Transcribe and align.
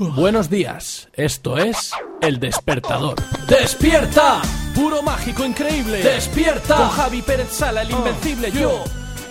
Buenos 0.00 0.48
días, 0.48 1.08
esto 1.14 1.58
es 1.58 1.90
El 2.20 2.38
Despertador. 2.38 3.16
¡Despierta! 3.48 4.40
Puro 4.72 5.02
mágico 5.02 5.44
increíble. 5.44 6.00
¡Despierta! 6.00 6.76
Con 6.76 6.90
Javi 6.90 7.20
Pérez 7.20 7.50
Sala, 7.50 7.82
el 7.82 7.90
invencible 7.90 8.52
yo. 8.52 8.84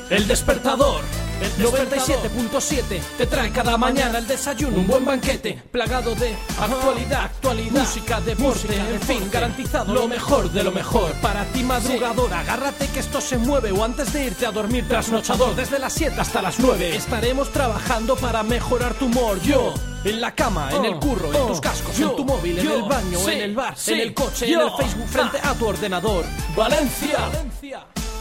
El 0.09 0.27
Despertador. 0.27 1.03
El 1.41 1.65
97.7 1.65 2.99
te 3.17 3.25
trae 3.27 3.51
cada 3.51 3.77
mañana 3.77 4.17
el 4.17 4.27
desayuno, 4.27 4.77
un 4.77 4.87
buen 4.87 5.05
banquete 5.05 5.61
plagado 5.71 6.15
de 6.15 6.35
actualidad, 6.59 7.25
actualidad, 7.25 7.81
música, 7.81 8.21
deporte, 8.21 8.75
en 8.75 9.01
fin, 9.01 9.29
garantizado 9.31 9.93
lo 9.93 10.07
mejor 10.07 10.51
de 10.51 10.63
lo 10.63 10.71
mejor. 10.71 11.11
Para 11.21 11.45
ti 11.45 11.63
madrugador, 11.63 12.33
agárrate 12.33 12.87
que 12.87 12.99
esto 12.99 13.21
se 13.21 13.37
mueve 13.37 13.71
o 13.71 13.83
antes 13.83 14.11
de 14.13 14.25
irte 14.25 14.45
a 14.47 14.51
dormir 14.51 14.87
trasnochador, 14.87 15.55
desde 15.55 15.77
las 15.77 15.93
7 15.93 16.19
hasta 16.19 16.41
las 16.41 16.59
9 16.59 16.95
estaremos 16.95 17.51
trabajando 17.51 18.15
para 18.15 18.41
mejorar 18.41 18.95
tu 18.95 19.05
humor. 19.05 19.39
Yo 19.41 19.73
en 20.03 20.21
la 20.21 20.33
cama, 20.33 20.69
en 20.71 20.85
el 20.85 20.95
curro, 20.95 21.33
en 21.33 21.47
tus 21.47 21.61
cascos, 21.61 21.99
en 21.99 22.15
tu 22.15 22.25
móvil, 22.25 22.57
en 22.57 22.71
el 22.71 22.83
baño, 22.83 23.29
en 23.29 23.41
el 23.41 23.55
bar, 23.55 23.75
en 23.87 23.99
el 23.99 24.13
coche, 24.13 24.51
en 24.51 24.61
el 24.61 24.71
Facebook, 24.71 25.07
frente 25.07 25.37
a 25.43 25.53
tu 25.53 25.67
ordenador. 25.67 26.25
Valencia. 26.55 27.29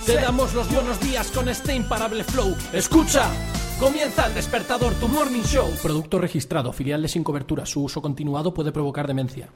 Te 0.07 0.15
damos 0.15 0.55
los 0.55 0.73
buenos 0.73 1.01
días 1.01 1.33
con 1.33 1.49
este 1.49 1.75
imparable 1.75 2.23
flow. 2.23 2.55
Escucha. 2.73 3.29
Comienza 3.81 4.27
el 4.27 4.35
despertador, 4.35 4.95
tu 4.95 5.09
morning 5.09 5.43
show. 5.43 5.69
Producto 5.83 6.21
registrado, 6.21 6.73
filial 6.73 7.03
de 7.03 7.09
sin 7.09 7.25
cobertura. 7.25 7.67
Su 7.67 7.83
uso 7.83 8.01
continuado 8.01 8.55
puede 8.55 8.71
provocar 8.71 9.09
demencia. 9.09 9.51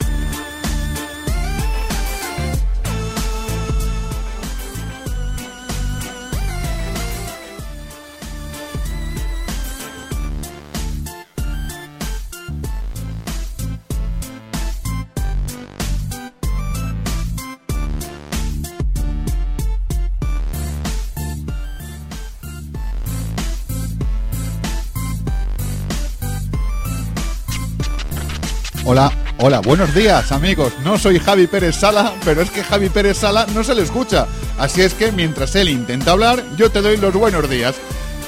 Hola, 29.42 29.60
buenos 29.60 29.94
días 29.94 30.32
amigos. 30.32 30.74
No 30.84 30.98
soy 30.98 31.18
Javi 31.18 31.46
Pérez 31.46 31.74
Sala, 31.76 32.12
pero 32.26 32.42
es 32.42 32.50
que 32.50 32.62
Javi 32.62 32.90
Pérez 32.90 33.16
Sala 33.16 33.46
no 33.54 33.64
se 33.64 33.74
le 33.74 33.80
escucha. 33.80 34.26
Así 34.58 34.82
es 34.82 34.92
que 34.92 35.12
mientras 35.12 35.56
él 35.56 35.70
intenta 35.70 36.10
hablar, 36.10 36.44
yo 36.58 36.70
te 36.70 36.82
doy 36.82 36.98
los 36.98 37.14
buenos 37.14 37.48
días. 37.48 37.74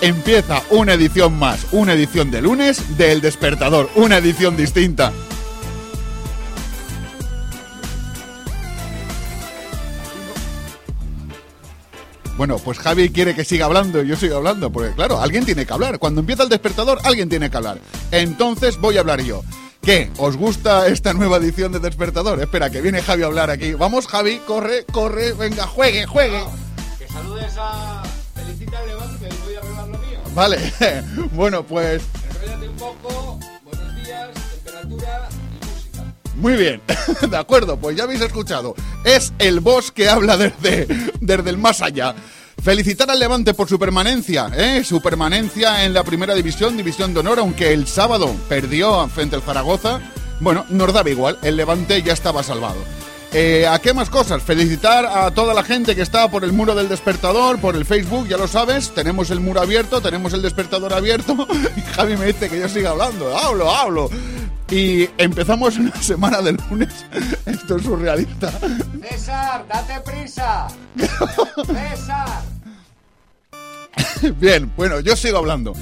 Empieza 0.01 0.63
una 0.71 0.95
edición 0.95 1.39
más, 1.39 1.67
una 1.71 1.93
edición 1.93 2.31
de 2.31 2.41
lunes 2.41 2.97
del 2.97 3.21
despertador, 3.21 3.91
una 3.95 4.17
edición 4.17 4.57
distinta. 4.57 5.13
Bueno, 12.39 12.57
pues 12.57 12.79
Javi 12.79 13.11
quiere 13.11 13.35
que 13.35 13.45
siga 13.45 13.67
hablando 13.67 14.03
y 14.03 14.09
yo 14.09 14.17
siga 14.17 14.37
hablando, 14.37 14.73
porque 14.73 14.95
claro, 14.95 15.21
alguien 15.21 15.45
tiene 15.45 15.67
que 15.67 15.73
hablar. 15.75 15.99
Cuando 15.99 16.21
empieza 16.21 16.45
el 16.45 16.49
despertador, 16.49 17.01
alguien 17.05 17.29
tiene 17.29 17.51
que 17.51 17.57
hablar. 17.59 17.79
Entonces 18.11 18.79
voy 18.79 18.97
a 18.97 19.01
hablar 19.01 19.21
yo. 19.21 19.43
¿Qué? 19.83 20.11
¿Os 20.19 20.37
gusta 20.37 20.87
esta 20.87 21.13
nueva 21.13 21.39
edición 21.39 21.73
de 21.73 21.81
Despertador? 21.81 22.41
Espera, 22.41 22.71
que 22.71 22.81
viene 22.81 23.03
Javi 23.03 23.25
a 23.25 23.27
hablar 23.27 23.51
aquí. 23.51 23.75
Vamos, 23.75 24.07
Javi, 24.07 24.39
corre, 24.47 24.85
corre, 24.93 25.33
venga, 25.33 25.67
juegue, 25.67 26.07
juegue. 26.07 26.41
Que 27.01 27.09
saludes 27.09 27.53
a 27.59 28.03
Felicita 28.35 28.81
Levante, 28.87 29.29
voy 29.45 29.55
a 29.57 29.59
arreglar 29.59 29.89
lo 29.89 29.99
mío. 29.99 30.19
Vale, 30.35 30.73
bueno, 31.33 31.65
pues 31.65 32.03
Enrollate 32.31 32.69
un 32.69 32.77
poco, 32.77 33.41
buenos 33.65 33.97
días, 34.05 34.29
temperatura 34.63 35.29
y 35.33 35.67
música. 35.67 36.15
muy 36.37 36.53
bien. 36.53 36.81
De 37.29 37.37
acuerdo, 37.37 37.77
pues 37.77 37.97
ya 37.97 38.05
habéis 38.05 38.21
escuchado. 38.21 38.77
Es 39.05 39.33
el 39.41 39.59
boss 39.59 39.91
que 39.91 40.09
habla 40.09 40.37
desde, 40.37 40.87
desde 41.21 41.51
el 41.51 41.59
más 41.59 41.83
allá. 41.83 42.15
Felicitar 42.63 43.11
al 43.11 43.19
Levante 43.19 43.55
por 43.55 43.69
su 43.69 43.77
permanencia, 43.77 44.49
¿eh? 44.57 44.85
su 44.85 45.03
permanencia 45.03 45.85
en 45.85 45.93
la 45.93 46.05
primera 46.05 46.33
división, 46.33 46.77
división 46.77 47.13
de 47.13 47.19
honor, 47.19 47.41
aunque 47.41 47.73
el 47.73 47.89
sábado 47.89 48.33
perdió 48.49 49.09
frente 49.09 49.35
al 49.35 49.43
Zaragoza. 49.43 50.01
Bueno, 50.39 50.65
nos 50.69 50.93
daba 50.93 51.11
igual, 51.11 51.39
el 51.43 51.57
Levante 51.57 52.01
ya 52.03 52.13
estaba 52.13 52.45
salvado. 52.45 52.79
Eh, 53.35 53.67
¿A 53.67 53.79
qué 53.79 53.95
más 53.95 54.11
cosas? 54.11 54.43
Felicitar 54.43 55.07
a 55.07 55.31
toda 55.31 55.55
la 55.55 55.65
gente 55.65 55.97
que 55.97 56.03
está 56.03 56.31
por 56.31 56.45
el 56.45 56.53
muro 56.53 56.75
del 56.75 56.91
despertador, 56.91 57.59
por 57.59 57.77
el 57.77 57.87
Facebook, 57.87 58.29
ya 58.29 58.37
lo 58.37 58.47
sabes, 58.47 58.91
tenemos 58.91 59.31
el 59.31 59.41
muro 59.41 59.63
abierto, 59.63 60.03
tenemos 60.03 60.35
el 60.35 60.43
despertador 60.43 60.93
abierto 60.93 61.49
y 61.77 61.81
Javi 61.81 62.19
me 62.19 62.27
dice 62.27 62.51
que 62.51 62.61
yo 62.61 62.69
siga 62.69 62.91
hablando, 62.91 63.37
hablo, 63.37 63.71
hablo. 63.75 64.11
Y 64.71 65.09
empezamos 65.17 65.79
una 65.79 65.95
semana 66.03 66.43
de 66.43 66.53
lunes, 66.53 67.07
esto 67.47 67.77
es 67.77 67.83
surrealista. 67.85 68.53
César, 69.09 69.67
date 69.67 70.01
prisa. 70.05 70.69
César. 71.67 72.43
Bien, 74.37 74.71
bueno, 74.77 75.01
yo 75.01 75.17
sigo 75.17 75.39
hablando. 75.39 75.73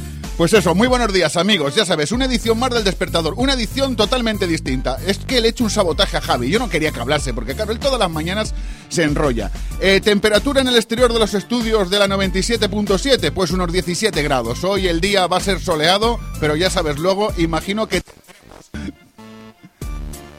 Pues 0.41 0.55
eso, 0.55 0.75
muy 0.75 0.89
buenos 0.89 1.13
días 1.13 1.37
amigos, 1.37 1.75
ya 1.75 1.85
sabes, 1.85 2.13
una 2.13 2.25
edición 2.25 2.59
más 2.59 2.71
del 2.71 2.83
despertador, 2.83 3.35
una 3.37 3.53
edición 3.53 3.95
totalmente 3.95 4.47
distinta. 4.47 4.97
Es 5.07 5.19
que 5.19 5.39
le 5.39 5.49
he 5.49 5.51
hecho 5.51 5.65
un 5.65 5.69
sabotaje 5.69 6.17
a 6.17 6.23
Javi, 6.23 6.49
yo 6.49 6.59
no 6.59 6.71
quería 6.71 6.93
que 6.93 7.01
hablase, 7.01 7.35
porque 7.35 7.55
claro, 7.55 7.73
él 7.73 7.79
todas 7.79 8.01
las 8.01 8.09
mañanas 8.09 8.55
se 8.89 9.03
enrolla. 9.03 9.51
Eh, 9.83 10.01
temperatura 10.03 10.63
en 10.63 10.69
el 10.69 10.77
exterior 10.77 11.13
de 11.13 11.19
los 11.19 11.35
estudios 11.35 11.91
de 11.91 11.99
la 11.99 12.07
97.7, 12.07 13.33
pues 13.33 13.51
unos 13.51 13.71
17 13.71 14.23
grados. 14.23 14.65
Hoy 14.65 14.89
el 14.89 15.03
día 15.03 15.27
va 15.27 15.37
a 15.37 15.41
ser 15.41 15.61
soleado, 15.61 16.19
pero 16.41 16.57
ya 16.57 16.71
sabes, 16.71 16.99
luego 16.99 17.35
imagino 17.37 17.87
que... 17.87 18.01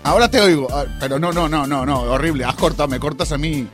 Ahora 0.02 0.32
te 0.32 0.42
oigo, 0.42 0.68
ah, 0.72 0.86
pero 1.00 1.20
no, 1.20 1.32
no, 1.32 1.48
no, 1.48 1.68
no, 1.68 1.86
no, 1.86 2.02
horrible, 2.02 2.44
has 2.44 2.56
cortado, 2.56 2.88
me 2.88 3.00
cortas 3.00 3.34
a 3.34 3.38
mí. 3.38 3.68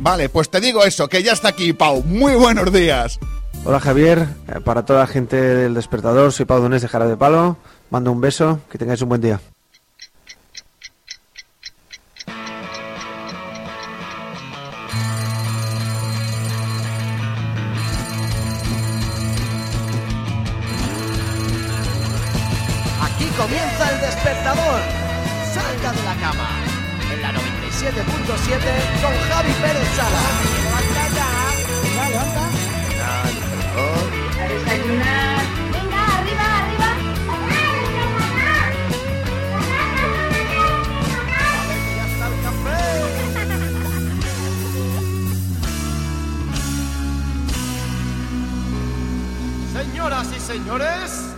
Vale, 0.00 0.28
pues 0.28 0.50
te 0.50 0.60
digo 0.60 0.82
eso, 0.82 1.06
que 1.06 1.22
ya 1.22 1.34
está 1.34 1.50
aquí 1.50 1.72
Pau. 1.72 2.02
Muy 2.02 2.34
buenos 2.34 2.72
días. 2.72 3.20
Hola 3.64 3.78
Javier, 3.80 4.26
Eh, 4.48 4.60
para 4.64 4.84
toda 4.84 5.00
la 5.00 5.06
gente 5.06 5.36
del 5.36 5.74
despertador, 5.74 6.32
soy 6.32 6.46
Pau 6.46 6.60
Donés 6.60 6.82
de 6.82 6.88
Jara 6.88 7.06
de 7.06 7.16
Palo. 7.16 7.56
Mando 7.90 8.10
un 8.12 8.20
beso, 8.20 8.60
que 8.70 8.78
tengáis 8.78 9.02
un 9.02 9.08
buen 9.10 9.20
día. 9.20 9.40
Aquí 23.02 23.26
comienza 23.36 23.90
el 23.92 24.00
despertador. 24.00 24.80
Salga 25.54 25.92
de 25.92 26.02
la 26.02 26.14
cama. 26.16 26.48
En 27.12 27.22
la 27.22 27.32
97.7 27.32 29.00
con 29.02 29.14
Javi 29.28 29.52
Pérez 29.62 29.88
Sala. 29.96 30.20
Venga, 35.72 36.00
arriba, 36.18 36.46
arriba. 36.60 36.88
Señoras 49.72 50.26
y 50.36 50.40
señores, 50.40 51.34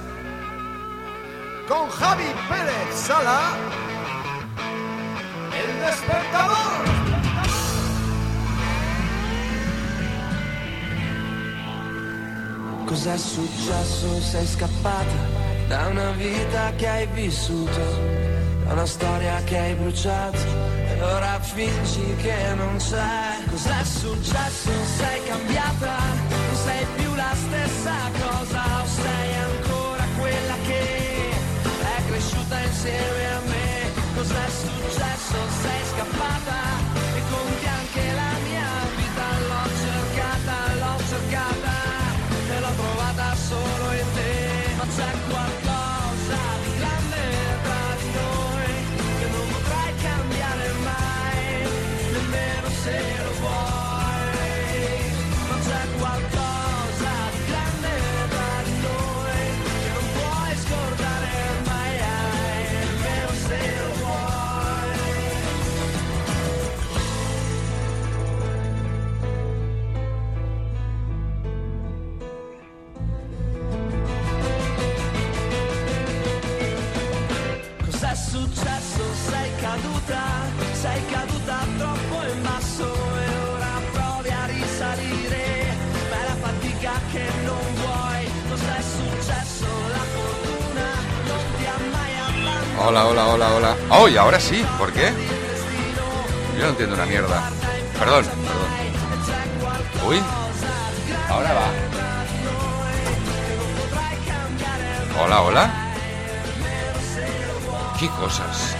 con 1.68 1.88
Javi 1.90 2.30
Pérez 2.48 2.94
Sala, 2.94 3.56
el 5.52 5.80
despertador. 5.80 6.71
Cos'è 12.92 13.16
successo? 13.16 14.20
Sei 14.20 14.46
scappata 14.46 15.16
da 15.66 15.86
una 15.86 16.10
vita 16.10 16.74
che 16.76 16.86
hai 16.86 17.06
vissuto, 17.14 17.80
da 18.66 18.74
una 18.74 18.84
storia 18.84 19.42
che 19.44 19.56
hai 19.56 19.74
bruciato 19.76 20.36
e 20.36 21.00
ora 21.00 21.40
fingi 21.40 22.14
che 22.16 22.34
non 22.54 22.76
c'è. 22.76 23.48
Cos'è 23.48 23.82
successo? 23.82 24.70
Sei 24.98 25.22
cambiata, 25.24 25.96
non 26.28 26.56
sei 26.66 26.86
più 26.96 27.14
la 27.14 27.34
stessa 27.34 27.94
cosa 28.20 28.82
o 28.82 28.86
sei 28.86 29.36
ancora 29.36 30.04
quella 30.18 30.54
che 30.66 31.30
è 31.96 32.02
cresciuta 32.08 32.60
insieme 32.60 33.26
a 33.26 33.40
me. 33.46 33.90
Cos'è 34.16 34.48
successo? 34.50 35.36
Sei 35.62 35.80
scappata 35.86 36.01
sail. 52.84 53.31
Hola, 92.84 93.06
hola, 93.06 93.28
hola, 93.28 93.54
hola. 93.54 93.76
Oh, 93.90 94.08
ahora 94.18 94.40
sí, 94.40 94.66
¿por 94.76 94.92
qué? 94.92 95.12
Yo 96.58 96.64
no 96.64 96.70
entiendo 96.70 96.96
una 96.96 97.06
mierda. 97.06 97.48
Perdón, 97.96 98.24
perdón. 98.24 100.08
Uy, 100.08 100.20
ahora 101.28 101.54
va. 101.54 101.70
Hola, 105.22 105.42
hola. 105.42 105.70
¿Qué 108.00 108.08
cosas? 108.08 108.76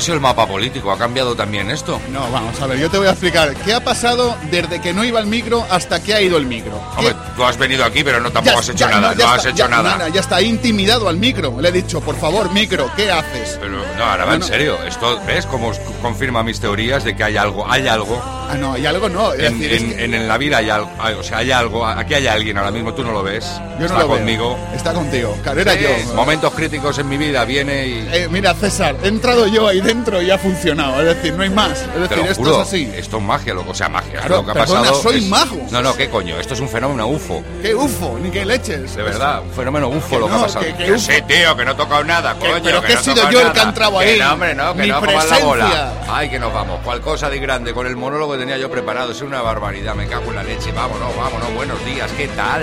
Sido 0.00 0.14
el 0.14 0.20
mapa 0.20 0.46
político, 0.46 0.92
ha 0.92 0.98
cambiado 0.98 1.34
también 1.34 1.70
esto. 1.70 2.00
No, 2.12 2.30
vamos 2.30 2.60
a 2.60 2.66
ver, 2.66 2.78
yo 2.78 2.88
te 2.90 2.98
voy 2.98 3.06
a 3.08 3.10
explicar 3.10 3.54
qué 3.64 3.72
ha 3.74 3.82
pasado 3.82 4.36
desde 4.50 4.80
que 4.80 4.92
no 4.92 5.04
iba 5.04 5.18
el 5.18 5.26
micro 5.26 5.66
hasta 5.70 6.00
que 6.02 6.14
ha 6.14 6.20
ido 6.20 6.36
el 6.36 6.46
micro. 6.46 6.76
Hombre, 6.96 7.14
¿Qué- 7.14 7.30
tú 7.34 7.42
has 7.44 7.56
venido 7.56 7.84
aquí, 7.84 8.04
pero 8.04 8.20
no 8.20 8.30
tampoco 8.30 8.54
Ya- 8.54 8.60
has 8.60 8.68
hecho 8.68 8.78
ya- 8.78 8.88
nada, 8.88 9.12
no, 9.14 9.18
ya 9.18 9.30
has 9.32 9.36
está, 9.38 9.48
hecho 9.48 9.58
ya- 9.58 9.68
nada. 9.68 9.90
nada, 9.96 10.08
ya 10.10 10.20
está 10.20 10.40
intimidado 10.42 11.08
al 11.08 11.16
micro. 11.16 11.60
Le 11.60 11.70
he 11.70 11.72
dicho, 11.72 12.00
por 12.00 12.14
favor, 12.16 12.52
micro, 12.52 12.90
¿qué 12.94 13.10
haces? 13.10 13.56
Pero 13.60 13.72
no, 13.96 14.04
ahora 14.04 14.24
va 14.24 14.30
No, 14.30 14.34
en 14.34 14.40
no. 14.40 14.46
serio. 14.46 14.78
Esto, 14.86 15.20
¿ves 15.26 15.46
cómo 15.46 15.72
confirma 16.02 16.42
mis 16.42 16.60
teorías 16.60 17.02
de 17.02 17.16
que 17.16 17.24
hay 17.24 17.36
algo, 17.36 17.66
hay 17.68 17.88
algo 17.88 18.22
Ah, 18.48 18.54
no, 18.56 18.72
hay 18.74 18.86
algo 18.86 19.08
no. 19.08 19.32
Es 19.32 19.44
en, 19.44 19.58
decir, 19.58 19.72
es 19.72 19.82
en- 19.82 19.88
que 19.96 20.04
en- 20.04 20.14
en 20.14 20.28
la 20.28 20.38
vida 20.38 20.58
hay 20.58 20.70
algo, 20.70 20.90
o 21.18 21.22
sea, 21.22 21.38
hay 21.38 21.50
algo, 21.52 21.86
aquí 21.86 22.14
hay 22.14 22.26
alguien 22.26 22.58
ahora 22.58 22.70
mismo, 22.70 22.94
tú 22.94 23.02
no 23.02 23.12
lo 23.12 23.22
ves, 23.22 23.44
yo 23.44 23.80
no 23.80 23.86
está 23.86 23.98
lo 24.00 24.08
veo. 24.08 24.16
conmigo. 24.18 24.58
Está 24.74 24.92
contigo. 24.92 25.36
Claro, 25.42 25.60
era 25.60 25.72
Sí, 25.74 25.80
yo. 25.82 26.14
Momentos 26.14 26.52
críticos 26.54 26.98
en 26.98 27.08
mi 27.08 27.16
vida, 27.16 27.44
viene 27.44 27.86
y... 27.86 28.08
Eh, 28.12 28.28
mira, 28.30 28.54
César, 28.54 28.96
he 29.02 29.08
entrado 29.08 29.46
yo 29.46 29.68
ahí 29.68 29.80
dentro 29.80 30.22
y 30.22 30.30
ha 30.30 30.38
funcionado. 30.38 31.00
Es 31.00 31.16
decir, 31.16 31.34
no 31.34 31.42
hay 31.42 31.50
más. 31.50 31.80
Es 31.94 32.08
decir, 32.08 32.24
esto 32.26 32.34
juro, 32.42 32.62
es 32.62 32.68
así. 32.68 32.90
esto 32.96 33.16
es 33.18 33.22
magia, 33.22 33.54
lo, 33.54 33.64
o 33.68 33.74
sea, 33.74 33.88
magia. 33.88 34.20
Claro, 34.20 34.36
lo 34.36 34.44
que 34.44 34.50
ha 34.52 34.54
perdona, 34.54 34.80
pasado 34.80 35.02
soy 35.02 35.18
es- 35.18 35.24
mago. 35.28 35.56
No, 35.70 35.82
no, 35.82 35.94
qué 35.96 36.08
coño, 36.08 36.38
esto 36.38 36.54
es 36.54 36.60
un 36.60 36.68
fenómeno 36.68 37.06
UFO. 37.08 37.42
¡Qué 37.62 37.74
ufo! 37.74 38.18
Ni 38.22 38.30
que 38.30 38.44
leches. 38.44 38.94
De 38.96 39.02
verdad, 39.02 39.42
un 39.42 39.50
fenómeno 39.52 39.88
UFO 39.88 40.08
Que 40.10 40.18
lo 40.18 40.26
que 40.26 40.32
no, 40.32 40.38
ha 40.38 40.42
pasado. 40.42 40.64
que- 40.64 40.74
que 40.74 40.98
sí, 40.98 41.12
tío, 41.26 41.56
que 41.56 41.64
no 41.64 41.72
he 41.72 41.74
tocado 41.74 42.04
nada, 42.04 42.34
coño. 42.34 42.52
pero 42.62 42.80
que 42.82 42.92
he 42.92 42.96
sido 42.98 43.28
yo 43.30 43.40
el 43.40 43.52
que 43.52 43.60
ha 43.60 43.64
entrado 43.64 43.98
ahí. 43.98 44.18
no, 44.18 44.32
hombre, 44.32 44.54
no, 44.54 44.74
que 44.74 44.86
no, 44.86 45.00
la 45.00 45.38
bola. 45.38 45.92
Ay, 46.08 46.30
que 46.30 46.38
nos 46.38 46.52
vamos. 46.52 46.80
Cual 46.84 47.00
cosa 47.00 47.28
de 47.28 47.38
grande 47.38 47.72
con 47.74 47.86
el 47.86 47.96
monólogo 47.96 48.35
tenía 48.38 48.58
yo 48.58 48.70
preparado. 48.70 49.12
Es 49.12 49.22
una 49.22 49.42
barbaridad, 49.42 49.94
me 49.94 50.06
cago 50.06 50.30
en 50.30 50.36
la 50.36 50.42
leche. 50.42 50.72
Vámonos, 50.72 51.16
vámonos, 51.16 51.54
buenos 51.54 51.84
días, 51.84 52.10
¿qué 52.12 52.28
tal? 52.28 52.62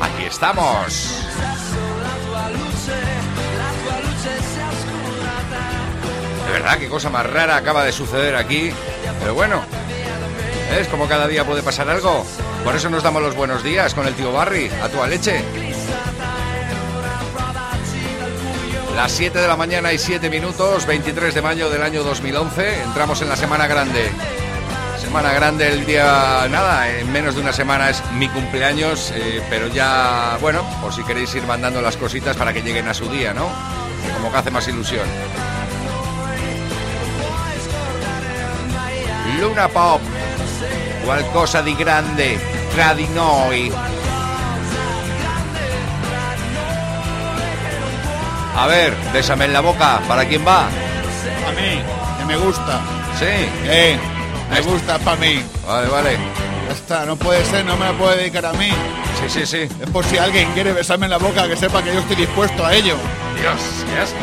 Aquí 0.00 0.24
estamos. 0.24 1.18
De 6.46 6.52
verdad, 6.52 6.78
qué 6.78 6.88
cosa 6.88 7.10
más 7.10 7.26
rara 7.26 7.56
acaba 7.56 7.84
de 7.84 7.92
suceder 7.92 8.36
aquí. 8.36 8.70
Pero 9.20 9.34
bueno, 9.34 9.62
¿ves 10.70 10.88
como 10.88 11.06
cada 11.08 11.28
día 11.28 11.44
puede 11.44 11.62
pasar 11.62 11.88
algo? 11.88 12.26
Por 12.64 12.76
eso 12.76 12.90
nos 12.90 13.02
damos 13.02 13.22
los 13.22 13.34
buenos 13.34 13.62
días 13.62 13.94
con 13.94 14.06
el 14.06 14.14
tío 14.14 14.32
Barry, 14.32 14.70
a 14.82 14.88
tu 14.88 15.04
leche. 15.06 15.42
Las 18.94 19.12
7 19.12 19.38
de 19.38 19.48
la 19.48 19.56
mañana 19.56 19.92
y 19.92 19.98
7 19.98 20.28
minutos, 20.28 20.86
23 20.86 21.34
de 21.34 21.42
mayo 21.42 21.70
del 21.70 21.82
año 21.82 22.02
2011. 22.02 22.82
Entramos 22.82 23.22
en 23.22 23.28
la 23.28 23.36
semana 23.36 23.66
grande. 23.66 24.10
Semana 25.12 25.34
grande 25.34 25.68
el 25.68 25.84
día, 25.84 26.48
nada, 26.50 26.88
en 26.88 27.12
menos 27.12 27.34
de 27.34 27.42
una 27.42 27.52
semana 27.52 27.90
es 27.90 28.02
mi 28.12 28.30
cumpleaños, 28.30 29.12
eh, 29.14 29.42
pero 29.50 29.68
ya, 29.68 30.38
bueno, 30.40 30.64
por 30.80 30.90
si 30.90 31.04
queréis 31.04 31.34
ir 31.34 31.42
mandando 31.42 31.82
las 31.82 31.98
cositas 31.98 32.34
para 32.34 32.54
que 32.54 32.62
lleguen 32.62 32.88
a 32.88 32.94
su 32.94 33.10
día, 33.10 33.34
¿no? 33.34 33.46
Como 34.14 34.32
que 34.32 34.38
hace 34.38 34.50
más 34.50 34.66
ilusión. 34.68 35.06
Luna 39.38 39.68
Pop, 39.68 40.00
qualcosa 41.04 41.60
di 41.60 41.74
grande 41.74 42.38
tra 42.74 42.94
di 42.94 43.06
noi. 43.08 43.70
A 48.56 48.66
ver, 48.66 48.96
bésame 49.12 49.44
en 49.44 49.52
la 49.52 49.60
boca, 49.60 50.00
¿para 50.08 50.24
quién 50.24 50.42
va? 50.42 50.68
A 50.68 51.52
mí, 51.54 51.82
que 52.18 52.24
me 52.24 52.38
gusta. 52.38 52.80
Sí, 53.18 53.26
Eh, 53.66 53.98
me 54.52 54.60
gusta 54.60 54.98
para 54.98 55.16
mí. 55.16 55.42
vale, 55.66 55.88
vale. 55.88 56.16
Ya 56.68 56.72
está, 56.74 57.04
no 57.04 57.16
puede 57.16 57.44
ser, 57.44 57.64
no 57.64 57.76
me 57.76 57.86
la 57.86 57.92
puede 57.92 58.16
dedicar 58.18 58.46
a 58.46 58.52
mí. 58.52 58.68
Sí, 59.20 59.28
sí, 59.28 59.46
sí. 59.46 59.58
Es 59.80 59.90
por 59.92 60.04
si 60.04 60.18
alguien 60.18 60.50
quiere 60.52 60.72
besarme 60.72 61.06
en 61.06 61.10
la 61.10 61.18
boca, 61.18 61.46
que 61.48 61.56
sepa 61.56 61.82
que 61.82 61.92
yo 61.92 62.00
estoy 62.00 62.16
dispuesto 62.16 62.64
a 62.64 62.72
ello. 62.74 62.96
Dios, 63.40 63.60
qué 63.92 64.00
asco. 64.00 64.16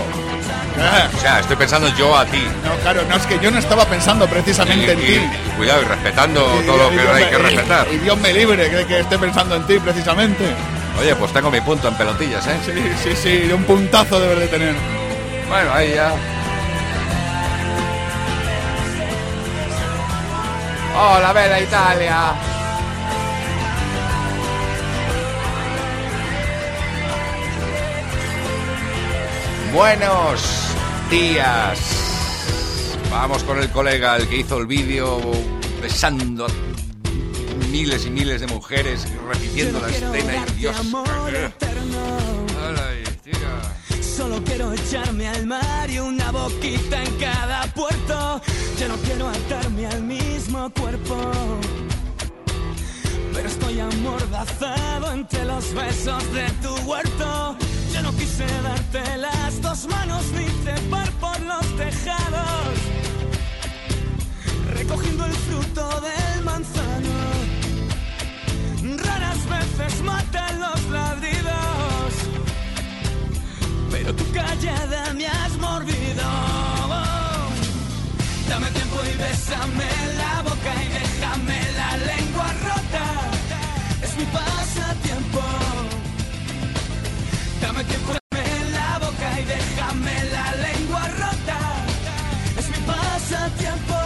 Ah, 0.82 1.10
O 1.14 1.20
sea, 1.20 1.40
estoy 1.42 1.58
pensando 1.58 1.90
yo 1.98 2.18
a 2.18 2.26
ti. 2.26 2.42
No, 2.64 2.74
claro, 2.82 3.02
no 3.10 3.16
es 3.16 3.26
que 3.26 3.38
yo 3.40 3.52
no 3.52 3.60
estaba 3.60 3.84
pensando 3.86 4.26
precisamente 4.28 4.94
en 4.94 5.00
Y- 5.00 5.04
ti. 5.04 5.14
y- 5.16 5.58
cuidado, 5.58 5.82
y 5.82 5.86
respetando 5.86 6.42
todo 6.66 6.78
lo 6.78 6.90
que 6.90 7.00
hay 7.02 7.24
me- 7.26 7.30
que 7.30 7.38
respetar. 7.38 7.88
Y, 7.92 7.98
Dios 7.98 8.18
me 8.20 8.32
libre 8.34 8.70
de 8.70 8.86
que 8.86 9.00
esté 9.02 9.18
pensando 9.20 9.56
en 9.56 9.64
ti 9.64 9.78
precisamente. 9.80 10.46
Oye, 11.00 11.16
pues 11.16 11.34
tengo 11.34 11.52
mi 11.52 11.60
punto 11.62 11.88
en 11.90 11.96
pelotillas, 11.96 12.46
¿eh? 12.48 12.56
Sí, 12.66 12.72
sí, 13.04 13.16
sí, 13.46 13.52
un 13.54 13.64
puntazo 13.64 14.20
debes 14.22 14.40
de 14.40 14.48
tener. 14.48 14.74
Bueno, 15.50 15.74
ahí 15.74 15.94
ya. 15.96 16.12
Hola, 21.02 21.32
bella 21.32 21.62
Italia. 21.62 22.34
Buenos 29.74 30.76
días. 31.10 31.80
Vamos 33.10 33.46
con 33.46 33.60
el 33.60 33.70
colega, 33.70 34.18
el 34.18 34.28
que 34.28 34.40
hizo 34.40 34.58
el 34.58 34.68
vídeo 34.68 35.22
besando 35.82 36.48
a 36.48 36.50
miles 37.72 38.06
y 38.06 38.10
miles 38.10 38.42
de 38.42 38.48
mujeres, 38.48 39.08
repitiendo 39.26 39.80
la 39.80 39.88
escena 39.88 40.46
y 40.50 40.60
Dios. 40.60 40.76
Hola, 40.94 41.54
tía. 43.24 43.79
Solo 44.20 44.44
quiero 44.44 44.74
echarme 44.74 45.30
al 45.30 45.46
mar 45.48 45.90
y 45.90 45.98
una 45.98 46.30
boquita 46.30 47.02
en 47.02 47.16
cada 47.16 47.64
puerto. 47.68 48.42
Yo 48.78 48.90
no 48.90 48.96
quiero 48.98 49.30
atarme 49.30 49.88
al 49.88 50.04
mismo 50.04 50.70
cuerpo. 50.72 51.32
Pero 53.34 53.48
estoy 53.48 53.80
amordazado 53.80 55.14
entre 55.14 55.46
los 55.46 55.74
besos 55.74 56.34
de 56.34 56.50
tu 56.62 56.76
huerto. 56.82 57.56
Yo 57.94 58.02
no 58.02 58.12
quise 58.18 58.46
darte 58.62 59.18
las 59.20 59.62
dos 59.62 59.88
manos 59.88 60.26
ni 60.34 60.48
trepar 60.66 61.10
por 61.14 61.40
los 61.40 61.66
tejados. 61.78 62.76
Recogiendo 64.74 65.26
el 65.28 65.34
fruto 65.48 66.02
del 66.02 66.44
manzano. 66.44 67.16
Raras 68.98 69.40
veces 69.50 70.04
matan 70.04 70.60
los 70.60 70.84
ladridos 70.90 71.39
pero 73.92 74.14
tu 74.14 74.26
callada 74.32 75.14
me 75.14 75.28
has 75.28 75.58
mordido. 75.58 76.28
Dame 78.48 78.70
tiempo 78.72 78.98
y 79.04 79.18
bésame 79.18 79.90
la 80.18 80.42
boca 80.42 80.72
y 80.84 80.88
déjame 81.00 81.60
la 81.80 81.98
lengua 82.10 82.48
rota. 82.68 83.06
Es 84.04 84.18
mi 84.18 84.26
pasatiempo. 84.26 85.42
Dame 87.62 87.84
tiempo, 87.84 88.14
dame 88.14 88.72
la 88.72 89.00
boca 89.00 89.40
y 89.40 89.46
déjame 89.46 90.16
la 90.36 90.48
lengua 90.66 91.04
rota. 91.22 91.60
Es 92.58 92.70
mi 92.70 92.80
pasatiempo. 92.86 93.98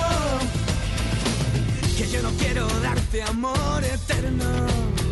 Que 1.98 2.10
yo 2.10 2.22
no 2.22 2.32
quiero 2.32 2.68
darte 2.82 3.24
amor 3.24 3.84
eterno 3.84 5.03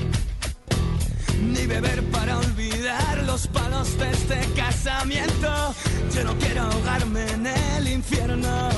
ni 1.42 1.66
beber 1.66 2.04
para 2.12 2.38
olvidar 2.38 3.24
los 3.26 3.48
palos 3.48 3.98
de 3.98 4.12
este 4.12 4.40
casamiento. 4.56 5.76
Yo 6.14 6.24
no 6.24 6.38
quiero 6.38 6.64
ahogarme 6.64 7.26
en 7.32 7.48
el 7.48 7.88
infierno. 7.88 8.70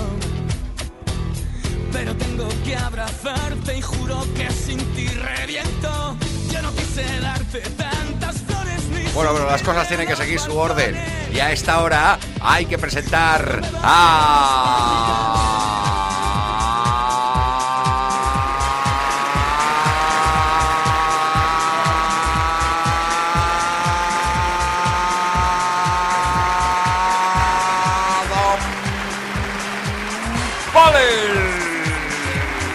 Pero 1.91 2.15
tengo 2.15 2.47
que 2.65 2.75
abrazarte 2.75 3.77
y 3.77 3.81
juro 3.81 4.25
que 4.35 4.49
sin 4.51 4.79
ti 4.95 5.07
reviento. 5.07 6.17
Yo 6.51 6.61
no 6.61 6.73
quise 6.73 7.03
darte 7.19 7.59
tantas 7.61 8.37
flores 8.41 8.83
ni 8.89 9.03
Bueno, 9.13 9.31
bueno, 9.31 9.45
las 9.45 9.61
cosas 9.61 9.87
tienen 9.87 10.07
que 10.07 10.15
seguir 10.15 10.39
su 10.39 10.57
orden. 10.57 10.95
Y 11.33 11.39
a 11.39 11.51
esta 11.51 11.81
hora 11.81 12.17
hay 12.41 12.65
que 12.65 12.77
presentar 12.77 13.61
a... 13.83 15.62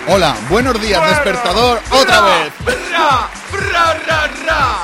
Hola, 0.08 0.34
buenos 0.48 0.80
días, 0.80 1.00
despertador, 1.10 1.80
otra 1.90 2.20
vez. 2.22 2.52
Ra, 2.90 3.28
ra, 3.52 3.94
ra, 4.06 4.30
ra. 4.46 4.76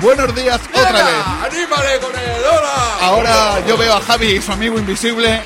Buenos 0.00 0.34
días 0.34 0.60
otra 0.72 0.82
Venga, 0.92 1.04
vez. 1.04 1.52
¡Anímale 1.52 1.98
con 2.00 2.10
él! 2.18 2.42
¡Hola! 2.50 2.74
Ahora 3.00 3.60
yo 3.66 3.76
veo 3.76 3.94
a 3.94 4.00
Javi 4.00 4.26
y 4.32 4.42
su 4.42 4.52
amigo 4.52 4.78
invisible 4.78 5.42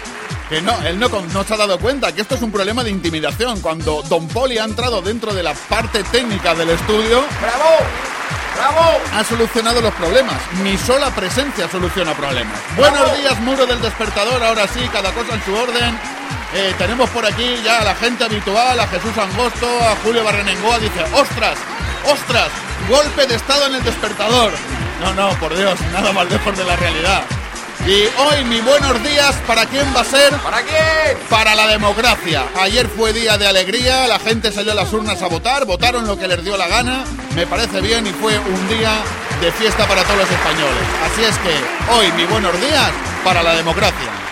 que 0.48 0.62
no, 0.62 0.72
él 0.86 0.98
no, 0.98 1.10
con- 1.10 1.30
no 1.32 1.44
se 1.44 1.54
ha 1.54 1.56
dado 1.58 1.78
cuenta 1.78 2.12
que 2.14 2.22
esto 2.22 2.34
es 2.36 2.42
un 2.42 2.50
problema 2.50 2.82
de 2.82 2.90
intimidación. 2.90 3.60
Cuando 3.60 4.02
Don 4.02 4.26
Poli 4.28 4.56
ha 4.58 4.64
entrado 4.64 5.02
dentro 5.02 5.34
de 5.34 5.42
la 5.42 5.52
parte 5.54 6.02
técnica 6.04 6.54
del 6.54 6.70
estudio, 6.70 7.22
¡Bravo! 7.40 7.76
¡Bravo! 8.56 8.98
ha 9.14 9.24
solucionado 9.24 9.80
los 9.82 9.92
problemas. 9.94 10.36
Mi 10.64 10.76
sola 10.78 11.10
presencia 11.10 11.68
soluciona 11.70 12.14
problemas. 12.14 12.58
Buenos 12.76 13.16
días, 13.18 13.38
muro 13.40 13.66
del 13.66 13.80
despertador. 13.82 14.42
Ahora 14.42 14.66
sí, 14.66 14.80
cada 14.92 15.12
cosa 15.12 15.34
en 15.34 15.44
su 15.44 15.54
orden. 15.54 15.98
Eh, 16.54 16.74
tenemos 16.78 17.10
por 17.10 17.26
aquí 17.26 17.56
ya 17.62 17.80
a 17.80 17.84
la 17.84 17.94
gente 17.94 18.24
habitual, 18.24 18.80
a 18.80 18.86
Jesús 18.86 19.16
Angosto, 19.18 19.66
a 19.66 19.96
Julio 20.02 20.24
Barrenengoa. 20.24 20.78
Dice, 20.78 21.02
ostras, 21.12 21.58
ostras, 22.10 22.48
golpe 22.88 23.26
de 23.26 23.34
estado 23.34 23.66
en 23.66 23.74
el 23.74 23.84
despertador. 23.84 24.52
No, 25.00 25.14
no, 25.14 25.30
por 25.38 25.54
Dios, 25.56 25.78
nada 25.92 26.12
más 26.12 26.28
lejos 26.30 26.56
de 26.56 26.64
la 26.64 26.76
realidad. 26.76 27.22
Y 27.86 28.02
hoy 28.20 28.44
mi 28.44 28.60
buenos 28.60 29.02
días, 29.02 29.36
¿para 29.46 29.64
quién 29.66 29.86
va 29.94 30.00
a 30.00 30.04
ser? 30.04 30.32
¿Para 30.38 30.62
quién? 30.62 31.16
para 31.30 31.54
la 31.54 31.68
democracia. 31.68 32.44
Ayer 32.60 32.88
fue 32.88 33.12
día 33.12 33.38
de 33.38 33.46
alegría, 33.46 34.06
la 34.08 34.18
gente 34.18 34.50
salió 34.50 34.72
a 34.72 34.74
las 34.74 34.92
urnas 34.92 35.22
a 35.22 35.28
votar, 35.28 35.64
votaron 35.64 36.06
lo 36.06 36.18
que 36.18 36.26
les 36.26 36.42
dio 36.42 36.56
la 36.56 36.66
gana, 36.66 37.04
me 37.34 37.46
parece 37.46 37.80
bien 37.80 38.06
y 38.06 38.10
fue 38.10 38.38
un 38.38 38.68
día 38.68 38.92
de 39.40 39.52
fiesta 39.52 39.86
para 39.86 40.02
todos 40.02 40.18
los 40.18 40.30
españoles. 40.30 40.82
Así 41.04 41.22
es 41.22 41.38
que 41.38 41.94
hoy 41.94 42.12
mi 42.12 42.24
buenos 42.24 42.60
días 42.60 42.90
para 43.22 43.42
la 43.42 43.54
democracia. 43.54 44.27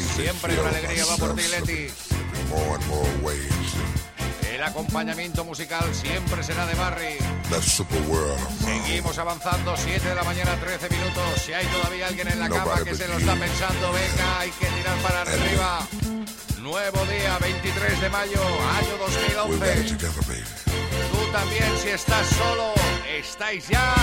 Siempre 0.00 0.56
con 0.56 0.66
alegría 0.66 1.04
va 1.06 1.16
por 1.16 1.34
ti, 1.34 1.42
Leti. 1.48 1.88
El 4.52 4.62
acompañamiento 4.62 5.44
musical 5.44 5.84
siempre 5.94 6.42
será 6.42 6.66
de 6.66 6.74
Barry. 6.74 7.18
Seguimos 8.64 9.18
avanzando, 9.18 9.74
7 9.76 10.08
de 10.08 10.14
la 10.14 10.24
mañana, 10.24 10.56
13 10.56 10.88
minutos. 10.90 11.42
Si 11.44 11.52
hay 11.52 11.66
todavía 11.66 12.06
alguien 12.08 12.28
en 12.28 12.40
la 12.40 12.48
cama 12.48 12.82
que 12.84 12.94
se 12.94 13.06
lo 13.08 13.18
está 13.18 13.34
pensando, 13.36 13.92
venga, 13.92 14.40
hay 14.40 14.50
que 14.50 14.66
tirar 14.66 14.96
para 14.98 15.22
arriba. 15.22 15.86
Nuevo 16.60 17.04
día, 17.06 17.38
23 17.38 18.00
de 18.00 18.10
mayo, 18.10 18.40
año 18.78 18.96
2011. 18.98 19.96
Tú 21.12 21.32
también, 21.32 21.72
si 21.82 21.88
estás 21.90 22.26
solo, 22.28 22.72
estáis 23.18 23.68
ya. 23.68 23.94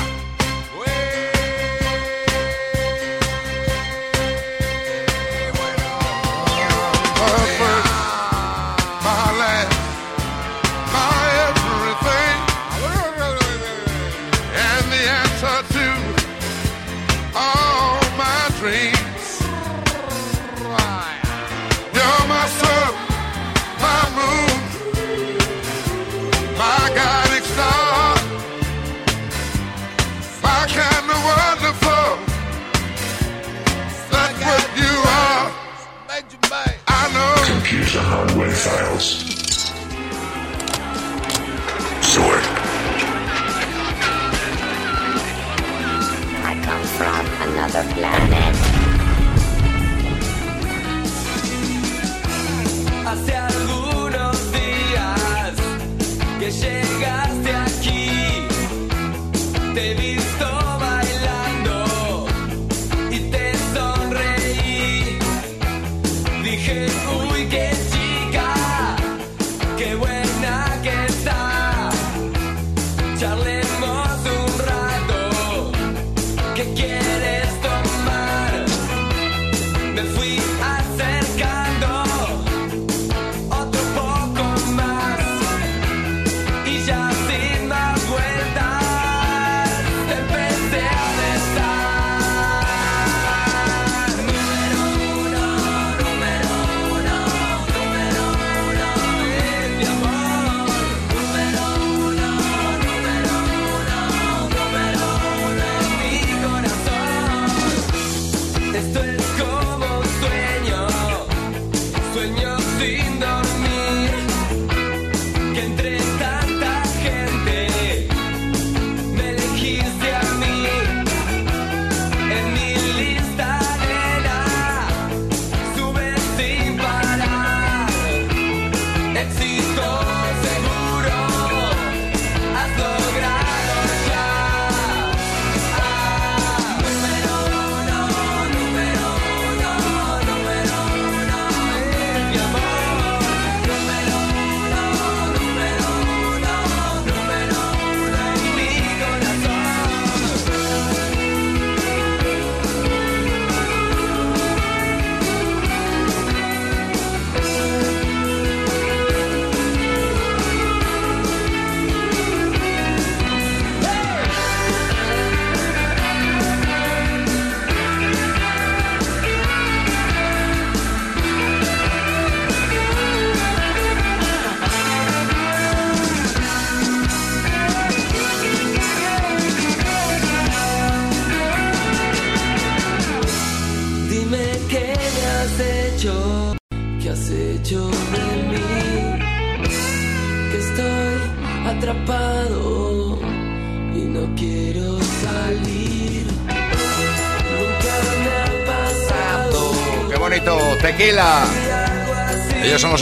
the 47.74 47.82
planet. 47.96 48.62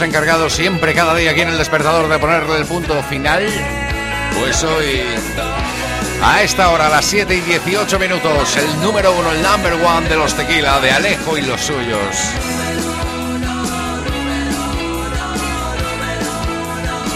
Encargados 0.02 0.52
siempre, 0.54 0.94
cada 0.94 1.14
día 1.14 1.30
aquí 1.30 1.42
en 1.42 1.48
el 1.48 1.58
despertador 1.58 2.08
de 2.08 2.18
ponerle 2.18 2.56
el 2.58 2.66
punto 2.66 3.00
final. 3.04 3.46
Pues 4.38 4.64
hoy, 4.64 5.00
a 6.20 6.42
esta 6.42 6.70
hora, 6.70 6.88
a 6.88 6.90
las 6.90 7.04
7 7.04 7.34
y 7.34 7.40
18 7.40 7.98
minutos, 8.00 8.56
el 8.56 8.80
número 8.82 9.12
uno, 9.12 9.30
el 9.30 9.40
number 9.42 9.74
one 9.74 10.08
de 10.08 10.16
los 10.16 10.34
tequila, 10.34 10.80
de 10.80 10.90
Alejo 10.90 11.38
y 11.38 11.42
los 11.42 11.60
suyos. 11.60 12.16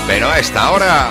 Pero 0.07 0.31
a 0.31 0.39
esta 0.39 0.71
hora, 0.71 1.11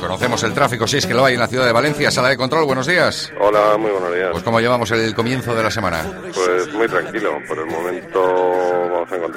conocemos 0.00 0.42
el 0.42 0.54
tráfico, 0.54 0.86
si 0.86 0.96
es 0.96 1.06
que 1.06 1.12
lo 1.14 1.24
hay 1.24 1.34
en 1.34 1.40
la 1.40 1.48
ciudad 1.48 1.66
de 1.66 1.72
Valencia. 1.72 2.10
Sala 2.10 2.30
de 2.30 2.36
control, 2.38 2.64
buenos 2.64 2.86
días. 2.86 3.30
Hola, 3.38 3.76
muy 3.76 3.90
buenos 3.90 4.14
días. 4.14 4.28
Pues 4.32 4.42
cómo 4.42 4.58
llevamos 4.58 4.90
el 4.90 5.14
comienzo 5.14 5.54
de 5.54 5.62
la 5.62 5.70
semana. 5.70 6.02
Pues 6.34 6.72
muy 6.72 6.88
tranquilo. 6.88 7.38
Por 7.46 7.58
el 7.58 7.66
momento 7.66 8.53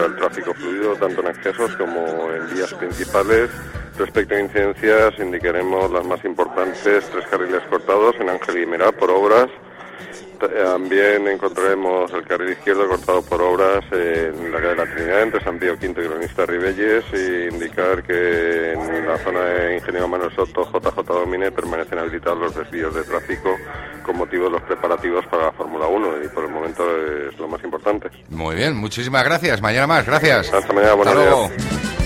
el 0.06 0.16
tráfico 0.16 0.54
fluido 0.54 0.96
tanto 0.96 1.22
en 1.22 1.28
excesos 1.28 1.76
como 1.76 2.32
en 2.32 2.54
vías 2.54 2.74
principales. 2.74 3.50
Respecto 3.98 4.36
a 4.36 4.40
incidencias, 4.40 5.14
indicaremos 5.20 5.92
las 5.92 6.06
más 6.06 6.24
importantes, 6.24 7.10
tres 7.10 7.28
carriles 7.30 7.64
cortados 7.70 8.16
en 8.20 8.30
Ángel 8.30 8.62
y 8.62 8.66
Merá 8.66 8.92
por 8.92 9.10
obras. 9.10 9.48
También 10.40 11.28
encontraremos 11.28 12.12
el 12.14 12.24
carril 12.24 12.52
izquierdo 12.52 12.88
cortado 12.88 13.22
por 13.24 13.42
obras 13.42 13.84
en 13.92 14.52
la 14.52 14.58
calle 14.58 14.70
de 14.70 14.76
la 14.76 14.94
Trinidad 14.94 15.22
entre 15.24 15.44
San 15.44 15.58
Pío 15.58 15.74
V 15.74 15.86
y 15.86 16.04
Gronista 16.08 16.46
Ribelles 16.46 17.04
y 17.14 17.54
indicar 17.54 18.04
que 18.04 18.74
en 18.74 19.08
la 19.08 19.18
zona 19.20 19.42
de 19.42 19.76
Ingeniero 19.76 20.08
Manuel 20.08 20.32
Soto, 20.36 20.70
JJ 20.72 21.04
Domine, 21.06 21.52
permanecen 21.52 22.00
habilitados 22.00 22.40
los 22.40 22.56
desvíos 22.56 22.94
de 22.94 23.04
tráfico 23.04 23.56
con 24.04 24.18
motivo 24.18 24.46
de 24.46 24.52
los 24.52 24.62
preparativos 24.64 25.26
para 25.28 25.46
la 25.46 25.52
Fórmula 25.52 25.88
1 25.88 26.24
y 26.24 26.28
por 26.30 26.46
el 26.46 26.52
momento 26.52 26.84
es 27.30 27.38
lo 27.40 27.48
más 27.48 27.64
importante. 27.64 28.10
Muy 28.30 28.56
bien, 28.56 28.76
muchísimas 28.76 29.24
gracias. 29.24 29.62
Mañana 29.62 29.88
más, 29.88 30.06
gracias. 30.06 30.54
Hasta 30.54 30.74
mañana, 30.74 30.94
buenos 30.94 31.16
Hasta 31.16 31.30
luego. 31.30 31.48
días. 31.50 31.64
Vamos 31.68 31.97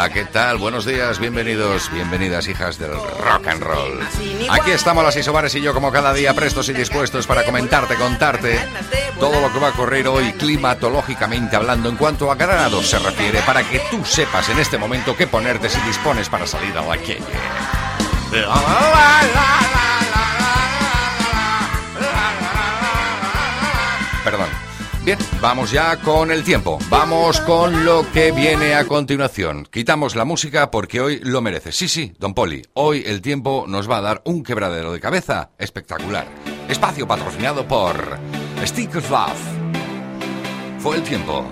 Hola, 0.00 0.08
¿qué 0.08 0.24
tal? 0.24 0.56
Buenos 0.56 0.86
días, 0.86 1.18
bienvenidos, 1.18 1.92
bienvenidas 1.92 2.48
hijas 2.48 2.78
del 2.78 2.92
rock 2.92 3.48
and 3.48 3.62
roll. 3.62 4.00
Aquí 4.48 4.70
estamos 4.70 5.04
las 5.04 5.14
Isobares 5.14 5.54
y 5.56 5.60
yo 5.60 5.74
como 5.74 5.92
cada 5.92 6.14
día 6.14 6.32
prestos 6.32 6.70
y 6.70 6.72
dispuestos 6.72 7.26
para 7.26 7.44
comentarte, 7.44 7.96
contarte 7.96 8.58
todo 9.18 9.38
lo 9.42 9.52
que 9.52 9.58
va 9.58 9.66
a 9.66 9.70
ocurrir 9.72 10.08
hoy 10.08 10.32
climatológicamente 10.32 11.54
hablando 11.54 11.90
en 11.90 11.96
cuanto 11.96 12.32
a 12.32 12.34
granados 12.34 12.88
se 12.88 12.98
refiere 12.98 13.42
para 13.42 13.62
que 13.62 13.78
tú 13.90 14.02
sepas 14.02 14.48
en 14.48 14.58
este 14.60 14.78
momento 14.78 15.14
qué 15.14 15.26
ponerte 15.26 15.68
si 15.68 15.78
dispones 15.82 16.30
para 16.30 16.46
salir 16.46 16.74
a 16.78 16.80
la 16.80 16.96
calle. 16.96 17.20
Bien, 25.04 25.18
vamos 25.40 25.72
ya 25.72 25.96
con 25.96 26.30
el 26.30 26.44
tiempo. 26.44 26.78
Vamos 26.90 27.40
con 27.40 27.86
lo 27.86 28.04
que 28.12 28.32
viene 28.32 28.74
a 28.74 28.84
continuación. 28.84 29.66
Quitamos 29.70 30.14
la 30.14 30.26
música 30.26 30.70
porque 30.70 31.00
hoy 31.00 31.20
lo 31.22 31.40
merece. 31.40 31.72
Sí, 31.72 31.88
sí, 31.88 32.12
don 32.18 32.34
Poli. 32.34 32.62
Hoy 32.74 33.02
el 33.06 33.22
tiempo 33.22 33.64
nos 33.66 33.90
va 33.90 33.96
a 33.96 34.02
dar 34.02 34.22
un 34.26 34.42
quebradero 34.42 34.92
de 34.92 35.00
cabeza 35.00 35.50
espectacular. 35.58 36.26
Espacio 36.68 37.08
patrocinado 37.08 37.66
por 37.66 38.18
Stick 38.64 38.94
of 38.96 39.10
Love. 39.10 39.40
Fue 40.80 40.96
el 40.96 41.02
tiempo. 41.02 41.46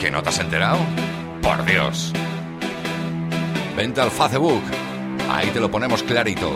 ¿Que 0.00 0.10
no 0.10 0.20
te 0.22 0.30
has 0.30 0.38
enterado? 0.40 0.78
Por 1.42 1.64
Dios. 1.64 2.12
Vente 3.76 4.00
al 4.00 4.10
Facebook. 4.10 4.62
Ahí 5.30 5.48
te 5.50 5.60
lo 5.60 5.70
ponemos 5.70 6.02
clarito. 6.02 6.50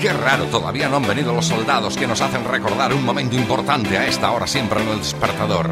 Qué 0.00 0.12
raro, 0.12 0.44
todavía 0.44 0.88
no 0.88 0.96
han 0.96 1.06
venido 1.06 1.32
los 1.32 1.46
soldados 1.46 1.96
que 1.96 2.06
nos 2.06 2.20
hacen 2.20 2.44
recordar 2.44 2.92
un 2.92 3.04
momento 3.04 3.34
importante 3.34 3.96
a 3.98 4.06
esta 4.06 4.30
hora 4.30 4.46
siempre 4.46 4.82
en 4.82 4.88
el 4.90 4.98
despertador. 4.98 5.70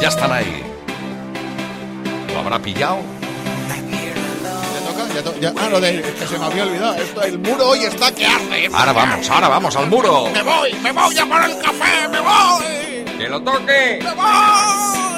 Ya 0.00 0.08
están 0.08 0.32
ahí. 0.32 0.62
¿Lo 2.32 2.40
habrá 2.40 2.58
pillado? 2.58 2.98
Ya 4.74 4.90
toca, 4.90 5.14
ya 5.14 5.22
to- 5.22 5.40
ya- 5.40 5.52
ah, 5.56 5.68
lo 5.70 5.80
de 5.80 6.02
que 6.02 6.26
se 6.26 6.38
me 6.38 6.44
había 6.46 6.64
olvidado. 6.64 6.94
Esto, 6.94 7.22
el 7.22 7.38
muro 7.38 7.68
hoy 7.68 7.84
está 7.84 8.12
que 8.12 8.26
hace. 8.26 8.70
Ahora 8.72 8.92
vamos, 8.92 9.30
ahora 9.30 9.48
vamos 9.48 9.76
al 9.76 9.86
muro. 9.88 10.26
Me 10.32 10.42
voy, 10.42 10.72
me 10.82 10.90
voy 10.92 11.18
a 11.18 11.26
por 11.26 11.42
el 11.44 11.58
café, 11.58 12.08
me 12.10 12.20
voy. 12.20 13.18
¡Que 13.18 13.28
lo 13.28 13.40
toque! 13.42 14.00
Me 14.02 14.14
voy. 14.14 15.13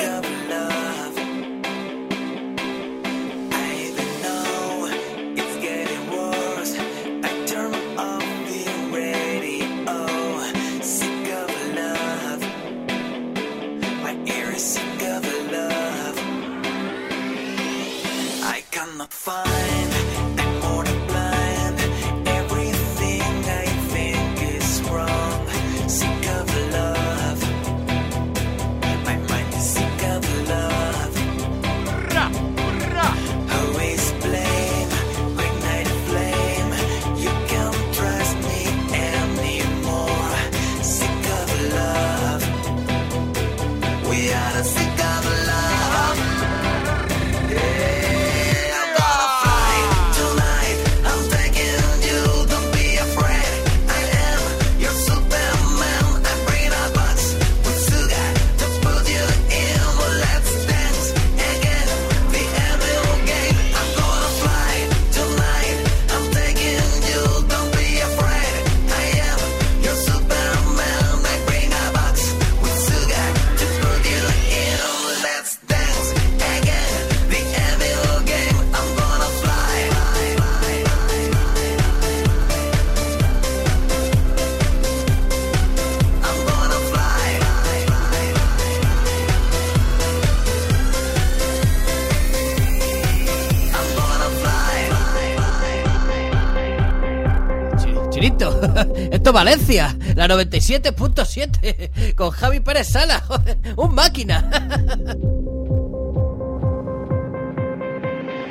Es 99.26 99.32
Valencia, 99.32 99.96
la 100.14 100.28
97.7, 100.28 102.14
con 102.14 102.30
Javi 102.30 102.60
Pérez 102.60 102.88
Sala, 102.88 103.20
joder, 103.26 103.58
un 103.76 103.92
máquina. 103.92 104.48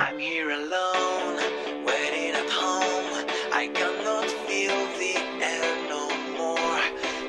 I'm 0.01 0.19
here 0.19 0.51
alone, 0.51 1.38
waiting 1.85 2.35
at 2.35 2.49
home. 2.51 3.25
I 3.53 3.69
cannot 3.69 4.25
feel 4.47 4.75
the 4.99 5.15
air 5.41 5.77
no 5.89 6.09
more. 6.38 6.81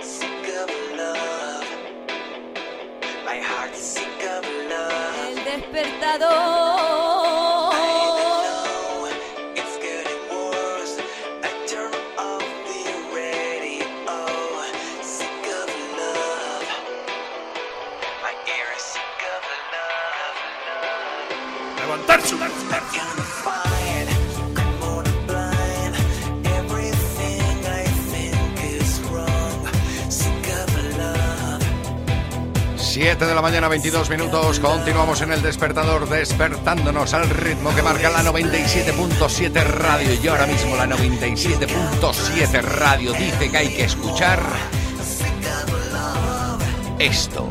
Sick 0.03 0.49
of 0.63 0.71
love. 0.97 1.65
My 3.25 3.39
heart's 3.41 3.79
sick 3.79 4.25
of 4.25 4.45
love. 4.69 5.29
El 5.29 5.37
despertador. 5.45 6.56
Mañana, 33.57 33.69
22 33.69 34.11
minutos. 34.11 34.61
Continuamos 34.61 35.23
en 35.23 35.33
el 35.33 35.41
despertador, 35.41 36.07
despertándonos 36.11 37.15
al 37.15 37.31
ritmo 37.31 37.75
que 37.75 37.81
marca 37.81 38.11
la 38.11 38.23
97.7 38.23 39.65
radio. 39.65 40.13
Y 40.23 40.29
ahora 40.29 40.47
mismo 40.47 40.77
la 40.77 40.85
97.7 40.87 42.61
radio 42.61 43.15
dice 43.15 43.51
que 43.51 43.57
hay 43.57 43.69
que 43.75 43.85
escuchar 43.85 44.43
esto. 46.99 47.51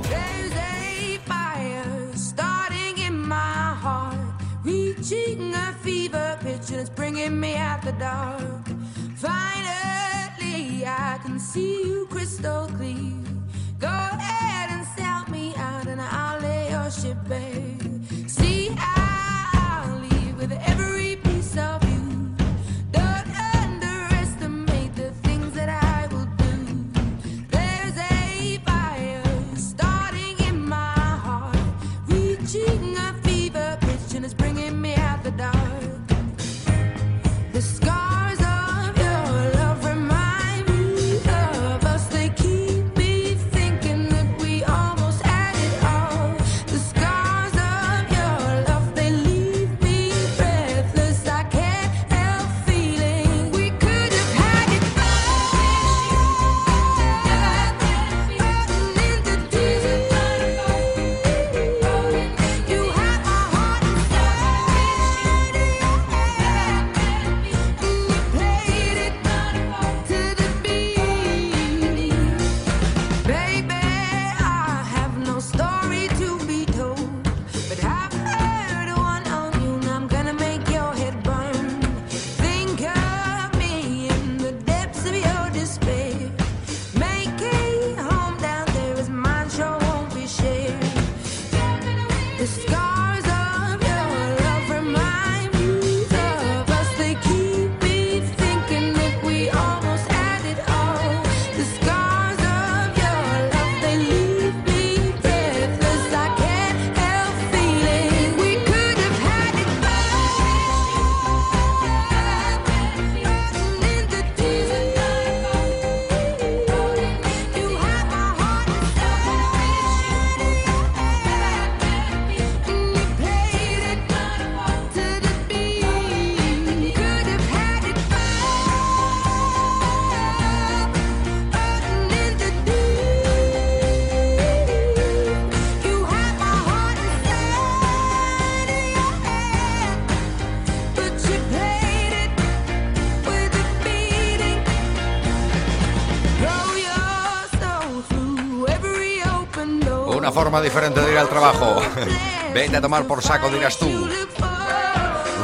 Forma 150.55 150.61
diferente 150.61 151.01
de 151.01 151.11
ir 151.11 151.17
al 151.17 151.27
trabajo. 151.27 151.81
Vete 152.53 152.77
a 152.77 152.81
tomar 152.81 153.05
por 153.05 153.21
saco, 153.21 153.49
dirás 153.49 153.77
tú. 153.77 153.87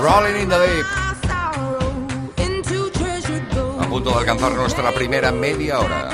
Rolling 0.01 0.43
in 0.43 0.49
the 0.49 0.57
Deep. 0.57 0.85
A 3.81 3.89
punto 3.89 4.11
de 4.11 4.15
alcanzar 4.19 4.53
nuestra 4.53 4.91
primera 4.93 5.33
media 5.33 5.79
hora. 5.79 6.09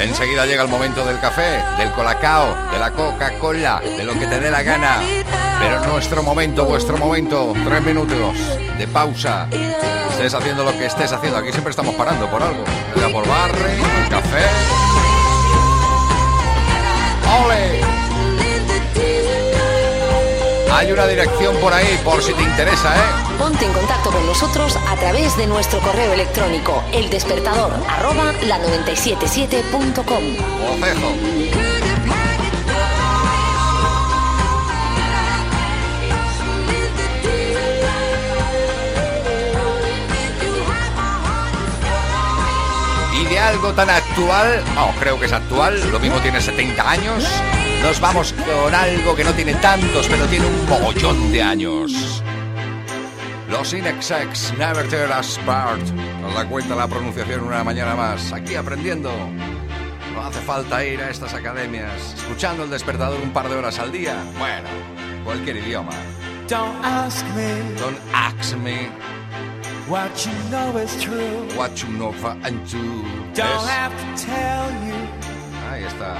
Enseguida 0.00 0.46
llega 0.46 0.62
el 0.62 0.68
momento 0.68 1.04
del 1.04 1.20
café, 1.20 1.62
del 1.78 1.92
colacao, 1.92 2.56
de 2.72 2.78
la 2.78 2.90
Coca-Cola, 2.90 3.80
de 3.80 4.04
lo 4.04 4.14
que 4.14 4.26
te 4.26 4.40
dé 4.40 4.50
la 4.50 4.62
gana. 4.62 5.00
Pero 5.60 5.86
nuestro 5.86 6.22
momento, 6.22 6.64
vuestro 6.64 6.96
momento, 6.98 7.52
tres 7.64 7.82
minutos 7.82 8.36
de 8.78 8.86
pausa. 8.88 9.48
Estés 10.10 10.34
haciendo 10.34 10.64
lo 10.64 10.72
que 10.72 10.86
estés 10.86 11.12
haciendo. 11.12 11.38
Aquí 11.38 11.50
siempre 11.50 11.70
estamos 11.70 11.94
parando 11.94 12.30
por 12.30 12.42
algo. 12.42 12.64
Ya 12.96 13.08
por 13.08 13.26
barre, 13.26 13.78
café. 14.10 14.46
¡Ole! 17.44 17.80
Hay 20.72 20.92
una 20.92 21.06
dirección 21.06 21.56
por 21.56 21.72
ahí, 21.72 22.00
por 22.04 22.22
si 22.22 22.32
te 22.34 22.42
interesa, 22.42 22.94
¿eh? 22.94 23.00
Ponte 23.38 23.64
en 23.64 23.72
contacto 23.72 24.10
con 24.10 24.24
nosotros 24.26 24.76
a 24.88 24.94
través 24.96 25.36
de 25.36 25.46
nuestro 25.46 25.80
correo 25.80 26.12
electrónico 26.12 26.84
eldespertador 26.92 27.72
arroba 27.88 28.32
la 28.46 28.58
977.com. 28.60 30.22
Ocejo. 30.70 31.67
Algo 43.48 43.72
tan 43.72 43.88
actual, 43.88 44.62
no, 44.74 44.92
creo 45.00 45.18
que 45.18 45.24
es 45.24 45.32
actual, 45.32 45.80
lo 45.90 45.98
mismo 45.98 46.18
tiene 46.18 46.38
70 46.38 46.90
años, 46.90 47.24
nos 47.82 47.98
vamos 47.98 48.34
con 48.34 48.74
algo 48.74 49.16
que 49.16 49.24
no 49.24 49.32
tiene 49.32 49.54
tantos, 49.54 50.06
pero 50.06 50.26
tiene 50.26 50.44
un 50.44 50.68
mogollón 50.68 51.32
de 51.32 51.42
años. 51.42 52.22
Los 53.48 53.72
Inexex 53.72 54.52
Never 54.58 54.86
Tear 54.88 55.18
Us 55.18 55.38
Apart. 55.38 55.80
Nos 56.20 56.34
da 56.34 56.46
cuenta 56.46 56.76
la 56.76 56.86
pronunciación 56.86 57.44
una 57.44 57.64
mañana 57.64 57.94
más, 57.94 58.34
aquí 58.34 58.54
aprendiendo. 58.54 59.10
No 60.12 60.26
hace 60.26 60.40
falta 60.40 60.84
ir 60.84 61.00
a 61.00 61.08
estas 61.08 61.32
academias, 61.32 62.14
escuchando 62.18 62.64
el 62.64 62.70
despertador 62.70 63.18
un 63.22 63.32
par 63.32 63.48
de 63.48 63.56
horas 63.56 63.78
al 63.78 63.90
día. 63.90 64.22
Bueno, 64.38 64.68
cualquier 65.24 65.56
idioma. 65.56 65.92
Don't 66.48 66.84
ask 66.84 67.24
me 67.34 67.80
Don't 67.80 67.98
ask 68.12 68.54
me 68.58 68.90
what 69.88 70.26
you 70.26 70.32
know 70.50 70.76
is 70.76 71.02
true. 71.02 71.46
what 71.56 71.82
you 71.82 71.88
know 71.98 72.12
for 72.12 72.36
and 72.44 72.66
to. 72.68 72.78
Don't 73.34 73.46
Es- 73.64 73.68
have 73.68 73.92
to 74.00 74.06
tell 74.24 74.66
you 74.86 74.98
Ahí 75.70 75.84
está. 75.84 76.12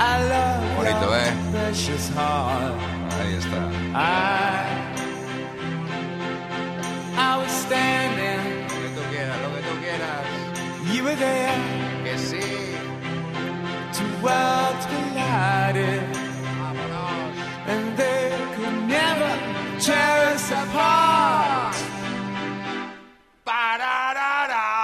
I 0.00 0.14
love 0.28 0.76
Bonito, 0.76 1.06
your 1.06 1.16
¿eh? 1.16 1.32
precious 1.50 2.08
heart. 2.10 2.74
Ahí 3.20 3.34
está. 3.34 3.62
I 3.94 3.98
I 7.16 7.36
was 7.38 7.50
standing 7.50 8.68
Lo 8.68 8.74
que 8.82 8.88
tú 8.96 9.02
quieras, 9.10 9.36
lo 9.42 9.48
que 9.54 9.62
tú 9.62 9.74
quieras. 9.82 10.24
were 11.04 11.16
there. 11.16 11.56
Que 12.04 12.16
sí. 12.18 12.76
Two 13.92 14.08
worlds 14.22 14.84
collided. 14.86 16.02
And 17.66 17.96
they 17.98 18.30
could 18.56 18.76
never 18.88 19.30
tear 19.80 20.34
us 20.34 20.50
apart. 20.52 21.67
Ba 23.48 23.78
da 23.78 24.12
da 24.12 24.46
da. 24.46 24.77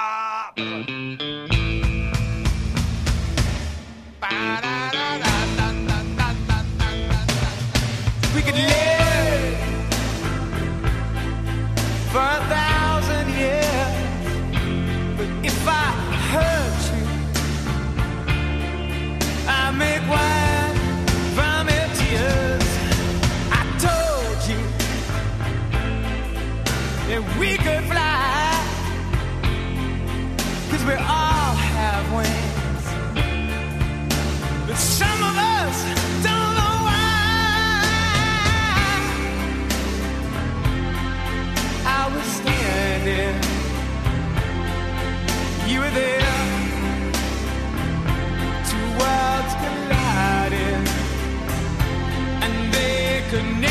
Standing, 43.05 43.37
you 45.69 45.79
were 45.79 45.91
there. 45.91 46.21
Two 48.71 48.87
worlds 48.99 49.55
collided, 49.63 50.89
and 52.45 52.73
they 52.73 53.23
could 53.31 53.64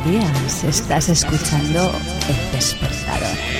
buenos 0.00 0.04
días. 0.04 0.64
Estás 0.64 1.08
escuchando 1.08 1.92
El 2.28 2.52
Despertador. 2.52 3.51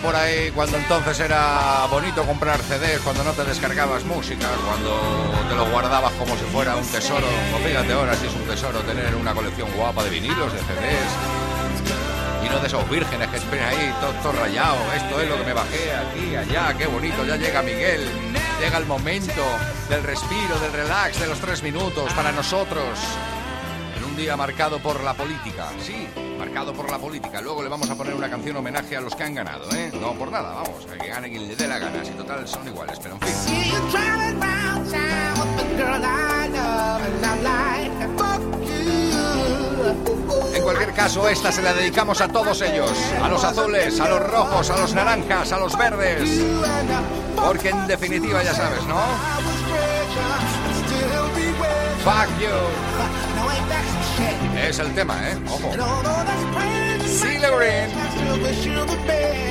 Por 0.00 0.14
ahí 0.14 0.50
cuando 0.50 0.76
entonces 0.76 1.20
era 1.20 1.86
bonito 1.90 2.24
comprar 2.24 2.60
CDs, 2.60 3.00
cuando 3.02 3.24
no 3.24 3.32
te 3.32 3.44
descargabas 3.44 4.04
música, 4.04 4.48
cuando 4.66 5.00
te 5.48 5.54
lo 5.54 5.70
guardabas 5.70 6.12
como 6.14 6.36
si 6.36 6.44
fuera 6.44 6.76
un 6.76 6.86
tesoro. 6.86 7.26
O 7.54 7.58
fíjate 7.58 7.92
ahora 7.92 8.14
si 8.14 8.26
es 8.26 8.34
un 8.34 8.42
tesoro 8.42 8.80
tener 8.80 9.14
una 9.14 9.34
colección 9.34 9.70
guapa 9.72 10.04
de 10.04 10.10
vinilos, 10.10 10.52
de 10.52 10.58
CDs. 10.58 11.10
Y 12.44 12.48
no 12.48 12.58
de 12.58 12.66
esos 12.66 12.88
vírgenes 12.88 13.28
que 13.28 13.40
tienen 13.40 13.64
ahí 13.64 13.94
todo, 14.00 14.12
todo 14.22 14.32
rayado. 14.32 14.76
Esto 14.94 15.20
es 15.20 15.28
lo 15.28 15.36
que 15.36 15.44
me 15.44 15.52
bajé 15.52 15.92
aquí, 15.94 16.36
allá, 16.36 16.74
qué 16.76 16.86
bonito. 16.86 17.24
Ya 17.24 17.36
llega 17.36 17.62
Miguel. 17.62 18.08
Llega 18.60 18.78
el 18.78 18.86
momento 18.86 19.42
del 19.88 20.02
respiro, 20.02 20.58
del 20.60 20.72
relax, 20.72 21.20
de 21.20 21.26
los 21.26 21.38
tres 21.40 21.62
minutos 21.62 22.12
para 22.14 22.32
nosotros. 22.32 22.98
Un 24.16 24.22
día 24.22 24.34
marcado 24.34 24.78
por 24.78 25.04
la 25.04 25.12
política, 25.12 25.66
sí, 25.78 26.08
marcado 26.38 26.72
por 26.72 26.90
la 26.90 26.96
política. 26.96 27.42
Luego 27.42 27.62
le 27.62 27.68
vamos 27.68 27.90
a 27.90 27.94
poner 27.94 28.14
una 28.14 28.30
canción 28.30 28.56
homenaje 28.56 28.96
a 28.96 29.02
los 29.02 29.14
que 29.14 29.22
han 29.22 29.34
ganado, 29.34 29.70
¿eh? 29.72 29.92
No 29.92 30.14
por 30.14 30.30
nada, 30.30 30.54
vamos, 30.54 30.86
a 30.90 30.96
que 30.96 31.08
gane 31.08 31.28
quien 31.28 31.46
le 31.46 31.54
dé 31.54 31.68
la 31.68 31.78
gana. 31.78 32.02
Si 32.02 32.12
total 32.12 32.48
son 32.48 32.66
iguales, 32.66 32.98
pero 32.98 33.16
en 33.16 33.20
fin. 33.20 33.34
En 40.54 40.62
cualquier 40.62 40.92
caso, 40.94 41.28
esta 41.28 41.52
se 41.52 41.60
la 41.60 41.74
dedicamos 41.74 42.18
a 42.22 42.28
todos 42.28 42.62
ellos, 42.62 42.92
a 43.22 43.28
los 43.28 43.44
azules, 43.44 44.00
a 44.00 44.08
los 44.08 44.30
rojos, 44.30 44.70
a 44.70 44.78
los 44.78 44.94
naranjas, 44.94 45.52
a 45.52 45.58
los 45.58 45.76
verdes. 45.76 46.42
Porque 47.36 47.68
en 47.68 47.86
definitiva 47.86 48.42
ya 48.42 48.54
sabes, 48.54 48.82
¿no? 48.86 48.96
Fuck 52.02 52.40
you. 52.40 53.25
Es 54.56 54.78
el 54.78 54.92
tema, 54.94 55.16
¿eh? 55.28 55.36
Ojo. 55.48 55.70
Celia 57.06 57.50
Green. 57.50 57.90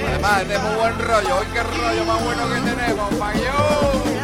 Además 0.08 0.48
de 0.48 0.60
muy 0.60 0.76
buen 0.76 1.00
rollo. 1.00 1.40
¡Ay, 1.40 1.48
qué 1.54 1.64
rollo 1.64 2.06
más 2.06 2.24
bueno 2.24 2.50
que 2.50 2.72
tenemos! 2.72 3.10
¡Fuck 3.10 4.15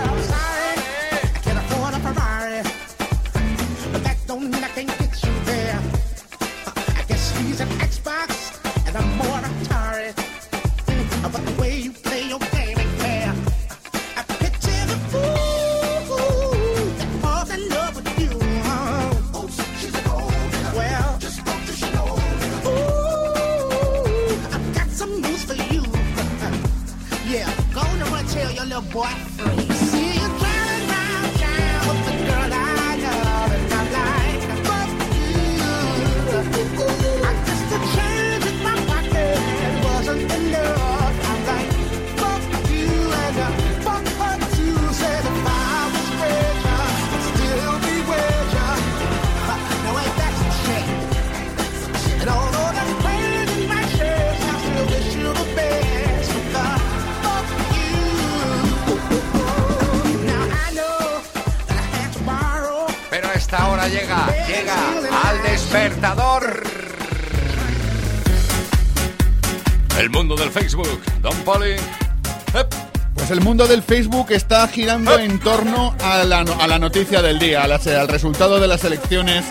del 73.67 73.83
Facebook 73.83 74.27
está 74.31 74.67
girando 74.67 75.17
en 75.17 75.39
torno 75.39 75.95
a 76.03 76.23
la, 76.23 76.39
a 76.39 76.67
la 76.67 76.79
noticia 76.79 77.21
del 77.21 77.39
día, 77.39 77.63
al 77.63 78.07
resultado 78.07 78.59
de 78.59 78.67
las 78.67 78.83
elecciones 78.83 79.43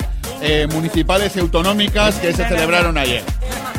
eh, 0.42 0.66
municipales 0.70 1.36
y 1.36 1.40
autonómicas 1.40 2.16
que 2.16 2.32
se 2.32 2.46
celebraron 2.48 2.96
ayer. 2.98 3.22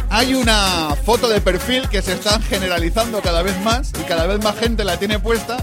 Hay 0.10 0.34
una 0.34 0.96
foto 1.06 1.30
de 1.30 1.40
perfil 1.42 1.88
que 1.90 2.02
se 2.02 2.14
está 2.14 2.40
generalizando 2.42 3.22
cada 3.22 3.42
vez 3.44 3.58
más 3.62 3.92
y 4.00 4.04
cada 4.04 4.28
vez 4.28 4.44
más 4.44 4.58
gente 4.58 4.84
la 4.84 4.98
tiene 4.98 5.20
puesta 5.20 5.58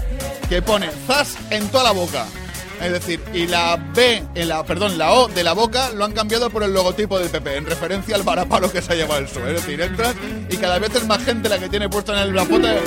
que 0.49 0.61
pone 0.61 0.89
zas 1.07 1.35
en 1.51 1.67
toda 1.69 1.83
la 1.83 1.91
boca. 1.91 2.25
Es 2.81 2.91
decir, 2.93 3.19
y 3.33 3.45
la 3.45 3.75
B, 3.93 4.23
en 4.35 4.47
la, 4.47 4.63
perdón, 4.63 4.97
la 4.97 5.11
O 5.11 5.27
de 5.27 5.43
la 5.43 5.51
boca 5.51 5.89
lo 5.91 6.05
han 6.05 6.13
cambiado 6.13 6.49
por 6.49 6.63
el 6.63 6.73
logotipo 6.73 7.19
del 7.19 7.29
PP, 7.29 7.57
en 7.57 7.65
referencia 7.65 8.15
al 8.15 8.23
varapalo 8.23 8.71
que 8.71 8.81
se 8.81 8.93
ha 8.93 8.95
llevado 8.95 9.19
el 9.19 9.25
PSOE. 9.25 9.49
Es 9.53 9.61
decir, 9.61 9.81
entras 9.81 10.15
y 10.49 10.55
cada 10.55 10.79
vez 10.79 10.95
es 10.95 11.05
más 11.05 11.21
gente 11.23 11.49
la 11.49 11.59
que 11.59 11.67
tiene 11.67 11.89
puesta 11.89 12.13
en 12.13 12.29
el- 12.29 12.33
la 12.35 12.45
foto 12.45 12.65
de, 12.67 12.79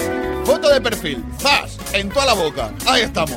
foto 0.46 0.68
de 0.70 0.80
perfil. 0.80 1.22
¡Zas! 1.38 1.71
En 1.92 2.08
toda 2.08 2.26
la 2.26 2.32
boca. 2.34 2.70
Ahí 2.86 3.02
estamos. 3.02 3.36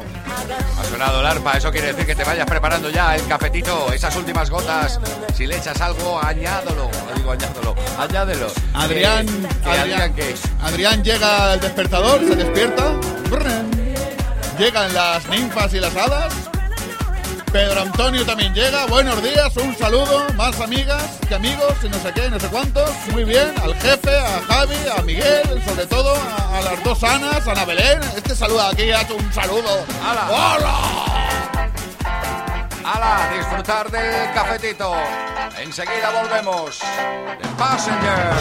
Ha 0.80 0.84
sonado 0.90 1.20
el 1.20 1.26
arpa, 1.26 1.54
eso 1.58 1.72
quiere 1.72 1.88
decir 1.88 2.06
que 2.06 2.16
te 2.16 2.24
vayas 2.24 2.46
preparando 2.46 2.90
ya 2.90 3.16
el 3.16 3.26
cafetito, 3.28 3.92
esas 3.94 4.16
últimas 4.16 4.50
gotas. 4.50 5.00
Si 5.36 5.46
le 5.46 5.58
echas 5.58 5.80
algo, 5.82 6.20
añádelo. 6.24 6.90
No 7.10 7.16
digo 7.16 7.32
añádelo, 7.32 7.76
añádelo. 7.98 8.48
Adrián, 8.74 9.26
Que- 9.26 9.48
que 9.64 9.70
Adrián, 9.70 10.14
¿qué? 10.14 10.36
Adrián 10.64 11.04
llega 11.04 11.52
al 11.54 11.60
despertador, 11.60 12.20
se 12.22 12.36
despierta. 12.36 12.94
Llegan 14.58 14.94
las 14.94 15.28
ninfas 15.30 15.74
y 15.74 15.80
las 15.80 15.96
hadas. 15.96 16.34
Pedro 17.52 17.82
Antonio 17.82 18.26
también 18.26 18.54
llega. 18.54 18.86
Buenos 18.88 19.22
días, 19.24 19.56
un 19.58 19.76
saludo. 19.78 20.26
Más 20.36 20.60
amigas 20.60 21.04
que 21.28 21.36
amigos 21.36 21.74
y 21.84 21.90
no 21.90 21.98
sé 22.00 22.12
qué, 22.14 22.30
no 22.30 22.40
sé 22.40 22.48
cuántos. 22.48 22.90
Muy 23.12 23.24
bien. 23.24 23.54
Al 23.64 23.76
jefe, 23.76 24.18
a 24.18 24.42
Javi, 24.48 24.76
a 24.98 25.02
Miguel, 25.02 25.64
sobre 25.66 25.86
todo 25.86 26.16
a, 26.16 26.58
a 26.58 26.62
las 26.62 26.84
dos 26.84 27.04
Anas, 27.04 27.48
a 27.48 27.52
Ana 27.52 27.66
Belén. 27.66 28.00
Este 28.16 28.36
saluda 28.36 28.70
aquí, 28.70 28.92
hace 28.92 29.14
un 29.14 29.34
saludo. 29.34 29.86
¡Hala! 30.04 30.28
¡Hola! 30.30 30.76
¡Hala! 32.84 33.30
Disfrutar 33.38 33.90
del 33.90 34.34
cafetito. 34.34 34.94
Enseguida 35.60 36.12
volvemos. 36.22 36.80
The 36.80 37.48
Passenger. 37.58 38.34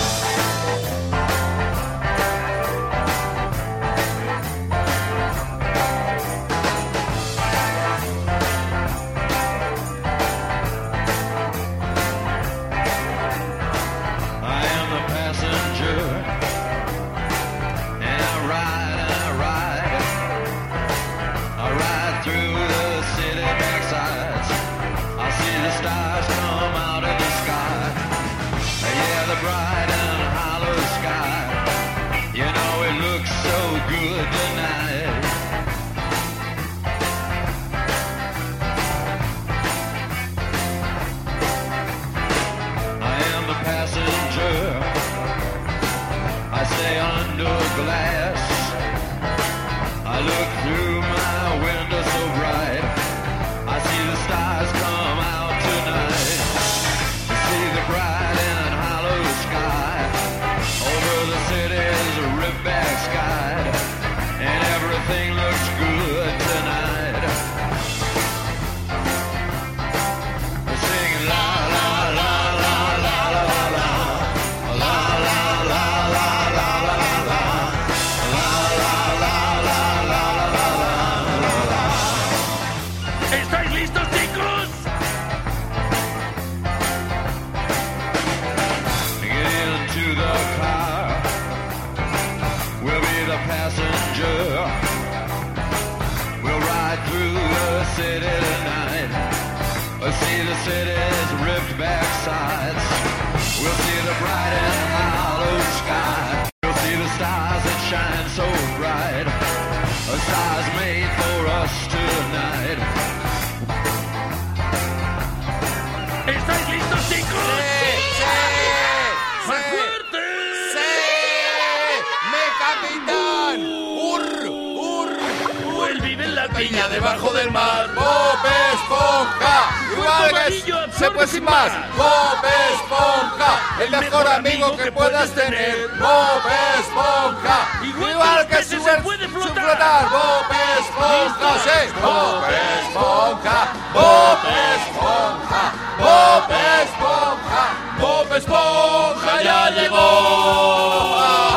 Piña 126.55 126.89
debajo 126.89 127.33
del 127.33 127.51
mar. 127.51 127.91
¡Bob 127.95 128.39
Esponja! 128.73 129.71
Igual 129.93 130.31
que 130.31 130.99
se 130.99 131.11
puede 131.11 131.27
sin 131.27 131.45
más. 131.45 131.73
¡Bob 131.97 132.45
Esponja! 132.73 133.61
El 133.81 133.91
mejor 133.91 134.27
amigo 134.29 134.77
que 134.77 134.93
puedas 134.93 135.31
tener. 135.33 135.89
¡Bob 135.99 136.43
Esponja! 136.79 137.69
Igual 137.83 138.47
que 138.47 138.63
se 138.63 138.79
su 138.79 139.03
puede 139.03 139.25
su 139.25 139.31
flotar. 139.31 139.55
flotar. 139.55 140.09
¡Bob 140.11 140.47
Esponja! 140.79 141.51
¡Sí! 141.65 141.93
¡Bob 142.03 142.45
Esponja! 142.79 143.59
¡Bob 143.93 144.39
Esponja! 144.75 145.73
¡Bob 145.99 146.51
Esponja! 146.83 147.65
¡Bob 147.99 148.37
Esponja 148.37 149.43
ya 149.43 149.71
llegó! 149.71 151.54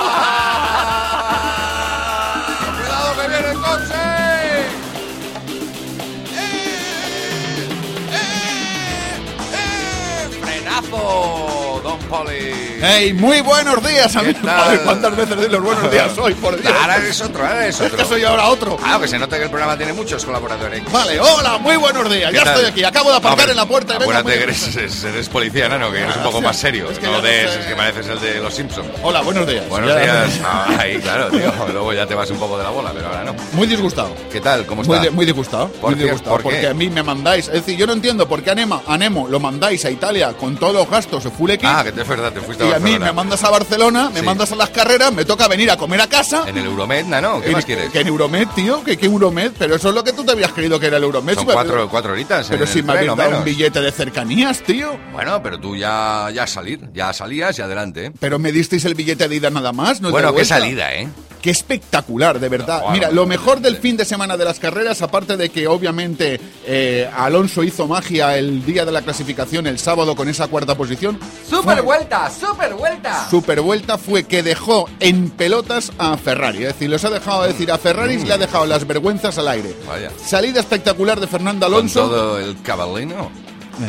Polly. 12.08 12.57
¡Hey! 12.90 13.14
Muy 13.14 13.42
buenos 13.42 13.86
días, 13.86 14.16
amigos. 14.16 14.42
Joder, 14.44 14.82
¿Cuántas 14.82 15.16
veces 15.16 15.36
doy 15.36 15.50
los 15.50 15.62
buenos 15.62 15.92
días 15.92 16.18
hoy? 16.18 16.34
Por 16.36 16.60
Dios. 16.62 16.74
Ahora 16.80 16.96
eres 16.96 17.20
otro, 17.22 17.44
ahora 17.46 17.64
eres 17.64 17.76
Es 17.76 17.82
otro. 17.82 17.98
que 17.98 18.06
soy 18.06 18.24
ahora 18.24 18.46
otro. 18.48 18.78
Claro, 18.78 19.02
que 19.02 19.08
se 19.10 19.20
nota 19.20 19.38
que 19.38 19.44
el 19.44 19.50
programa 19.50 19.76
tiene 19.76 19.92
muchos 19.94 20.24
colaboradores. 20.24 20.82
Vale, 20.92 21.20
hola, 21.20 21.58
muy 21.58 21.76
buenos 21.76 22.10
días. 22.10 22.32
¿Qué 22.32 22.38
Ya 22.38 22.44
tal? 22.46 22.54
estoy 22.56 22.70
aquí. 22.72 22.84
Acabo 22.86 23.10
de 23.10 23.18
aparcar 23.18 23.40
Hombre, 23.40 23.52
en 23.52 23.58
la 23.58 23.66
puerta 23.66 23.96
y 23.96 23.98
vengo 23.98 24.12
Acuérdate 24.12 24.30
muy- 24.30 24.38
que 24.38 24.44
eres, 24.44 24.76
eres- 24.78 25.04
eres 25.04 25.30
policía, 25.30 25.68
¿no? 25.70 25.92
Que 25.92 26.00
eres 26.02 26.16
un 26.16 26.24
poco 26.24 26.42
más 26.42 26.56
serio. 26.58 26.90
Es 26.90 26.98
que 27.00 27.08
no 27.08 27.20
de, 27.22 27.44
es 27.46 27.66
que 27.66 27.76
pareces 27.76 28.08
el 28.08 28.20
de 28.22 28.40
los 28.40 28.54
Simpsons. 28.54 28.88
Hola, 29.04 29.22
buenos 29.22 29.46
días. 29.46 29.68
Buenos 29.68 29.90
Ya- 29.90 30.00
días. 30.00 30.40
Ah, 30.46 30.68
ahí, 30.80 30.98
claro, 31.00 31.30
tío. 31.30 31.54
Luego 31.74 31.92
ya 31.94 32.06
te 32.08 32.16
vas 32.16 32.30
un 32.32 32.38
poco 32.38 32.58
de 32.58 32.64
la 32.64 32.70
bola, 32.70 32.92
pero 32.94 33.08
ahora 33.08 33.24
no. 33.26 33.36
Muy 33.52 33.68
disgustado. 33.68 34.16
¿Qué 34.32 34.40
tal? 34.40 34.66
¿Cómo 34.66 34.84
Muy, 34.84 34.96
está? 34.96 35.10
di- 35.10 35.14
muy 35.14 35.26
disgustado. 35.26 35.68
¿Por 35.70 35.92
muy 35.94 36.00
disgustado. 36.04 36.32
¿Por 36.38 36.44
qué? 36.44 36.50
Porque 36.52 36.68
a 36.68 36.74
mí 36.74 36.90
me 36.90 37.04
mandáis. 37.04 37.48
Es 37.48 37.54
decir, 37.54 37.76
yo 37.78 37.86
no 37.86 37.94
entiendo 37.94 38.28
por 38.30 38.42
qué 38.44 38.52
Anema, 38.52 38.82
Anemo 38.88 39.28
lo 39.28 39.40
mandáis 39.42 39.84
a 39.84 39.92
Italia 39.92 40.34
con 40.40 40.56
todos 40.56 40.74
los 40.74 40.90
gastos 40.90 41.26
de 41.26 41.32
full 41.32 41.50
equip. 41.52 41.68
Ah, 41.70 41.84
que 41.84 41.92
te 41.92 42.02
es 42.02 42.08
verdad, 42.08 42.32
te 42.32 42.40
fuiste 42.40 42.64
a 42.64 42.77
a 42.78 42.80
mí 42.80 42.98
me 43.00 43.12
mandas 43.12 43.44
a 43.44 43.50
Barcelona, 43.50 44.10
me 44.14 44.20
Sí. 44.22 44.26
mandas 44.26 44.52
a 44.52 44.56
las 44.56 44.70
carreras, 44.70 45.12
me 45.14 45.26
toca 45.26 45.48
venir 45.48 45.70
a 45.72 45.78
comer 45.78 46.02
a 46.02 46.08
casa. 46.08 46.44
En 46.48 46.58
el 46.58 46.66
Euromedna, 46.66 47.22
¿no? 47.22 47.42
¿Qué 47.42 47.48
En- 47.48 47.54
más 47.54 47.66
quieres? 47.66 47.92
Que 47.92 48.00
en 48.02 48.08
Euromed, 48.08 48.48
tío, 48.56 48.84
que 48.84 48.98
qué 48.98 49.06
Euromed, 49.06 49.52
pero 49.58 49.76
eso 49.76 49.90
es 49.90 49.96
lo 49.96 50.04
que 50.04 50.14
tú 50.14 50.24
te 50.24 50.32
habías 50.32 50.52
creído 50.54 50.80
que 50.80 50.88
era 50.88 50.98
el 50.98 51.04
Euromed. 51.04 51.34
Son 51.36 51.44
Si 51.44 51.48
me- 51.48 51.54
cuatro, 51.54 51.90
cuatro 51.90 52.14
horitas. 52.14 52.48
Pero 52.50 52.64
en 52.64 52.70
si 52.72 52.80
el 52.80 52.86
me 52.86 53.10
o 53.10 53.16
dado 53.16 53.38
un 53.40 53.44
billete 53.44 53.82
de 53.82 53.92
cercanías, 53.92 54.62
tío. 54.62 54.98
Bueno, 55.12 55.42
pero 55.44 55.60
tú 55.60 55.76
ya, 55.76 56.30
ya 56.34 56.48
salir, 56.48 56.80
ya 56.94 57.14
salías 57.14 57.58
y 57.60 57.62
adelante. 57.62 58.06
¿eh? 58.08 58.12
Pero 58.20 58.40
me 58.40 58.52
disteis 58.52 58.86
el 58.86 58.96
billete 58.96 59.28
de 59.28 59.36
ida 59.36 59.50
nada 59.50 59.72
más, 59.74 60.02
¿no? 60.02 60.12
Bueno, 60.12 60.30
qué 60.30 60.34
vuelta. 60.34 60.56
salida, 60.60 60.94
¿eh? 60.94 61.08
Qué 61.42 61.52
espectacular, 61.52 62.40
de 62.40 62.50
verdad. 62.50 62.84
Mira, 62.92 63.12
lo 63.12 63.26
mejor 63.26 63.60
del 63.62 63.78
fin 63.78 63.96
de 63.98 64.06
semana 64.06 64.36
de 64.38 64.44
las 64.46 64.60
carreras, 64.60 65.02
aparte 65.02 65.38
de 65.38 65.50
que 65.50 65.68
obviamente 65.68 66.40
eh, 66.66 67.10
Alonso 67.16 67.64
hizo 67.64 67.88
magia 67.88 68.38
el 68.38 68.66
día 68.66 68.86
de 68.86 68.92
la 68.92 69.02
clasificación, 69.02 69.68
el 69.68 69.80
sábado, 69.80 70.16
con 70.16 70.28
esa 70.30 70.48
cuarta 70.48 70.76
posición. 70.76 71.20
¡Super 71.50 71.76
fue- 71.76 71.82
vuelta! 71.82 72.30
¡Super 72.32 72.74
vuelta! 72.74 73.30
Super 73.30 73.62
vuelta 73.62 73.98
fue 73.98 74.24
que 74.24 74.44
dejó 74.44 74.90
en 75.00 75.30
pelotas 75.30 75.92
a 75.98 76.18
Ferrari. 76.18 76.60
Es 76.64 76.74
decir, 76.74 76.90
los 76.90 77.04
ha 77.06 77.10
dejado 77.10 77.44
decir 77.44 77.72
a 77.72 77.78
Ferrari, 77.78 78.18
le 78.18 78.34
ha 78.34 78.38
dejado 78.38 78.66
las 78.66 78.86
vergüenzas 78.88 79.38
al 79.38 79.48
aire. 79.48 79.76
Vaya. 79.88 80.12
Salida 80.26 80.60
espectacular 80.60 81.20
de 81.20 81.28
Fernando 81.28 81.66
Con 81.68 81.76
Alonso. 81.76 82.02
todo 82.10 82.40
el 82.40 82.62
cabalino. 82.62 83.30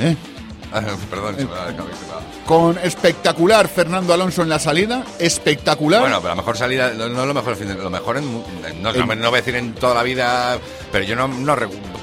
Eh, 0.01 0.17
Perdón, 1.11 1.37
se 1.37 1.45
me 1.45 1.55
la 1.55 1.77
cabeza. 1.77 2.21
con 2.47 2.79
espectacular 2.79 3.69
Fernando 3.69 4.13
Alonso 4.13 4.43
en 4.43 4.49
la 4.49 4.59
salida. 4.59 5.05
Espectacular. 5.19 6.01
Bueno, 6.01 6.19
pero 6.19 6.31
la 6.31 6.37
mejor 6.37 6.57
salida, 6.57 6.93
no, 6.95 7.09
no 7.09 7.27
lo 7.27 7.35
mejor, 7.35 7.59
lo 7.59 7.91
mejor 7.91 8.17
en, 8.19 8.43
no, 8.83 8.91
En- 8.95 9.21
no, 9.21 9.31
voy 9.31 9.39
a 9.39 9.43
decir 9.43 9.57
en 9.57 9.75
toda 9.75 9.95
la 9.95 10.03
vida, 10.03 10.59
pero 10.93 11.05
yo 11.05 11.17
no, 11.17 11.29
no 11.29 11.57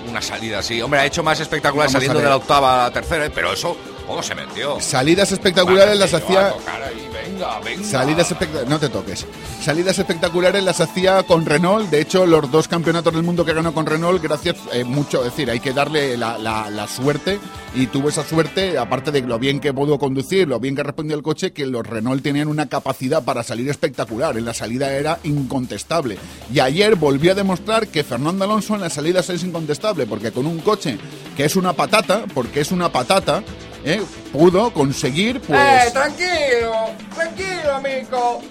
una 0.10 0.22
salida 0.22 0.60
así. 0.60 0.82
Hombre, 0.82 1.02
ha 1.02 1.06
hecho 1.06 1.24
más 1.24 1.40
espectacular 1.40 1.90
saliendo 1.90 2.20
de 2.20 2.26
la 2.30 2.38
octava 2.38 2.86
a 2.86 2.88
la 2.88 2.94
tercera, 2.94 3.30
pero 3.34 3.54
eso, 3.54 3.76
¿cómo 4.08 4.22
se 4.24 4.36
metió? 4.36 4.80
Salidas 4.80 5.32
espectaculares 5.32 5.98
las 5.98 6.14
hacía. 6.14 6.52
tocar 6.52 6.82
ahí, 6.84 7.10
venga, 7.14 7.60
venga. 7.60 7.84
Salidas 7.84 8.32
espectaculares. 8.32 8.70
No 8.70 8.80
te 8.80 8.90
toques. 8.90 9.26
Salidas 9.62 9.98
espectaculares 10.00 10.64
las 10.64 10.80
hacía 10.82 11.24
con 11.24 11.46
Renault. 11.46 11.90
De 11.90 12.02
hecho, 12.02 12.26
los 12.26 12.50
dos 12.52 12.68
campeonatos 12.68 13.14
del 13.14 13.24
mundo 13.24 13.44
que 13.46 13.54
ganó 13.54 13.74
con 13.74 13.86
Renault, 13.86 14.22
gracias 14.22 14.56
eh, 14.74 14.84
mucho. 14.84 15.20
Es 15.26 15.32
decir, 15.32 15.50
hay 15.50 15.60
que 15.60 15.74
darle 15.74 16.18
la, 16.18 16.38
la- 16.38 16.70
la 16.70 16.88
suerte. 16.88 17.40
Y 17.74 17.88
tuvo 17.88 18.08
esa 18.08 18.24
suerte, 18.24 18.78
aparte 18.78 19.12
de 19.12 19.20
lo 19.22 19.38
bien 19.38 19.60
que 19.60 19.74
pudo 19.74 20.00
conducir, 20.00 20.48
lo 20.48 20.62
bien 20.62 20.76
que 20.78 20.84
respondió 20.84 21.14
el 21.18 21.22
coche, 21.24 21.52
que 21.52 21.66
los 21.66 21.86
Renault 21.86 22.24
tenían 22.24 22.48
una 22.48 22.68
capacidad 22.68 23.22
para 23.24 23.44
salir 23.44 23.70
espectacular. 23.70 24.38
En 24.38 24.46
la 24.46 24.54
salida 24.54 24.94
era 24.94 25.20
incontestable. 25.24 26.18
Y 26.54 26.60
ayer 26.60 26.96
volvió 26.96 27.34
a 27.34 27.36
demostrar 27.36 27.88
que 27.88 28.04
Fernando 28.06 28.46
Alonso 28.46 28.76
en 28.76 28.82
las 28.82 28.94
salidas 28.94 29.30
es 29.30 29.44
incontestable, 29.44 30.06
porque 30.06 30.32
con 30.32 30.46
un 30.46 30.60
coche 30.60 30.98
que 31.36 31.44
es 31.44 31.58
una 31.58 31.74
patata, 31.74 32.24
porque 32.34 32.62
es 32.62 32.72
una 32.72 32.90
patata, 32.94 33.44
¿eh? 33.86 34.02
pudo 34.34 34.74
conseguir, 34.74 35.40
pues... 35.42 35.88
Eh, 35.88 35.92
tranquilo, 35.92 36.74
tranquilo, 37.14 37.74
amico. 37.76 38.42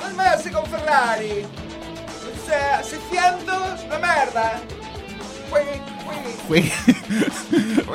Non 0.00 0.12
messi 0.16 0.50
con 0.50 0.64
Ferrari. 0.66 1.46
Se, 2.44 2.60
600, 2.82 3.88
la 3.88 3.98
merda. 3.98 4.60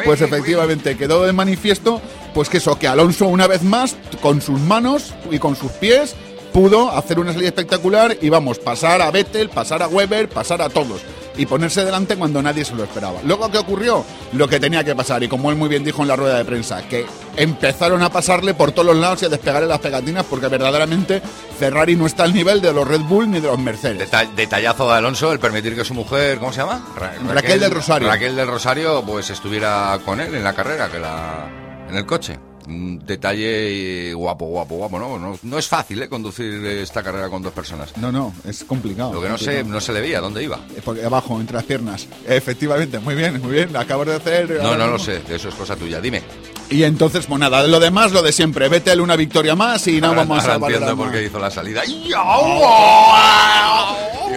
Pues 0.05 0.21
efectivamente 0.21 0.95
quedó 0.95 1.25
de 1.25 1.33
manifiesto 1.33 2.01
pues 2.33 2.47
que 2.47 2.57
eso, 2.57 2.79
que 2.79 2.87
Alonso 2.87 3.27
una 3.27 3.47
vez 3.47 3.63
más, 3.63 3.97
con 4.21 4.41
sus 4.41 4.59
manos 4.61 5.13
y 5.29 5.39
con 5.39 5.55
sus 5.55 5.71
pies, 5.73 6.15
pudo 6.53 6.91
hacer 6.95 7.19
una 7.19 7.33
salida 7.33 7.49
espectacular 7.49 8.17
y 8.21 8.29
vamos, 8.29 8.59
pasar 8.59 9.01
a 9.01 9.11
Vettel, 9.11 9.49
pasar 9.49 9.83
a 9.83 9.87
Weber, 9.87 10.29
pasar 10.29 10.61
a 10.61 10.69
todos 10.69 11.01
y 11.39 11.45
ponerse 11.45 11.83
delante 11.85 12.15
cuando 12.17 12.41
nadie 12.41 12.63
se 12.65 12.75
lo 12.75 12.83
esperaba. 12.83 13.19
Luego, 13.23 13.49
¿qué 13.49 13.57
ocurrió? 13.57 14.05
Lo 14.33 14.47
que 14.47 14.59
tenía 14.59 14.83
que 14.83 14.93
pasar 14.95 15.23
y 15.23 15.27
como 15.27 15.49
él 15.49 15.55
muy 15.57 15.69
bien 15.69 15.83
dijo 15.83 16.01
en 16.01 16.07
la 16.09 16.15
rueda 16.15 16.37
de 16.37 16.45
prensa, 16.45 16.83
que 16.87 17.05
empezaron 17.35 18.03
a 18.03 18.09
pasarle 18.11 18.53
por 18.53 18.71
todos 18.73 18.87
los 18.87 18.97
lados 18.97 19.21
y 19.23 19.25
a 19.25 19.29
despegarle 19.29 19.67
las 19.67 19.79
pegatinas 19.79 20.25
porque 20.29 20.47
verdaderamente 20.49 21.21
Ferrari 21.57 21.95
no 21.95 22.05
está 22.05 22.23
al 22.23 22.33
nivel 22.33 22.61
de 22.61 22.73
los 22.73 22.87
Red 22.87 23.01
Bull 23.01 23.31
ni 23.31 23.39
de 23.39 23.47
los 23.47 23.57
Mercedes. 23.57 23.99
Deta- 24.11 24.29
detallazo 24.35 24.87
de 24.89 24.95
Alonso 24.97 25.31
el 25.31 25.39
permitir 25.39 25.75
que 25.75 25.85
su 25.85 25.93
mujer, 25.93 26.37
¿cómo 26.39 26.51
se 26.51 26.59
llama? 26.61 26.85
Ra- 26.97 27.13
Raquel 27.33 27.59
del 27.59 27.71
Rosario. 27.71 28.07
Raquel 28.09 28.35
del 28.35 28.47
Rosario, 28.47 29.01
pues 29.05 29.29
estuviera 29.29 29.97
con 30.05 30.19
él 30.19 30.35
en 30.35 30.43
la 30.43 30.53
carrera, 30.53 30.89
que 30.89 30.99
la, 30.99 31.47
en 31.89 31.95
el 31.95 32.05
coche. 32.05 32.37
Un 32.69 33.03
detalle 33.05 34.13
guapo, 34.13 34.45
guapo, 34.45 34.75
guapo, 34.75 34.99
¿no? 34.99 35.17
No, 35.17 35.39
no 35.41 35.57
es 35.57 35.67
fácil, 35.67 36.03
¿eh? 36.03 36.09
Conducir 36.09 36.63
esta 36.65 37.01
carrera 37.01 37.27
con 37.27 37.41
dos 37.41 37.51
personas. 37.51 37.97
No, 37.97 38.11
no, 38.11 38.31
es 38.47 38.63
complicado. 38.63 39.11
Lo 39.13 39.21
que 39.21 39.29
no 39.29 39.35
complicado. 39.37 39.69
no 39.69 39.81
se 39.81 39.91
le 39.93 40.01
veía, 40.01 40.21
¿dónde 40.21 40.43
iba? 40.43 40.57
Eh, 40.75 40.81
Porque 40.85 41.03
abajo, 41.03 41.39
entre 41.39 41.55
las 41.55 41.65
piernas. 41.65 42.07
Efectivamente, 42.27 42.99
muy 42.99 43.15
bien, 43.15 43.41
muy 43.41 43.51
bien. 43.53 43.75
Acabo 43.75 44.05
de 44.05 44.15
hacer. 44.15 44.59
No, 44.61 44.77
no 44.77 44.87
lo 44.87 44.99
sé, 44.99 45.21
eso 45.29 45.49
es 45.49 45.55
cosa 45.55 45.75
tuya. 45.75 45.99
Dime. 45.99 46.21
Y 46.69 46.83
entonces, 46.83 47.25
pues 47.25 47.39
nada, 47.39 47.63
lo 47.63 47.79
demás, 47.79 48.11
lo 48.11 48.21
de 48.21 48.31
siempre. 48.31 48.69
Vettel 48.69 49.01
una 49.01 49.15
victoria 49.15 49.55
más 49.55 49.87
y 49.87 49.99
no 49.99 50.09
Ahora- 50.09 50.19
vamos 50.21 50.41
ahora 50.43 50.53
a 50.53 50.57
valorar 50.59 50.81
entiendo 50.89 51.03
por 51.03 51.11
qué 51.11 51.23
hizo 51.25 51.39
la 51.39 51.49
salida. 51.49 51.83
Y 51.85 52.09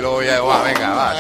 luego 0.01 0.22
ya, 0.22 0.39
guau, 0.41 0.64
venga, 0.64 0.91
va. 0.95 1.14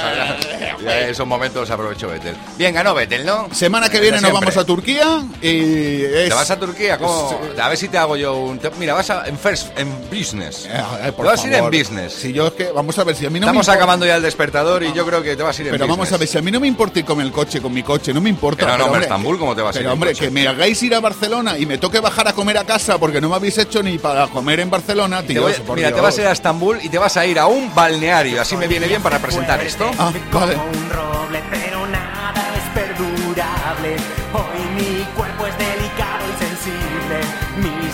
ya- 0.82 1.08
esos 1.08 1.26
momentos 1.26 1.70
aprovecho 1.70 2.08
Vettel. 2.08 2.34
Bien, 2.56 2.74
ganó 2.74 2.94
Vettel, 2.94 3.26
¿no? 3.26 3.48
Semana 3.52 3.88
que 3.90 3.98
Eh, 3.98 4.00
viene 4.00 4.20
nos 4.20 4.32
vamos 4.32 4.56
a 4.56 4.64
Turquía 4.64 5.22
y 5.42 6.02
es... 6.02 6.28
¿Te 6.30 6.34
vas 6.34 6.50
a 6.50 6.58
Turquía? 6.58 6.96
¿Cómo? 7.02 7.40
A 7.62 7.68
ver 7.68 7.78
si 7.78 7.88
te 7.88 7.98
hago 7.98 8.16
yo 8.16 8.36
un... 8.36 8.60
Mira, 8.78 8.94
vas 8.94 9.10
a, 9.10 9.26
en 9.26 9.38
first, 9.38 9.76
en 9.78 9.88
business. 10.10 10.66
Eh, 10.70 11.12
por 11.16 11.26
Te 11.26 11.32
vas 11.32 11.44
a 11.44 11.46
ir 11.48 11.54
en 11.54 11.64
business. 11.66 12.12
Si 12.12 12.32
yo 12.32 12.46
es 12.48 12.52
que, 12.54 12.70
vamos 12.72 12.98
a 12.98 13.04
ver, 13.04 13.14
si 13.16 13.26
a 13.26 13.30
mí 13.30 13.38
no 13.40 13.46
Estamos 13.46 13.66
me 13.66 13.72
importa- 13.72 13.72
acabando 13.74 14.06
ya 14.06 14.16
el 14.16 14.22
despertador 14.22 14.82
y 14.82 14.92
yo 14.92 15.04
creo 15.06 15.22
que 15.22 15.36
te 15.36 15.42
vas 15.42 15.58
a 15.58 15.62
ir 15.62 15.68
en 15.68 15.72
Pero 15.72 15.84
vamos 15.86 15.98
business. 15.98 16.14
a 16.14 16.18
ver, 16.18 16.28
si 16.28 16.38
a 16.38 16.42
mí 16.42 16.50
no 16.50 16.60
me 16.60 16.66
importa 16.68 16.98
ir 16.98 17.04
con 17.04 17.20
el 17.20 17.30
coche, 17.32 17.60
con 17.60 17.72
mi 17.72 17.82
coche, 17.82 18.12
no 18.12 18.20
me 18.20 18.30
importa. 18.30 18.60
Que 18.60 18.66
no, 18.66 18.72
no, 18.72 18.76
pero, 18.78 18.86
hombre, 18.86 19.02
Estambul, 19.02 19.38
¿cómo 19.38 19.54
te 19.56 19.62
vas 19.62 19.76
a 19.76 19.78
ir 19.78 19.84
Pero 19.84 19.92
hombre, 19.94 20.10
coche? 20.12 20.24
que 20.26 20.30
me 20.30 20.46
hagáis 20.48 20.82
ir 20.82 20.94
a 20.94 21.00
Barcelona 21.00 21.58
y 21.58 21.66
me 21.66 21.78
toque 21.78 22.00
bajar 22.00 22.28
a 22.28 22.32
comer 22.32 22.58
a 22.58 22.64
casa 22.64 22.98
porque 22.98 23.20
no 23.20 23.28
me 23.28 23.36
habéis 23.36 23.58
hecho 23.58 23.82
ni 23.82 23.98
para 23.98 24.26
comer 24.28 24.60
en 24.60 24.70
Barcelona, 24.70 25.20
Te 25.22 25.28
tío. 25.28 25.42
voy- 25.42 25.52
por 25.54 25.76
mira, 25.76 25.92
te 25.92 26.00
vas 26.00 26.16
a 26.18 26.20
ir 26.22 26.26
a 26.28 26.32
Estambul 26.32 26.78
y 26.82 26.88
te 26.88 26.98
vas 26.98 27.16
a 27.16 27.26
ir 27.26 27.38
a 27.38 27.46
un 27.46 27.74
balneario. 27.74 28.40
Así 28.40 28.56
me 28.56 28.66
viene 28.68 28.86
bien 28.86 29.02
para 29.02 29.18
presentar 29.18 29.60
esto. 29.62 29.90
Ah, 29.98 30.12
vale. 30.32 30.56
un 30.56 30.90
roble, 30.90 31.42
pero 31.50 31.86
nada 31.86 32.44
es 32.56 32.80
perdurable. 32.80 33.96
Hoy 34.34 34.64
mi 34.76 35.04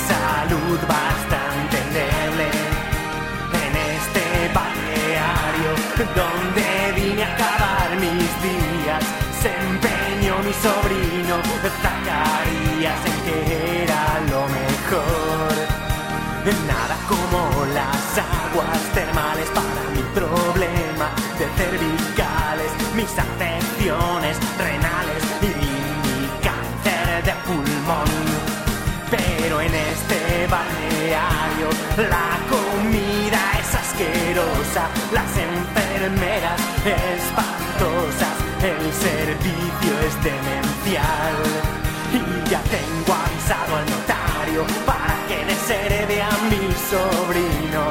salud 0.07 0.81
bastante 0.87 1.77
endeble. 1.87 2.47
En 3.65 3.73
este 3.97 4.25
balneario 4.55 5.71
donde 6.15 6.93
vine 7.01 7.25
a 7.25 7.35
acabar 7.35 7.89
mis 7.99 8.31
días, 8.43 9.03
se 9.43 9.49
empeñó 9.49 10.39
mi 10.47 10.53
sobrino 10.53 11.59
Zacarías 11.83 13.01
en 13.05 13.19
que 13.25 13.83
era 13.83 14.21
lo 14.31 14.43
mejor. 14.49 15.55
Nada 16.67 16.97
como 17.07 17.67
las 17.75 18.19
aguas 18.19 18.81
termales 18.95 19.49
para 19.51 19.83
mi 19.95 20.03
problema 20.15 21.11
de 21.39 21.47
cervicales, 21.59 22.71
mis 22.95 23.19
la 32.07 32.39
comida 32.49 33.41
es 33.59 33.75
asquerosa, 33.75 34.89
las 35.13 35.31
enfermeras 35.37 36.61
espantosas, 36.87 38.35
el 38.63 38.93
servicio 38.93 39.93
es 40.07 40.15
demencial. 40.23 41.37
Y 42.13 42.51
ya 42.51 42.61
tengo 42.63 43.13
avisado 43.13 43.77
al 43.77 43.87
notario 43.91 44.65
para 44.87 45.15
que 45.27 45.45
desherede 45.45 46.23
a 46.23 46.31
mi 46.49 46.73
sobrino. 46.89 47.91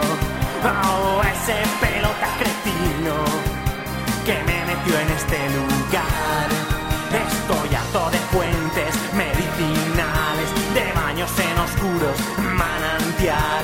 Oh, 0.63 1.21
ese 1.21 1.57
pelota 1.79 2.27
cretino 2.39 3.15
que 4.25 4.35
me 4.43 4.65
metió 4.65 4.99
en 4.99 5.09
este 5.11 5.37
lugar. 5.49 6.47
Estoy 7.07 7.75
harto 7.75 8.09
de 8.11 8.17
fuentes 8.35 8.95
medicinales, 9.13 10.49
de 10.73 10.91
baños 10.93 11.31
en 11.39 11.57
oscuros 11.57 12.17
manantiales, 12.37 13.56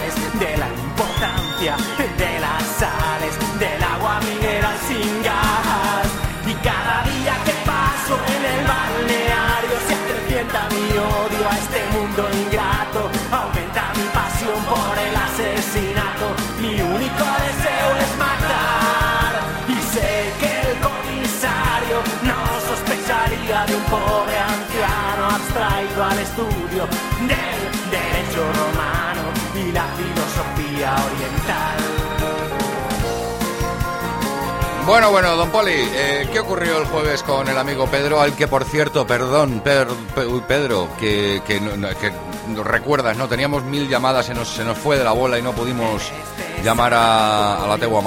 de 1.63 2.39
las 2.41 2.61
sales, 2.75 3.33
del 3.57 3.81
agua 3.81 4.19
mineral 4.19 4.75
sin 4.85 5.23
gas. 5.23 6.07
Y 6.45 6.53
cada 6.55 7.03
día 7.07 7.35
que 7.45 7.53
paso 7.63 8.19
en 8.35 8.43
el 8.51 8.67
balneario 8.67 9.75
se 9.87 9.93
acrecienta 9.95 10.67
mi 10.75 10.91
odio 10.91 11.43
a 11.49 11.55
este 11.55 11.79
mundo 11.95 12.27
ingrato, 12.35 13.09
aumenta 13.31 13.83
mi 13.95 14.03
pasión 14.11 14.59
por 14.67 14.97
el 14.99 15.15
asesinato. 15.15 16.35
Mi 16.59 16.81
único 16.81 17.25
deseo 17.47 17.89
es 17.95 18.11
matar 18.19 19.31
y 19.69 19.79
sé 19.95 20.33
que 20.41 20.51
el 20.67 20.75
comisario 20.83 21.97
no 22.27 22.39
sospecharía 22.67 23.65
de 23.67 23.75
un 23.77 23.83
pobre 23.83 24.37
anciano 24.37 25.23
abstraído 25.31 26.03
al 26.03 26.19
estudio 26.19 26.83
del 27.23 27.59
derecho 27.89 28.43
romano 28.51 28.92
oriental. 30.95 31.93
Bueno, 34.85 35.11
bueno, 35.11 35.37
don 35.37 35.49
Poli, 35.49 35.71
eh, 35.71 36.27
¿qué 36.31 36.41
ocurrió 36.41 36.77
el 36.77 36.85
jueves 36.85 37.23
con 37.23 37.47
el 37.47 37.57
amigo 37.57 37.87
Pedro? 37.87 38.19
Al 38.19 38.35
que, 38.35 38.49
por 38.49 38.65
cierto, 38.65 39.07
perdón, 39.07 39.61
Pedro, 39.63 40.89
que, 40.99 41.41
que, 41.47 41.61
recuerdas, 42.63 43.15
¿no? 43.15 43.29
Teníamos 43.29 43.63
mil 43.63 43.87
llamadas, 43.87 44.25
se 44.25 44.33
nos, 44.33 44.49
se 44.49 44.65
nos 44.65 44.77
fue 44.77 44.97
de 44.97 45.05
la 45.05 45.13
bola 45.13 45.39
y 45.39 45.41
no 45.41 45.53
pudimos 45.53 46.11
llamar 46.63 46.93
a, 46.93 47.63
a 47.63 47.67
la 47.67 47.77
Tegua. 47.77 48.03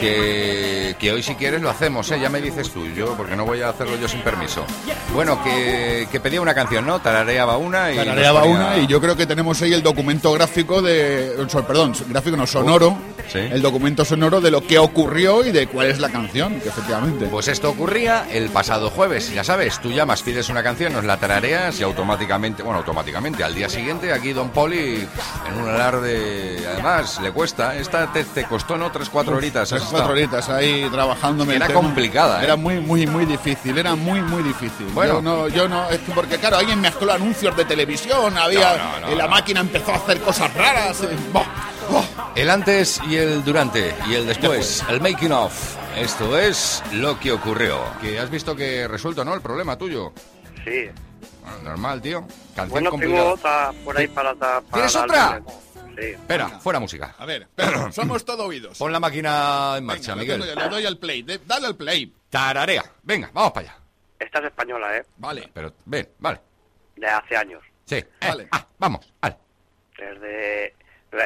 Que, 0.00 0.96
que 0.98 1.12
hoy, 1.12 1.22
si 1.22 1.34
quieres, 1.34 1.60
lo 1.62 1.70
hacemos, 1.70 2.10
¿eh? 2.10 2.18
Ya 2.20 2.28
me 2.28 2.40
dices 2.40 2.70
tú, 2.70 2.86
yo, 2.86 3.14
porque 3.16 3.36
no 3.36 3.44
voy 3.44 3.60
a 3.62 3.68
hacerlo 3.70 3.96
yo 3.96 4.08
sin 4.08 4.20
permiso. 4.20 4.64
Bueno, 5.12 5.42
que, 5.42 6.08
que 6.10 6.20
pedía 6.20 6.40
una 6.40 6.54
canción, 6.54 6.86
¿no? 6.86 7.00
Tarareaba 7.00 7.56
una 7.56 7.92
y. 7.92 7.96
Tarareaba 7.96 8.40
ponía- 8.42 8.56
una 8.56 8.78
y 8.78 8.86
yo 8.86 9.00
creo 9.00 9.16
que 9.16 9.26
tenemos 9.26 9.60
ahí 9.62 9.72
el 9.72 9.82
documento 9.82 10.32
gráfico 10.32 10.82
de... 10.82 11.32
Perdón, 11.66 11.94
gráfico 12.08 12.36
no, 12.36 12.46
sonoro. 12.46 12.96
Sí. 13.32 13.38
El 13.38 13.62
documento 13.62 14.04
sonoro 14.04 14.40
de 14.42 14.50
lo 14.50 14.66
que 14.66 14.78
ocurrió 14.78 15.44
y 15.44 15.50
de 15.50 15.66
cuál 15.66 15.86
es 15.86 15.98
la 15.98 16.10
canción, 16.10 16.60
que 16.60 16.68
efectivamente. 16.68 17.26
Pues 17.26 17.48
esto 17.48 17.70
ocurría 17.70 18.26
el 18.30 18.50
pasado 18.50 18.90
jueves, 18.90 19.32
ya 19.32 19.42
sabes, 19.42 19.80
tú 19.80 19.90
llamas, 19.92 20.22
pides 20.22 20.50
una 20.50 20.62
canción, 20.62 20.92
nos 20.92 21.04
la 21.04 21.16
tarareas 21.16 21.80
y 21.80 21.82
automáticamente, 21.84 22.62
bueno, 22.62 22.78
automáticamente, 22.80 23.42
al 23.42 23.54
día 23.54 23.68
siguiente 23.70 24.12
aquí 24.12 24.34
Don 24.34 24.50
Poli 24.50 25.08
en 25.48 25.54
un 25.60 25.68
alarde, 25.70 26.58
además 26.70 27.18
le 27.22 27.32
cuesta, 27.32 27.53
esta 27.58 28.12
te, 28.12 28.24
te 28.24 28.44
costó, 28.44 28.76
¿no? 28.76 28.90
Tres, 28.90 29.08
cuatro 29.10 29.36
horitas. 29.36 29.68
Tres, 29.68 29.82
cuatro 29.90 30.12
horitas 30.12 30.48
ahí 30.48 30.88
trabajando. 30.90 31.50
Era 31.50 31.68
complicada, 31.72 32.40
¿eh? 32.40 32.44
Era 32.44 32.56
muy, 32.56 32.80
muy, 32.80 33.06
muy 33.06 33.24
difícil. 33.26 33.76
Era 33.78 33.94
muy, 33.94 34.20
muy 34.22 34.42
difícil. 34.42 34.86
Bueno. 34.92 35.14
Yo 35.14 35.22
no, 35.22 35.48
yo 35.48 35.68
no, 35.68 35.88
es 35.90 35.98
que 36.00 36.12
porque 36.12 36.38
claro, 36.38 36.56
alguien 36.58 36.80
mezcló 36.80 37.12
anuncios 37.12 37.56
de 37.56 37.64
televisión, 37.64 38.36
había, 38.36 38.76
No, 38.76 39.00
no, 39.00 39.06
no, 39.06 39.12
y 39.12 39.16
la 39.16 39.24
no. 39.24 39.30
máquina 39.30 39.60
empezó 39.60 39.92
a 39.92 39.96
hacer 39.96 40.20
cosas 40.20 40.52
raras. 40.54 41.00
eh. 41.02 41.08
El 42.34 42.50
antes 42.50 43.00
y 43.08 43.16
el 43.16 43.44
durante 43.44 43.94
y 44.08 44.14
el 44.14 44.26
después, 44.26 44.82
el 44.88 45.00
making 45.00 45.32
of. 45.32 45.52
Esto 45.96 46.36
es 46.38 46.82
lo 46.92 47.20
que 47.20 47.30
ocurrió. 47.30 47.78
Que 48.00 48.18
has 48.18 48.28
visto 48.30 48.56
que 48.56 48.88
resuelto, 48.88 49.24
¿no? 49.24 49.32
El 49.34 49.40
problema 49.40 49.76
tuyo. 49.76 50.12
Sí. 50.64 50.88
Bueno, 51.42 51.58
normal, 51.62 52.00
tío. 52.02 52.22
Canción 52.56 52.70
Bueno, 52.70 52.90
complicada. 52.90 53.20
tengo 53.22 53.34
otra 53.34 53.72
por 53.84 53.96
ahí 53.98 54.08
para... 54.08 54.34
para 54.34 54.60
¿Tienes 54.72 54.94
darle- 54.94 55.04
otra? 55.12 55.42
Sí. 55.98 56.06
Espera, 56.06 56.48
fuera 56.60 56.80
música. 56.80 57.14
A 57.18 57.26
ver, 57.26 57.48
somos 57.92 58.24
todo 58.24 58.46
oídos. 58.46 58.78
Pon 58.78 58.92
la 58.92 59.00
máquina 59.00 59.74
en 59.78 59.84
marcha, 59.84 60.14
Venga, 60.14 60.36
Miguel. 60.36 60.54
yo, 60.54 60.60
le 60.60 60.68
doy 60.68 60.86
al 60.86 60.98
play. 60.98 61.22
de- 61.22 61.38
dale 61.38 61.66
al 61.68 61.76
play. 61.76 62.12
Tararea. 62.30 62.84
Venga, 63.02 63.30
vamos 63.32 63.52
para 63.52 63.68
allá. 63.70 63.78
Esta 64.18 64.38
es 64.40 64.46
española, 64.46 64.96
¿eh? 64.96 65.04
Vale. 65.18 65.50
Pero, 65.52 65.72
ven, 65.84 66.08
vale. 66.18 66.40
De 66.96 67.06
hace 67.06 67.36
años. 67.36 67.62
Sí. 67.84 67.96
eh, 67.96 68.48
ah, 68.52 68.66
vamos, 68.78 69.12
vale. 69.20 69.36
Desde... 69.98 70.74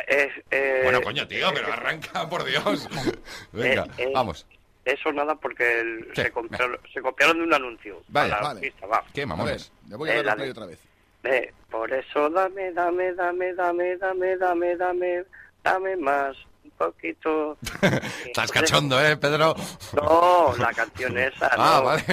Es, 0.07 0.29
eh, 0.51 0.81
Bueno, 0.85 1.01
coño, 1.01 1.27
tío, 1.27 1.49
pero 1.55 1.73
arranca, 1.73 2.29
por 2.29 2.45
Dios. 2.45 2.89
Venga, 3.53 3.85
eh, 3.97 4.05
eh, 4.05 4.11
vamos. 4.15 4.47
eso 4.85 5.11
nada 5.13 5.35
porque 5.37 5.81
el- 5.81 6.11
se, 6.15 6.31
copiaron, 6.31 6.79
se 6.93 7.01
copiaron 7.01 7.39
de 7.39 7.45
un 7.45 7.55
anuncio. 7.55 8.03
La 8.13 8.27
vale. 8.41 8.61
pista, 8.61 8.87
va. 8.87 9.03
¿Qué 9.15 9.25
mamones? 9.25 9.73
Le 9.89 9.97
voy 9.97 10.11
a 10.11 10.17
Eh, 10.17 10.23
dar 10.23 10.35
play 10.37 10.47
de- 10.49 10.53
otra 10.53 10.67
vez. 10.67 10.79
Eh, 11.25 11.53
por 11.71 11.93
eso 11.93 12.31
dame, 12.31 12.73
dame, 12.73 13.13
dame, 13.15 13.53
dame, 13.55 13.97
dame, 13.97 14.37
dame, 14.37 14.77
dame, 14.77 15.25
dame 15.63 15.97
más, 15.97 16.37
un 16.65 16.71
poquito. 16.79 17.59
Estás 18.27 18.51
cachondo, 18.53 19.05
¿eh, 19.05 19.17
Pedro? 19.17 19.55
No, 19.95 20.55
la 20.59 20.73
canción 20.73 21.19
esa, 21.19 21.49
Ah, 21.53 21.79
no. 21.81 21.85
vale. 21.85 22.05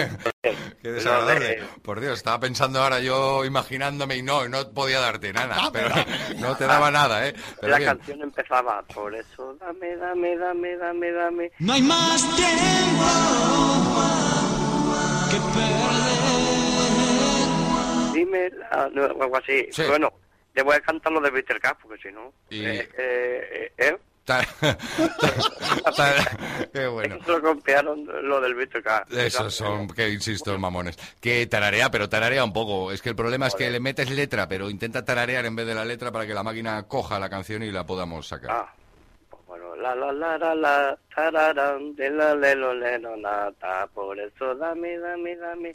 Qué 0.82 0.91
desagradable. 0.91 1.45
de- 1.47 1.64
Por 1.84 1.99
Dios, 2.01 2.18
estaba 2.18 2.39
pensando 2.39 2.82
ahora 2.82 2.99
yo 2.99 3.45
imaginándome 3.45 4.18
y 4.18 4.24
no, 4.24 4.47
no 4.49 4.70
podía 4.72 4.99
darte 4.99 5.32
nada. 5.34 5.56
Dame, 5.56 5.70
Pero 5.72 5.89
dame. 5.89 6.06
no 6.39 6.56
te 6.58 6.66
daba 6.66 6.91
nada, 6.91 7.28
¿eh? 7.28 7.36
Pero 7.62 7.72
la 7.72 7.78
bien. 7.78 7.89
canción 7.97 8.22
empezaba, 8.22 8.82
por 8.93 9.16
eso 9.16 9.56
dame, 9.62 9.95
dame, 9.97 10.36
dame, 10.38 10.78
dame, 10.78 11.12
dame. 11.12 11.51
No 11.60 11.74
hay 11.74 11.82
más 11.84 12.22
tiempo 12.36 13.06
que 15.32 15.38
perder. 15.38 16.14
O 18.34 19.21
algo 19.21 19.38
así. 19.38 19.69
Bueno, 19.88 20.11
le 20.53 20.61
voy 20.63 20.76
a 20.76 20.80
cantar 20.82 21.11
lo 21.11 21.21
de 21.21 21.32
Bitter 21.32 21.59
Cup, 21.61 21.78
porque 21.84 22.01
si 22.01 22.13
no... 22.13 22.34
Y- 22.49 22.65
Eh, 22.65 22.89
eh, 22.97 23.71
eh, 23.78 23.97
Qué 26.73 26.88
bueno. 26.88 27.17
Se 27.23 27.32
lo 27.32 27.41
copiaron 27.41 28.05
lo 28.28 28.41
del 28.41 28.55
Cup. 28.55 29.15
Esos 29.15 29.53
son, 29.53 29.88
que 29.88 30.09
insisto, 30.09 30.57
mamones. 30.57 30.97
Que 31.21 31.45
tararea, 31.45 31.91
pero 31.91 32.09
tararea 32.09 32.43
un 32.43 32.51
poco. 32.51 32.91
Es 32.91 33.03
que 33.03 33.09
el 33.09 33.15
problema 33.15 33.45
es 33.47 33.53
que 33.55 33.69
le 33.69 33.80
metes 33.80 34.09
letra, 34.09 34.47
pero 34.47 34.69
intenta 34.69 35.05
tararear 35.05 35.45
en 35.45 35.55
vez 35.55 35.67
de 35.67 35.76
la 35.76 35.86
letra 35.86 36.11
para 36.11 36.26
que 36.26 36.34
la 36.34 36.41
máquina 36.41 36.84
coja 36.88 37.19
la 37.19 37.30
canción 37.30 37.61
y 37.61 37.71
la 37.71 37.86
podamos 37.86 38.28
sacar. 38.28 38.49
Ah, 38.51 38.73
Bueno, 39.45 39.76
la 39.76 39.93
la 39.93 40.11
la 40.11 40.38
la 40.39 40.55
la, 40.55 40.97
tararán, 41.13 41.95
de 41.95 42.09
la 42.09 42.34
le 42.36 42.55
lo 42.55 42.73
le 42.73 42.97
no 42.97 43.15
la 43.17 43.51
ta, 43.59 43.86
por 43.93 44.19
eso 44.19 44.55
dame, 44.55 44.97
dame, 44.97 45.36
dame. 45.36 45.71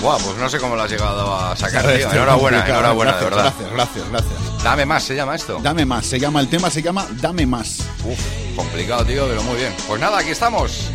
Guau, 0.00 0.18
pues 0.20 0.36
no 0.36 0.48
sé 0.48 0.58
cómo 0.58 0.76
lo 0.76 0.82
has 0.82 0.90
llegado 0.90 1.34
a 1.34 1.56
sacar, 1.56 1.82
tío. 1.82 1.90
es 1.92 2.04
Enhorabuena, 2.04 2.58
complicado. 2.58 2.68
enhorabuena, 2.80 3.12
de 3.16 3.24
Gracias, 3.24 3.30
verdad. 3.30 3.54
Gracias, 3.58 3.72
gracias, 4.10 4.32
gracias. 4.40 4.62
Dame 4.64 4.86
más, 4.86 5.02
se 5.02 5.14
llama 5.16 5.34
esto. 5.34 5.58
Dame 5.62 5.84
más, 5.86 6.06
se 6.06 6.20
llama 6.20 6.40
el 6.40 6.48
tema, 6.48 6.70
se 6.70 6.82
llama 6.82 7.06
Dame 7.20 7.46
más. 7.46 7.80
Uf, 8.04 8.18
complicado, 8.56 9.04
tío, 9.04 9.26
pero 9.26 9.42
muy 9.42 9.56
bien. 9.56 9.74
Pues 9.88 10.00
nada, 10.00 10.18
aquí 10.18 10.30
estamos. 10.30 10.90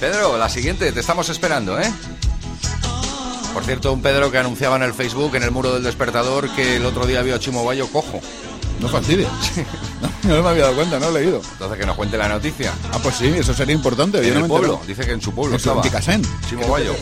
Pedro, 0.00 0.36
la 0.38 0.48
siguiente, 0.48 0.90
te 0.90 0.98
estamos 1.00 1.28
esperando, 1.28 1.78
¿eh? 1.80 1.92
Por 3.54 3.64
cierto, 3.64 3.92
un 3.92 4.02
Pedro 4.02 4.32
que 4.32 4.38
anunciaba 4.38 4.76
en 4.76 4.82
el 4.82 4.94
Facebook, 4.94 5.36
en 5.36 5.42
el 5.44 5.50
muro 5.50 5.74
del 5.74 5.82
despertador, 5.84 6.48
que 6.56 6.76
el 6.76 6.86
otro 6.86 7.06
día 7.06 7.22
vio 7.22 7.36
a 7.36 7.38
Chimo 7.38 7.64
Bayo 7.64 7.86
cojo. 7.88 8.20
No 8.80 8.88
fastidies. 8.88 9.28
No, 10.24 10.36
no 10.36 10.42
me 10.44 10.50
había 10.50 10.62
dado 10.62 10.76
cuenta, 10.76 11.00
no 11.00 11.08
he 11.08 11.20
leído. 11.20 11.40
Entonces 11.54 11.78
que 11.80 11.84
nos 11.84 11.96
cuente 11.96 12.16
la 12.16 12.28
noticia. 12.28 12.72
Ah, 12.92 12.98
pues 13.02 13.16
sí, 13.16 13.26
eso 13.26 13.52
sería 13.52 13.74
importante. 13.74 14.18
yo 14.18 14.28
En 14.28 14.34
no 14.34 14.40
me 14.42 14.48
pueblo, 14.48 14.74
entero. 14.74 14.86
dice 14.86 15.04
que 15.04 15.12
en 15.14 15.20
su 15.20 15.32
pueblo 15.34 15.54
En 15.56 15.60
su- 15.60 15.68
estaba. 15.70 15.82
en 15.84 15.90
Picasen. 15.90 16.22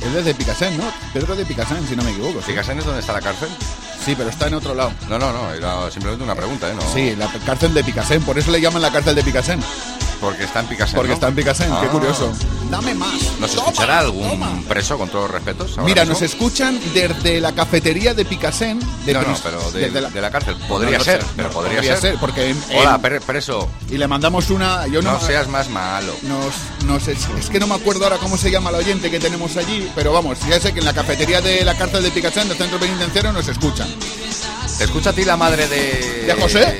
Es 0.02 0.14
desde 0.14 0.32
Picasen, 0.34 0.78
¿no? 0.78 0.84
Pedro 1.12 1.36
de 1.36 1.44
Picasen, 1.44 1.86
si 1.86 1.96
no 1.96 2.02
me 2.02 2.12
equivoco. 2.12 2.40
sí. 2.40 2.52
¿Picasen 2.52 2.78
es 2.78 2.84
donde 2.86 3.00
está 3.00 3.12
la 3.12 3.20
cárcel? 3.20 3.50
Sí, 4.06 4.14
pero 4.16 4.30
está 4.30 4.46
en 4.46 4.54
otro 4.54 4.74
lado. 4.74 4.90
No, 5.10 5.18
no, 5.18 5.32
no, 5.34 5.52
era 5.52 5.90
simplemente 5.90 6.24
una 6.24 6.34
pregunta, 6.34 6.70
¿eh? 6.70 6.74
No, 6.74 6.80
Sí, 6.94 7.14
la 7.14 7.30
cárcel 7.44 7.74
de 7.74 7.84
Picasen, 7.84 8.22
por 8.22 8.38
eso 8.38 8.50
le 8.50 8.58
llaman 8.62 8.80
la 8.80 8.90
cárcel 8.90 9.14
de 9.14 9.22
Picasen. 9.22 9.60
Porque 10.20 10.44
está 10.44 10.60
en 10.60 10.66
Picasen, 10.66 10.96
Porque 10.96 11.08
¿no? 11.08 11.14
está 11.14 11.28
en 11.28 11.34
Picasen, 11.34 11.68
qué 11.80 11.86
Ah. 11.86 11.90
curioso. 11.90 12.30
Dame 12.70 12.94
más. 12.94 13.14
¿Nos 13.40 13.52
Toma, 13.54 13.68
escuchará 13.68 13.98
algún 14.00 14.28
toma. 14.28 14.62
preso, 14.68 14.98
con 14.98 15.08
todos 15.08 15.24
los 15.24 15.30
respetos? 15.32 15.78
Mira, 15.78 16.02
mismo? 16.02 16.12
nos 16.12 16.22
escuchan 16.22 16.78
desde 16.92 17.40
la 17.40 17.52
cafetería 17.52 18.12
de 18.12 18.24
Picasen. 18.26 18.78
de 19.06 19.14
No, 19.14 19.22
no, 19.22 19.34
pero 19.42 19.70
de, 19.72 19.80
desde 19.80 20.00
la- 20.02 20.10
de 20.10 20.20
la 20.20 20.30
cárcel. 20.30 20.56
Podría 20.68 20.98
No 20.98 21.04
ser, 21.04 21.22
sé, 21.22 21.26
pero 21.36 21.48
no, 21.48 21.54
podría, 21.54 21.96
ser. 21.96 22.16
porque 22.20 22.50
en- 22.50 22.62
Hola, 22.76 23.00
en- 23.02 23.22
preso. 23.22 23.68
Y 23.90 23.96
le 23.96 24.06
mandamos 24.06 24.50
una. 24.50 24.86
Yo 24.88 25.00
no, 25.00 25.12
No 25.12 25.20
seas 25.20 25.48
más 25.48 25.68
malo. 25.70 26.14
Nos, 26.22 26.54
nos- 26.84 27.08
es, 27.08 27.26
es 27.38 27.48
que 27.48 27.58
no 27.58 27.66
me 27.66 27.74
acuerdo 27.76 28.04
ahora 28.04 28.18
cómo 28.18 28.36
se 28.36 28.50
llama 28.50 28.68
el 28.70 28.76
oyente 28.76 29.10
que 29.10 29.18
tenemos 29.18 29.56
allí, 29.56 29.90
pero 29.94 30.12
vamos, 30.12 30.38
ya 30.48 30.60
sé 30.60 30.72
que 30.74 30.80
en 30.80 30.84
la 30.84 30.92
cafetería 30.92 31.40
de 31.40 31.64
la 31.64 31.74
cárcel 31.76 32.02
de 32.02 32.10
Picasen, 32.10 32.46
del 32.48 32.58
centro 32.58 32.78
penitenciario, 32.78 33.32
nos 33.32 33.48
escuchan. 33.48 33.88
¿Te 34.76 34.84
escucha 34.84 35.10
a 35.10 35.12
ti 35.14 35.24
la 35.24 35.36
madre 35.38 35.66
de... 35.66 36.24
¿De 36.26 36.34
José? 36.40 36.78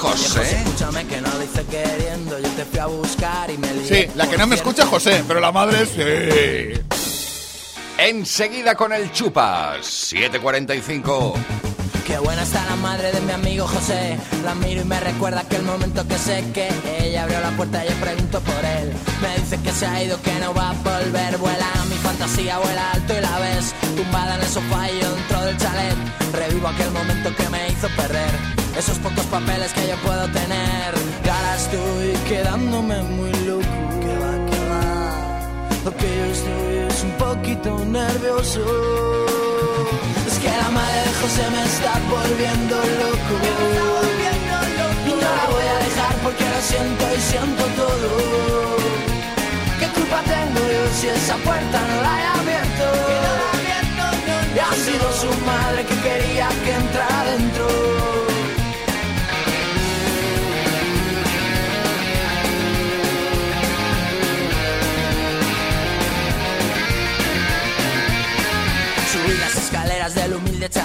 José. 0.00 0.62
Escúchame 0.62 1.06
que 1.06 1.20
no 1.20 1.28
lo 1.28 1.42
hice 1.42 1.64
queriendo, 1.66 2.38
yo 2.38 2.48
te 2.50 2.64
fui 2.64 2.78
a 2.78 2.86
buscar 2.86 3.50
y 3.50 3.58
me 3.58 3.72
lié. 3.74 4.06
Sí, 4.06 4.12
la 4.16 4.26
que 4.28 4.38
no 4.38 4.46
me 4.46 4.56
escucha 4.56 4.84
es 4.84 4.88
José, 4.88 5.22
pero 5.28 5.40
la 5.40 5.52
madre 5.52 5.84
sí. 5.84 6.80
Enseguida 7.98 8.74
con 8.74 8.94
el 8.94 9.12
chupas. 9.12 10.12
7.45. 10.12 11.34
Qué 12.06 12.18
buena 12.18 12.42
está 12.42 12.64
la 12.64 12.76
madre 12.76 13.12
de 13.12 13.20
mi 13.20 13.32
amigo 13.32 13.66
José. 13.68 14.16
La 14.42 14.54
miro 14.54 14.80
y 14.80 14.84
me 14.84 14.98
recuerda 15.00 15.40
aquel 15.40 15.62
momento 15.62 16.08
que 16.08 16.16
sé 16.16 16.44
que 16.54 16.70
ella 16.98 17.24
abrió 17.24 17.40
la 17.40 17.50
puerta 17.50 17.84
y 17.84 17.90
yo 17.90 17.94
pregunto 17.96 18.40
por 18.40 18.64
él. 18.64 18.92
Me 19.20 19.38
dice 19.38 19.60
que 19.62 19.70
se 19.70 19.84
ha 19.84 20.02
ido, 20.02 20.20
que 20.22 20.32
no 20.40 20.54
va 20.54 20.70
a 20.70 20.72
volver. 20.72 21.36
Vuela 21.36 21.66
mi 21.90 21.96
fantasía, 21.96 22.58
vuela 22.58 22.92
alto 22.92 23.12
y 23.16 23.20
la 23.20 23.38
ves. 23.38 23.74
Tumbada 23.94 24.36
en 24.36 24.40
el 24.40 24.48
sofá 24.48 24.90
y 24.90 24.98
yo 24.98 25.14
dentro 25.14 25.44
del 25.44 25.56
chalet. 25.58 25.96
Revivo 26.32 26.68
aquel 26.68 26.90
momento 26.90 27.36
que 27.36 27.48
me 27.50 27.68
hizo 27.68 27.88
perder. 27.96 28.59
Esos 28.80 28.98
pocos 29.00 29.26
papeles 29.26 29.70
que 29.74 29.86
yo 29.88 29.96
puedo 29.96 30.26
tener. 30.28 30.94
Y 31.22 31.28
ahora 31.28 31.54
estoy 31.54 32.14
quedándome 32.26 33.02
muy 33.02 33.30
loco. 33.44 33.80
Que 34.02 34.14
va, 34.22 34.32
que 34.48 34.58
va. 34.70 34.86
Lo 35.84 35.92
que 35.98 36.08
yo 36.18 36.24
estoy 36.36 36.74
es 36.88 37.02
un 37.04 37.12
poquito 37.24 37.78
nervioso. 37.84 38.64
Es 40.26 40.38
que 40.38 40.48
la 40.48 40.70
madre 40.70 40.98
de 41.08 41.12
José 41.20 41.44
me 41.56 41.62
está 41.62 41.92
volviendo 42.08 42.76
loco. 43.02 43.34
Y 45.08 45.12
no 45.12 45.28
la 45.38 45.46
voy 45.54 45.66
a 45.74 45.78
dejar 45.84 46.14
porque 46.24 46.44
lo 46.48 46.60
siento 46.72 47.04
y 47.18 47.20
siento 47.20 47.64
todo. 47.82 48.08
¿Qué 49.78 49.88
culpa 49.88 50.22
tengo 50.22 50.60
yo 50.74 50.82
si 50.98 51.06
esa 51.08 51.36
puerta 51.48 51.78
no 51.90 51.96
la 52.06 52.14
he 52.18 52.26
abierto? 52.40 52.86
Y 54.56 54.58
ha 54.58 54.72
sido 54.72 55.06
su 55.12 55.30
madre 55.44 55.84
que 55.84 55.96
quería 56.00 56.48
que 56.64 56.69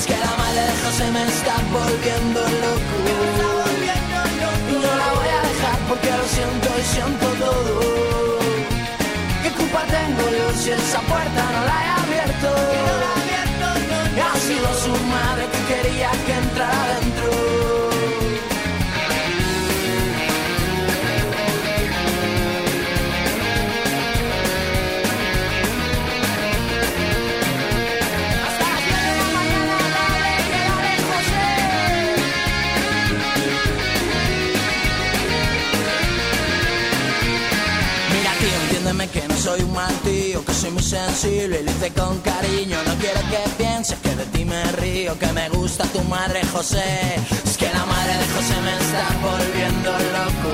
es 0.00 0.06
que 0.06 0.16
la 0.16 0.34
madre 0.42 0.62
de 0.70 0.74
José 0.82 1.10
me 1.10 1.22
está 1.24 1.54
volviendo 1.78 2.40
loco. 2.64 2.96
Y 4.72 4.74
no 4.84 4.90
la 5.02 5.08
voy 5.18 5.30
a 5.38 5.40
dejar 5.50 5.76
porque 5.88 6.10
lo 6.20 6.26
siento 6.36 6.68
y 6.82 6.84
siento 6.94 7.26
todo. 7.44 7.72
¿Qué 9.42 9.50
culpa 9.60 9.82
tengo 9.96 10.24
yo 10.38 10.46
si 10.60 10.70
esa 10.70 11.00
puerta 11.10 11.42
no 11.54 11.60
la 11.70 11.76
he 11.84 11.90
abierto? 12.02 12.48
Ha 14.28 14.36
sido 14.48 14.68
su 14.84 14.92
madre 15.16 15.44
que 15.52 15.60
quería 15.72 16.10
que 16.26 16.32
entrara 16.44 16.84
dentro. 17.00 17.19
Que 39.12 39.26
no 39.26 39.36
soy 39.36 39.60
un 39.62 39.72
mal 39.72 39.94
tío, 40.04 40.44
que 40.44 40.52
soy 40.52 40.70
muy 40.70 40.82
sensible 40.82 41.60
y 41.60 41.64
lo 41.64 41.70
hice 41.70 41.90
con 41.92 42.18
cariño. 42.20 42.76
No 42.86 42.94
quiero 42.96 43.20
que 43.30 43.42
pienses 43.62 43.98
que 43.98 44.14
de 44.14 44.24
ti 44.26 44.44
me 44.44 44.62
río, 44.72 45.18
que 45.18 45.32
me 45.32 45.48
gusta 45.48 45.84
tu 45.84 46.00
madre 46.04 46.40
José. 46.52 47.16
Es 47.44 47.56
que 47.56 47.68
la 47.72 47.84
madre 47.86 48.12
de 48.18 48.26
José 48.34 48.56
me 48.66 48.74
está 48.84 49.06
volviendo 49.22 49.90
loco. 50.16 50.50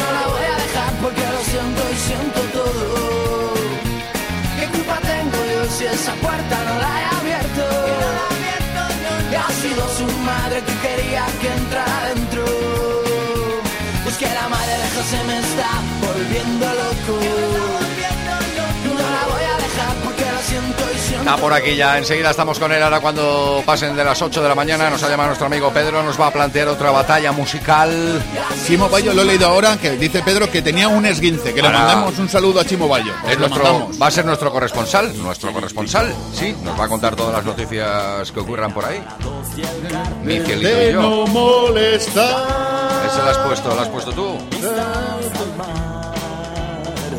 No 0.00 0.06
la 0.18 0.24
voy 0.32 0.46
a 0.52 0.56
dejar 0.64 0.92
porque 1.02 1.24
lo 1.34 1.40
siento 1.52 1.80
y 1.92 1.96
siento 2.08 2.40
todo. 2.58 3.54
¿Qué 4.58 4.66
culpa 4.74 4.96
tengo 5.12 5.38
yo 5.52 5.70
si 5.76 5.84
esa 5.84 6.14
puerta 6.14 6.56
no 6.68 6.74
la 6.84 6.92
he 7.00 7.04
abierto? 7.20 7.64
Y 9.30 9.34
ha 9.34 9.48
sido 9.62 9.82
su 9.98 10.06
madre 10.20 10.62
que 10.66 10.74
quería 10.86 11.24
que 11.40 11.48
entrara 11.52 12.08
dentro. 12.14 12.44
Pues 14.04 14.16
que 14.16 14.26
la 14.26 14.48
madre 14.48 14.72
de 14.72 14.88
José 14.96 15.18
me 15.26 15.38
está 15.38 15.70
volviendo 16.12 16.66
loco. 16.66 17.18
No 18.84 18.94
la 18.94 19.24
voy 19.32 19.44
a 19.44 19.56
dejar 19.56 19.94
porque 20.04 20.24
lo 20.24 20.40
siento 20.42 20.82
y 20.94 20.98
siento 20.98 21.22
Está 21.22 21.36
por 21.36 21.52
aquí 21.52 21.76
ya, 21.76 21.98
enseguida 21.98 22.30
estamos 22.30 22.58
con 22.58 22.72
él. 22.72 22.82
Ahora 22.82 23.00
cuando 23.00 23.62
pasen 23.64 23.96
de 23.96 24.04
las 24.04 24.20
8 24.20 24.42
de 24.42 24.48
la 24.48 24.54
mañana 24.54 24.90
nos 24.90 25.02
ha 25.02 25.08
llamado 25.08 25.28
nuestro 25.28 25.46
amigo 25.46 25.70
Pedro, 25.72 26.02
nos 26.02 26.20
va 26.20 26.26
a 26.28 26.30
plantear 26.32 26.68
otra 26.68 26.90
batalla 26.90 27.32
musical. 27.32 28.22
Chimo 28.66 28.88
Bayo, 28.88 29.14
lo 29.14 29.22
he 29.22 29.24
leído 29.24 29.46
ahora, 29.46 29.76
que 29.76 29.92
dice 29.92 30.22
Pedro 30.22 30.50
que 30.50 30.62
tenía 30.62 30.88
un 30.88 31.06
esguince. 31.06 31.54
Que 31.54 31.62
le 31.62 31.70
mandamos 31.70 32.18
un 32.18 32.28
saludo 32.28 32.60
a 32.60 32.64
Chimo 32.64 32.88
Bayo. 32.88 33.12
Pues 33.22 33.34
Es 33.34 33.38
nuestro, 33.38 33.90
va 34.00 34.06
a 34.06 34.10
ser 34.10 34.24
nuestro 34.24 34.50
corresponsal, 34.52 35.16
nuestro 35.22 35.52
corresponsal, 35.52 36.12
sí, 36.34 36.54
nos 36.62 36.78
va 36.78 36.84
a 36.84 36.88
contar 36.88 37.16
todas 37.16 37.34
las 37.34 37.44
noticias 37.44 38.30
que 38.30 38.40
ocurran 38.40 38.72
por 38.72 38.84
ahí. 38.84 39.02
Mi 40.24 40.40
cielito 40.40 40.82
y 40.82 40.92
yo. 40.92 41.02
no 41.02 41.26
molestar. 41.26 43.02
Ese 43.06 43.22
lo 43.22 43.30
has 43.30 43.38
puesto, 43.38 43.74
lo 43.74 43.80
has 43.80 43.88
puesto 43.88 44.12
tú. 44.12 44.38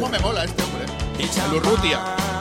¿Cómo 0.04 0.12
me 0.12 0.20
mola 0.20 0.44
este 0.44 0.62
hombre? 0.64 0.86
El 1.18 1.54
Urrutia. 1.54 2.33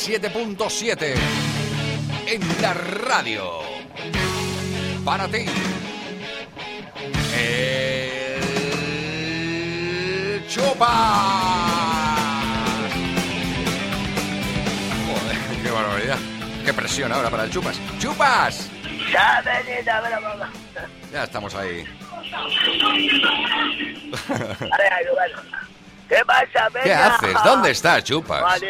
97.7. 0.00 1.14
En 2.26 2.40
la 2.62 2.72
radio. 2.72 3.60
Para 5.04 5.28
ti. 5.28 5.44
El 7.36 8.40
Chupa. 10.48 12.16
Joder, 15.06 15.36
qué 15.62 15.70
barbaridad. 15.70 16.18
Qué 16.64 16.72
presión 16.72 17.12
ahora 17.12 17.28
para 17.28 17.44
el 17.44 17.50
Chupas. 17.50 17.78
¡Chupas! 17.98 18.70
Ya, 21.12 21.24
estamos 21.24 21.54
ahí. 21.54 21.84
¿Qué 26.82 26.92
haces? 26.92 27.36
¿Dónde 27.44 27.70
estás, 27.70 28.02
Chupas? 28.04 28.60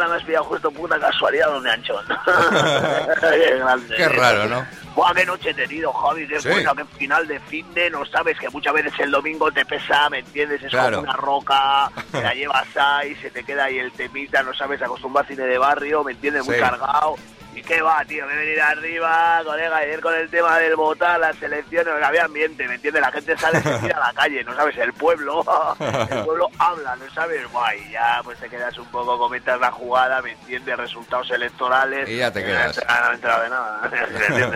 Ahora 0.00 0.12
me 0.14 0.16
has 0.18 0.24
pillado 0.24 0.44
justo 0.46 0.70
puta 0.70 0.98
casualidad 0.98 1.48
donde 1.48 1.70
anchón. 1.70 2.02
Qué 3.20 3.56
grande. 3.58 3.96
Qué 3.96 4.08
raro, 4.08 4.46
¿no? 4.46 4.66
Buah, 4.94 5.12
qué 5.14 5.26
noche 5.26 5.50
he 5.50 5.54
tenido, 5.54 5.92
Javi, 5.92 6.26
qué 6.26 6.40
Sí. 6.40 6.48
buena, 6.48 6.72
qué 6.74 6.84
final 6.96 7.26
de 7.28 7.38
fin 7.40 7.66
de, 7.74 7.90
no 7.90 8.04
sabes 8.06 8.38
que 8.38 8.48
muchas 8.48 8.72
veces 8.72 8.92
el 8.98 9.10
domingo 9.10 9.52
te 9.52 9.64
pesa, 9.66 10.08
¿me 10.08 10.20
entiendes? 10.20 10.62
Es 10.62 10.70
Claro. 10.70 10.96
como 10.96 11.02
una 11.10 11.16
roca, 11.18 11.90
te 12.12 12.22
la 12.22 12.32
llevas 12.34 12.66
ahí, 12.76 13.14
se 13.16 13.30
te 13.30 13.44
queda 13.44 13.64
ahí 13.64 13.78
el 13.78 13.92
temita, 13.92 14.42
no 14.42 14.54
sabes, 14.54 14.80
acostumbrar 14.80 15.26
cine 15.26 15.42
de 15.44 15.58
barrio, 15.58 16.02
¿me 16.02 16.12
entiendes? 16.12 16.46
Muy 16.46 16.54
Sí. 16.54 16.60
cargado. 16.62 17.16
¿Y 17.52 17.62
qué 17.62 17.82
va, 17.82 18.04
tío? 18.04 18.24
Me 18.26 18.32
he 18.34 18.36
venido 18.36 18.62
arriba, 18.64 19.40
colega, 19.44 19.76
ayer 19.78 20.00
con 20.00 20.14
el 20.14 20.30
tema 20.30 20.56
del 20.58 20.76
votar, 20.76 21.18
las 21.18 21.40
elecciones, 21.42 21.92
había 22.02 22.24
ambiente, 22.24 22.66
¿me 22.68 22.76
entiendes? 22.76 23.02
La 23.02 23.10
gente 23.10 23.36
sale 23.36 23.60
se 23.60 23.78
tira 23.80 23.96
a 23.96 24.06
la 24.06 24.12
calle, 24.12 24.44
¿no 24.44 24.54
sabes? 24.54 24.76
El 24.78 24.92
pueblo, 24.92 25.44
el 25.80 26.24
pueblo 26.24 26.48
habla, 26.58 26.94
¿no 26.96 27.10
sabes? 27.12 27.50
Guay, 27.50 27.90
ya 27.90 28.20
pues 28.22 28.38
te 28.38 28.48
quedas 28.48 28.78
un 28.78 28.86
poco, 28.86 29.18
comentas 29.18 29.58
la 29.58 29.70
jugada, 29.72 30.22
¿me 30.22 30.32
entiendes? 30.32 30.76
Resultados 30.76 31.28
electorales. 31.32 32.08
Y 32.08 32.18
ya 32.18 32.32
te 32.32 32.44
quedas. 32.44 32.80
No 32.88 33.10
he 33.10 33.14
enterado 33.14 33.42
de 33.42 33.50
nada. 33.50 33.90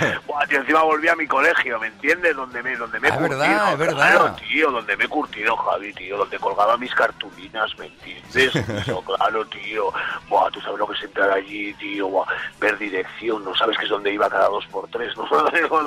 ¿me? 0.00 0.18
Buah, 0.26 0.46
tío, 0.48 0.58
encima 0.60 0.82
volví 0.82 1.06
a 1.08 1.14
mi 1.16 1.26
colegio, 1.28 1.78
¿me 1.78 1.86
entiendes? 1.86 2.34
Donde 2.34 2.62
me, 2.64 2.76
donde 2.76 2.98
me 2.98 3.08
he 3.08 3.10
Ah, 3.12 3.14
es 3.14 3.20
curtido. 3.20 3.38
verdad, 3.38 3.72
es 3.72 3.78
verdad. 3.78 3.96
Claro, 4.16 4.36
tío, 4.36 4.70
donde 4.72 4.96
me 4.96 5.04
he 5.04 5.08
curtido, 5.08 5.56
Javi, 5.56 5.92
tío, 5.94 6.16
donde 6.18 6.38
colgaba 6.38 6.76
mis 6.76 6.94
cartulinas, 6.94 7.70
¿me 7.78 7.86
entiendes? 7.86 8.52
Claro, 9.20 9.44
tío. 9.46 9.92
Buah, 10.28 10.50
tú 10.50 10.60
sabes 10.60 10.78
lo 10.78 10.86
que 10.86 10.94
es 10.94 11.02
entrar 11.02 11.30
allí, 11.30 11.72
tío, 11.74 12.08
buah, 12.08 12.26
ver 12.60 12.78
dirección, 12.78 13.44
no 13.44 13.54
sabes 13.54 13.76
que 13.78 13.84
es 13.84 13.90
donde 13.90 14.12
iba 14.12 14.28
cada 14.28 14.48
dos 14.48 14.66
por 14.66 14.88
tres, 14.88 15.16
no 15.16 15.26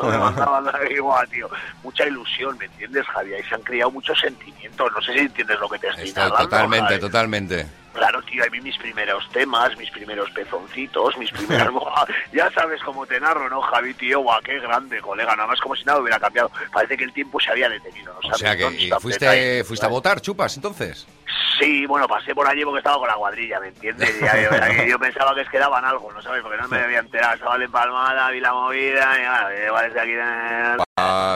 me 0.03 0.17
mandaban 0.17 0.67
ahí, 0.75 0.99
buah, 0.99 1.25
tío. 1.27 1.49
Mucha 1.83 2.07
ilusión, 2.07 2.57
¿me 2.57 2.65
entiendes, 2.65 3.05
Javi? 3.07 3.33
Ahí 3.33 3.43
se 3.43 3.55
han 3.55 3.61
criado 3.61 3.91
muchos 3.91 4.19
sentimientos, 4.19 4.91
no 4.93 5.01
sé 5.01 5.13
si 5.13 5.19
entiendes 5.19 5.59
lo 5.59 5.69
que 5.69 5.79
te 5.79 5.87
estoy 5.87 6.03
Estoy 6.05 6.23
narrando, 6.23 6.49
totalmente, 6.49 6.99
totalmente. 6.99 7.82
Claro, 7.93 8.21
tío, 8.23 8.43
ahí 8.43 8.49
vi 8.49 8.61
mis 8.61 8.77
primeros 8.77 9.29
temas, 9.29 9.77
mis 9.77 9.89
primeros 9.91 10.29
pezoncitos, 10.31 11.17
mis 11.17 11.31
primeras... 11.31 11.69
Ya 12.33 12.49
sabes 12.51 12.81
cómo 12.83 13.05
te 13.05 13.19
narro, 13.19 13.49
¿no, 13.49 13.61
Javi, 13.61 13.93
tío? 13.93 14.23
Qué 14.43 14.59
grande, 14.59 14.99
colega. 15.01 15.35
Nada 15.35 15.47
más 15.47 15.59
como 15.59 15.75
si 15.75 15.83
nada 15.85 15.99
hubiera 15.99 16.19
cambiado. 16.19 16.51
Parece 16.71 16.97
que 16.97 17.03
el 17.03 17.13
tiempo 17.13 17.39
se 17.39 17.51
había 17.51 17.69
detenido, 17.69 18.13
¿no 18.23 18.29
O 18.29 18.37
sea 18.37 18.55
que 18.57 18.65
y 18.71 18.91
fuiste, 18.99 19.63
fuiste 19.63 19.85
a 19.85 19.89
votar, 19.89 20.19
chupas, 20.19 20.55
entonces. 20.55 21.07
Sí, 21.59 21.85
bueno, 21.85 22.07
pasé 22.07 22.33
por 22.33 22.47
allí 22.47 22.63
porque 22.63 22.79
estaba 22.79 22.97
con 22.97 23.07
la 23.07 23.13
cuadrilla, 23.15 23.59
¿me 23.59 23.67
entiendes? 23.67 24.19
Ya- 24.19 24.41
yo, 24.41 24.83
yo 24.85 24.99
pensaba 24.99 25.35
que 25.35 25.45
quedaban 25.45 25.85
algo, 25.85 26.11
¿no 26.11 26.21
sabes? 26.21 26.41
Porque 26.41 26.57
no 26.57 26.67
me 26.67 26.77
había 26.83 26.99
enterado. 26.99 27.35
Estaba 27.35 27.63
en 27.63 27.71
Palmada, 27.71 28.31
vi 28.31 28.39
la 28.39 28.53
movida, 28.53 29.13
y 29.17 29.49
bueno, 29.51 29.65
igual 29.67 29.85
es 29.85 29.93
de 29.93 30.01
aquí... 30.01 30.82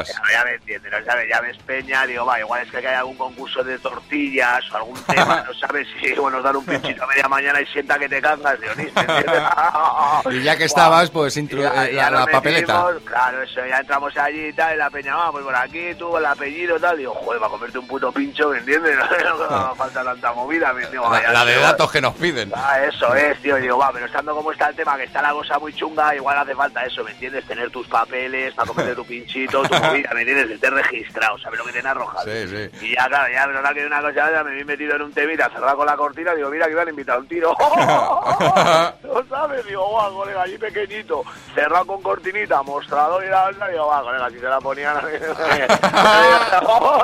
Ya, 0.07 0.21
ya 0.31 0.43
me 0.45 0.53
entiendes, 0.53 0.91
¿no 0.91 1.05
sabes? 1.05 1.29
Ya 1.29 1.41
ves 1.41 1.57
Peña, 1.65 2.05
digo, 2.05 2.25
va, 2.25 2.39
igual 2.39 2.61
es 2.63 2.71
que 2.71 2.77
hay 2.77 2.85
algún 2.95 3.17
concurso 3.17 3.63
de 3.63 3.77
tortillas 3.79 4.63
o 4.71 4.77
algún 4.77 5.01
tema, 5.03 5.43
¿no 5.47 5.53
sabes? 5.53 5.87
Si, 6.01 6.13
bueno, 6.13 6.37
nos 6.37 6.43
dan 6.43 6.55
un 6.57 6.65
pinchito 6.65 7.03
a 7.03 7.07
media 7.07 7.27
mañana 7.27 7.61
y 7.61 7.65
sienta 7.67 7.97
que 7.99 8.07
te 8.09 8.21
¿me 8.21 8.29
entiendes? 8.33 8.93
Y 10.31 10.43
ya 10.43 10.57
que 10.57 10.65
estabas, 10.65 11.09
pues 11.09 11.37
intru- 11.37 11.61
Ya- 11.61 11.85
eh, 11.87 11.95
ya 11.95 12.09
la, 12.11 12.25
papeleta. 12.25 12.83
metimos, 12.83 13.03
Claro, 13.05 13.41
eso, 13.43 13.65
ya 13.65 13.77
entramos 13.79 14.15
allí 14.17 14.47
y 14.47 14.53
tal, 14.53 14.75
y 14.75 14.77
la 14.77 14.89
peña, 14.89 15.15
va, 15.15 15.31
pues 15.31 15.43
por 15.43 15.55
aquí, 15.55 15.93
tú, 15.97 16.17
el 16.17 16.25
apellido 16.25 16.77
y 16.77 16.81
tal. 16.81 16.97
Digo, 16.97 17.13
joder, 17.13 17.39
para 17.39 17.49
comerte 17.51 17.77
un 17.79 17.87
puto 17.87 18.11
pincho, 18.11 18.49
¿me 18.49 18.59
entiendes? 18.59 18.97
No, 19.49 19.75
falta 19.75 20.03
tanta 20.03 20.33
movida, 20.33 20.73
¿me 20.73 20.83
entiendes? 20.83 21.09
La, 21.11 21.31
la 21.31 21.45
de 21.45 21.53
tío, 21.53 21.61
datos 21.61 21.91
que 21.91 22.01
nos 22.01 22.13
piden. 22.15 22.51
Ah, 22.55 22.79
eso 22.81 23.13
es, 23.15 23.39
tío. 23.41 23.55
Digo, 23.57 23.77
va, 23.77 23.91
pero 23.93 24.05
estando 24.05 24.35
como 24.35 24.51
está 24.51 24.67
el 24.69 24.75
tema, 24.75 24.97
que 24.97 25.03
está 25.03 25.21
la 25.21 25.31
cosa 25.31 25.57
muy 25.59 25.73
chunga, 25.73 26.15
igual 26.15 26.37
hace 26.37 26.53
falta 26.55 26.83
eso, 26.85 27.03
¿me 27.03 27.11
entiendes? 27.11 27.45
Tener 27.45 27.69
tus 27.71 27.87
papeles 27.87 28.53
para 28.53 28.67
comerte 28.67 28.95
tu 28.95 29.05
pinchito, 29.05 29.56
tu 29.63 29.75
movida, 29.75 30.09
¿me 30.13 30.21
entiendes? 30.21 30.51
Estar 30.51 30.73
registrado, 30.73 31.37
¿sabes 31.39 31.59
lo 31.59 31.65
que 31.65 31.73
te 31.73 31.83
narroja? 31.83 32.23
Sí, 32.23 32.47
sí. 32.47 32.69
Y 32.81 32.95
ya, 32.95 33.07
claro, 33.07 33.31
ya, 33.31 33.45
pero 33.45 33.61
que 33.73 33.85
una 33.85 34.01
cosa, 34.01 34.31
ya 34.31 34.43
me 34.43 34.51
vi 34.51 34.63
metido 34.63 34.95
en 34.95 35.01
un 35.03 35.13
temita, 35.13 35.49
cerrado 35.49 35.77
con 35.77 35.85
la 35.85 35.95
cortina, 35.95 36.33
digo, 36.35 36.49
mira 36.49 36.67
que 36.67 36.75
me 36.75 36.81
han 36.81 36.89
invitado 36.89 37.19
un 37.19 37.27
tiro. 37.27 37.55
¿No 39.03 39.23
sabes? 39.29 39.65
Digo, 39.65 39.87
guau, 39.89 40.15
colega, 40.15 40.41
allí 40.43 40.57
pequeñito, 40.57 41.23
cerrado 41.53 41.85
con 41.85 42.01
cortinita, 42.01 42.63
mostrador 42.63 43.23
y 43.23 43.29
la 43.29 43.45
bolsa, 43.45 43.67
digo, 43.67 43.87
va, 43.87 44.01
colega, 44.01 44.29
si 44.29 44.39
se 44.39 44.47
la 44.47 44.59
ponían... 44.59 44.97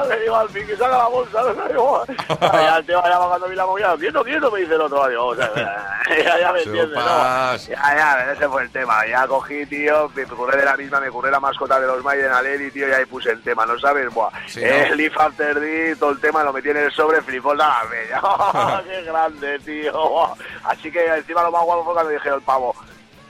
Le 0.09 0.19
digo 0.19 0.35
al 0.35 0.49
fin 0.49 0.67
que 0.67 0.75
saca 0.75 0.97
la 0.97 1.07
bolsa. 1.07 1.41
Digo, 1.69 2.03
ya 2.41 2.77
el 2.77 2.85
tío 2.85 3.01
ya 3.03 3.19
va 3.19 3.29
cuando 3.29 3.47
vi 3.47 3.55
la 3.55 3.65
movida, 3.65 3.95
quieto, 3.97 4.23
quieto, 4.23 4.51
me 4.51 4.59
dice 4.61 4.75
el 4.75 4.81
otro, 4.81 5.07
digo, 5.07 5.27
o 5.27 5.35
sea, 5.35 5.51
ya, 6.23 6.39
ya 6.39 6.51
me 6.51 6.61
entiendes, 6.61 6.97
¿no? 6.97 7.55
Ya, 7.55 7.95
ya, 7.95 8.31
ese 8.31 8.49
fue 8.49 8.63
el 8.63 8.71
tema. 8.71 9.05
Ya 9.07 9.27
cogí, 9.27 9.65
tío, 9.65 10.11
me 10.15 10.25
curré 10.25 10.57
de 10.57 10.65
la 10.65 10.77
misma, 10.77 10.99
me 10.99 11.09
curré 11.09 11.31
la 11.31 11.39
mascota 11.39 11.79
de 11.79 11.87
los 11.87 12.03
Maiden 12.03 12.31
Aleri, 12.43 12.71
tío, 12.71 12.87
y 12.87 12.91
ahí 12.91 13.05
puse 13.05 13.31
el 13.31 13.41
tema, 13.41 13.65
¿no 13.65 13.79
sabes? 13.79 14.13
Buah, 14.13 14.29
Sí, 14.47 14.59
¿no? 14.61 14.67
el 14.67 14.97
Leaf 14.97 15.17
After 15.17 15.59
Day, 15.59 15.95
todo 15.95 16.11
el 16.11 16.19
tema 16.19 16.43
lo 16.43 16.51
metí 16.53 16.69
en 16.69 16.77
el 16.77 16.91
sobre, 16.91 17.21
flipó 17.21 17.53
la 17.55 17.81
bella. 17.89 18.21
¡Qué 18.83 19.01
grande, 19.03 19.59
tío! 19.59 20.09
Buah. 20.09 20.33
Así 20.65 20.91
que 20.91 21.05
encima 21.05 21.43
lo 21.43 21.51
más 21.51 21.63
guapo 21.63 21.85
fue 21.85 21.93
cuando 21.93 22.11
dije 22.11 22.29
el 22.29 22.41
pavo, 22.41 22.75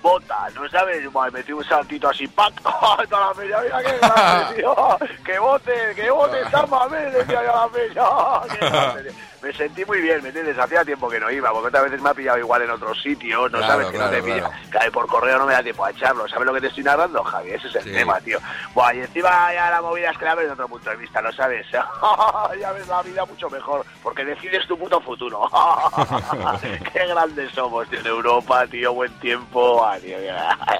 bota, 0.01 0.49
¿no 0.55 0.67
sabes? 0.69 1.11
Buah, 1.11 1.29
metí 1.31 1.51
un 1.53 1.63
saltito 1.63 2.09
así, 2.09 2.27
¡pac! 2.27 2.53
Toda 3.09 3.33
la 3.33 3.33
mira 3.41 3.61
qué 3.83 3.97
grande, 3.99 4.55
tío. 4.55 4.75
Que 5.23 5.39
bote, 5.39 5.73
que 5.95 6.09
bote, 6.09 6.41
está 6.41 6.65
mame, 6.65 6.97
decía 7.11 7.43
yo 7.43 7.55
a 7.55 7.65
la 7.65 7.71
peña. 7.71 8.57
Qué 8.59 8.65
grande, 8.65 9.03
tío. 9.03 9.13
Me 9.43 9.51
sentí 9.51 9.83
muy 9.83 9.99
bien, 9.99 10.21
¿me 10.23 10.29
entiendes? 10.29 10.57
Hacía 10.57 10.85
tiempo 10.85 11.09
que 11.09 11.19
no 11.19 11.29
iba, 11.29 11.51
porque 11.51 11.67
otras 11.67 11.83
veces 11.83 12.01
me 12.01 12.09
ha 12.11 12.13
pillado 12.13 12.37
igual 12.39 12.61
en 12.61 12.71
otros 12.71 13.01
sitios, 13.01 13.51
¿no 13.51 13.57
Claro, 13.57 13.73
sabes? 13.73 13.87
Que 13.89 13.97
no 13.97 14.09
te 14.09 14.21
claro, 14.21 14.25
pilla. 14.25 14.49
claro. 14.69 14.87
Y 14.87 14.91
por 14.91 15.07
correo 15.07 15.37
no 15.37 15.45
me 15.45 15.51
da 15.51 15.61
tiempo 15.61 15.83
a 15.83 15.91
echarlo. 15.91 16.25
¿Sabes 16.29 16.45
lo 16.45 16.53
que 16.53 16.61
te 16.61 16.67
estoy 16.67 16.83
narrando, 16.85 17.21
Javi? 17.25 17.51
Ese 17.51 17.67
es 17.67 17.75
el 17.75 17.91
tema, 17.91 18.21
tío. 18.21 18.39
Buah, 18.73 18.93
y 18.93 18.99
encima 19.01 19.53
ya 19.53 19.69
la 19.69 19.81
movida 19.81 20.11
es 20.11 20.17
que 20.17 20.23
la 20.23 20.35
ves 20.35 20.43
desde 20.43 20.53
otro 20.53 20.69
punto 20.69 20.89
de 20.89 20.95
vista, 20.95 21.21
¿no 21.21 21.29
sabes? 21.33 21.67
ya 21.71 22.71
ves 22.71 22.87
la 22.87 23.01
vida 23.01 23.25
mucho 23.25 23.49
mejor, 23.49 23.85
porque 24.01 24.23
decides 24.23 24.65
tu 24.65 24.79
puto 24.79 25.01
futuro. 25.01 25.49
Qué 26.93 27.05
grandes 27.05 27.51
somos, 27.51 27.89
tío, 27.89 27.99
en 27.99 28.07
Europa, 28.07 28.65
tío, 28.67 28.93
buen 28.93 29.11
tiempo. 29.19 29.85
Ah, 29.85 29.97
tío. 29.99 30.17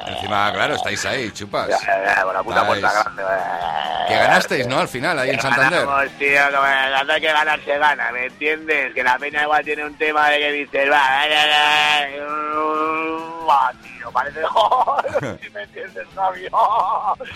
Encima, 0.07 0.53
claro, 0.53 0.76
estáis 0.76 1.05
ahí, 1.05 1.30
chupas. 1.32 1.68
Con 2.24 2.34
la 2.34 2.43
puta 2.43 2.66
puerta 2.66 2.91
grande. 2.93 3.24
Que 4.07 4.16
ganasteis, 4.16 4.68
¿no? 4.68 4.80
Al 4.80 4.88
final, 4.88 5.20
ahí 5.20 5.32
en 5.32 5.41
Santander. 5.41 5.86
Ganamos, 5.86 6.11
tío, 6.18 6.30
que 7.16 7.22
que 7.22 7.28
ganar 7.34 7.59
se 7.61 7.78
gana, 7.78 8.11
¿me 8.11 8.26
entiendes? 8.28 8.52
Que 8.93 9.03
la 9.03 9.17
peña 9.17 9.43
igual 9.43 9.63
tiene 9.63 9.83
un 9.83 9.95
tema 9.95 10.29
de 10.29 10.37
que 10.37 10.51
dices, 10.51 10.91
va, 10.91 11.25
va, 13.47 13.73
tío, 13.81 14.11
parece, 14.11 14.41
si 15.41 15.49
me 15.49 15.63
entiendes, 15.63 16.07
Javi, 16.13 16.47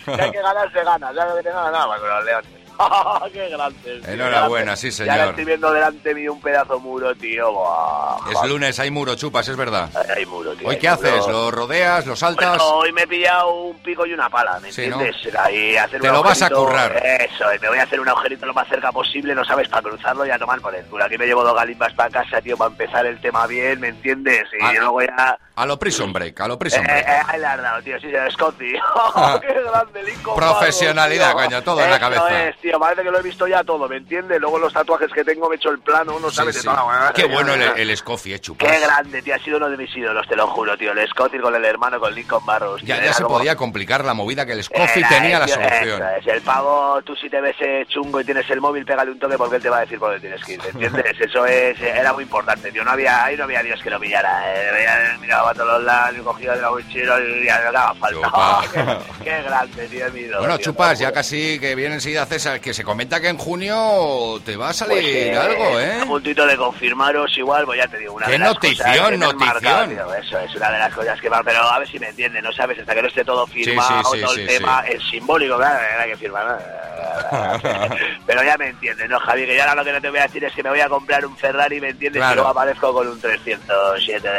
que 0.05 0.11
hay 0.21 0.31
que 0.31 0.41
ganar 0.41 0.71
se 0.71 0.83
gana, 0.83 1.13
¿sabes 1.13 1.29
lo 1.29 1.37
que 1.37 1.43
te 1.43 1.49
gana? 1.51 1.71
Nada 1.71 1.99
con 1.99 2.07
los 2.09 2.25
leones. 2.25 2.56
¡Qué 3.33 3.49
grande! 3.49 4.01
tío, 4.01 4.13
Enhorabuena, 4.13 4.75
sí, 4.75 4.91
señor. 4.91 5.29
estoy 5.29 5.45
viendo 5.45 5.71
delante 5.71 6.13
mío 6.13 6.33
un 6.33 6.41
pedazo 6.41 6.79
muro, 6.79 7.15
tío. 7.15 7.51
Buah, 7.51 8.17
Es 8.31 8.49
lunes, 8.49 8.79
hay 8.79 8.91
muro, 8.91 9.15
chupas, 9.15 9.47
es 9.47 9.55
verdad. 9.57 9.89
Hay 10.15 10.25
muro, 10.25 10.53
tío. 10.55 10.67
¿Hoy 10.67 10.75
hay 10.75 10.79
qué 10.81 10.89
muro. 10.89 11.07
haces? 11.09 11.27
¿Lo 11.27 11.51
rodeas? 11.51 12.05
¿Lo 12.05 12.15
saltas? 12.15 12.57
Bueno, 12.57 12.65
hoy 12.75 12.91
me 12.91 13.03
he 13.03 13.07
pillado 13.07 13.53
un 13.53 13.77
pico 13.79 14.05
y 14.05 14.13
una 14.13 14.29
pala, 14.29 14.59
¿me 14.59 14.71
Sí, 14.71 14.87
¿no? 14.87 15.01
entiendes? 15.01 15.35
Ahí 15.35 15.75
hacer 15.77 16.01
Te 16.01 16.09
un 16.09 16.15
lo 16.15 16.23
vas 16.23 16.41
a 16.41 16.49
currar. 16.49 16.95
Eso, 17.05 17.53
y 17.53 17.59
me 17.59 17.69
voy 17.69 17.77
a 17.79 17.83
hacer 17.83 17.99
un 17.99 18.09
agujerito 18.09 18.45
lo 18.45 18.53
más 18.53 18.67
cerca 18.67 18.91
posible, 18.91 19.33
no 19.35 19.43
sabes, 19.45 19.67
para 19.69 19.81
cruzarlo 19.83 20.25
y 20.25 20.31
a 20.31 20.37
tomar 20.39 20.59
por 20.61 20.75
el 20.75 20.85
culo. 20.85 21.05
Aquí 21.05 21.17
me 21.17 21.25
llevo 21.25 21.43
dos 21.43 21.55
galimbas 21.55 21.93
para 21.93 22.09
casa, 22.09 22.41
tío, 22.41 22.57
para 22.57 22.71
empezar 22.71 23.05
el 23.05 23.19
tema 23.21 23.47
bien, 23.47 23.79
¿me 23.79 23.89
entiendes? 23.89 24.43
Y 24.59 24.63
Ah, 24.63 24.73
luego 24.73 25.01
ya... 25.01 25.37
A 25.57 25.65
lo 25.65 25.79
prison 25.79 26.13
break, 26.13 26.39
a 26.41 26.47
lo 26.47 26.59
prison 26.59 26.81
Eh, 26.85 26.87
break. 26.87 27.07
eh, 27.07 27.21
ahí 27.27 27.39
le 27.39 27.45
has 27.47 27.59
dado, 27.61 27.81
tío, 27.81 27.95
sí, 27.99 28.05
señor 28.11 28.31
Scotty. 28.31 28.73
¡Qué 29.41 29.53
grande, 29.63 30.03
Lincoln 30.03 30.35
Profesionalidad, 30.35 31.33
coño, 31.33 31.63
todo 31.63 31.83
en 31.83 31.89
la 31.89 31.99
cabeza. 31.99 32.47
es, 32.49 32.57
tío, 32.57 32.79
parece 32.79 33.01
que 33.01 33.09
lo 33.09 33.17
he 33.19 33.23
visto 33.23 33.47
ya 33.47 33.63
todo, 33.63 33.89
¿me 33.89 33.97
entiendes? 33.97 34.39
Luego 34.39 34.59
los 34.59 34.71
tatuajes 34.71 35.11
que 35.11 35.23
tengo 35.23 35.49
me 35.49 35.55
he 35.55 35.57
hecho 35.57 35.69
el 35.71 35.79
plano, 35.79 36.19
no 36.19 36.29
Sí, 36.29 36.35
sabes 36.35 36.57
sí. 36.57 36.67
de 36.67 36.73
toda 36.75 37.11
Qué 37.13 37.25
bueno 37.25 37.55
el, 37.55 37.61
el 37.89 37.97
Scoffy, 37.97 38.33
eh, 38.35 38.39
chupas. 38.39 38.69
Qué 38.71 38.79
grande, 38.79 39.21
tío, 39.23 39.33
ha 39.33 39.39
sido 39.39 39.57
uno 39.57 39.67
de 39.69 39.77
mis 39.77 39.95
ídolos, 39.97 40.27
te 40.27 40.35
lo 40.35 40.45
juro, 40.47 40.77
tío. 40.77 40.91
El 40.91 41.07
Scotty 41.09 41.39
con 41.39 41.55
el 41.55 41.65
hermano, 41.65 41.99
con 41.99 42.13
Lincoln 42.13 42.45
Barros. 42.45 42.81
Ya, 42.81 42.85
tío, 42.85 42.95
ya 42.97 43.03
era 43.05 43.13
se 43.13 43.23
como- 43.23 43.37
podía 43.39 43.55
complicar 43.55 44.05
la 44.05 44.13
movida 44.13 44.45
que 44.45 44.51
el 44.51 44.63
Era, 44.69 45.09
tenía 45.09 45.39
la 45.39 45.45
tío, 45.47 45.55
solución. 45.55 46.01
eso 46.03 46.05
es. 46.19 46.27
El 46.27 46.41
pavo, 46.43 47.01
tú 47.03 47.15
si 47.15 47.31
te 47.31 47.41
ves 47.41 47.55
eh, 47.61 47.83
chungo 47.89 48.21
y 48.21 48.25
tienes 48.25 48.47
el 48.51 48.61
móvil, 48.61 48.85
pégale 48.85 49.09
un 49.09 49.17
toque 49.17 49.37
porque 49.39 49.55
él 49.55 49.61
te 49.63 49.69
va 49.71 49.77
a 49.77 49.81
decir 49.81 49.97
por 49.97 50.09
dónde 50.11 50.21
tienes 50.21 50.45
que 50.45 50.53
ir, 50.53 50.61
¿me 50.61 50.69
¿entiendes? 50.69 51.15
Eso 51.19 51.45
es, 51.47 51.79
eh, 51.81 51.93
era 51.97 52.13
muy 52.13 52.25
importante, 52.25 52.71
tío. 52.71 52.83
No 52.83 52.91
había, 52.91 53.23
ahí 53.25 53.35
no 53.35 53.45
había 53.45 53.63
Dios 53.63 53.81
que 53.81 53.89
lo 53.89 53.99
pillara. 53.99 54.53
Eh. 54.53 55.17
Miraba 55.19 55.46
a 55.47 55.53
todos 55.53 55.83
lados, 55.83 56.21
cogía 56.23 56.53
de 56.53 56.61
la 56.61 56.69
mochila 56.69 57.19
y 57.19 57.45
ya 57.45 57.71
daba 57.71 57.93
falta. 57.95 58.61
qué, 58.73 59.23
qué, 59.23 59.41
grande, 59.43 59.87
tío 59.87 60.11
mío. 60.11 60.39
Bueno, 60.39 60.57
tío, 60.57 60.65
chupas, 60.65 60.99
ya 60.99 61.11
casi 61.11 61.59
que 61.59 61.75
viene 61.75 61.95
enseguida 61.95 62.25
César, 62.25 62.59
que 62.59 62.73
se 62.73 62.83
comenta 62.83 63.19
que 63.19 63.29
en 63.29 63.37
junio 63.37 64.39
te 64.45 64.55
va 64.55 64.65
a 64.65 64.69
pues 64.69 64.77
salir 64.77 65.27
pues 65.27 65.37
algo, 65.37 65.79
¿eh? 65.79 66.01
A 66.01 66.05
puntito 66.05 66.45
de 66.45 66.57
confirmaros 66.57 67.37
igual, 67.37 67.65
pues 67.65 67.79
ya 67.79 67.87
te 67.87 67.97
digo, 67.97 68.13
una 68.13 68.25
¿Qué 68.25 68.33
de 68.33 68.39
las 68.39 68.49
notición, 68.49 68.87
cosas 68.87 69.09
que 69.09 69.17
notición. 69.17 69.47
Marcado, 69.47 69.87
tío, 69.87 70.13
eso 70.13 70.39
es 70.39 70.55
una 70.55 70.71
de 70.71 70.79
las 70.79 70.93
cosas 70.93 71.21
que 71.21 71.29
va, 71.29 71.41
pero 71.43 71.61
a 71.61 71.79
ver 71.79 71.87
si 71.87 71.99
me 71.99 72.09
entiendes, 72.09 72.43
no 72.43 72.51
sabes, 72.51 72.79
hasta 72.79 72.95
que 72.95 73.01
no 73.01 73.07
esté 73.07 73.23
todo 73.23 73.47
firmado, 73.47 73.87
sí, 73.87 73.95
sí, 74.11 74.17
sí, 74.17 74.21
todo 74.25 74.35
el 74.35 74.47
tema, 74.47 74.83
es 74.87 75.03
simbólico, 75.09 75.57
claro, 75.57 75.79
era 75.79 76.05
que 76.05 76.17
firmar. 76.17 76.87
pero 78.25 78.43
ya 78.43 78.57
me 78.57 78.69
entiendes, 78.69 79.09
¿no, 79.09 79.19
Javi? 79.19 79.45
Que 79.45 79.55
yo 79.55 79.61
ahora 79.61 79.75
lo 79.75 79.85
que 79.85 79.91
no 79.91 80.01
te 80.01 80.09
voy 80.09 80.19
a 80.19 80.23
decir 80.23 80.43
es 80.43 80.53
que 80.53 80.63
me 80.63 80.69
voy 80.69 80.79
a 80.79 80.89
comprar 80.89 81.25
un 81.25 81.35
Ferrari, 81.37 81.79
¿me 81.81 81.89
entiendes? 81.89 82.19
Claro. 82.19 82.33
Y 82.33 82.35
luego 82.35 82.49
aparezco 82.49 82.93
con 82.93 83.07
un 83.07 83.19
307, 83.19 84.29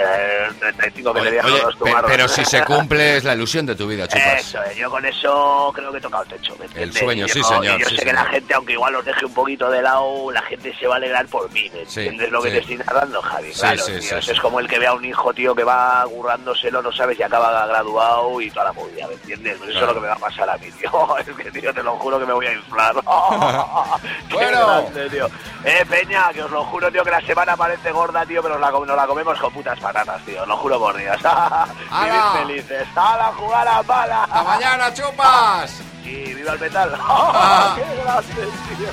un 0.50 0.58
33 0.58 0.94
que 1.02 1.20
oye, 1.20 1.22
le 1.22 1.30
dejan 1.36 1.52
oye, 1.52 1.62
los 1.62 1.78
tomaros. 1.78 2.10
Pero 2.10 2.28
si 2.28 2.44
se 2.44 2.64
cumple 2.64 3.16
es 3.16 3.24
la 3.24 3.34
ilusión 3.34 3.66
de 3.66 3.74
tu 3.74 3.86
vida, 3.86 4.06
chupas. 4.08 4.40
Eso 4.40 4.62
es, 4.64 4.76
yo 4.76 4.90
con 4.90 5.04
eso 5.04 5.72
creo 5.74 5.92
que 5.92 5.98
he 5.98 6.00
tocado 6.00 6.22
el 6.24 6.28
techo. 6.28 6.56
¿me 6.58 6.82
el 6.82 6.92
sueño, 6.92 7.26
yo, 7.26 7.34
sí, 7.34 7.42
señor. 7.42 7.78
Yo 7.78 7.88
sé 7.88 8.04
que 8.04 8.12
la 8.12 8.24
gente, 8.26 8.54
aunque 8.54 8.72
igual 8.74 8.92
los 8.92 9.04
deje 9.04 9.24
un 9.24 9.34
poquito 9.34 9.70
de 9.70 9.82
lado, 9.82 10.30
la 10.30 10.42
gente 10.42 10.74
se 10.78 10.86
va 10.86 10.94
a 10.94 10.98
alegrar 10.98 11.26
por 11.26 11.50
mí. 11.52 11.70
¿me 11.72 11.80
¿Entiendes 11.80 12.30
lo 12.30 12.42
que 12.42 12.50
te 12.50 12.58
estoy 12.58 12.76
narrando, 12.78 13.22
Javi? 13.22 13.52
claro, 13.52 13.84
tío, 13.84 14.18
Es 14.18 14.40
como 14.40 14.60
el 14.60 14.68
que 14.68 14.78
ve 14.78 14.86
a 14.86 14.94
un 14.94 15.04
hijo, 15.04 15.32
tío, 15.32 15.54
que 15.54 15.64
va 15.64 16.04
currándoselo, 16.08 16.82
no 16.82 16.92
sabes, 16.92 17.18
y 17.18 17.22
acaba 17.22 17.66
graduado 17.66 18.40
y 18.40 18.50
toda 18.50 18.66
la 18.66 18.72
movida, 18.72 19.06
¿me 19.06 19.14
entiendes? 19.14 19.58
Pues. 19.58 19.70
Eso 19.70 19.80
es 19.80 19.86
lo 19.86 19.94
que 19.94 20.00
me 20.00 20.08
va 20.08 20.14
a 20.14 20.18
pasar 20.18 20.48
a 20.50 20.56
mí, 20.58 20.70
tío. 20.80 21.18
Es 21.18 21.26
que, 21.36 21.50
tío, 21.50 21.72
te 21.74 21.82
lo 21.82 21.96
juro 21.96 22.18
que 22.18 22.26
me 22.26 22.32
voy 22.32 22.46
a 22.46 22.52
inflar. 22.52 22.94
Qué 24.28 24.34
bueno. 24.34 24.82
Grande, 24.82 25.10
tío. 25.10 25.26
Eh, 25.64 25.84
Peña, 25.88 26.32
que 26.32 26.42
os 26.42 26.50
lo 26.50 26.64
juro, 26.64 26.90
tío, 26.90 27.02
que 27.04 27.10
la 27.10 27.20
semana 27.20 27.56
parece 27.56 27.90
gorda, 27.90 28.24
tío, 28.26 28.42
pero 28.42 28.58
nos 28.58 28.72
la, 28.72 28.86
nos 28.86 28.96
la 28.96 29.06
comemos 29.06 29.38
con 29.38 29.52
putas 29.52 29.78
patatas, 29.80 30.22
tío. 30.24 30.44
Lo 30.46 30.56
juro 30.56 30.78
por 30.78 30.87
¡Hala! 30.96 31.68
Vivir 32.04 32.22
felices. 32.32 32.88
¡Hala, 32.96 33.32
jugar 33.36 33.68
a 33.68 33.82
bala! 33.82 34.24
¡Hasta 34.24 34.42
mañana, 34.42 34.94
chupas! 34.94 35.80
Y 36.04 36.32
viva 36.32 36.52
el 36.54 36.60
metal. 36.60 36.96
Ah. 37.00 37.76
¡Qué 37.76 38.02
grande, 38.02 38.32
tío! 38.78 38.88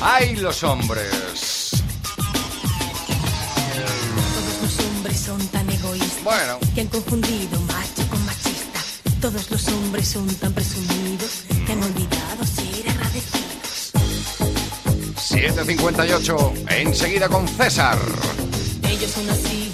¡Ay, 0.00 0.36
los 0.36 0.62
hombres! 0.64 1.70
Todos 3.74 4.62
los 4.62 4.86
hombres 4.86 5.20
son 5.20 5.46
tan 5.48 5.68
Bueno. 6.28 6.58
que 6.74 6.82
han 6.82 6.88
confundido 6.88 7.58
macho 7.62 8.06
con 8.10 8.22
machista. 8.26 8.80
Todos 9.18 9.50
los 9.50 9.66
hombres 9.68 10.08
son 10.08 10.26
tan 10.34 10.52
presumidos 10.52 11.44
que 11.66 11.72
han 11.72 11.82
olvidado 11.82 12.44
ser 12.44 12.90
agradecidos. 12.90 13.92
7.58, 15.16 16.70
enseguida 16.80 17.30
con 17.30 17.48
César. 17.48 17.98
Ellos 18.82 19.10
son 19.10 19.30
así, 19.30 19.72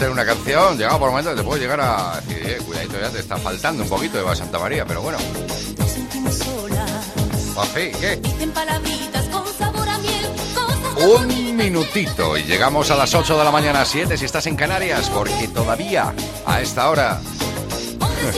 ser 0.00 0.10
una 0.10 0.24
canción. 0.24 0.78
Llegado 0.78 0.98
por 0.98 1.10
momentos 1.10 1.36
te 1.36 1.42
puede 1.42 1.60
llegar 1.60 1.78
a 1.78 2.18
decir, 2.22 2.42
eh, 2.42 2.58
cuidadito, 2.64 2.98
ya 2.98 3.10
te 3.10 3.18
está 3.18 3.36
faltando 3.36 3.82
un 3.82 3.88
poquito 3.88 4.16
de 4.16 4.34
Santa 4.34 4.58
María, 4.58 4.86
pero 4.86 5.02
bueno. 5.02 5.18
Pues 7.54 7.96
¿qué? 7.98 8.18
Un 11.06 11.56
minutito 11.56 12.38
y 12.38 12.44
llegamos 12.44 12.90
a 12.90 12.96
las 12.96 13.14
8 13.14 13.36
de 13.36 13.44
la 13.44 13.50
mañana, 13.50 13.84
7 13.84 14.16
si 14.16 14.24
estás 14.24 14.46
en 14.46 14.56
Canarias, 14.56 15.10
porque 15.10 15.48
todavía 15.48 16.14
a 16.46 16.62
esta 16.62 16.88
hora. 16.88 17.20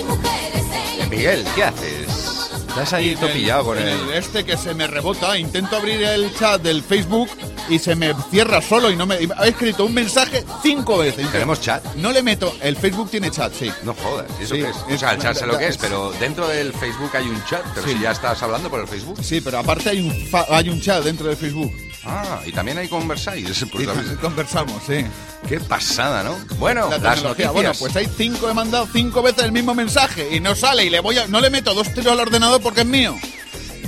Miguel, 1.11 1.47
¿qué 1.55 1.63
haces? 1.63 2.23
Estás 2.67 2.93
ahí 2.95 3.15
todo 3.15 3.33
pillado 3.33 3.67
con 3.67 3.79
el. 3.79 4.11
este 4.11 4.45
que 4.45 4.57
se 4.57 4.75
me 4.75 4.89
rebota, 4.89 5.39
intento 5.39 5.77
abrir 5.77 6.03
el 6.03 6.35
chat 6.35 6.61
del 6.61 6.83
Facebook 6.83 7.31
y 7.69 7.79
se 7.79 7.95
me 7.95 8.15
cierra 8.31 8.61
solo 8.63 8.91
y 8.91 8.97
no 8.97 9.07
me... 9.07 9.17
He 9.17 9.49
escrito 9.49 9.85
un 9.85 9.95
mensaje 9.95 10.45
cinco 10.63 10.99
veces. 10.99 11.31
¿Tenemos 11.31 11.61
chat? 11.61 11.85
No 11.97 12.13
le 12.13 12.23
meto... 12.23 12.55
El 12.61 12.77
Facebook 12.77 13.11
tiene 13.11 13.31
chat, 13.31 13.53
sí. 13.55 13.71
No 13.85 13.95
jodas, 13.95 14.27
¿y 14.41 14.45
¿eso 14.45 14.55
Sí, 14.55 14.61
qué 14.63 14.69
es? 14.71 14.77
O 14.77 14.99
sea, 14.99 15.13
el 15.13 15.19
chat 15.23 15.37
sé 15.37 15.47
lo 15.47 15.57
que 15.59 15.69
es, 15.69 15.77
pero 15.79 16.13
dentro 16.21 16.47
del 16.49 16.73
Facebook 16.73 17.11
hay 17.15 17.29
un 17.29 17.43
chat, 17.45 17.63
pero 17.75 17.87
Sí. 17.87 17.95
si 17.95 18.01
ya 18.01 18.13
estás 18.13 18.43
hablando 18.43 18.69
por 18.71 18.81
el 18.81 18.89
Facebook. 18.89 19.19
Sí, 19.23 19.41
pero 19.41 19.59
aparte 19.59 19.91
hay 19.91 20.01
un, 20.01 20.27
fa- 20.29 20.47
hay 20.49 20.69
un 20.69 20.81
chat 20.81 21.03
dentro 21.05 21.27
del 21.29 21.37
Facebook. 21.37 21.73
Ah, 22.05 22.41
y 22.45 22.51
también 22.51 22.79
hay 22.79 22.89
conversáis. 22.89 23.47
Pues, 23.71 23.85
Y 23.85 24.17
conversamos, 24.17 24.83
sí. 24.87 25.05
Qué 25.49 25.61
pasada, 25.61 26.25
¿no? 26.25 26.37
Bueno, 26.59 26.89
La 26.91 26.99
las 26.99 27.23
noticias. 27.23 27.53
Bueno, 27.53 27.71
pues 27.79 27.95
hay 27.95 28.09
cinco, 28.17 28.51
he 28.51 28.55
mandado 28.55 28.89
cinco 28.93 29.23
veces 29.23 29.45
el 29.45 29.53
mismo 29.53 29.73
mensaje 29.75 30.35
y 30.35 30.41
no 30.41 30.55
sale 30.57 30.85
y 30.85 30.91
le 30.91 30.99
voy 31.01 31.19
a... 31.19 31.29
No 31.29 31.41
le 31.41 31.49
meto 31.51 31.73
dos 31.75 31.95
tiros 31.95 32.13
al 32.13 32.19
ordenador 32.21 32.61
porque 32.61 32.81
es 32.81 32.87
mío. 32.87 33.17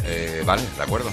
Eh, 0.04 0.42
vale, 0.46 0.62
de 0.76 0.82
acuerdo. 0.82 1.10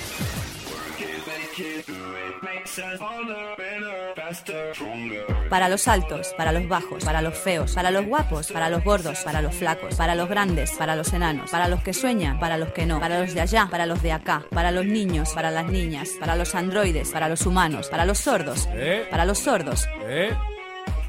Para 5.49 5.69
los 5.69 5.87
altos, 5.87 6.33
para 6.37 6.51
los 6.51 6.67
bajos, 6.67 7.03
para 7.03 7.21
los 7.21 7.37
feos, 7.37 7.73
para 7.73 7.91
los 7.91 8.05
guapos, 8.05 8.51
para 8.51 8.69
los 8.69 8.83
gordos, 8.83 9.19
para 9.19 9.41
los 9.41 9.53
flacos, 9.55 9.95
para 9.95 10.15
los 10.15 10.29
grandes, 10.29 10.71
para 10.71 10.95
los 10.95 11.11
enanos, 11.13 11.51
para 11.51 11.67
los 11.67 11.81
que 11.83 11.93
sueñan, 11.93 12.39
para 12.39 12.57
los 12.57 12.71
que 12.71 12.85
no, 12.85 12.99
para 12.99 13.19
los 13.19 13.33
de 13.33 13.41
allá, 13.41 13.67
para 13.69 13.85
los 13.85 14.01
de 14.01 14.11
acá, 14.11 14.43
para 14.51 14.71
los 14.71 14.85
niños, 14.85 15.31
para 15.33 15.51
las 15.51 15.65
niñas, 15.65 16.09
para 16.19 16.35
los 16.35 16.55
androides, 16.55 17.09
para 17.11 17.29
los 17.29 17.45
humanos, 17.45 17.89
para 17.89 18.05
los 18.05 18.19
sordos, 18.19 18.67
¿Eh? 18.71 19.07
para 19.09 19.25
los 19.25 19.39
sordos. 19.39 19.87
¿Eh? 20.03 20.31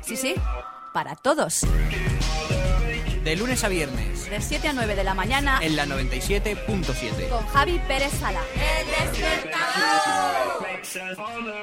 Sí, 0.00 0.16
sí, 0.16 0.34
para 0.92 1.14
todos. 1.16 1.64
De 3.24 3.36
lunes 3.36 3.62
a 3.62 3.68
viernes, 3.68 4.28
De 4.28 4.40
7 4.40 4.68
a 4.68 4.72
9 4.72 4.96
de 4.96 5.04
la 5.04 5.14
mañana 5.14 5.60
en 5.62 5.76
la 5.76 5.86
97.7. 5.86 7.28
con 7.28 7.46
Javi 7.46 7.80
Pérez 7.86 8.12
Sala. 8.18 8.40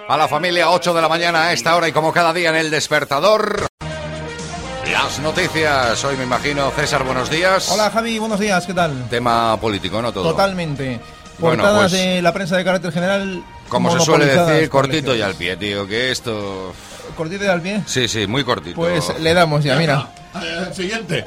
A 0.07 0.17
la 0.17 0.27
familia, 0.29 0.69
8 0.69 0.93
de 0.93 1.01
la 1.01 1.09
mañana 1.09 1.47
a 1.47 1.53
esta 1.53 1.75
hora 1.75 1.89
y 1.89 1.91
como 1.91 2.13
cada 2.13 2.31
día 2.31 2.49
en 2.51 2.55
el 2.55 2.71
despertador. 2.71 3.67
Las 4.89 5.19
noticias. 5.19 6.01
Hoy 6.05 6.15
me 6.15 6.23
imagino, 6.23 6.71
César, 6.71 7.03
buenos 7.03 7.29
días. 7.29 7.69
Hola 7.69 7.89
Javi, 7.91 8.19
buenos 8.19 8.39
días, 8.39 8.65
¿qué 8.65 8.73
tal? 8.73 9.09
Tema 9.09 9.59
político, 9.59 10.01
¿no? 10.01 10.13
Todo. 10.13 10.31
Totalmente. 10.31 10.99
Bueno, 11.39 11.63
Portadas 11.63 11.91
pues- 11.91 12.01
de 12.01 12.21
la 12.21 12.33
prensa 12.33 12.55
de 12.55 12.63
carácter 12.63 12.93
general. 12.93 13.43
Como 13.67 13.91
se 13.91 14.03
suele 14.03 14.25
decir, 14.25 14.69
cortito 14.69 15.13
y 15.15 15.21
al 15.21 15.35
pie, 15.35 15.57
tío, 15.57 15.85
que 15.85 16.09
esto... 16.11 16.73
Cortito 17.15 17.43
y 17.43 17.47
al 17.47 17.61
pie. 17.61 17.83
Sí, 17.85 18.07
sí, 18.07 18.25
muy 18.27 18.43
cortito. 18.43 18.75
Pues 18.77 19.19
le 19.19 19.33
damos 19.33 19.63
ya, 19.63 19.75
mira. 19.75 20.09
Siguiente. 20.73 21.25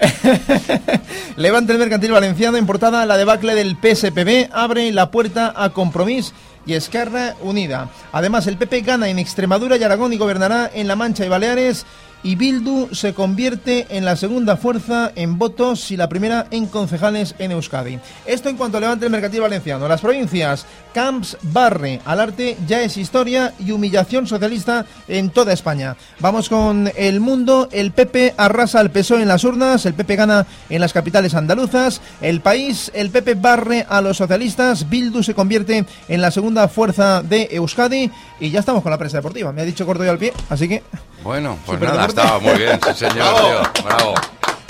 Levante 1.36 1.72
el 1.72 1.78
mercantil 1.78 2.12
valenciano 2.12 2.56
en 2.56 2.66
portada 2.66 3.04
la 3.06 3.16
debacle 3.16 3.54
del 3.54 3.76
PSPB 3.76 4.50
abre 4.52 4.92
la 4.92 5.10
puerta 5.10 5.52
a 5.56 5.70
Compromís 5.70 6.32
y 6.66 6.74
Esquerra 6.74 7.34
Unida. 7.42 7.88
Además, 8.12 8.46
el 8.46 8.56
PP 8.56 8.82
gana 8.82 9.08
en 9.08 9.18
Extremadura 9.18 9.76
y 9.76 9.82
Aragón 9.82 10.12
y 10.12 10.18
gobernará 10.18 10.70
en 10.72 10.86
La 10.86 10.96
Mancha 10.96 11.26
y 11.26 11.28
Baleares. 11.28 11.84
Y 12.24 12.36
Bildu 12.36 12.88
se 12.92 13.14
convierte 13.14 13.86
en 13.90 14.04
la 14.04 14.14
segunda 14.14 14.56
fuerza 14.56 15.10
en 15.16 15.38
votos 15.38 15.90
y 15.90 15.96
la 15.96 16.08
primera 16.08 16.46
en 16.52 16.66
concejales 16.66 17.34
en 17.38 17.50
Euskadi. 17.50 17.98
Esto 18.26 18.48
en 18.48 18.56
cuanto 18.56 18.78
levante 18.78 19.06
el 19.06 19.12
mercantil 19.12 19.40
valenciano. 19.40 19.88
Las 19.88 20.00
provincias 20.00 20.64
Camps, 20.94 21.36
Barre, 21.42 22.00
Alarte 22.04 22.56
ya 22.66 22.82
es 22.82 22.96
historia 22.96 23.54
y 23.58 23.72
humillación 23.72 24.26
socialista 24.26 24.86
en 25.08 25.30
toda 25.30 25.52
España. 25.52 25.96
Vamos 26.20 26.48
con 26.48 26.90
el 26.96 27.20
mundo. 27.20 27.68
El 27.72 27.90
PP 27.90 28.34
arrasa 28.36 28.78
al 28.78 28.90
PSOE 28.90 29.22
en 29.22 29.28
las 29.28 29.42
urnas. 29.42 29.84
El 29.86 29.94
PP 29.94 30.16
gana 30.16 30.46
en 30.68 30.80
las 30.80 30.92
capitales 30.92 31.34
andaluzas. 31.34 32.00
El 32.20 32.40
país, 32.40 32.92
el 32.94 33.10
PP 33.10 33.34
barre 33.34 33.84
a 33.88 34.00
los 34.00 34.18
socialistas. 34.18 34.88
Bildu 34.88 35.22
se 35.22 35.34
convierte 35.34 35.84
en 36.08 36.20
la 36.20 36.30
segunda 36.30 36.68
fuerza 36.68 37.22
de 37.22 37.48
Euskadi. 37.50 38.10
Y 38.38 38.50
ya 38.50 38.60
estamos 38.60 38.82
con 38.82 38.90
la 38.90 38.98
prensa 38.98 39.18
deportiva. 39.18 39.52
Me 39.52 39.62
ha 39.62 39.64
dicho 39.64 39.86
corto 39.86 40.04
y 40.04 40.08
al 40.08 40.18
pie, 40.18 40.32
así 40.48 40.68
que 40.68 40.82
Bueno, 41.22 41.58
pues 41.64 41.80
nada, 41.80 42.06
estaba 42.06 42.38
muy 42.40 42.54
bien, 42.54 42.78
sí 42.84 42.94
señor, 42.94 43.34
tío. 43.36 43.84
Bravo. 43.84 44.14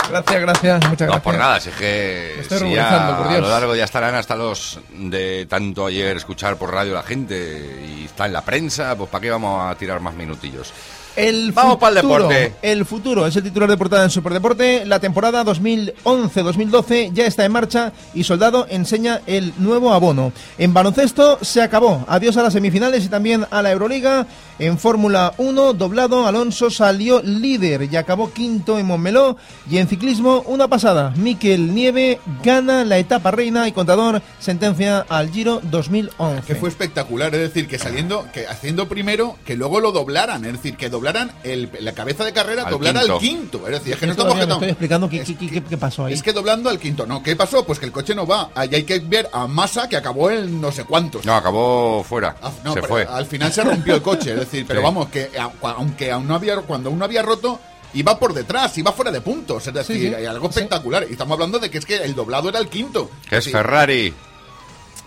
gracias, 0.09 0.41
gracias, 0.41 0.75
muchas 0.89 1.07
No, 1.07 1.13
gracias. 1.13 1.21
por 1.23 1.35
nada, 1.37 1.59
si 1.59 1.69
es 1.69 1.75
que 1.75 2.39
estoy 2.41 2.57
si 2.59 2.63
ruborizando, 2.65 3.17
por 3.17 3.27
a 3.27 3.29
Dios. 3.29 3.41
lo 3.41 3.49
largo 3.49 3.75
ya 3.75 3.83
estarán 3.85 4.15
hasta 4.15 4.35
los 4.35 4.79
de 4.91 5.45
tanto 5.49 5.87
ayer 5.87 6.17
escuchar 6.17 6.57
por 6.57 6.71
radio 6.73 6.93
la 6.93 7.03
gente 7.03 7.85
y 7.87 8.05
está 8.05 8.25
en 8.27 8.33
la 8.33 8.41
prensa, 8.41 8.95
pues 8.95 9.09
para 9.09 9.21
qué 9.21 9.31
vamos 9.31 9.71
a 9.71 9.75
tirar 9.75 9.99
más 9.99 10.13
minutillos. 10.13 10.71
El 11.15 11.51
Vamos 11.51 11.77
pa'l 11.77 11.97
futuro, 11.97 12.27
deporte. 12.27 12.53
El 12.63 12.85
futuro 12.85 13.27
es 13.27 13.35
el 13.35 13.43
titular 13.43 13.69
de 13.69 13.77
portada 13.77 14.03
en 14.03 14.09
Superdeporte. 14.09 14.83
La 14.85 14.99
temporada 14.99 15.45
2011-2012 15.45 17.13
ya 17.13 17.27
está 17.27 17.45
en 17.45 17.51
marcha 17.51 17.93
y 18.15 18.23
Soldado 18.23 18.65
enseña 18.67 19.21
el 19.27 19.53
nuevo 19.59 19.93
abono. 19.93 20.33
En 20.57 20.73
baloncesto 20.73 21.37
se 21.43 21.61
acabó. 21.61 22.03
Adiós 22.07 22.35
a 22.37 22.43
las 22.43 22.53
semifinales 22.53 23.05
y 23.05 23.09
también 23.09 23.45
a 23.51 23.61
la 23.61 23.71
Euroliga. 23.71 24.25
En 24.57 24.79
Fórmula 24.79 25.33
1, 25.37 25.73
doblado, 25.73 26.25
Alonso 26.25 26.71
salió 26.71 27.21
líder 27.21 27.87
y 27.91 27.95
acabó 27.95 28.33
quinto 28.33 28.79
en 28.79 28.87
Montmeló. 28.87 29.37
Y 29.69 29.77
en 29.77 29.87
ciclismo, 29.87 30.43
una 30.47 30.67
pasada. 30.67 31.13
Miquel 31.15 31.75
Nieve 31.75 32.19
gana 32.43 32.85
la 32.85 32.97
etapa 32.97 33.29
reina 33.29 33.67
y 33.67 33.71
contador 33.71 34.21
sentencia 34.39 35.05
al 35.09 35.29
Giro 35.31 35.61
2011. 35.63 36.47
Que 36.47 36.55
fue 36.55 36.69
espectacular, 36.69 37.33
es 37.35 37.41
decir, 37.41 37.67
que 37.67 37.77
saliendo, 37.77 38.25
que 38.33 38.47
haciendo 38.47 38.87
primero, 38.87 39.37
que 39.45 39.55
luego 39.55 39.79
lo 39.79 39.91
doblaran, 39.91 40.45
es 40.45 40.53
decir, 40.53 40.75
que 40.75 40.89
doblaran 40.89 41.02
el, 41.43 41.69
la 41.79 41.91
cabeza 41.93 42.23
de 42.23 42.33
carrera, 42.33 42.63
Al 42.63 42.71
doblara 42.71 42.99
quinto. 43.01 43.13
al 43.15 43.19
quinto. 43.19 43.67
Es 43.67 43.73
decir, 43.79 43.93
es 43.93 43.99
que 43.99 44.05
no 44.07 44.11
estamos 44.13 44.33
quedando- 44.35 44.53
estoy 44.55 44.69
explicando 44.69 45.09
qué, 45.09 45.23
qué- 45.23 45.35
qué- 45.37 45.63
qué 45.63 45.77
pasó 45.77 46.05
ahí. 46.05 46.13
Es 46.13 46.23
que 46.23 46.33
doblando 46.33 46.69
al 46.69 46.79
quinto, 46.79 47.05
¿no? 47.05 47.21
¿Qué 47.21 47.35
pasó? 47.35 47.65
Pues 47.65 47.79
que 47.79 47.85
el 47.85 47.91
coche 47.91 48.15
no 48.15 48.25
va. 48.25 48.49
Ahí 48.55 48.69
hay 48.73 48.83
que 48.83 48.99
ver 48.99 49.29
a 49.33 49.47
Massa 49.47 49.87
que 49.89 49.97
acabó 49.97 50.29
en 50.31 50.59
no 50.61 50.71
sé 50.71 50.85
cuántos. 50.85 51.25
No, 51.25 51.35
acabó 51.35 52.03
fuera. 52.03 52.35
Ah, 52.41 52.51
no, 52.63 52.73
se 52.73 52.81
fue. 52.83 53.03
Al 53.05 53.25
final 53.25 53.51
se 53.51 53.63
rompió 53.63 53.95
el 53.95 54.01
coche, 54.01 54.31
es 54.33 54.39
decir, 54.39 54.65
pero 54.67 54.79
Sí. 54.79 54.83
vamos, 54.83 55.09
que 55.09 55.29
aunque 55.61 56.11
aún 56.11 56.27
no 56.27 56.35
había, 56.35 56.55
cuando 56.61 56.89
aún 56.89 56.99
no 56.99 57.05
había 57.05 57.21
roto, 57.21 57.59
iba 57.93 58.17
por 58.17 58.33
detrás, 58.33 58.75
iba 58.77 58.91
fuera 58.91 59.11
de 59.11 59.21
puntos, 59.21 59.67
es 59.67 59.73
decir, 59.73 60.09
sí. 60.09 60.15
hay 60.15 60.25
algo 60.25 60.47
espectacular. 60.49 61.05
Y 61.09 61.11
estamos 61.13 61.33
hablando 61.35 61.59
de 61.59 61.69
que 61.69 61.77
es 61.77 61.85
que 61.85 61.97
el 61.97 62.15
doblado 62.15 62.49
era 62.49 62.59
el 62.59 62.67
quinto. 62.67 63.09
Que 63.29 63.37
es 63.37 63.43
Sí. 63.43 63.51
Ferrari. 63.51 64.13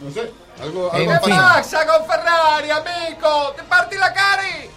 No 0.00 0.10
sé, 0.12 0.30
algo, 0.62 0.92
algo 0.92 1.12
fin. 1.24 1.34
pasa. 1.36 1.86
con 1.86 2.06
Ferrari, 2.06 2.70
amico! 2.70 3.54
¡Te 3.56 3.62
partí 3.62 3.96
la 3.96 4.12
cari! 4.12 4.68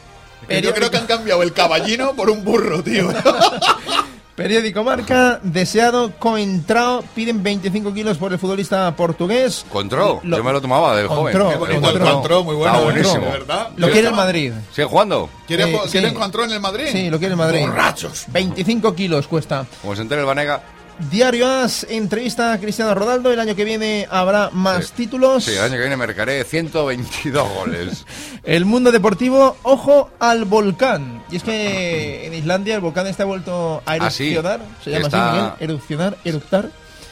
Que 0.48 0.62
Yo 0.62 0.74
creo 0.74 0.90
que 0.90 0.98
han 0.98 1.06
cambiado 1.08 1.44
el 1.44 1.54
caballino 1.54 2.14
por 2.16 2.30
un 2.30 2.44
burro, 2.44 2.82
tío. 2.84 3.10
Periódico 4.36 4.86
Marca, 4.86 5.42
deseado 5.44 6.14
Coentrao, 6.18 7.04
piden 7.14 7.44
25 7.44 7.94
kilos 7.94 8.18
por 8.18 8.32
el 8.32 8.40
futbolista 8.40 8.96
portugués. 8.96 9.66
Contró. 9.70 10.22
Lo- 10.24 10.38
Yo 10.38 10.44
me 10.46 10.54
lo 10.54 10.62
tomaba 10.62 10.96
del 10.96 11.08
joven. 11.08 11.38
Contró, 11.38 12.44
muy 12.46 12.56
bueno, 12.56 12.74
Está 12.74 12.80
¿eh? 12.82 12.84
buenísimo. 12.86 13.32
Verdad. 13.32 13.68
Lo 13.76 13.90
quiere 13.92 14.08
el 14.08 14.14
Madrid. 14.14 14.54
¿Sigue 14.72 14.86
jugando? 14.88 15.30
¿Quiere, 15.46 15.66
Eh, 15.66 15.80
quiere 15.92 16.08
sí. 16.08 16.16
encontró 16.16 16.46
en 16.46 16.52
el 16.54 16.62
Madrid? 16.62 16.86
Sí, 16.90 17.10
lo 17.10 17.20
quiere 17.20 17.34
el 17.34 17.38
Madrid. 17.38 17.62
Borrachos. 17.68 18.24
25 18.30 18.96
kilos 18.96 19.28
cuesta. 19.28 19.66
Como 19.82 19.94
se 19.98 20.04
entere 20.04 20.22
el 20.22 20.28
Vanega. 20.28 20.64
Diario 21.10 21.48
As, 21.50 21.86
entrevista 21.90 22.52
a 22.52 22.58
Cristiano 22.60 22.94
Ronaldo. 22.94 23.32
El 23.32 23.40
año 23.40 23.56
que 23.56 23.64
viene 23.64 24.06
habrá 24.12 24.50
más 24.52 24.88
Sí. 24.88 24.94
títulos. 24.98 25.46
Sí, 25.46 25.52
el 25.54 25.60
año 25.62 25.74
que 25.74 25.80
viene 25.80 25.96
marcaré 25.98 26.44
122 26.44 27.48
goles. 27.56 28.06
El 28.44 28.66
mundo 28.66 28.92
deportivo, 28.92 29.56
ojo 29.64 30.10
al 30.20 30.44
volcán. 30.46 31.24
Y 31.32 31.38
es 31.38 31.44
que 31.44 32.28
en 32.28 32.34
Islandia 32.34 32.76
el 32.76 32.82
volcán 32.82 33.08
está 33.08 33.24
vuelto 33.24 33.82
a 33.86 33.94
Ah, 33.94 34.10
sí. 34.12 34.34
erupcionar. 34.34 34.60
Se 34.84 34.92
llama 34.92 35.06
Está- 35.06 35.30
así, 35.32 35.38
Miguel. 35.38 35.54
Erupcionar, 35.60 36.18
eruptar. 36.26 36.70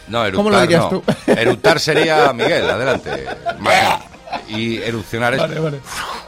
No, 0.10 0.26
eruptar 0.26 0.36
¿Cómo 0.36 0.50
lo 0.50 0.62
dirías 0.62 0.82
no. 0.84 0.90
tú? 0.90 1.04
Eructar 1.32 1.80
sería 1.80 2.32
Miguel, 2.34 2.70
adelante. 2.70 3.26
Y 4.50 4.78
erupcionar 4.78 5.34
es... 5.34 5.40
Vale, 5.40 5.60
vale. 5.60 5.80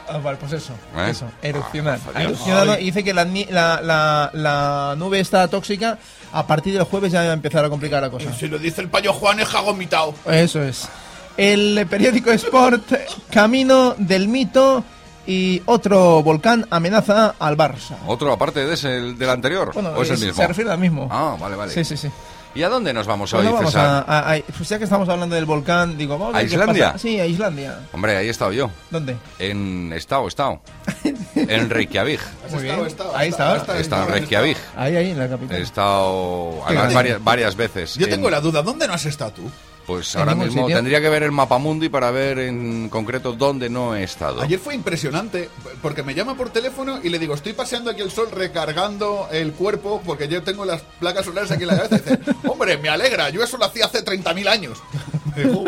Ah, 0.08 0.18
vale, 0.18 0.36
pues 0.38 0.52
eso. 0.52 0.72
¿Eh? 0.96 1.08
Eso, 1.10 1.26
erupcionar. 1.42 1.98
Ah, 2.06 2.10
ha 2.18 2.22
erupcionado 2.22 2.78
y 2.78 2.84
dice 2.86 3.04
que 3.04 3.12
la, 3.14 3.24
la, 3.24 3.80
la, 3.82 4.30
la 4.32 4.94
nube 4.96 5.20
está 5.20 5.46
tóxica. 5.48 5.98
A 6.32 6.46
partir 6.46 6.72
del 6.74 6.84
jueves 6.84 7.12
ya 7.12 7.22
va 7.22 7.30
a 7.30 7.32
empezar 7.32 7.64
a 7.64 7.68
complicar 7.70 8.02
la 8.02 8.10
cosa. 8.10 8.32
Si 8.32 8.46
lo 8.48 8.58
dice 8.58 8.80
el 8.80 8.88
payo 8.88 9.12
Juan, 9.12 9.40
es 9.40 9.48
jagomitao. 9.48 10.14
Eso 10.26 10.62
es. 10.62 10.88
El 11.36 11.86
periódico 11.88 12.30
Sport, 12.32 12.92
Camino 13.30 13.94
del 13.98 14.28
Mito 14.28 14.84
y 15.26 15.62
otro 15.66 16.22
volcán 16.22 16.66
amenaza 16.70 17.34
al 17.38 17.56
Barça. 17.56 17.96
¿Otro 18.06 18.32
aparte 18.32 18.66
de 18.66 18.74
ese, 18.74 18.96
el 18.96 19.18
del 19.18 19.30
anterior? 19.30 19.72
Bueno, 19.72 19.90
¿O 19.90 20.02
es 20.02 20.10
el 20.10 20.18
mismo? 20.18 20.34
se 20.34 20.46
refiere 20.46 20.70
al 20.70 20.78
mismo. 20.78 21.08
Ah, 21.10 21.36
vale, 21.38 21.56
vale. 21.56 21.72
Sí, 21.72 21.84
sí, 21.84 21.96
sí. 21.96 22.08
¿Y 22.52 22.62
a 22.64 22.68
dónde 22.68 22.92
nos 22.92 23.06
vamos 23.06 23.32
hoy, 23.32 23.42
Bueno, 23.42 23.54
vamos 23.58 23.72
César? 23.72 24.04
a, 24.08 24.18
a- 24.30 24.34
a- 24.34 24.40
pues 24.56 24.68
ya 24.68 24.76
que 24.78 24.84
estamos 24.84 25.08
hablando 25.08 25.36
del 25.36 25.44
volcán, 25.44 25.96
digo, 25.96 26.18
vamos 26.18 26.34
a, 26.34 26.38
¿A 26.38 26.42
Islandia? 26.42 26.86
pasa. 26.92 26.98
Sí, 26.98 27.20
a 27.20 27.26
Islandia. 27.26 27.78
Hombre, 27.92 28.16
ahí 28.16 28.26
he 28.26 28.30
estado 28.30 28.52
yo. 28.52 28.70
¿Dónde? 28.90 29.16
En 29.38 29.92
Estado, 29.92 30.26
Estado. 30.26 30.60
en 31.36 31.70
Reykjavik. 31.70 32.20
Muy 32.50 32.62
bien. 32.64 32.86
estado, 32.86 33.16
Ahí 33.16 33.28
estado, 33.28 33.56
está. 33.56 33.78
He 33.78 33.80
estado 33.80 34.06
en 34.06 34.12
Reykjavik. 34.14 34.56
Ahí, 34.76 34.96
ahí, 34.96 35.10
en 35.12 35.18
la 35.20 35.28
capital. 35.28 35.58
He 35.58 35.62
estado 35.62 36.60
varias, 36.92 37.22
varias 37.22 37.54
veces. 37.54 37.94
Yo 37.94 38.06
En- 38.06 38.10
tengo 38.12 38.28
la 38.30 38.40
duda, 38.40 38.62
¿dónde 38.62 38.88
no 38.88 38.94
has 38.94 39.06
estado 39.06 39.30
tú? 39.32 39.50
Pues 39.90 40.14
en 40.14 40.20
ahora 40.20 40.34
mismo 40.36 40.62
sitio. 40.62 40.76
tendría 40.76 41.00
que 41.00 41.08
ver 41.08 41.22
el 41.24 41.32
mapamundi 41.32 41.88
para 41.88 42.10
ver 42.12 42.38
en 42.38 42.88
concreto 42.88 43.32
dónde 43.32 43.68
no 43.68 43.96
he 43.96 44.04
estado. 44.04 44.40
Ayer 44.42 44.58
fue 44.58 44.74
impresionante, 44.74 45.48
porque 45.82 46.02
me 46.04 46.14
llama 46.14 46.36
por 46.36 46.50
teléfono 46.50 47.00
y 47.02 47.08
le 47.08 47.18
digo, 47.18 47.34
estoy 47.34 47.54
paseando 47.54 47.90
aquí 47.90 48.00
el 48.02 48.10
sol 48.10 48.28
recargando 48.30 49.28
el 49.32 49.52
cuerpo 49.52 50.00
porque 50.06 50.28
yo 50.28 50.42
tengo 50.44 50.64
las 50.64 50.82
placas 51.00 51.24
solares 51.24 51.50
aquí 51.50 51.62
en 51.62 51.68
la 51.68 51.76
cabeza. 51.76 51.96
Y 51.96 51.98
dice, 52.16 52.18
hombre, 52.48 52.76
me 52.78 52.88
alegra, 52.88 53.30
yo 53.30 53.42
eso 53.42 53.56
lo 53.56 53.64
hacía 53.64 53.86
hace 53.86 54.04
30.000 54.04 54.48
años. 54.48 54.78
Digo, 55.36 55.64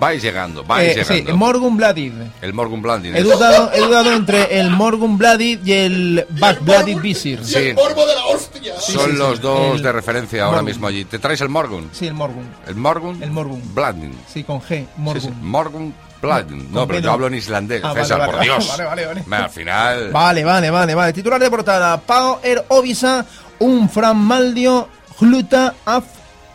Vais 0.00 0.20
llegando, 0.22 0.64
vais 0.64 0.96
Eh, 0.96 1.04
sí, 1.04 1.14
llegando. 1.14 1.36
Morgun 1.36 1.76
Bladid. 1.76 2.12
el 2.40 2.52
Morgan 2.54 2.82
Blanding. 2.82 3.14
He 3.14 3.22
dudado, 3.22 3.70
he 3.72 3.80
dudado 3.80 4.12
entre 4.12 4.58
el 4.58 4.70
Morgun 4.70 5.16
Bladid 5.16 5.60
y 5.64 5.72
el 5.72 6.26
Back 6.40 6.60
Bladid 6.64 6.98
Visir. 6.98 7.40
y 7.40 7.44
Sí. 7.44 7.58
el 7.58 7.74
morbo 7.74 8.04
de 8.06 8.14
la 8.14 8.26
hostia. 8.26 8.74
Sí, 8.80 8.92
Son 8.92 9.04
sí, 9.06 9.10
sí. 9.12 9.16
los 9.18 9.40
dos 9.40 9.76
El 9.76 9.82
de 9.82 9.92
referencia 9.92 10.40
ahora 10.44 10.56
Morgan. 10.56 10.64
mismo 10.64 10.86
allí. 10.88 11.04
¿Te 11.04 11.18
traes 11.20 11.40
el 11.42 11.50
Morgan? 11.50 11.88
Sí, 11.92 12.06
el 12.08 12.14
Morgun. 12.14 12.44
¿El 12.66 12.74
Morgan? 12.74 12.91
El 13.22 13.30
Morgan. 13.30 13.62
Blanding. 13.74 14.14
Sí, 14.32 14.44
con 14.44 14.60
G, 14.60 14.68
Sí, 14.68 14.86
sí. 14.86 14.86
Morgun. 14.96 15.40
Morgan 15.42 15.94
Blanding. 16.20 16.72
No, 16.72 16.86
pero 16.86 16.98
yo 17.00 17.06
no. 17.06 17.12
hablo 17.12 17.26
en 17.26 17.34
islandés, 17.34 17.82
Ah, 17.84 17.94
César, 17.94 18.18
vale, 18.18 18.30
por 18.32 18.36
vale, 18.40 18.46
Dios. 18.52 18.68
vale, 18.78 18.84
vale, 18.84 19.06
vale. 19.26 19.44
Al 19.44 19.50
final... 19.50 20.10
Vale, 20.12 20.44
vale, 20.44 20.70
vale, 20.70 20.94
vale. 20.94 21.12
Titular 21.12 21.40
de 21.40 21.50
portada. 21.50 22.00
Pao 22.00 22.40
er 22.42 22.64
ovisa 22.68 23.24
un 23.60 23.88
framaldio 23.88 24.88
gluta 25.18 25.74
af 25.84 26.04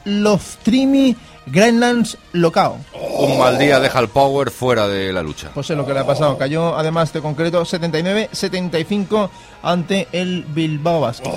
loftrimi 0.05 1.15
Greenlands 1.47 2.17
locao. 2.33 2.77
Un 2.93 3.39
mal 3.39 3.57
día 3.57 3.79
deja 3.79 3.99
el 3.99 4.09
Power 4.09 4.51
fuera 4.51 4.87
de 4.87 5.11
la 5.11 5.23
lucha. 5.23 5.49
Pues 5.53 5.69
es 5.69 5.77
lo 5.77 5.85
que 5.85 5.93
le 5.93 6.01
ha 6.01 6.05
pasado. 6.05 6.37
Cayó 6.37 6.77
además 6.77 7.11
de 7.13 7.21
concreto 7.21 7.63
79-75 7.63 9.29
ante 9.63 10.07
el 10.11 10.43
Bilbao 10.47 11.01
Basket. 11.01 11.31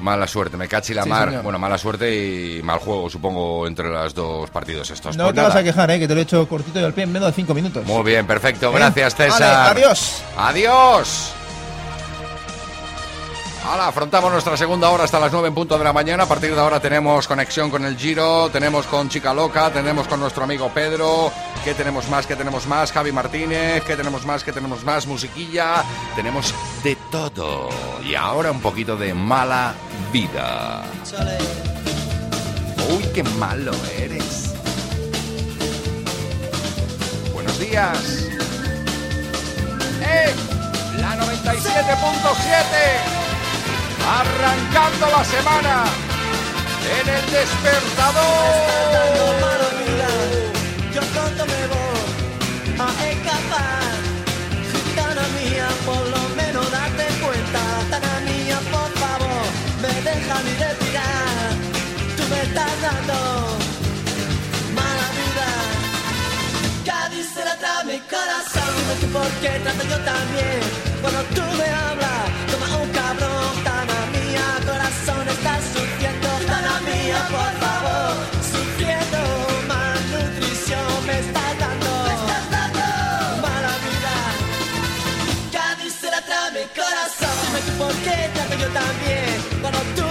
Mala 0.00 0.26
suerte, 0.26 0.56
me 0.56 0.68
cachi 0.68 0.94
la 0.94 1.04
Sí, 1.04 1.08
mar. 1.10 1.28
señor. 1.28 1.42
Bueno, 1.44 1.58
mala 1.58 1.76
suerte 1.78 2.12
y 2.58 2.62
mal 2.62 2.78
juego, 2.78 3.08
supongo, 3.10 3.66
entre 3.66 3.88
los 3.88 4.14
dos 4.14 4.50
partidos 4.50 4.90
estos. 4.90 5.16
no 5.16 5.24
Pues 5.24 5.34
te 5.34 5.36
nada. 5.36 5.48
vas 5.48 5.58
a 5.58 5.62
quejar, 5.62 5.90
eh, 5.90 5.98
que 5.98 6.08
te 6.08 6.14
lo 6.14 6.20
he 6.20 6.22
hecho 6.24 6.48
cortito 6.48 6.80
y 6.80 6.84
al 6.84 6.92
pie 6.94 7.04
en 7.04 7.12
menos 7.12 7.28
de 7.28 7.34
5 7.34 7.54
minutos. 7.54 7.84
Muy 7.86 8.02
bien, 8.04 8.26
perfecto. 8.26 8.70
¿Eh? 8.70 8.74
Gracias, 8.74 9.16
Vale, 9.18 9.30
César. 9.32 9.76
adiós. 9.76 10.22
Adiós. 10.36 11.32
Ahora 13.64 13.86
afrontamos 13.86 14.32
nuestra 14.32 14.56
segunda 14.56 14.90
hora 14.90 15.04
hasta 15.04 15.20
las 15.20 15.32
9 15.32 15.48
en 15.48 15.54
punto 15.54 15.78
de 15.78 15.84
la 15.84 15.92
mañana. 15.92 16.24
A 16.24 16.26
partir 16.26 16.52
de 16.54 16.60
ahora 16.60 16.80
tenemos 16.80 17.28
conexión 17.28 17.70
con 17.70 17.84
el 17.84 17.96
Giro, 17.96 18.50
tenemos 18.50 18.86
con 18.86 19.08
Chica 19.08 19.32
Loca, 19.32 19.70
tenemos 19.70 20.08
con 20.08 20.18
nuestro 20.18 20.44
amigo 20.44 20.68
Pedro. 20.74 21.30
¿Qué 21.64 21.72
tenemos 21.74 22.08
más? 22.08 22.26
¿Qué 22.26 22.34
tenemos 22.34 22.66
más? 22.66 22.90
Javi 22.90 23.12
Martínez. 23.12 23.84
¿Qué 23.84 23.94
tenemos 23.94 24.26
más? 24.26 24.42
¿Qué 24.42 24.52
tenemos 24.52 24.84
más? 24.84 25.06
Musiquilla. 25.06 25.84
Tenemos 26.16 26.52
de 26.82 26.96
todo. 27.12 27.68
Y 28.04 28.16
ahora 28.16 28.50
un 28.50 28.60
poquito 28.60 28.96
de 28.96 29.14
mala 29.14 29.74
vida. 30.12 30.82
Uy, 32.90 33.04
qué 33.14 33.22
malo 33.22 33.72
eres. 33.96 34.54
Buenos 37.32 37.58
días. 37.60 38.26
¡Eh! 40.02 40.34
La 40.98 41.16
97.7. 41.16 43.31
Arrancando 44.06 45.06
la 45.16 45.24
semana 45.24 45.84
en 47.00 47.08
el 47.08 47.30
despertador. 47.30 48.92
Yo 50.94 51.00
pronto 51.14 51.46
me 51.46 51.66
voy 51.72 52.00
a 52.78 53.10
escapar. 53.10 53.92
Gitana 54.72 55.24
mía, 55.38 55.68
por 55.86 56.02
lo 56.14 56.22
menos 56.36 56.70
date 56.70 57.06
cuenta. 57.22 57.60
Gitana 57.84 58.20
mía, 58.28 58.58
por 58.70 58.90
favor, 59.02 59.44
me 59.80 59.92
deja 60.08 60.34
mi 60.46 60.52
respirar. 60.64 61.52
Tú 62.16 62.22
me 62.28 62.42
estás 62.42 62.74
dando 62.82 63.18
mala 64.76 65.06
vida. 65.18 65.48
Cádiz 66.84 67.26
se 67.34 67.44
la 67.44 67.56
trae 67.56 67.84
mi 67.84 67.98
corazón. 68.00 68.72
No 68.88 68.94
sé 69.00 69.06
por 69.16 69.30
trato 69.62 69.84
yo 69.88 69.98
también. 70.12 70.60
Cuando 71.00 71.22
tú 71.36 71.42
me 71.58 71.68
hablas, 71.70 72.11
corazón. 87.78 87.78
Dime 87.78 87.78
tú 87.78 87.78
por 87.78 87.94
qué 87.96 88.30
trato 88.34 88.54
yo 88.54 88.68
también. 88.68 89.60
Cuando 89.60 89.78
tú 89.96 90.01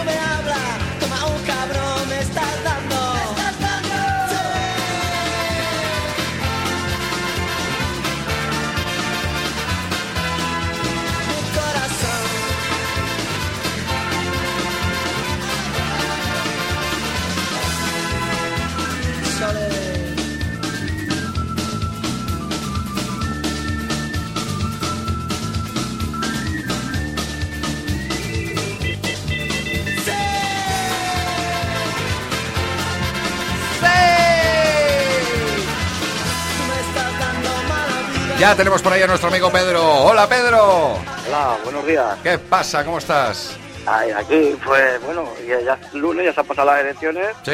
Ya 38.42 38.56
tenemos 38.56 38.82
por 38.82 38.92
ahí 38.92 39.04
a 39.04 39.06
nuestro 39.06 39.30
amigo 39.30 39.52
Pedro. 39.52 39.88
Hola, 40.04 40.28
Pedro. 40.28 40.98
Hola, 41.28 41.58
buenos 41.64 41.86
días. 41.86 42.18
¿Qué 42.24 42.40
pasa? 42.40 42.84
¿Cómo 42.84 42.98
estás? 42.98 43.56
Ay, 43.86 44.10
aquí, 44.10 44.56
pues 44.66 45.00
bueno, 45.04 45.32
ya, 45.48 45.60
ya 45.62 45.74
es 45.76 45.94
lunes, 45.94 46.26
ya 46.26 46.34
se 46.34 46.40
han 46.40 46.48
pasado 46.48 46.72
las 46.72 46.82
elecciones. 46.82 47.28
Sí, 47.46 47.52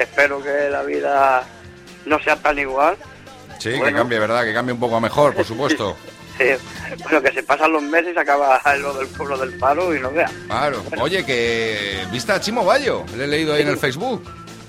Espero 0.00 0.42
que 0.42 0.68
la 0.68 0.82
vida 0.82 1.44
no 2.06 2.18
sea 2.18 2.34
tan 2.34 2.58
igual. 2.58 2.96
sí, 3.60 3.70
que 3.80 3.92
cambie, 3.92 4.18
¿verdad? 4.18 4.42
Que 4.42 4.52
cambie 4.52 4.72
un 4.72 4.80
poco 4.80 4.96
a 4.96 5.00
mejor, 5.00 5.32
por 5.32 5.44
supuesto. 5.44 5.96
Sí, 6.36 6.44
bueno, 7.02 7.22
que 7.22 7.32
se 7.32 7.42
pasan 7.42 7.72
los 7.72 7.82
meses 7.82 8.10
y 8.10 8.14
se 8.14 8.20
acaba 8.20 8.60
lo 8.78 8.92
del 8.92 9.06
pueblo 9.06 9.38
del 9.38 9.56
paro 9.58 9.94
y 9.94 10.00
no 10.00 10.10
vea. 10.10 10.30
Claro. 10.48 10.82
Oye, 11.00 11.24
que 11.24 12.04
viste 12.12 12.30
a 12.30 12.38
Chimo 12.38 12.62
Bayo. 12.62 13.06
Le 13.16 13.24
he 13.24 13.26
leído 13.26 13.54
ahí 13.54 13.62
en 13.62 13.68
el 13.68 13.78
Facebook. 13.78 14.22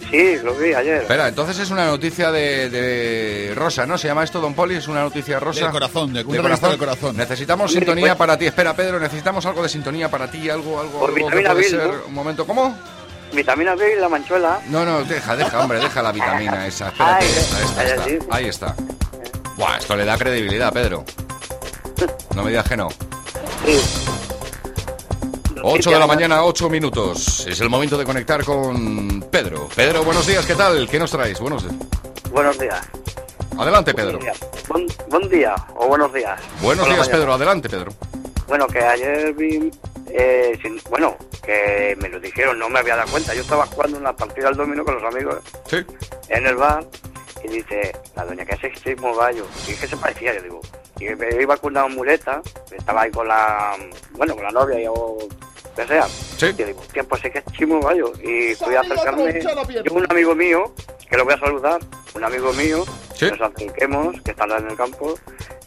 Sí, 0.10 0.38
lo 0.44 0.54
vi 0.56 0.74
ayer. 0.74 1.02
Espera, 1.02 1.28
entonces 1.28 1.60
es 1.60 1.70
una 1.70 1.86
noticia 1.86 2.32
de, 2.32 2.70
de 2.70 3.54
Rosa, 3.56 3.86
¿no? 3.86 3.98
¿Se 3.98 4.08
llama 4.08 4.24
esto, 4.24 4.40
Don 4.40 4.54
Poli? 4.54 4.76
¿Es 4.76 4.88
una 4.88 5.02
noticia 5.02 5.40
rosa? 5.40 5.62
Del 5.64 5.72
corazón, 5.72 6.14
de 6.14 6.24
revista 6.24 6.70
del 6.70 6.78
corazón. 6.78 7.18
Necesitamos 7.18 7.72
sintonía 7.72 8.08
pues- 8.08 8.16
para 8.18 8.38
ti. 8.38 8.46
Espera, 8.46 8.74
Pedro, 8.76 9.00
necesitamos 9.00 9.46
algo 9.46 9.64
de 9.64 9.70
sintonía 9.70 10.10
para 10.10 10.32
ti, 10.32 10.50
algo, 10.50 10.80
algo, 10.80 11.00
Por 11.00 11.10
algo 11.10 11.30
que 11.30 11.36
vitamina 11.38 11.52
puede 11.52 11.64
B, 11.64 11.70
ser. 11.70 11.88
¿no? 11.88 12.06
Un 12.08 12.14
momento, 12.14 12.48
¿cómo? 12.48 12.78
Vitamina 13.34 13.76
B 13.76 13.96
y 13.98 14.00
la 14.00 14.08
manchuela. 14.08 14.62
No, 14.68 14.86
no, 14.86 15.04
deja, 15.04 15.36
deja, 15.36 15.60
hombre, 15.62 15.80
deja 15.80 16.02
la 16.02 16.12
vitamina 16.14 16.66
esa. 16.66 16.88
Espérate, 16.88 17.26
Ay, 17.26 17.32
esta, 17.38 17.62
esta, 17.62 17.82
ay, 17.82 17.88
esta. 17.90 18.04
sí. 18.06 18.18
Ahí 18.32 18.46
está. 18.46 18.76
Buah, 19.58 19.78
esto 19.78 19.96
le 19.98 20.06
da 20.06 20.18
credibilidad, 20.18 20.72
Pedro. 20.72 21.04
No 22.36 22.44
me 22.44 22.52
digas 22.52 22.68
que 22.70 22.78
no. 22.78 22.88
Sí. 23.66 23.82
8 25.70 25.92
de 25.92 26.00
la 26.00 26.08
mañana, 26.08 26.44
8 26.46 26.70
minutos. 26.70 27.46
Es 27.48 27.60
el 27.60 27.70
momento 27.70 27.98
de 27.98 28.06
conectar 28.06 28.44
con 28.46 29.22
Pedro. 29.30 29.68
Pedro, 29.76 30.04
buenos 30.04 30.26
días, 30.26 30.46
¿qué 30.46 30.56
tal? 30.56 30.88
¿Qué 30.90 30.98
nos 30.98 31.12
traes? 31.12 31.40
Buenos 31.40 31.64
días. 31.64 31.76
Buenos 32.32 32.58
días. 32.58 32.82
Adelante, 33.58 33.94
Pedro. 33.94 34.20
Buen, 34.70 34.88
buen 35.10 35.30
día 35.30 35.56
o 35.76 35.88
buenos 35.88 36.14
días. 36.14 36.40
Buenos 36.62 36.86
días, 36.86 37.00
mañana. 37.00 37.18
Pedro. 37.18 37.34
Adelante, 37.34 37.70
Pedro. 37.70 37.92
Bueno, 38.48 38.68
que 38.68 38.80
ayer 38.80 39.34
vi, 39.34 39.70
eh, 40.10 40.58
sin- 40.62 40.80
bueno, 40.90 41.18
que 41.44 41.98
me 42.00 42.08
lo 42.10 42.20
dijeron, 42.20 42.58
no 42.60 42.70
me 42.70 42.80
había 42.80 42.96
dado 42.96 43.12
cuenta. 43.12 43.34
Yo 43.34 43.42
estaba 43.42 43.66
jugando 43.66 43.98
una 43.98 44.16
partida 44.16 44.48
al 44.48 44.56
dominó 44.56 44.86
con 44.86 44.96
los 44.96 45.04
amigos 45.14 45.36
Sí. 45.70 45.78
en 46.30 46.46
el 46.48 46.56
bar 46.56 46.86
y 47.44 47.48
dice, 47.50 47.92
la 48.16 48.24
doña 48.26 48.46
que 48.46 48.54
hace 48.56 48.68
extremo 48.68 49.14
gallo. 49.16 49.46
Y 49.68 49.72
es 49.72 49.80
que 49.82 49.88
se 49.88 49.98
parecía, 49.98 50.34
yo 50.36 50.42
digo. 50.44 50.62
Y 51.00 51.06
me 51.16 51.42
iba 51.42 51.58
con 51.58 51.72
una 51.74 51.88
muleta, 51.88 52.42
estaba 52.72 53.02
ahí 53.02 53.12
con 53.12 53.28
la, 53.28 53.76
bueno, 54.14 54.34
con 54.36 54.44
la 54.44 54.52
novia 54.52 54.80
y 54.82 54.88
sea. 55.86 56.04
Sí. 56.38 56.48
Y 56.58 56.64
digo, 56.64 56.80
hostia, 56.80 57.04
pues 57.04 57.26
es 57.26 57.32
que 57.32 57.40
es 57.40 57.46
Chimo 57.58 57.80
Gallo. 57.82 58.12
Y 58.24 58.56
fui 58.56 58.76
a 58.76 58.82
acercarme, 58.82 59.40
y 59.86 59.90
un 59.94 60.06
amigo 60.10 60.34
mío, 60.34 60.74
que 61.10 61.18
lo 61.18 61.26
voy 61.26 61.34
a 61.34 61.40
saludar, 61.40 61.80
un 62.16 62.24
amigo 62.24 62.52
mío, 62.54 62.84
Sí. 63.16 63.26
nos 63.30 63.42
acerquemos, 63.42 64.22
que 64.22 64.32
está 64.32 64.46
en 64.46 64.70
el 64.70 64.76
campo. 64.78 65.14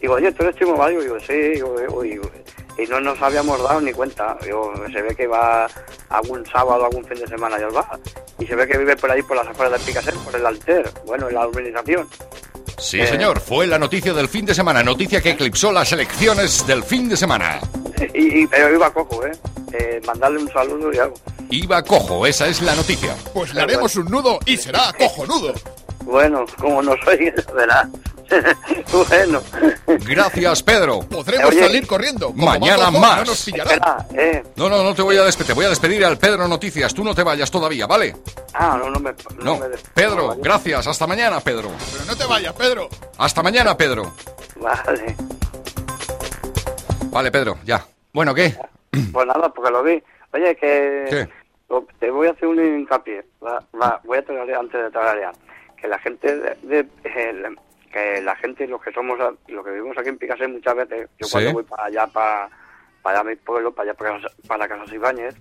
Digo, 0.01 0.15
oye, 0.15 0.33
¿tú 0.33 0.43
eres 0.45 0.57
Chimo 0.57 0.77
Gallo? 0.77 1.01
Digo, 1.03 1.21
sí, 1.21 1.35
digo, 1.35 1.77
"Uy, 1.93 2.11
digo, 2.11 2.31
y 2.79 2.87
no 2.89 3.01
nos 3.01 3.21
habíamos 3.21 3.63
dado 3.63 3.81
ni 3.81 3.93
cuenta. 3.93 4.37
Digo, 4.43 4.73
se 4.93 5.03
ve 5.03 5.15
que 5.15 5.27
va 5.27 5.67
algún 6.09 6.45
sábado, 6.47 6.85
algún 6.87 7.05
fin 7.05 7.19
de 7.19 7.27
semana 7.27 7.59
y 7.59 7.63
al 7.63 7.71
bar. 7.71 7.99
Y 8.39 8.47
se 8.47 8.55
ve 8.55 8.67
que 8.67 8.79
vive 8.79 8.97
por 8.97 9.11
ahí, 9.11 9.23
por 9.23 9.37
las 9.37 9.47
afueras 9.49 9.73
del 9.73 9.83
Picaser, 9.83 10.15
por 10.15 10.35
el 10.35 10.47
alter, 10.47 10.91
bueno, 11.07 11.29
en 11.29 11.35
la 11.35 11.47
urbanización. 11.47 12.09
Sí, 12.79 13.01
Eh. 13.01 13.07
señor. 13.07 13.41
Fue 13.41 13.67
la 13.67 13.79
noticia 13.79 14.15
del 14.15 14.29
fin 14.29 14.47
de 14.47 14.55
semana. 14.55 14.83
Noticia 14.83 15.21
que 15.21 15.31
eclipsó 15.31 15.71
las 15.73 15.93
elecciones 15.93 16.67
del 16.67 16.83
fin 16.83 17.09
de 17.09 17.17
semana. 17.17 17.61
Y, 18.15 18.41
y- 18.43 18.47
pero 18.47 18.73
iba 18.75 18.91
cojo, 18.93 19.27
¿eh? 19.27 19.33
Eh, 19.73 20.01
Mandarle 20.07 20.39
un 20.41 20.51
saludo 20.51 20.91
y 20.93 20.99
algo. 20.99 21.15
Iba 21.51 21.83
cojo, 21.83 22.27
esa 22.27 22.47
es 22.47 22.63
la 22.63 22.75
noticia. 22.75 23.15
Pues 23.35 23.53
le 23.55 23.61
haremos 23.61 23.95
un 23.97 24.07
nudo 24.07 24.39
y 24.47 24.57
será 24.57 24.93
cojonudo. 24.99 25.53
Bueno, 26.05 26.45
como 26.59 26.83
no 26.83 26.95
soy, 27.05 27.33
verás. 27.55 27.89
bueno. 29.09 29.41
Gracias, 29.87 30.63
Pedro. 30.63 31.01
Podremos 31.01 31.51
Oye. 31.51 31.61
salir 31.61 31.87
corriendo. 31.87 32.33
Mañana 32.33 32.91
más. 32.91 33.19
No 33.19 33.25
nos 33.25 33.45
pillarán. 33.45 33.73
Espera, 33.75 34.07
eh. 34.15 34.43
No, 34.57 34.69
no, 34.69 34.85
no 34.85 34.95
te 34.95 35.03
voy 35.03 35.17
a 35.17 35.25
despedir. 35.25 35.49
Te 35.49 35.53
voy 35.55 35.65
a 35.65 35.69
despedir 35.71 36.05
al 36.05 36.17
Pedro 36.17 36.47
Noticias. 36.47 36.95
Tú 36.95 37.03
no 37.03 37.13
te 37.15 37.25
vayas 37.25 37.51
todavía, 37.51 37.87
¿vale? 37.89 38.15
Ah, 38.55 38.77
no, 38.81 38.89
no 38.89 39.01
me... 39.01 39.13
No. 39.43 39.59
me- 39.59 39.67
Pedro, 39.95 40.37
gracias. 40.39 40.87
Hasta 40.87 41.07
mañana, 41.09 41.41
Pedro. 41.41 41.71
Pero 41.93 42.05
no 42.07 42.17
te 42.17 42.25
vayas, 42.27 42.53
Pedro. 42.55 42.89
Hasta 43.19 43.43
mañana, 43.43 43.77
Pedro. 43.77 44.15
Vale. 44.57 45.17
Vale, 47.11 47.31
Pedro, 47.33 47.59
ya. 47.65 47.85
Bueno, 48.13 48.33
¿qué? 48.35 48.55
Pues 49.13 49.27
nada, 49.27 49.49
porque 49.53 49.71
lo 49.73 49.83
vi. 49.83 50.03
Oye, 50.33 50.55
que... 50.57 51.07
¿Qué? 51.11 51.29
Te 51.99 52.11
voy 52.11 52.29
a 52.29 52.31
hacer 52.33 52.47
un 52.49 52.59
hincapié. 52.81 53.25
Va, 53.45 53.63
va, 53.81 54.01
voy 54.05 54.19
a 54.19 54.25
tararear 54.25 54.61
antes 54.61 54.83
de 54.83 54.91
tararear. 54.91 55.33
Que 55.81 55.89
la 55.89 55.99
gente 55.99 56.37
de... 56.37 56.55
de- 56.63 56.87
eh, 57.05 57.43
que 57.93 58.23
la 58.23 58.37
gente, 58.37 58.69
los 58.69 58.81
que 58.81 58.93
somos, 58.93 59.19
los 59.49 59.65
que 59.65 59.71
vivimos 59.73 59.99
aquí 59.99 60.11
en 60.11 60.17
Picasso 60.19 60.49
muchas 60.49 60.77
veces, 60.77 61.09
yo 61.19 61.27
Sí. 61.27 61.33
cuando 61.33 61.53
voy 61.55 61.65
para 61.65 61.85
allá, 61.87 62.07
para, 62.07 62.49
para 63.03 63.25
mi 63.25 63.35
pueblo, 63.35 63.73
para 63.73 63.91
allá 63.91 63.99
para, 63.99 64.21
para 64.47 64.69
Casas 64.69 64.93
Ibáñez, 64.93 65.35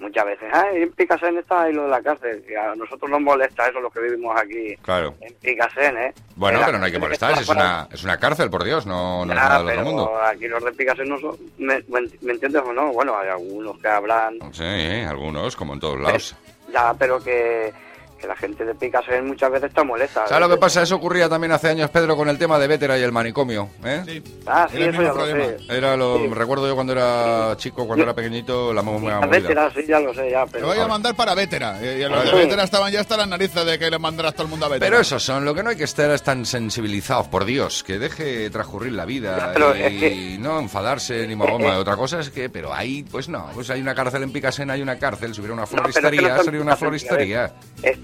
muchas 0.00 0.24
veces, 0.24 0.48
ay, 0.50 0.82
en 0.84 0.92
Picasen 0.92 1.36
está 1.36 1.64
ahí 1.64 1.74
lo 1.74 1.82
de 1.82 1.88
la 1.90 2.02
cárcel. 2.02 2.42
Y 2.48 2.54
a 2.54 2.74
nosotros 2.74 3.10
nos 3.10 3.20
molesta 3.20 3.68
eso, 3.68 3.80
los 3.80 3.92
que 3.92 4.00
vivimos 4.00 4.34
aquí 4.40 4.74
Claro. 4.78 5.14
en 5.20 5.34
Picasen, 5.34 5.98
¿eh? 5.98 6.14
Bueno, 6.36 6.60
pero 6.64 6.78
no 6.78 6.86
hay 6.86 6.92
que 6.92 6.98
molestar. 6.98 7.32
Es 7.32 7.46
una, 7.50 7.86
es 7.92 8.02
una 8.02 8.16
cárcel, 8.18 8.48
por 8.48 8.64
Dios. 8.64 8.86
No, 8.86 9.26
no 9.26 9.32
es 9.34 9.38
Ya, 9.38 9.44
nada 9.44 9.58
del 9.58 9.66
pero 9.66 9.80
otro 9.82 9.92
mundo. 9.92 10.18
aquí 10.24 10.48
los 10.48 10.64
de 10.64 10.72
Picasso 10.72 11.04
no 11.04 11.18
son... 11.18 11.36
¿me, 11.58 11.74
me- 11.88 12.08
me 12.22 12.32
entiendes 12.32 12.62
o 12.64 12.72
no? 12.72 12.94
Bueno, 12.94 13.18
hay 13.18 13.28
algunos 13.28 13.78
que 13.78 13.88
hablan... 13.88 14.38
Sí, 14.54 14.64
algunos, 15.06 15.54
como 15.54 15.74
en 15.74 15.80
todos 15.80 16.00
lados. 16.00 16.34
Ya, 16.72 16.94
pero 16.98 17.22
que, 17.22 17.74
que 18.18 18.26
la 18.26 18.36
gente 18.36 18.64
de 18.64 18.74
Picasso 18.74 19.10
muchas 19.22 19.50
veces 19.50 19.68
está 19.68 19.84
molesta. 19.84 20.26
¿Sabes 20.26 20.48
lo 20.48 20.54
que 20.54 20.60
pasa? 20.60 20.82
Eso 20.82 20.96
ocurría 20.96 21.28
también 21.28 21.52
hace 21.52 21.68
años, 21.68 21.90
Pedro, 21.90 22.16
con 22.16 22.28
el 22.28 22.38
tema 22.38 22.58
de 22.58 22.66
Vétera 22.66 22.98
y 22.98 23.02
el 23.02 23.12
manicomio. 23.12 23.68
¿eh? 23.84 24.22
Ah, 24.46 24.66
sí, 24.70 24.76
Era 24.76 24.86
el 24.86 24.94
eso 24.94 25.02
ya 25.02 25.08
lo 25.08 25.14
problema. 25.14 25.44
sé. 25.44 25.76
Era 25.76 25.96
lo 25.96 26.18
Sí. 26.18 26.26
recuerdo 26.34 26.66
yo 26.68 26.74
cuando 26.74 26.92
era 26.92 27.54
chico, 27.56 27.86
cuando 27.86 28.04
era 28.04 28.14
pequeñito, 28.14 28.72
la 28.72 28.82
muy 28.82 28.94
A 29.10 29.20
movida. 29.20 29.26
veces 29.26 29.56
sí, 29.74 29.84
ya 29.88 30.00
lo 30.00 30.14
sé, 30.14 30.30
ya, 30.30 30.44
Te 30.46 30.52
pero... 30.52 30.66
voy 30.68 30.78
a 30.78 30.86
mandar 30.86 31.14
para 31.14 31.34
Vétera. 31.34 31.78
Eh, 31.82 31.98
Y 32.00 32.02
a 32.02 32.08
los 32.08 32.24
de. 32.24 32.32
Vétera 32.32 32.62
estaban 32.64 32.90
ya 32.92 33.00
hasta 33.00 33.16
las 33.16 33.28
narices 33.28 33.64
de 33.64 33.78
que 33.78 33.90
le 33.90 33.98
mandaras 33.98 34.34
todo 34.34 34.44
el 34.44 34.50
mundo 34.50 34.66
a 34.66 34.68
Vétera. 34.68 34.90
Pero 34.90 35.00
esos 35.00 35.22
son, 35.22 35.44
lo 35.44 35.54
que 35.54 35.62
no 35.62 35.70
hay 35.70 35.76
que 35.76 35.84
estar 35.84 36.10
es 36.10 36.22
tan 36.22 36.44
sensibilizados, 36.46 37.28
por 37.28 37.44
Dios, 37.44 37.82
que 37.84 37.98
deje 37.98 38.48
transcurrir 38.50 38.92
la 38.92 39.04
vida 39.04 39.50
pero 39.52 39.76
y 39.76 39.82
es 39.82 39.88
que- 40.00 40.36
no 40.38 40.58
enfadarse 40.60 41.26
ni 41.26 41.34
mogoma. 41.36 41.78
Otra 41.78 41.96
cosa 41.96 42.20
es 42.20 42.30
que, 42.30 42.48
pero 42.48 42.72
ahí, 42.72 43.02
pues 43.10 43.28
no, 43.28 43.48
pues 43.54 43.70
hay 43.70 43.80
una 43.80 43.94
cárcel 43.94 44.22
en 44.22 44.32
Picasen, 44.32 44.70
hay 44.70 44.82
una 44.82 44.98
cárcel, 44.98 45.34
si 45.34 45.40
hubiera 45.40 45.54
una 45.54 45.66
floristería, 45.66 46.36
no 46.36 46.42
sería 46.44 46.60
una 46.60 46.76
Picasen, 46.76 46.78
floristería. 46.78 47.52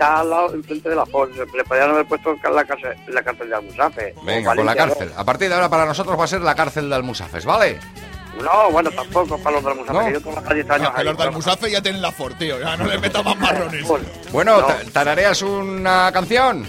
Está 0.01 0.21
al 0.21 0.31
lado, 0.31 0.55
enfrente 0.55 0.89
de 0.89 0.95
la 0.97 1.05
Ford. 1.05 1.29
Le 1.37 1.63
podrían 1.65 1.91
haber 1.91 2.07
puesto 2.07 2.35
la 2.51 2.65
cárcel, 2.65 2.97
la 3.09 3.23
cárcel 3.23 3.51
de 3.51 3.55
Almusafe. 3.55 4.15
o 4.17 4.25
Venga, 4.25 4.57
con 4.57 4.65
la 4.65 4.75
cárcel. 4.75 5.13
A 5.15 5.25
partir 5.25 5.51
de 5.51 5.55
ahora 5.55 5.69
para 5.69 5.85
nosotros 5.85 6.19
va 6.19 6.25
a 6.25 6.27
ser 6.27 6.41
la 6.41 6.55
cárcel 6.55 6.89
de 6.89 6.95
Almusafes, 6.97 7.45
¿vale? 7.45 7.79
¿no? 8.39 8.43
No, 8.45 8.71
bueno, 8.71 8.91
tampoco 8.93 9.37
para 9.43 9.57
los 9.57 9.65
de 9.65 9.71
Almusafe, 9.73 9.99
No. 9.99 10.11
yo 10.11 10.21
trabajo 10.23 10.55
10 10.55 10.71
años 10.71 10.83
No, 10.89 10.95
que 10.95 11.01
ahí, 11.01 11.05
los 11.05 11.13
de 11.13 11.19
pero- 11.19 11.29
Almusafe 11.29 11.71
ya 11.71 11.83
tienen 11.83 12.01
la 12.01 12.13
Ford, 12.13 12.33
tío. 12.39 12.59
Ya 12.59 12.79
no 12.79 12.87
le 12.87 12.97
metas 12.99 13.23
más 13.23 13.37
marrones. 13.39 13.87
Bueno, 14.33 14.61
No. 14.63 14.67
ta- 14.69 14.79
¿tarareas 14.91 15.43
una 15.43 16.11
canción? 16.15 16.67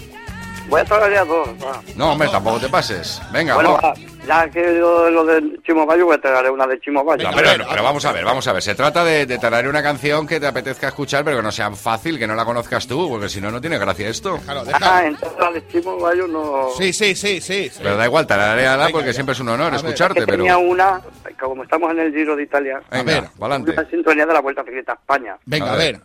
Voy 0.68 0.80
a 0.80 0.84
traer 0.84 1.26
dos, 1.26 1.48
va. 1.62 1.82
No, 1.96 2.12
hombre, 2.12 2.28
tampoco 2.30 2.58
te 2.60 2.68
pases. 2.68 3.20
Venga, 3.30 3.54
Bueno, 3.56 3.78
va. 3.82 3.92
ya 4.26 4.48
que 4.48 4.78
yo 4.78 5.10
lo 5.10 5.24
de 5.26 5.60
Chimo 5.66 5.84
Bayo, 5.84 6.06
voy 6.06 6.16
a 6.16 6.20
traer 6.20 6.50
una 6.50 6.66
de 6.66 6.80
Chimo 6.80 7.04
Bayo. 7.04 7.28
No, 7.30 7.36
pero, 7.36 7.64
pero 7.68 7.82
vamos 7.82 8.02
a 8.06 8.12
ver, 8.12 8.24
vamos 8.24 8.46
a 8.48 8.52
ver. 8.54 8.62
Se 8.62 8.74
trata 8.74 9.04
de, 9.04 9.26
de 9.26 9.38
tararear 9.38 9.68
una 9.68 9.82
canción 9.82 10.26
que 10.26 10.40
te 10.40 10.46
apetezca 10.46 10.88
escuchar, 10.88 11.24
pero 11.24 11.36
que 11.38 11.42
no 11.42 11.52
sea 11.52 11.70
fácil, 11.72 12.18
que 12.18 12.26
no 12.26 12.34
la 12.34 12.46
conozcas 12.46 12.86
tú, 12.86 13.06
porque 13.10 13.28
si 13.28 13.40
no, 13.40 13.50
no 13.50 13.60
tiene 13.60 13.76
gracia 13.78 14.08
esto. 14.08 14.38
Ah, 14.80 15.02
entonces 15.04 15.38
la 15.38 15.50
de 15.52 15.66
Chimo 15.68 15.98
Bayo 15.98 16.26
no... 16.26 16.68
Sí, 16.78 16.92
sí, 16.94 17.14
sí, 17.14 17.40
sí. 17.42 17.68
sí. 17.68 17.80
Pero 17.82 17.96
da 17.96 18.06
igual, 18.06 18.26
tarareala 18.26 18.88
porque 18.90 19.12
siempre 19.12 19.34
es 19.34 19.40
un 19.40 19.50
honor 19.50 19.74
escucharte, 19.74 20.20
que 20.20 20.26
pero... 20.26 20.38
tenía 20.38 20.56
una, 20.56 21.02
como 21.38 21.64
estamos 21.64 21.90
en 21.90 21.98
el 21.98 22.14
Giro 22.14 22.34
de 22.34 22.44
Italia, 22.44 22.80
Venga, 22.90 23.30
pa'lante. 23.38 23.72
una 23.72 23.90
sintonía 23.90 24.24
de 24.24 24.32
la 24.32 24.40
Vuelta 24.40 24.62
Ciclista 24.64 24.92
a 24.92 24.94
España. 24.94 25.36
Venga, 25.44 25.74
a 25.74 25.76
ver. 25.76 26.00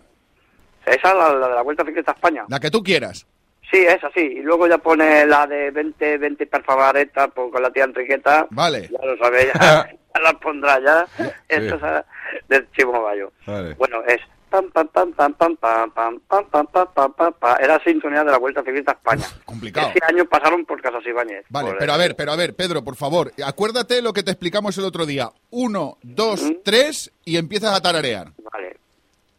Esa 0.85 1.09
es 1.09 1.15
la, 1.15 1.33
la 1.33 1.47
de 1.47 1.55
la 1.55 1.61
Vuelta 1.61 1.85
Ciclista 1.85 2.11
a 2.11 2.15
España. 2.15 2.43
La 2.49 2.59
que 2.59 2.69
tú 2.71 2.83
quieras. 2.83 3.25
Sí, 3.71 3.79
esa 3.79 4.09
sí. 4.13 4.21
Y 4.21 4.41
luego 4.41 4.67
ya 4.67 4.77
pone 4.77 5.25
la 5.25 5.45
de 5.45 5.71
20, 5.71 6.17
20 6.17 6.47
per 6.47 6.63
favoreta 6.63 7.27
pues, 7.27 7.51
con 7.51 7.61
la 7.61 7.71
tía 7.71 7.83
Enriqueta. 7.83 8.47
Vale. 8.49 8.89
Ya 8.89 9.05
lo 9.05 9.17
sabéis, 9.17 9.51
ya, 9.53 9.89
ya 9.89 10.21
la 10.21 10.33
pondrá 10.39 10.79
ya. 10.79 11.05
Esta 11.47 11.75
es 11.75 11.81
la 11.81 12.05
del 12.47 12.71
Chimo 12.71 13.01
Bayo. 13.01 13.31
Vale. 13.45 13.73
Bueno, 13.73 14.01
es 14.07 14.21
pam 14.49 14.71
pam 14.71 14.87
pam 14.87 15.11
pam 15.11 15.33
pam 15.33 15.57
pam 15.57 15.91
pam 15.91 16.19
pam 16.19 16.47
pam 16.47 16.67
pam 16.67 16.87
pam 16.93 17.13
pam 17.13 17.33
pam. 17.33 17.57
Era 17.59 17.79
sintonía 17.83 18.23
de 18.23 18.31
la 18.31 18.37
Vuelta 18.37 18.63
Ciclista 18.63 18.91
a 18.91 18.95
España. 18.95 19.25
Complicado. 19.45 19.87
Este 19.87 19.99
año 20.05 20.25
pasaron 20.25 20.65
por 20.65 20.81
Casas 20.81 21.05
Ibáñez. 21.05 21.45
Vale, 21.49 21.75
pero 21.77 21.93
a 21.93 21.97
ver, 21.97 22.15
pero 22.15 22.31
a 22.31 22.35
ver, 22.35 22.55
Pedro, 22.55 22.83
por 22.83 22.95
favor, 22.95 23.31
acuérdate 23.45 24.01
lo 24.01 24.13
que 24.13 24.23
te 24.23 24.31
explicamos 24.31 24.77
el 24.77 24.85
otro 24.85 25.05
día. 25.05 25.29
Uno, 25.49 25.97
dos, 26.01 26.41
tres 26.63 27.11
y 27.25 27.37
empiezas 27.37 27.75
a 27.75 27.81
tararear. 27.81 28.31
Vale. 28.51 28.77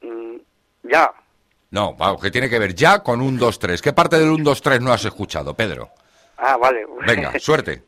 Mm, 0.02 0.36
ya. 0.84 1.12
No, 1.70 1.94
vamos, 1.94 2.22
que 2.22 2.30
tiene 2.30 2.48
que 2.48 2.58
ver 2.58 2.74
ya 2.74 3.00
con 3.02 3.20
un 3.20 3.38
2-3. 3.38 3.80
¿Qué 3.80 3.92
parte 3.92 4.18
del 4.18 4.30
1-2-3 4.30 4.80
no 4.80 4.92
has 4.92 5.04
escuchado, 5.04 5.54
Pedro? 5.54 5.90
Ah, 6.38 6.56
vale. 6.56 6.86
Venga, 7.06 7.38
suerte. 7.38 7.82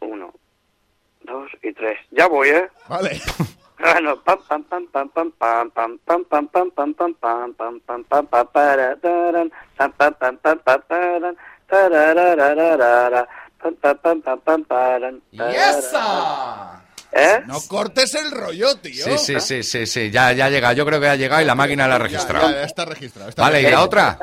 Uno, 0.00 0.32
dos 1.22 1.50
y 1.62 1.72
tres. 1.72 1.98
Ya 2.10 2.26
voy, 2.28 2.48
¿eh? 2.50 2.68
Vale. 2.88 3.20
Bueno, 3.78 4.20
pam 4.22 4.38
pam 4.46 4.62
pam 4.64 4.86
pam 4.86 5.08
pam 5.08 5.30
pam 5.32 5.70
pam 5.70 5.98
pam 5.98 6.24
pam 6.24 6.46
pam 6.46 6.70
pam 6.70 6.92
pam 6.94 7.14
pam 7.14 7.52
pam 7.54 7.80
pam 7.80 8.04
pam 8.04 8.26
pam 8.26 8.46
para 8.52 8.96
taran, 8.96 9.50
pam 9.76 9.92
pam 9.92 10.14
pam 10.14 10.36
pam 10.36 10.58
pam 10.60 10.82
paran, 10.88 11.36
tarararararara, 11.66 13.26
Pam, 13.60 13.74
pam, 13.76 13.96
pam, 13.98 14.20
pam, 14.22 14.38
pam, 14.40 14.64
paran, 14.64 15.22
¡Y 15.32 15.38
paran. 15.38 15.54
esa! 15.54 16.81
¿Eh? 17.12 17.42
No 17.46 17.58
cortes 17.68 18.14
el 18.14 18.30
rollo, 18.30 18.76
tío. 18.76 19.04
Sí, 19.04 19.18
sí, 19.18 19.40
sí, 19.40 19.62
sí, 19.62 19.86
sí, 19.86 20.10
ya, 20.10 20.32
ya 20.32 20.48
llega. 20.48 20.72
Yo 20.72 20.86
creo 20.86 20.98
que 21.00 21.08
ha 21.08 21.16
llegado 21.16 21.42
y 21.42 21.44
la 21.44 21.54
máquina 21.54 21.86
la 21.86 21.96
ha 21.96 21.98
registrado. 21.98 22.50
ya, 22.50 22.62
está 22.64 22.84
registrado. 22.86 23.28
está 23.28 23.42
Vale, 23.42 23.60
¿y 23.60 23.70
la 23.70 23.82
otra? 23.82 24.18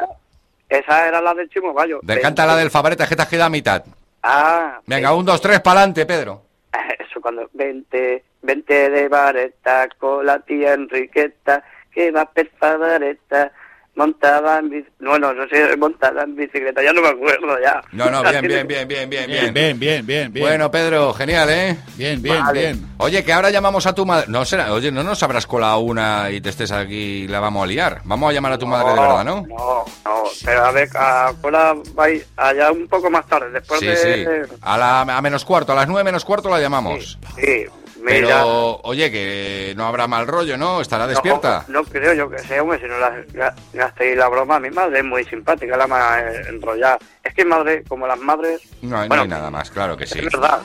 Esa 0.68 1.08
era 1.08 1.22
la 1.22 1.34
del 1.34 1.50
Chimo 1.50 1.74
Gallo. 1.74 2.00
Me 2.04 2.16
encanta 2.16 2.46
la 2.46 2.56
del 2.56 2.72
Fabreta, 2.72 3.08
que 3.08 3.16
te 3.16 3.22
has 3.22 3.28
quedado 3.28 3.48
a 3.48 3.50
mitad. 3.52 3.84
Ah, 4.24 4.80
Venga, 4.86 5.14
un, 5.14 5.26
dos, 5.26 5.40
tres, 5.40 5.60
para 5.62 5.82
adelante, 5.82 6.06
Pedro. 6.06 6.44
eso 7.00 7.22
cuando 7.22 7.50
vente, 7.54 8.24
vente 8.42 8.90
de 8.90 9.08
vareta 9.08 9.88
con 9.98 10.26
la 10.26 10.40
tía 10.40 10.74
Enriqueta, 10.74 11.64
que 11.92 12.12
va 12.12 12.26
per 12.26 12.52
Favareta, 12.60 13.52
montada 13.96 14.60
en 14.60 14.70
bicicleta. 14.70 14.96
Bueno, 15.10 15.34
no 15.34 15.48
sé, 15.48 15.76
montada 15.78 16.24
en 16.24 16.36
bicicleta, 16.36 16.82
ya 16.84 16.94
no 16.94 17.02
me 17.02 17.10
acuerdo 17.10 17.60
ya. 17.62 17.82
No, 17.92 18.10
no, 18.10 18.22
bien, 18.24 18.42
bien, 18.42 18.68
bien, 18.68 18.88
bien, 18.88 19.10
bien, 19.10 19.28
Bien, 19.28 19.28
bien. 19.28 19.54
bien, 19.54 19.80
bien, 19.80 20.06
bien, 20.06 20.34
bien. 20.34 20.46
Bueno, 20.46 20.72
Pedro, 20.72 21.14
genial, 21.14 21.50
¿eh? 21.50 21.78
Bien, 21.96 22.22
bien, 22.22 22.44
Vale. 22.44 22.60
bien. 22.60 22.88
Oye, 22.98 23.24
que 23.24 23.34
ahora 23.34 23.50
llamamos 23.50 23.86
a 23.88 23.94
tu 23.94 24.06
madre. 24.06 24.26
No 24.30 24.46
será, 24.46 24.74
oye, 24.74 24.92
no 24.92 25.04
nos 25.04 25.22
habrás 25.24 25.46
colado 25.48 25.80
una 25.80 26.30
y 26.32 26.40
te 26.42 26.50
estés 26.50 26.72
aquí 26.72 27.24
y 27.24 27.28
la 27.28 27.40
vamos 27.40 27.64
a 27.64 27.68
liar. 27.68 28.02
Vamos 28.06 28.30
a 28.30 28.34
llamar 28.34 28.54
a 28.54 28.58
tu 28.58 28.68
madre 28.68 28.94
de 28.94 29.00
verdad, 29.00 29.24
¿no? 29.26 29.46
No, 29.48 29.86
no, 30.06 30.24
pero 30.46 30.66
a 30.66 30.72
ver, 30.72 30.90
a 30.96 31.34
Cola 31.42 31.76
vais 31.94 32.26
allá 32.38 32.72
un 32.72 32.88
poco 32.88 33.10
más 33.10 33.26
tarde, 33.28 33.50
después 33.52 33.80
Sí, 33.80 33.88
de... 33.88 34.46
sí. 34.48 34.54
A, 34.62 34.78
la, 34.78 35.02
a 35.02 35.22
menos 35.22 35.44
cuarto, 35.46 35.72
a 35.74 35.76
las 35.76 35.88
nueve 35.88 36.04
menos 36.04 36.24
cuarto 36.26 36.50
la 36.50 36.60
llamamos. 36.60 37.18
Sí, 37.38 37.66
mira. 38.02 38.20
Pero, 38.28 38.80
oye, 38.84 39.12
que 39.12 39.74
no 39.78 39.86
habrá 39.86 40.08
mal 40.08 40.28
rollo, 40.28 40.58
¿no? 40.58 40.82
¿Estará 40.82 41.08
despierta? 41.08 41.66
No, 41.68 41.82
no 41.82 41.86
creo 41.86 42.14
yo 42.14 42.30
que 42.30 42.40
sea, 42.40 42.62
hombre, 42.62 42.80
si 42.80 42.86
no 42.86 42.98
la 43.00 43.12
ga- 43.34 43.54
gastéis 43.74 44.18
la 44.18 44.28
broma. 44.30 44.60
Mi 44.60 44.70
madre 44.70 45.00
es 45.00 45.06
muy 45.06 45.24
simpática, 45.26 45.76
la 45.78 45.88
más 45.88 46.24
enrollada. 46.48 46.98
Es 47.24 47.34
que 47.34 47.46
madre, 47.46 47.84
como 47.88 48.08
las 48.08 48.20
madres, 48.20 48.62
No, 48.82 48.98
hay- 49.00 49.08
Bueno, 49.08 49.26
no 49.26 49.36
hay 49.36 49.40
nada 49.40 49.52
más, 49.52 49.70
claro 49.72 49.96
que 49.98 50.06
sí. 50.08 50.20
es 50.20 50.26
verdad. 50.26 50.60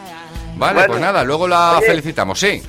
Vale, 0.56 0.74
Bueno. 0.74 0.88
pues 0.88 1.00
nada, 1.00 1.24
luego 1.24 1.48
la 1.48 1.78
Oye. 1.78 1.86
felicitamos, 1.86 2.38
sí. 2.38 2.62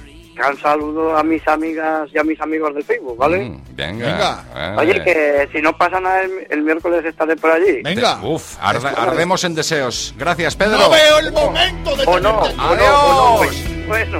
Un 0.50 0.60
saludo 0.60 1.16
a 1.18 1.24
mis 1.24 1.48
amigas 1.48 2.10
y 2.14 2.18
a 2.18 2.24
mis 2.26 2.42
amigos 2.42 2.74
del 2.76 2.84
Facebook, 2.84 3.16
¿vale? 3.18 3.46
Mm, 3.46 3.62
venga. 3.74 4.44
Venga. 4.54 4.76
Oye, 4.82 5.02
que 5.02 5.48
si 5.54 5.62
no 5.62 5.78
pasa 5.78 5.98
nada 6.02 6.24
el, 6.24 6.46
el 6.50 6.62
miércoles 6.62 7.06
estaré 7.06 7.38
por 7.38 7.52
allí. 7.52 7.82
Venga. 7.84 8.20
Uf, 8.22 8.58
arde- 8.60 8.94
ardemos 8.98 9.46
en 9.46 9.56
deseos. 9.56 10.14
Gracias, 10.18 10.58
Pedro. 10.58 10.78
No 10.78 10.90
veo 10.90 11.20
el 11.20 11.32
momento 11.32 11.96
de 11.96 12.04
O 12.06 12.20
no, 12.20 12.42
tenerte- 12.42 12.62
o 12.62 12.76
no, 12.76 12.84
o 12.84 13.32
no, 13.32 13.38
pues, 13.38 13.88
bueno. 13.88 14.20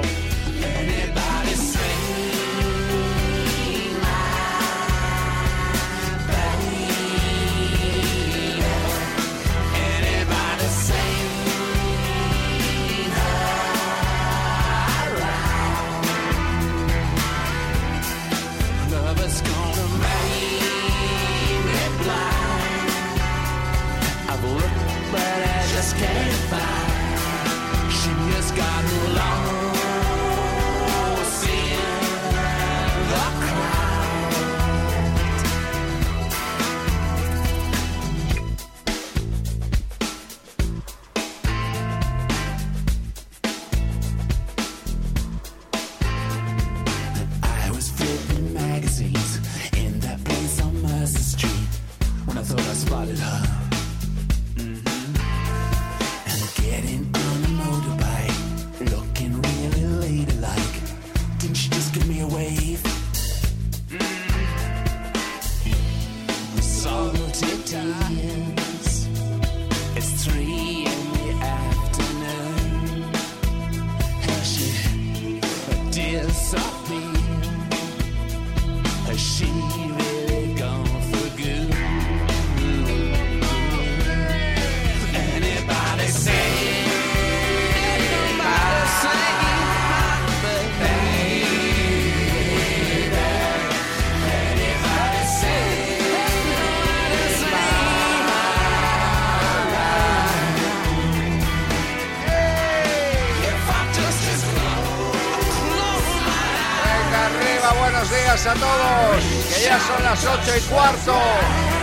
8 110.26 110.56
y 110.56 110.60
cuarto. 110.62 111.14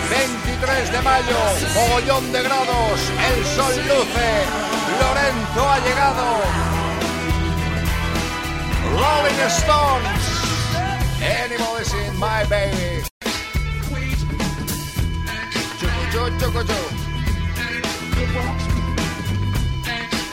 23 0.10 0.91
de 0.91 1.02
mayo, 1.02 1.38
mogollón 1.74 2.32
de 2.32 2.44
grados, 2.44 2.99
el 3.30 3.45
sol 3.45 3.76
luce, 3.88 4.45
Lorenzo 4.99 5.70
ha 5.70 5.80
llegado. 5.80 6.26
Rolling 8.91 9.40
Stones, 9.49 10.34
is 11.82 11.94
in 11.94 12.20
my 12.20 12.44
baby. 12.45 13.03
Choco, 16.11 16.30
choco, 16.40 16.64
choco. 16.64 17.03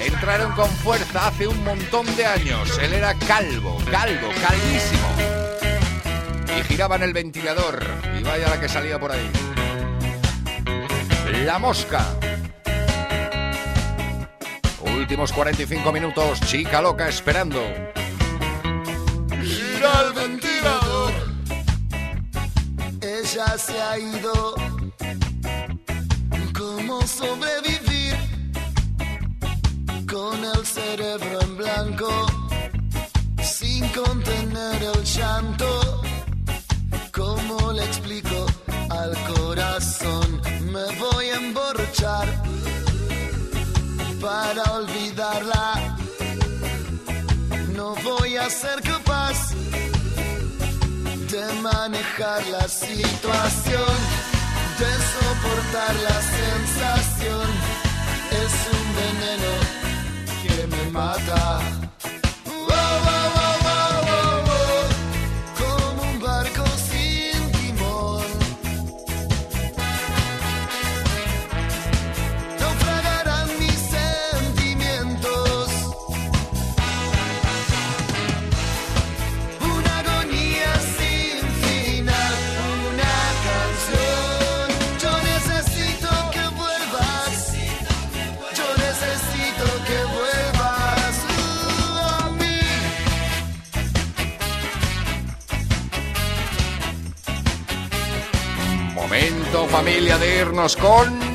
Entraron 0.01 0.53
con 0.53 0.69
fuerza 0.69 1.29
hace 1.29 1.47
un 1.47 1.65
montón 1.65 2.05
de 2.17 2.27
años. 2.27 2.79
Él 2.79 2.93
era 2.93 3.15
calvo, 3.15 3.79
calvo, 3.91 4.29
calvísimo. 4.43 5.30
Y 6.81 6.83
giraban 6.83 7.03
el 7.03 7.13
ventilador. 7.13 7.85
Y 8.19 8.23
vaya 8.23 8.49
la 8.49 8.59
que 8.59 8.67
salía 8.67 8.99
por 8.99 9.13
ahí. 9.13 9.31
La 11.45 11.59
mosca. 11.59 12.03
Últimos 14.81 15.31
45 15.31 15.93
minutos, 15.93 16.41
chica 16.41 16.81
loca 16.81 17.07
esperando. 17.07 17.63
Gira 19.43 20.07
el 20.07 20.13
ventilador. 20.15 21.13
Ella 23.03 23.59
se 23.59 23.79
ha 23.79 23.99
ido. 23.99 24.60
La 52.61 52.69
situación, 52.69 53.97
de 54.79 54.93
soportar 55.13 55.95
irnos 100.61 100.77
con... 100.77 101.31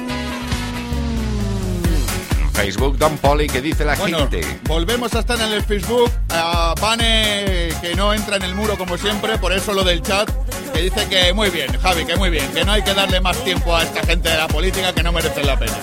Facebook, 2.54 2.98
Don 2.98 3.18
Poli, 3.18 3.48
que 3.48 3.60
dice 3.60 3.84
la 3.84 3.96
Bueno, 3.96 4.20
gente. 4.20 4.60
volvemos 4.64 5.14
a 5.14 5.20
estar 5.20 5.40
en 5.40 5.52
el 5.52 5.64
Facebook. 5.64 6.10
A 6.30 6.74
Vane, 6.80 7.70
que 7.82 7.96
no 7.96 8.14
entra 8.14 8.38
en 8.38 8.44
el 8.44 8.56
muro 8.56 8.78
como 8.78 8.98
siempre, 8.98 9.38
por 9.38 9.52
eso 9.52 9.74
lo 9.74 9.84
del 9.84 10.02
chat, 10.02 10.30
que 10.74 10.84
dice 10.84 11.08
que 11.10 11.34
muy 11.34 11.50
bien, 11.50 11.68
Javi, 11.82 12.06
que 12.06 12.16
muy 12.16 12.30
bien, 12.30 12.48
que 12.54 12.64
no 12.64 12.72
hay 12.72 12.82
que 12.84 12.94
darle 12.94 13.20
más 13.20 13.44
tiempo 13.44 13.76
a 13.76 13.84
esta 13.84 14.02
gente 14.06 14.30
de 14.30 14.38
la 14.38 14.48
política 14.48 14.94
que 14.94 15.04
no 15.04 15.12
merece 15.12 15.44
la 15.44 15.60
pena. 15.60 15.74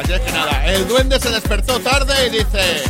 Así 0.00 0.12
es 0.12 0.20
que 0.20 0.32
nada, 0.32 0.64
el 0.66 0.86
duende 0.86 1.18
se 1.18 1.30
despertó 1.30 1.80
tarde 1.80 2.14
y 2.26 2.30
dice... 2.30 2.84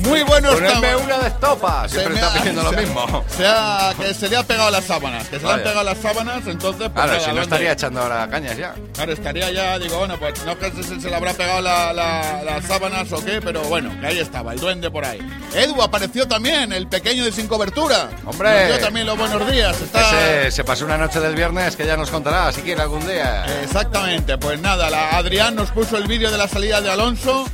Muy 0.00 0.22
buenos 0.22 0.54
Ponedme 0.54 0.96
una 0.96 1.18
de 1.18 1.28
estopa. 1.28 1.88
Siempre 1.88 2.14
está 2.14 2.32
pidiendo 2.32 2.62
lo 2.62 2.72
mismo. 2.72 3.24
Se 3.36 3.46
ha- 3.46 3.92
que 3.98 4.14
se 4.14 4.28
le 4.28 4.36
ha 4.36 4.42
pegado 4.42 4.70
las 4.70 4.84
sábanas, 4.84 5.28
que 5.28 5.36
se 5.38 5.42
le 5.44 5.50
han 5.52 5.58
Vaya. 5.58 5.64
pegado 5.70 5.84
las 5.84 5.98
sábanas, 5.98 6.42
entonces... 6.46 6.82
Pues 6.88 6.92
Claro, 6.92 7.12
nada, 7.12 7.24
si 7.24 7.32
no 7.32 7.42
estaría 7.42 7.72
echando 7.72 8.00
ahora 8.00 8.28
cañas 8.30 8.56
ya. 8.56 8.74
Claro, 8.94 9.12
estaría 9.12 9.50
ya, 9.50 9.78
digo, 9.78 9.98
bueno, 9.98 10.16
pues 10.18 10.34
no 10.44 10.54
sé 10.54 10.82
si 10.82 11.00
se 11.00 11.10
le 11.10 11.16
habrá 11.16 11.32
pegado 11.34 11.60
la- 11.60 11.92
la- 11.92 12.42
las 12.44 12.64
sábanas 12.64 13.12
o 13.12 13.24
qué, 13.24 13.40
pero 13.42 13.62
bueno, 13.64 13.94
que 14.00 14.06
ahí 14.06 14.18
estaba, 14.18 14.52
el 14.52 14.60
duende 14.60 14.90
por 14.90 15.04
ahí. 15.04 15.20
Edu 15.54 15.80
apareció 15.82 16.26
también, 16.26 16.72
el 16.72 16.86
pequeño 16.88 17.24
de 17.24 17.32
sin 17.32 17.46
cobertura. 17.46 18.08
¡Hombre! 18.24 18.66
Dio 18.68 18.78
también 18.78 19.06
los 19.06 19.18
buenos 19.18 19.50
días. 19.50 19.80
Está... 19.80 20.00
Ese 20.46 20.50
se 20.50 20.64
pasó 20.64 20.84
una 20.86 20.96
noche 20.98 21.20
del 21.20 21.34
viernes 21.34 21.76
que 21.76 21.86
ya 21.86 21.96
nos 21.96 22.10
contará 22.10 22.50
si 22.52 22.62
quiere 22.62 22.80
algún 22.82 23.06
día. 23.06 23.44
Exactamente, 23.62 24.38
pues 24.38 24.60
nada, 24.60 24.88
la 24.88 25.10
Adrián 25.10 25.54
nos 25.56 25.70
puso 25.70 25.96
el 25.98 26.06
vídeo 26.06 26.30
de 26.30 26.38
la 26.38 26.48
salida 26.48 26.80
de 26.80 26.90
Alonso 26.90 27.44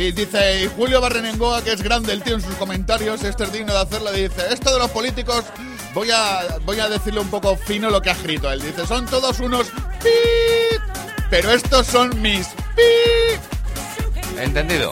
y 0.00 0.12
dice, 0.12 0.64
y 0.64 0.66
Julio 0.68 0.98
Barrenengoa, 1.02 1.62
que 1.62 1.72
es 1.72 1.82
grande 1.82 2.14
el 2.14 2.22
tío 2.22 2.34
en 2.34 2.40
sus 2.40 2.54
comentarios, 2.54 3.22
este 3.22 3.44
es 3.44 3.52
digno 3.52 3.74
de 3.74 3.80
hacerlo, 3.80 4.10
dice, 4.10 4.46
esto 4.50 4.72
de 4.72 4.78
los 4.78 4.90
políticos, 4.90 5.44
voy 5.92 6.10
a, 6.10 6.56
voy 6.64 6.80
a 6.80 6.88
decirle 6.88 7.20
un 7.20 7.28
poco 7.28 7.54
fino 7.54 7.90
lo 7.90 8.00
que 8.00 8.08
ha 8.08 8.14
escrito 8.14 8.50
él. 8.50 8.62
Dice, 8.62 8.86
son 8.86 9.04
todos 9.04 9.40
unos 9.40 9.66
pip, 10.02 10.80
pero 11.28 11.50
estos 11.50 11.86
son 11.86 12.18
mis 12.22 12.46
pip. 12.46 14.38
Entendido. 14.38 14.90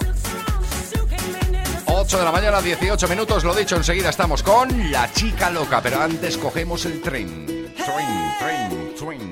8 1.86 2.18
de 2.18 2.24
la 2.24 2.32
mañana, 2.32 2.60
18 2.60 3.08
minutos, 3.08 3.44
lo 3.44 3.54
dicho, 3.54 3.76
enseguida 3.76 4.10
estamos 4.10 4.42
con 4.42 4.92
la 4.92 5.10
chica 5.10 5.48
loca, 5.48 5.80
pero 5.82 6.02
antes 6.02 6.36
cogemos 6.36 6.84
el 6.84 7.00
tren, 7.00 7.46
tren, 7.76 8.94
tren, 8.98 9.30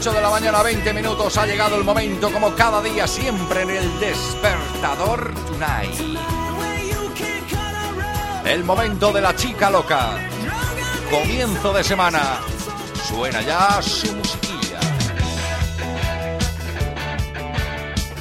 8 0.00 0.12
de 0.14 0.22
la 0.22 0.30
mañana, 0.30 0.62
20 0.62 0.94
minutos, 0.94 1.36
ha 1.36 1.44
llegado 1.44 1.76
el 1.76 1.84
momento, 1.84 2.32
como 2.32 2.54
cada 2.54 2.80
día, 2.80 3.06
siempre 3.06 3.60
en 3.64 3.68
el 3.68 4.00
despertador 4.00 5.34
Tonight. 5.44 6.00
El 8.46 8.64
momento 8.64 9.12
de 9.12 9.20
la 9.20 9.36
chica 9.36 9.68
loca. 9.68 10.16
Comienzo 11.10 11.74
de 11.74 11.84
semana. 11.84 12.40
Suena 13.10 13.42
ya 13.42 13.82
su 13.82 14.10
musiquilla. 14.16 14.80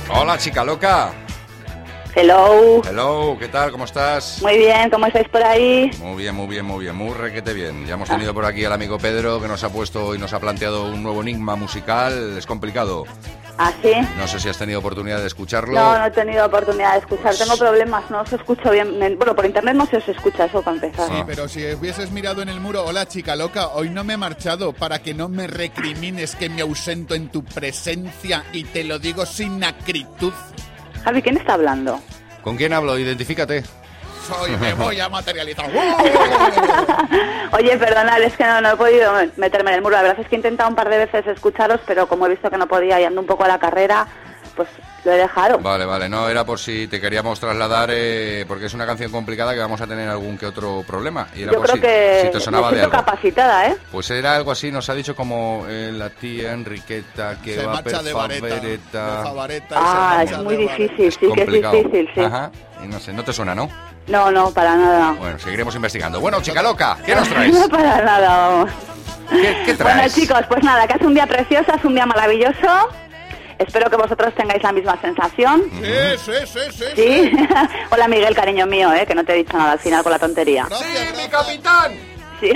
Hola, 0.10 0.38
chica 0.38 0.66
loca. 0.66 1.29
Hello. 2.22 2.82
Hello, 2.86 3.38
¿qué 3.40 3.48
tal? 3.48 3.72
¿Cómo 3.72 3.86
estás? 3.86 4.42
Muy 4.42 4.58
bien, 4.58 4.90
¿cómo 4.90 5.06
estáis 5.06 5.30
por 5.30 5.42
ahí? 5.42 5.90
Muy 6.00 6.18
bien, 6.22 6.36
muy 6.36 6.48
bien, 6.48 6.66
muy 6.66 6.84
bien, 6.84 6.94
muy 6.94 7.14
requete 7.14 7.54
bien. 7.54 7.86
Ya 7.88 7.94
hemos 7.94 8.10
tenido 8.10 8.34
por 8.34 8.44
aquí 8.44 8.66
al 8.66 8.74
amigo 8.74 8.98
Pedro 8.98 9.40
que 9.42 9.48
nos 9.48 9.64
ha 9.64 9.70
puesto 9.70 10.14
y 10.14 10.18
nos 10.20 10.34
ha 10.34 10.40
planteado 10.42 10.84
un 10.92 11.02
nuevo 11.02 11.22
enigma 11.22 11.56
musical. 11.56 12.38
Es 12.38 12.46
complicado. 12.46 13.06
¿Ah, 13.58 13.72
sí? 13.82 13.94
No 14.18 14.28
sé 14.28 14.38
si 14.42 14.50
has 14.50 14.58
tenido 14.58 14.80
oportunidad 14.80 15.22
de 15.22 15.28
escucharlo. 15.28 15.74
No, 15.76 15.98
no 15.98 16.06
he 16.08 16.12
tenido 16.12 16.46
oportunidad 16.46 16.94
de 16.94 17.00
escuchar. 17.00 17.34
Tengo 17.36 17.56
problemas, 17.56 18.12
no 18.12 18.20
os 18.22 18.34
escucho 18.34 18.70
bien. 18.72 19.00
Me- 19.00 19.16
Bueno, 19.16 19.34
por 19.34 19.46
internet 19.46 19.76
no 19.76 19.86
se 19.86 19.96
os 19.98 20.10
escucha 20.10 20.44
eso 20.46 20.62
para 20.62 20.76
empezar. 20.76 21.08
Sí, 21.08 21.24
pero 21.26 21.48
si 21.48 21.66
hubieses 21.74 22.12
mirado 22.12 22.42
en 22.42 22.50
el 22.50 22.60
muro, 22.60 22.84
hola 22.86 23.08
chica 23.08 23.38
loca, 23.38 23.70
hoy 23.70 23.90
no 23.90 24.04
me 24.04 24.16
he 24.16 24.18
marchado 24.18 24.74
para 24.74 25.00
que 25.02 25.14
no 25.14 25.30
me 25.30 25.48
recrimines 25.48 26.36
que 26.36 26.50
me 26.50 26.64
ausento 26.64 27.16
en 27.16 27.30
tu 27.30 27.46
presencia 27.46 28.44
y 28.52 28.66
te 28.66 28.84
lo 28.84 29.00
digo 29.00 29.26
sin 29.26 29.64
acritud. 29.64 30.34
Javi, 31.04 31.22
¿quién 31.22 31.38
está 31.38 31.54
hablando? 31.54 32.00
¿Con 32.42 32.58
quién 32.58 32.74
hablo? 32.74 32.98
Identifícate. 32.98 33.64
Soy, 34.28 34.56
me 34.58 34.74
voy 34.74 35.00
a 35.00 35.10
materializar. 35.10 35.70
Oye, 37.54 37.78
perdonad, 37.78 38.22
es 38.22 38.38
que 38.38 38.44
no, 38.44 38.62
no 38.62 38.74
he 38.74 38.76
podido 38.76 39.12
meterme 39.38 39.72
en 39.72 39.78
el 39.78 39.82
muro. 39.82 39.96
La 39.96 40.04
verdad 40.04 40.20
es 40.20 40.28
que 40.28 40.36
he 40.36 40.38
intentado 40.38 40.70
un 40.70 40.76
par 40.76 40.90
de 40.90 40.98
veces 41.00 41.26
escucharos, 41.26 41.80
pero 41.88 42.08
como 42.08 42.28
he 42.28 42.30
visto 42.30 42.50
que 42.52 42.58
no 42.58 42.68
podía 42.68 43.02
y 43.02 43.06
ando 43.06 43.22
un 43.22 43.28
poco 43.28 43.46
a 43.46 43.48
la 43.48 43.58
carrera, 43.58 44.08
pues 44.60 44.70
lo 45.06 45.14
he 45.14 45.18
dejado. 45.18 45.58
Vale, 45.60 45.86
vale, 45.86 46.10
no, 46.10 46.28
era 46.28 46.44
por 46.44 46.60
si 46.60 46.88
te 46.90 47.00
queríamos 47.00 47.40
trasladar, 47.40 47.90
eh, 47.94 48.44
porque 48.46 48.66
es 48.66 48.74
una 48.74 48.86
canción 48.86 49.10
complicada 49.10 49.54
que 49.54 49.60
vamos 49.62 49.80
a 49.80 49.88
tener 49.88 50.10
algún 50.10 50.38
que 50.38 50.46
otro 50.46 50.84
problema. 50.86 51.28
Y 51.34 51.44
era 51.44 51.54
Yo 51.54 51.60
por 51.60 51.68
creo 51.68 51.76
si, 51.78 51.82
que 51.82 52.22
si 52.26 52.32
te 52.34 52.40
sonaba 52.42 52.70
me 52.72 52.76
de 52.78 52.84
algo. 52.84 52.92
capacitada, 52.92 53.68
¿eh? 53.68 53.78
Pues 53.90 54.12
era 54.12 54.36
algo 54.36 54.52
así, 54.52 54.70
nos 54.72 54.90
ha 54.90 54.94
dicho 54.96 55.16
como 55.16 55.66
eh, 55.70 55.92
la 55.94 56.10
tía 56.10 56.52
Enriqueta 56.52 57.38
que 57.42 57.56
Se 57.56 57.66
va 57.66 57.76
marcha 57.76 57.98
per 58.00 58.04
de 58.04 58.14
vareta, 58.14 59.24
Ah, 59.76 60.24
es 60.24 60.38
muy 60.40 60.58
difícil, 60.58 61.12
sí 61.12 61.32
que 61.34 61.44
es 61.44 61.52
difícil, 61.52 62.10
sí. 62.14 62.20
Ajá, 62.22 62.52
y 62.84 62.88
no 62.88 63.00
sé, 63.00 63.14
no 63.14 63.24
te 63.24 63.32
suena, 63.32 63.56
¿no? 63.56 63.70
No, 64.08 64.30
no, 64.32 64.52
para 64.52 64.76
nada. 64.76 65.12
Bueno, 65.14 65.40
seguiremos 65.40 65.74
investigando. 65.76 66.20
Bueno, 66.20 66.42
chica 66.42 66.62
loca, 66.62 66.98
¿qué 67.06 67.16
nos 67.16 67.30
traes? 67.30 67.54
No 67.54 67.70
para 67.70 68.02
nada, 68.04 68.38
vamos. 68.50 68.72
¿Qué, 69.30 69.56
qué 69.66 69.74
Bueno, 69.76 70.00
traes? 70.00 70.16
chicos, 70.16 70.42
pues 70.50 70.64
nada, 70.64 70.88
que 70.88 70.94
es 70.98 71.02
un 71.02 71.14
día 71.14 71.28
precioso, 71.28 71.72
es 71.74 71.86
un 71.86 71.94
día 71.94 72.06
maravilloso. 72.06 72.90
Espero 73.60 73.90
que 73.90 73.98
vosotros 73.98 74.34
tengáis 74.36 74.64
la 74.64 74.72
misma 74.72 75.00
sensación. 75.02 75.64
Sí, 75.74 76.18
sí, 76.18 76.32
sí, 76.46 76.60
sí. 76.72 76.86
Sí. 76.96 77.32
Hola 77.92 78.08
Miguel, 78.08 78.34
cariño 78.34 78.66
mío, 78.66 78.94
¿eh? 78.94 79.06
que 79.06 79.14
no 79.14 79.26
te 79.26 79.34
he 79.34 79.36
dicho 79.36 79.58
nada 79.58 79.74
al 79.74 79.80
final 79.80 80.02
con 80.02 80.14
la 80.14 80.20
tontería. 80.20 80.66
¡Sí, 80.72 81.22
mi 81.22 81.28
capitán! 81.28 81.92
Sí. 82.40 82.54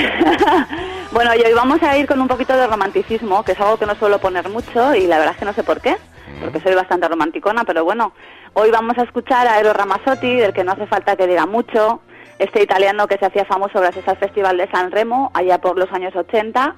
bueno, 1.11 1.35
y 1.35 1.41
hoy 1.41 1.53
vamos 1.53 1.84
a 1.84 1.97
ir 1.97 2.07
con 2.07 2.21
un 2.21 2.30
poquito 2.30 2.55
de 2.55 2.67
romanticismo, 2.67 3.43
que 3.43 3.51
es 3.51 3.59
algo 3.59 3.77
que 3.77 3.85
no 3.85 3.95
suelo 3.95 4.19
poner 4.19 4.47
mucho 4.47 4.95
y 4.95 5.05
la 5.05 5.17
verdad 5.17 5.34
es 5.34 5.39
que 5.39 5.45
no 5.45 5.51
sé 5.51 5.63
por 5.63 5.81
qué, 5.81 5.97
porque 6.41 6.61
soy 6.61 6.73
bastante 6.73 7.09
romanticona, 7.09 7.65
pero 7.65 7.84
bueno, 7.84 8.13
hoy 8.53 8.71
vamos 8.71 8.97
a 8.97 9.03
escuchar 9.03 9.45
a 9.45 9.59
Eros 9.59 9.75
Ramazzotti, 9.75 10.38
del 10.38 10.53
que 10.53 10.63
no 10.63 10.71
hace 10.71 10.88
falta 10.88 11.17
que 11.17 11.27
diga 11.27 11.45
mucho, 11.45 11.99
este 12.39 12.63
italiano 12.63 13.07
que 13.07 13.17
se 13.17 13.25
hacía 13.25 13.43
famoso 13.43 13.81
gracias 13.81 14.07
al 14.07 14.17
Festival 14.17 14.55
de 14.55 14.71
San 14.71 14.89
Remo 14.89 15.31
allá 15.34 15.59
por 15.59 15.77
los 15.77 15.91
años 15.91 16.15
80 16.15 16.75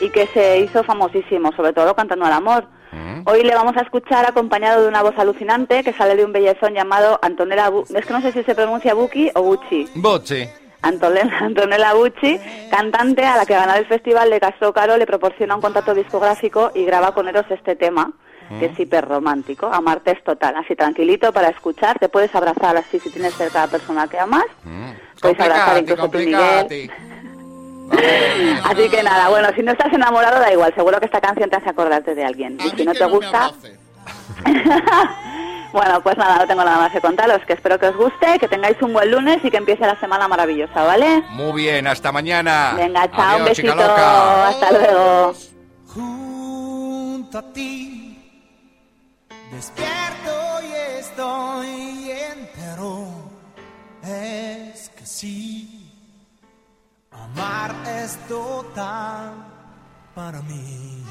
y 0.00 0.10
que 0.10 0.28
se 0.28 0.60
hizo 0.60 0.84
famosísimo, 0.84 1.50
sobre 1.56 1.72
todo 1.72 1.96
cantando 1.96 2.24
al 2.24 2.32
amor. 2.34 2.68
Hoy 3.26 3.42
le 3.42 3.54
vamos 3.54 3.76
a 3.76 3.80
escuchar 3.80 4.26
acompañado 4.26 4.82
de 4.82 4.88
una 4.88 5.02
voz 5.02 5.18
alucinante 5.18 5.82
que 5.82 5.92
sale 5.92 6.16
de 6.16 6.24
un 6.24 6.32
bellezón 6.32 6.74
llamado 6.74 7.18
Antonella 7.22 7.70
Bu 7.70 7.84
es 7.94 8.06
que 8.06 8.12
no 8.12 8.20
sé 8.20 8.32
si 8.32 8.42
se 8.42 8.54
pronuncia 8.54 8.94
Bucci 8.94 9.30
o 9.34 9.42
Bucci. 9.42 9.88
Boche. 9.94 10.52
Antonella, 10.84 11.94
Bucci, 11.94 12.38
cantante 12.70 13.24
a 13.24 13.36
la 13.36 13.46
que 13.46 13.54
ganar 13.54 13.78
el 13.78 13.86
festival 13.86 14.28
de 14.30 14.38
Castro 14.38 14.72
Caro 14.72 14.96
le 14.98 15.06
proporciona 15.06 15.54
un 15.54 15.62
contrato 15.62 15.94
discográfico 15.94 16.72
y 16.74 16.84
graba 16.84 17.14
con 17.14 17.26
Eros 17.26 17.46
este 17.48 17.74
tema, 17.74 18.12
que 18.58 18.66
es 18.66 18.78
hiper 18.78 19.08
romántico. 19.08 19.66
Amarte 19.66 20.10
es 20.10 20.22
total, 20.22 20.56
así 20.56 20.76
tranquilito 20.76 21.32
para 21.32 21.48
escuchar. 21.48 21.98
Te 21.98 22.10
puedes 22.10 22.34
abrazar 22.34 22.76
así 22.76 23.00
si 23.00 23.10
tienes 23.10 23.34
cerca 23.34 23.62
a 23.62 23.66
la 23.66 23.72
persona 23.72 24.08
que 24.08 24.18
amas. 24.18 24.44
Puedes 25.20 25.40
abrazar 25.40 25.78
incluso 25.78 26.08
tú, 26.10 26.18
Miguel. 26.18 26.90
Así 28.64 28.88
que 28.88 29.02
nada, 29.02 29.28
bueno, 29.28 29.48
si 29.54 29.62
no 29.62 29.72
estás 29.72 29.92
enamorado 29.92 30.40
da 30.40 30.52
igual, 30.52 30.74
seguro 30.74 30.98
que 30.98 31.06
esta 31.06 31.20
canción 31.20 31.50
te 31.50 31.56
hace 31.56 31.70
acordarte 31.70 32.14
de 32.14 32.24
alguien. 32.24 32.58
Y 32.64 32.70
si 32.76 32.84
no 32.84 32.92
te 32.92 33.04
gusta... 33.06 33.52
bueno, 35.72 36.00
pues 36.02 36.16
nada, 36.16 36.38
no 36.38 36.46
tengo 36.46 36.64
nada 36.64 36.78
más 36.78 36.92
que 36.92 37.00
contaros, 37.00 37.40
que 37.46 37.54
espero 37.54 37.78
que 37.78 37.86
os 37.86 37.96
guste, 37.96 38.38
que 38.38 38.48
tengáis 38.48 38.80
un 38.82 38.92
buen 38.92 39.10
lunes 39.10 39.38
y 39.44 39.50
que 39.50 39.56
empiece 39.56 39.86
la 39.86 39.98
semana 40.00 40.28
maravillosa, 40.28 40.82
¿vale? 40.84 41.22
Muy 41.30 41.62
bien, 41.62 41.86
hasta 41.86 42.12
mañana. 42.12 42.74
Venga, 42.76 43.10
chao, 43.10 43.36
un 43.36 43.42
Adiós, 43.42 43.48
besito, 43.48 43.72
hasta 43.82 44.70
luego. 44.72 45.34
junto 45.86 47.38
a 47.38 47.52
ti. 47.52 48.18
Despierto 49.50 50.60
y 50.62 50.72
estoy 51.00 52.10
entero. 52.10 53.06
Es 54.02 54.90
que 54.90 55.06
sí, 55.06 55.73
amar 57.22 57.74
es 57.86 58.16
total 58.28 59.32
para 60.14 60.40
mí. 60.42 61.04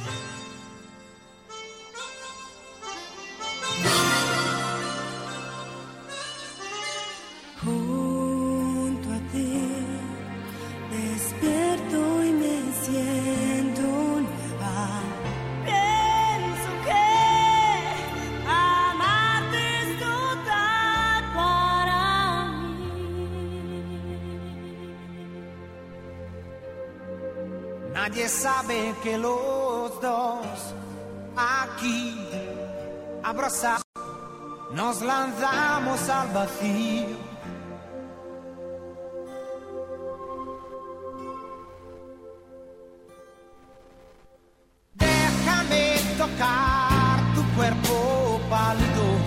Nadie 28.03 28.27
sabe 28.27 28.93
que 29.01 29.17
los 29.17 30.01
dos 30.01 30.45
aquí 31.37 32.19
abrazados 33.23 33.81
nos 34.73 35.01
lanzamos 35.01 36.09
al 36.09 36.27
vacío. 36.33 37.15
Déjame 44.95 46.01
tocar 46.17 47.33
tu 47.35 47.55
cuerpo 47.55 48.41
pálido 48.49 49.22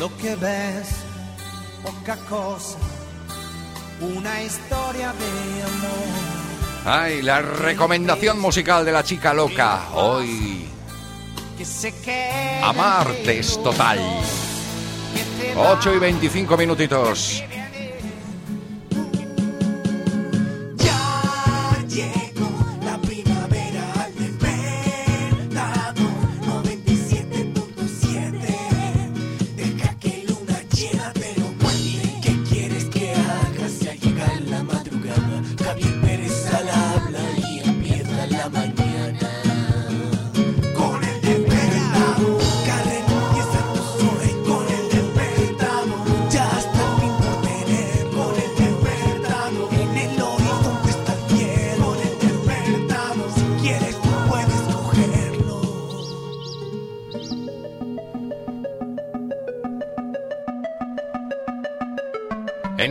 lo 0.00 0.16
que 0.16 0.34
ves, 0.34 0.88
poca 1.84 2.16
cosa, 2.26 2.78
una 4.00 4.42
historia 4.42 5.12
de 5.12 5.62
amor. 5.62 6.86
Ay, 6.86 7.20
la 7.20 7.42
recomendación 7.42 8.40
musical 8.40 8.82
de 8.86 8.92
la 8.92 9.04
chica 9.04 9.34
loca. 9.34 9.88
Hoy, 9.92 10.66
Que 11.58 11.66
se 11.66 11.92
queda 12.00 12.70
amarte 12.70 13.40
es 13.40 13.62
total. 13.62 14.00
8 15.54 15.94
y 15.94 15.98
25 15.98 16.56
minutitos. 16.56 17.44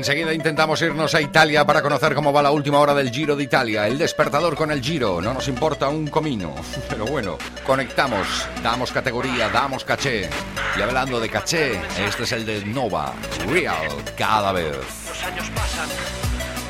Enseguida 0.10 0.34
intentamos 0.34 0.82
irnos 0.82 1.14
a 1.14 1.22
Italia 1.22 1.64
para 1.68 1.84
conocer 1.84 2.16
cómo 2.16 2.34
va 2.34 2.42
la 2.42 2.50
última 2.50 2.80
hora 2.80 2.96
del 2.96 3.12
Giro 3.12 3.36
de 3.36 3.44
Italia. 3.44 3.86
El 3.86 4.00
despertador 4.00 4.56
con 4.56 4.72
el 4.72 4.82
Giro. 4.82 5.22
No 5.22 5.36
nos 5.36 5.48
importa 5.48 5.88
un 5.88 6.08
comino. 6.08 6.56
Pero 6.90 7.06
bueno, 7.06 7.38
conectamos, 7.64 8.26
damos 8.64 8.92
categoría, 8.92 9.50
damos 9.50 9.86
caché. 9.86 10.28
Y 10.76 10.82
hablando 10.82 11.20
de 11.20 11.30
caché, 11.30 11.80
este 12.04 12.24
es 12.24 12.32
el 12.32 12.44
de 12.44 12.66
Nova. 12.66 13.14
Real, 13.50 13.88
cada 14.18 14.52
vez. 14.52 14.78
Los 15.08 15.24
años 15.26 15.48
pasan, 15.52 15.90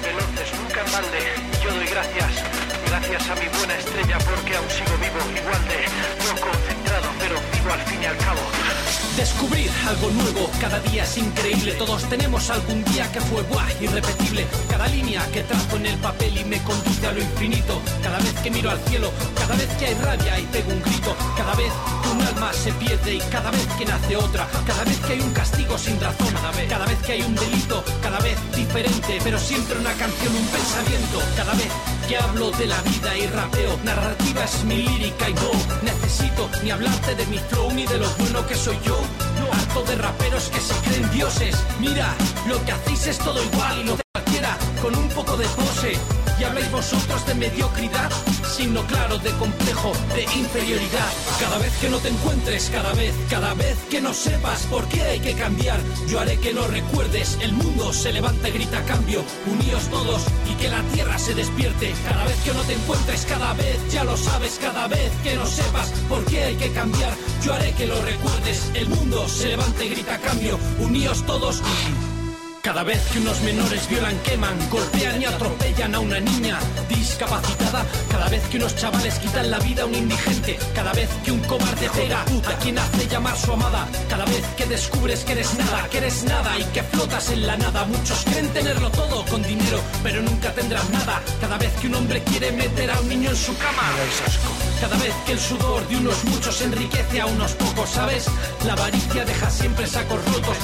veloces, 0.03 0.59
nunca 0.59 0.81
en 0.85 0.91
balde. 0.91 1.19
Yo 1.63 1.73
doy 1.73 1.87
gracias, 1.87 2.43
gracias 2.89 3.29
a 3.29 3.35
mi 3.35 3.47
buena 3.57 3.75
estrella 3.77 4.17
porque 4.17 4.57
aún 4.57 4.69
sigo 4.69 4.97
vivo, 4.97 5.39
igual 5.39 5.63
de 5.69 5.85
no 6.27 6.41
concentrado, 6.41 7.07
pero 7.19 7.35
vivo 7.53 7.71
al 7.71 7.81
fin 7.83 8.03
y 8.03 8.05
al 8.05 8.17
cabo. 8.17 8.78
Descubrir 9.15 9.69
algo 9.87 10.09
nuevo, 10.11 10.49
cada 10.61 10.79
día 10.79 11.03
es 11.03 11.17
increíble. 11.17 11.73
Todos 11.73 12.03
tenemos 12.09 12.49
algún 12.49 12.83
día 12.85 13.11
que 13.11 13.19
fue 13.21 13.41
guay, 13.43 13.75
irrepetible. 13.81 14.47
Cada 14.69 14.87
línea 14.87 15.25
que 15.33 15.43
trazo 15.43 15.75
en 15.75 15.87
el 15.87 15.97
papel 15.97 16.37
y 16.37 16.43
me 16.45 16.61
conduce 16.63 17.05
a 17.05 17.11
lo 17.11 17.21
infinito. 17.21 17.81
Cada 18.01 18.17
vez 18.19 18.33
que 18.41 18.51
miro 18.51 18.69
al 18.69 18.79
cielo, 18.85 19.11
cada 19.35 19.55
vez 19.55 19.67
que 19.77 19.85
hay 19.87 19.93
rabia 19.95 20.39
y 20.39 20.43
pego 20.43 20.71
un 20.71 20.81
grito. 20.81 21.15
Cada 21.35 21.53
vez 21.55 21.71
que 22.01 22.09
un 22.09 22.21
alma 22.21 22.53
se 22.53 22.71
pierde 22.73 23.15
y 23.15 23.19
cada 23.31 23.51
vez 23.51 23.67
que 23.77 23.85
nace 23.85 24.15
otra. 24.15 24.47
Cada 24.65 24.83
vez 24.83 24.97
que 24.99 25.13
hay 25.13 25.19
un 25.19 25.31
castigo 25.33 25.77
sin 25.77 25.99
razón, 25.99 26.27
cada 26.33 26.51
vez, 26.51 26.69
cada 26.69 26.85
vez 26.85 26.97
que 26.99 27.11
hay 27.11 27.21
un 27.21 27.35
delito, 27.35 27.83
cada 28.01 28.19
vez 28.19 28.37
diferente, 28.55 29.19
pero 29.23 29.37
siempre 29.39 29.77
una 29.77 29.93
canción, 29.93 30.35
un 30.35 30.47
pensamiento. 30.47 31.21
Cada 31.35 31.53
vez 31.53 31.71
que 32.09 32.17
hablo 32.17 32.49
de 32.49 32.65
la 32.65 32.81
vida 32.81 33.17
y 33.19 33.27
rapeo, 33.27 33.79
narrativa 33.83 34.43
es 34.43 34.63
mi 34.63 34.77
lírica 34.77 35.29
y 35.29 35.33
no 35.35 35.51
necesito 35.83 36.49
ni 36.63 36.71
hablarte 36.71 37.13
de 37.13 37.25
mi 37.27 37.37
flow 37.37 37.71
ni 37.71 37.85
de 37.85 37.99
lo 37.99 38.09
bueno 38.17 38.47
que 38.47 38.55
soy 38.55 38.77
yo. 38.83 38.97
Harto 39.51 39.83
de 39.83 39.95
raperos 39.95 40.49
que 40.49 40.59
se 40.59 40.73
creen 40.85 41.11
dioses. 41.11 41.55
Mira, 41.79 42.15
lo 42.47 42.65
que 42.65 42.71
hacéis 42.71 43.05
es 43.07 43.19
todo 43.19 43.43
igual 43.43 43.77
y 43.77 43.83
lo 43.83 43.95
de 43.95 44.03
cualquiera 44.11 44.57
con 44.81 44.95
un 44.95 45.07
poco 45.09 45.37
de 45.37 45.45
pose. 45.49 46.18
Y 46.39 46.43
habláis 46.45 46.71
vosotros 46.71 47.25
de 47.25 47.35
mediocridad, 47.35 48.09
signo 48.45 48.85
claro 48.87 49.17
de 49.17 49.29
complejo, 49.31 49.91
de 50.15 50.23
inferioridad. 50.23 51.11
Cada 51.37 51.57
vez 51.57 51.73
que 51.81 51.89
no 51.89 51.97
te 51.97 52.07
encuentres, 52.07 52.69
cada 52.69 52.93
vez, 52.93 53.13
cada 53.29 53.53
vez 53.55 53.77
que 53.89 53.99
no 53.99 54.13
sepas 54.13 54.61
por 54.67 54.87
qué 54.87 55.01
hay 55.01 55.19
que 55.19 55.33
cambiar, 55.33 55.81
yo 56.07 56.19
haré 56.19 56.39
que 56.39 56.53
lo 56.53 56.65
recuerdes. 56.67 57.37
El 57.41 57.51
mundo 57.51 57.91
se 57.91 58.13
levanta 58.13 58.47
y 58.47 58.51
grita 58.53 58.81
cambio, 58.85 59.21
uníos 59.47 59.89
todos 59.89 60.23
y 60.49 60.53
que 60.55 60.69
la 60.69 60.81
tierra 60.93 61.17
se 61.19 61.35
despierte. 61.35 61.93
Cada 62.07 62.23
vez 62.23 62.37
que 62.43 62.53
no 62.53 62.61
te 62.61 62.73
encuentres, 62.73 63.25
cada 63.25 63.53
vez, 63.55 63.91
ya 63.91 64.05
lo 64.05 64.15
sabes, 64.15 64.59
cada 64.61 64.87
vez 64.87 65.11
que 65.23 65.35
no 65.35 65.45
sepas 65.45 65.89
por 66.07 66.23
qué 66.23 66.45
hay 66.45 66.55
que 66.55 66.71
cambiar, 66.71 67.13
yo 67.43 67.53
haré 67.53 67.73
que 67.73 67.85
lo 67.85 68.01
recuerdes. 68.01 68.71
El 68.75 68.87
mundo 68.87 69.27
se 69.27 69.49
levanta 69.49 69.83
y 69.83 69.89
grita 69.89 70.17
cambio, 70.19 70.57
uníos 70.79 71.25
todos. 71.25 71.61
Cada 72.69 72.83
vez 72.83 73.01
que 73.11 73.17
unos 73.17 73.41
menores 73.41 73.89
violan, 73.89 74.15
queman, 74.19 74.69
golpean 74.69 75.19
y 75.19 75.25
atropellan 75.25 75.95
a 75.95 75.99
una 76.01 76.19
niña 76.19 76.59
discapacitada, 76.87 77.83
cada 78.11 78.29
vez 78.29 78.43
que 78.47 78.57
unos 78.57 78.75
chavales 78.75 79.17
quitan 79.17 79.49
la 79.49 79.57
vida 79.57 79.81
a 79.81 79.85
un 79.87 79.95
indigente, 79.95 80.59
cada 80.75 80.93
vez 80.93 81.09
que 81.25 81.31
un 81.31 81.39
cobarde 81.39 81.89
pega 81.89 82.21
a 82.21 82.57
quien 82.59 82.77
hace 82.77 83.07
llamar 83.07 83.35
su 83.35 83.53
amada, 83.53 83.87
cada 84.07 84.23
vez 84.25 84.45
que 84.55 84.67
descubres 84.67 85.23
que 85.23 85.31
eres 85.31 85.51
nada, 85.57 85.89
que 85.89 85.97
eres 85.97 86.23
nada 86.25 86.59
y 86.59 86.63
que 86.65 86.83
flotas 86.83 87.31
en 87.31 87.47
la 87.47 87.57
nada, 87.57 87.85
muchos 87.85 88.23
creen 88.25 88.47
tenerlo 88.49 88.91
todo 88.91 89.25
con 89.25 89.41
dinero, 89.41 89.81
pero 90.03 90.21
nunca 90.21 90.53
tendrán 90.53 90.91
nada, 90.91 91.23
cada 91.41 91.57
vez 91.57 91.73
que 91.81 91.87
un 91.87 91.95
hombre 91.95 92.21
quiere 92.21 92.51
meter 92.51 92.91
a 92.91 92.99
un 92.99 93.09
niño 93.09 93.31
en 93.31 93.35
su 93.35 93.57
cama, 93.57 93.81
cada 94.79 94.95
vez 94.97 95.13
que 95.25 95.31
el 95.31 95.39
sudor 95.39 95.87
de 95.87 95.97
unos 95.97 96.23
muchos 96.25 96.61
enriquece 96.61 97.19
a 97.19 97.25
unos 97.25 97.51
pocos, 97.53 97.89
¿sabes? 97.89 98.27
La 98.65 98.73
avaricia 98.73 99.25
deja 99.25 99.49
siempre 99.49 99.87
sacos 99.87 100.23
rotos. 100.25 100.57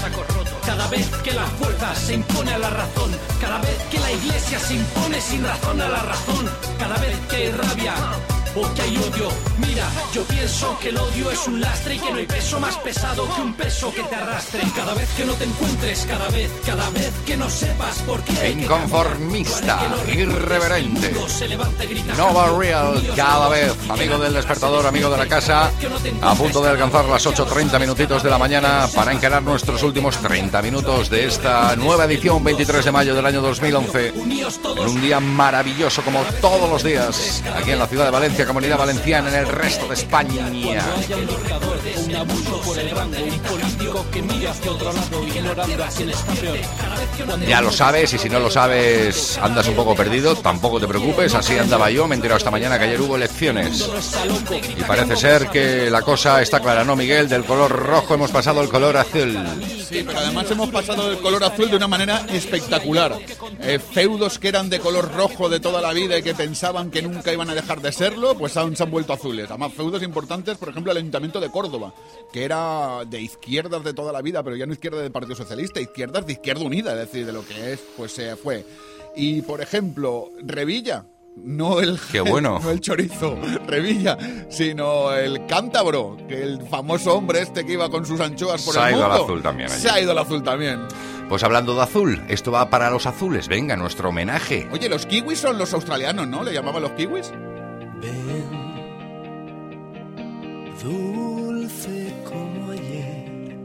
Cada 0.66 0.88
vez 0.88 1.08
que 1.24 1.32
la 1.32 1.46
fuerza 1.46 1.95
se 1.96 2.14
impone 2.14 2.54
a 2.54 2.58
la 2.58 2.70
razón, 2.70 3.12
cada 3.42 3.60
vez 3.60 3.78
que 3.90 4.00
la 4.00 4.12
iglesia 4.12 4.60
se 4.60 4.74
impone 4.76 5.22
sin 5.22 5.44
razón 5.44 5.82
a 5.82 5.90
la 5.90 6.02
razón, 6.04 6.50
cada 6.78 6.98
vez 6.98 7.18
que 7.30 7.36
hay 7.36 7.52
rabia 7.52 7.94
o 8.56 8.74
que 8.74 8.82
hay 8.82 8.98
odio, 8.98 9.30
mira, 9.58 9.88
yo 10.14 10.24
pienso 10.24 10.78
que 10.80 10.90
el 10.90 10.98
odio 10.98 11.32
es 11.32 11.48
un 11.48 11.60
lastre 11.60 11.96
y 11.96 12.00
que 12.00 12.12
no 12.12 12.18
hay 12.18 12.26
peso 12.26 12.60
más 12.60 12.78
pesado 12.78 13.28
que 13.36 13.42
un 13.42 13.54
peso 13.54 13.94
que 13.94 14.04
te 14.04 14.16
arrastre. 14.16 14.62
Cada 14.76 14.94
vez 14.94 15.10
que 15.18 15.26
no 15.26 15.34
te 15.34 15.44
encuentres, 15.44 16.06
cada 16.06 16.28
vez, 16.30 16.52
cada 16.66 16.90
vez 16.92 17.12
que 17.26 17.38
no 17.38 17.50
sepas 17.50 17.98
por 18.00 18.22
qué. 18.24 18.52
Inconformista, 18.52 19.80
irreverente. 20.08 21.14
Y 21.90 22.18
Nova. 22.18 22.46
Real, 22.58 23.04
cada 23.16 23.50
vez, 23.50 23.74
y 23.88 23.90
amigo 23.90 24.18
del 24.18 24.34
despertador, 24.34 24.86
amigo 24.86 25.10
de 25.10 25.18
la 25.18 25.28
casa, 25.28 25.72
a 26.22 26.36
punto 26.36 26.62
de 26.62 26.70
alcanzar 26.70 27.06
las 27.06 27.26
8.30 27.26 27.80
minutitos 27.80 28.24
de 28.24 28.30
la 28.30 28.38
mañana 28.38 28.88
para 28.94 29.12
encarar 29.12 29.44
nuestros 29.44 29.82
últimos 29.84 30.18
30 30.18 30.62
minutos 30.62 31.10
de 31.10 31.26
esta 31.26 31.76
nueva 31.76 32.06
edición, 32.06 32.44
23 32.44 32.86
de 32.86 32.92
mayo 32.92 33.16
del 33.16 33.26
año 33.26 33.42
2011. 33.42 34.08
En 34.10 34.88
un 34.88 35.02
día 35.02 35.20
maravilloso 35.20 36.02
como 36.04 36.22
todos 36.40 36.70
los 36.70 36.84
días, 36.84 37.44
aquí 37.56 37.72
en 37.72 37.80
la 37.80 37.88
ciudad 37.88 38.06
de 38.06 38.12
Valencia, 38.12 38.45
Comunidad 38.46 38.78
Valenciana, 38.78 39.30
en 39.30 39.36
el 39.36 39.48
resto 39.48 39.88
de 39.88 39.94
España. 39.96 40.46
haya 40.46 41.16
un 41.18 41.28
dictador, 41.28 41.78
un 42.06 42.16
abuso 42.16 42.62
por 42.62 42.80
el 42.80 42.90
rango, 42.92 43.18
un 43.24 43.40
político 43.40 44.06
que 44.12 44.22
mira 44.22 44.52
hacia 44.52 44.72
otro 44.72 44.94
lado, 44.94 45.24
ignorando 45.24 45.84
a 45.84 45.88
quien 45.88 46.10
está 46.10 46.34
peor. 46.34 46.58
Ya 47.48 47.62
lo 47.62 47.72
sabes 47.72 48.14
y 48.14 48.18
si 48.18 48.30
no 48.30 48.40
lo 48.40 48.50
sabes 48.50 49.38
andas 49.42 49.68
un 49.68 49.76
poco 49.76 49.96
perdido, 49.96 50.36
tampoco 50.36 50.80
te 50.80 50.88
preocupes, 50.88 51.34
así 51.34 51.58
andaba 51.58 51.90
yo, 51.90 52.08
me 52.08 52.16
he 52.16 52.18
enterado 52.18 52.38
esta 52.38 52.52
mañana 52.52 52.78
que 52.78 52.86
ayer 52.86 53.02
hubo 53.02 53.16
elecciones. 53.16 53.90
Y 54.78 54.84
parece 54.84 55.16
ser 55.16 55.50
que 55.50 55.90
la 55.90 56.02
cosa 56.02 56.42
está 56.42 56.60
clara, 56.60 56.84
¿no, 56.84 56.96
Miguel? 56.96 57.30
Del 57.30 57.44
color 57.46 57.72
rojo 57.72 58.14
hemos 58.14 58.32
pasado 58.32 58.60
al 58.60 58.70
color 58.70 58.98
azul. 58.98 59.38
Sí, 59.88 60.04
pero 60.06 60.20
además 60.20 60.50
hemos 60.50 60.70
pasado 60.70 61.10
del 61.10 61.20
color 61.20 61.44
azul 61.44 61.70
de 61.70 61.78
una 61.78 61.88
manera 61.88 62.26
espectacular. 62.30 63.18
Eh, 63.62 63.80
feudos 63.80 64.40
que 64.40 64.48
eran 64.48 64.70
de 64.70 64.80
color 64.80 65.14
rojo 65.14 65.50
de 65.50 65.60
toda 65.60 65.82
la 65.82 65.94
vida 65.94 66.18
y 66.18 66.24
que 66.24 66.34
pensaban 66.34 66.92
que 66.92 67.02
nunca 67.02 67.32
iban 67.32 67.50
a 67.50 67.56
dejar 67.56 67.82
de 67.82 67.92
serlo, 67.92 68.35
pues 68.38 68.56
aún 68.58 68.76
se 68.76 68.84
han 68.84 68.92
vuelto 68.92 69.14
azules. 69.14 69.50
Además, 69.50 69.74
feudos 69.74 70.04
importantes, 70.04 70.58
por 70.58 70.70
ejemplo, 70.70 70.92
el 70.92 70.98
Ayuntamiento 70.98 71.40
de 71.40 71.50
Córdoba, 71.50 71.94
que 72.32 72.44
era 72.44 73.04
de 73.06 73.22
izquierdas 73.22 73.84
de 73.84 73.94
toda 73.94 74.12
la 74.12 74.22
vida, 74.22 74.44
pero 74.44 74.56
ya 74.56 74.66
no 74.66 74.74
izquierda 74.74 75.02
del 75.02 75.12
Partido 75.12 75.36
Socialista, 75.36 75.80
izquierdas 75.80 76.26
de 76.26 76.34
Izquierda 76.34 76.64
Unida, 76.64 76.94
es 76.94 77.00
decir, 77.00 77.26
de 77.26 77.34
lo 77.34 77.46
que 77.46 77.74
es, 77.74 77.84
pues 77.98 78.12
se 78.12 78.36
fue. 78.36 78.66
Y, 79.16 79.42
por 79.42 79.62
ejemplo, 79.62 80.30
Revilla, 80.44 81.06
no 81.36 81.80
el, 81.80 82.00
Qué 82.12 82.22
bueno. 82.22 82.60
no 82.62 82.72
el 82.72 82.80
chorizo, 82.80 83.38
Revilla, 83.68 84.18
sino 84.50 85.14
el 85.14 85.46
cántabro, 85.46 86.18
que 86.28 86.42
el 86.42 86.62
famoso 86.68 87.16
hombre 87.16 87.42
este 87.42 87.66
que 87.66 87.74
iba 87.74 87.90
con 87.90 88.06
sus 88.06 88.20
anchoas 88.20 88.64
por 88.64 88.74
Se 88.74 88.80
el 88.80 88.86
ha 88.86 88.92
ido 88.92 89.06
al 89.06 89.12
azul 89.12 89.42
también 89.42 89.72
allí. 89.72 89.82
Se 89.82 89.90
ha 89.90 90.02
ido 90.02 90.12
al 90.12 90.18
azul 90.20 90.44
también. 90.44 90.82
Pues 91.30 91.44
hablando 91.44 91.74
de 91.74 91.82
azul, 91.82 92.22
esto 92.30 92.52
va 92.52 92.70
para 92.70 92.90
los 92.90 93.06
azules. 93.06 93.48
Venga, 93.48 93.76
nuestro 93.76 94.10
homenaje. 94.10 94.68
Oye, 94.72 94.88
los 94.88 95.06
kiwis 95.06 95.40
son 95.40 95.58
los 95.58 95.74
australianos, 95.74 96.28
¿no? 96.28 96.44
¿Le 96.44 96.54
llamaban 96.54 96.84
los 96.84 96.92
kiwis? 96.92 97.32
Dulce 100.84 102.14
como 102.24 102.72
ayer, 102.72 103.58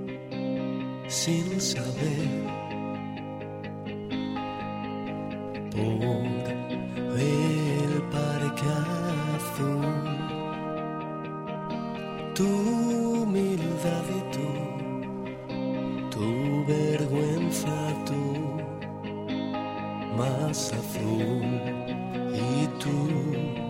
sin 1.09 1.61
saber 1.61 2.29
por 5.71 7.19
el 7.19 8.03
parque 8.11 8.67
azul. 9.37 9.85
Tu 12.35 12.47
humildad 12.47 14.05
y 14.19 14.23
tu 16.11 16.65
vergüenza 16.67 17.77
tú, 18.07 18.23
más 20.17 20.73
azul 20.73 21.61
y 22.33 22.67
tú. 22.79 23.70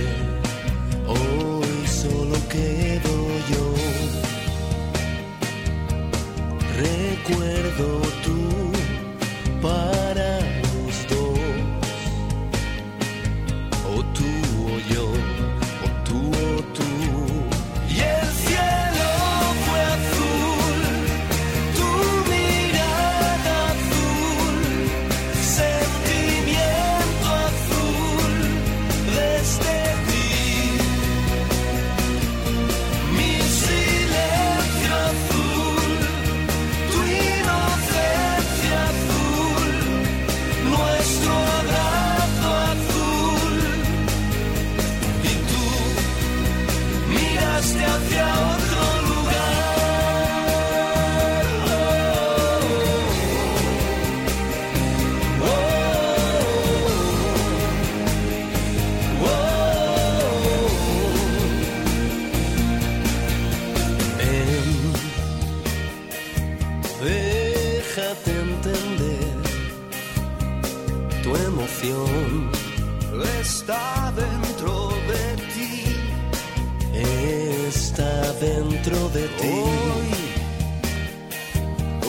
dentro 78.83 79.09
de 79.09 79.27
ti. 79.27 79.61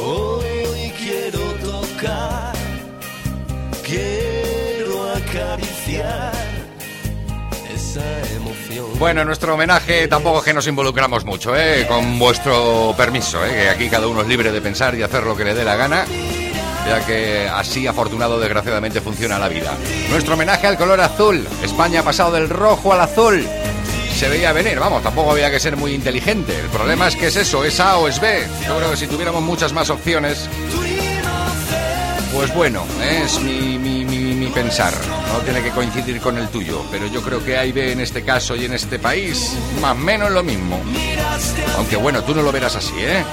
Hoy, 0.01 0.93
quiero 0.99 1.39
tocar. 1.61 2.53
Quiero 3.85 5.13
acariciar. 5.13 6.33
Bueno, 8.99 9.23
en 9.23 9.27
nuestro 9.27 9.55
homenaje 9.55 10.09
tampoco 10.09 10.39
es 10.39 10.45
que 10.45 10.55
nos 10.55 10.67
involucramos 10.67 11.25
mucho, 11.25 11.55
¿eh? 11.55 11.85
Con 11.87 12.19
vuestro 12.19 12.95
permiso, 12.97 13.45
¿eh? 13.45 13.51
Que 13.51 13.69
aquí 13.69 13.89
cada 13.89 14.07
uno 14.07 14.23
es 14.23 14.29
libre 14.29 14.51
de 14.51 14.61
pensar 14.61 14.95
y 14.95 15.03
hacer 15.03 15.25
lo 15.25 15.37
que 15.37 15.45
le 15.45 15.55
dé 15.55 15.65
la 15.65 15.77
gana. 15.77 16.07
Ya 16.87 17.05
que 17.05 17.49
así 17.49 17.87
afortunado 17.87 18.41
desgraciadamente 18.41 19.01
funciona 19.01 19.39
la 19.39 19.49
vida. 19.49 19.73
Nuestro 20.11 20.35
homenaje 20.35 20.67
al 20.67 20.79
color 20.79 21.01
azul. 21.01 21.47
España 21.63 22.01
ha 22.01 22.03
pasado 22.03 22.33
del 22.33 22.49
rojo 22.49 22.93
al 22.93 23.01
azul. 23.03 23.47
Se 24.17 24.29
veía 24.29 24.53
venir, 24.53 24.79
vamos, 24.79 25.03
tampoco 25.03 25.33
había 25.33 25.51
que 25.51 25.59
ser 25.59 25.77
muy 25.77 25.95
inteligente. 25.95 26.57
El 26.59 26.69
problema 26.69 27.09
es 27.09 27.17
que 27.17 27.27
es 27.27 27.37
eso, 27.37 27.65
es 27.65 27.81
A 27.81 27.97
o 27.99 28.07
es 28.09 28.21
B. 28.21 28.47
Yo 28.67 28.77
creo 28.77 28.91
que 28.93 28.97
si 28.97 29.07
tuviéramos 29.09 29.43
muchas 29.43 29.73
más 29.73 29.91
opciones, 29.91 30.49
pues 32.35 32.55
bueno, 32.55 32.85
es 33.23 33.41
mi, 33.41 33.79
mi- 33.79 34.05
mi- 34.05 34.35
mi 34.35 34.47
pensar. 34.47 34.93
No 35.33 35.39
tiene 35.41 35.63
que 35.63 35.71
coincidir 35.71 36.21
con 36.21 36.39
el 36.39 36.49
tuyo. 36.49 36.85
Pero 36.91 37.07
yo 37.09 37.21
creo 37.23 37.45
que 37.45 37.57
A 37.59 37.65
y 37.67 37.73
B 37.73 37.93
en 37.93 38.01
este 38.01 38.23
caso 38.23 38.55
y 38.55 38.65
en 38.65 38.75
este 38.75 38.99
país, 38.99 39.55
más 39.81 39.93
o 39.93 39.97
menos 39.97 40.31
lo 40.31 40.43
mismo. 40.43 40.79
Aunque 41.77 41.97
bueno, 41.97 42.23
tú 42.23 42.35
no 42.35 42.43
lo 42.43 42.53
verás 42.53 42.77
así, 42.77 42.95
¿eh? 42.99 43.25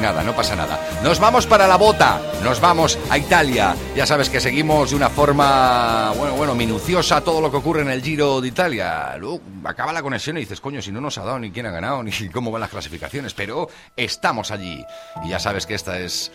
Nada, 0.00 0.22
no 0.22 0.34
pasa 0.34 0.54
nada. 0.54 0.78
Nos 1.02 1.18
vamos 1.18 1.46
para 1.46 1.66
la 1.66 1.76
bota, 1.76 2.20
nos 2.44 2.60
vamos 2.60 2.96
a 3.10 3.18
Italia. 3.18 3.74
Ya 3.96 4.06
sabes 4.06 4.30
que 4.30 4.40
seguimos 4.40 4.90
de 4.90 4.96
una 4.96 5.10
forma, 5.10 6.12
bueno, 6.16 6.36
bueno, 6.36 6.54
minuciosa 6.54 7.20
todo 7.22 7.40
lo 7.40 7.50
que 7.50 7.56
ocurre 7.56 7.82
en 7.82 7.90
el 7.90 8.00
Giro 8.00 8.40
de 8.40 8.46
Italia. 8.46 9.16
Luego 9.18 9.40
acaba 9.64 9.92
la 9.92 10.02
conexión 10.02 10.36
y 10.36 10.40
dices, 10.40 10.60
coño, 10.60 10.80
si 10.80 10.92
no 10.92 11.00
nos 11.00 11.18
ha 11.18 11.24
dado 11.24 11.40
ni 11.40 11.50
quién 11.50 11.66
ha 11.66 11.72
ganado, 11.72 12.02
ni 12.04 12.12
cómo 12.28 12.52
van 12.52 12.60
las 12.60 12.70
clasificaciones, 12.70 13.34
pero 13.34 13.68
estamos 13.96 14.52
allí. 14.52 14.84
Y 15.24 15.30
ya 15.30 15.40
sabes 15.40 15.66
que 15.66 15.74
esta 15.74 15.98
es 15.98 16.30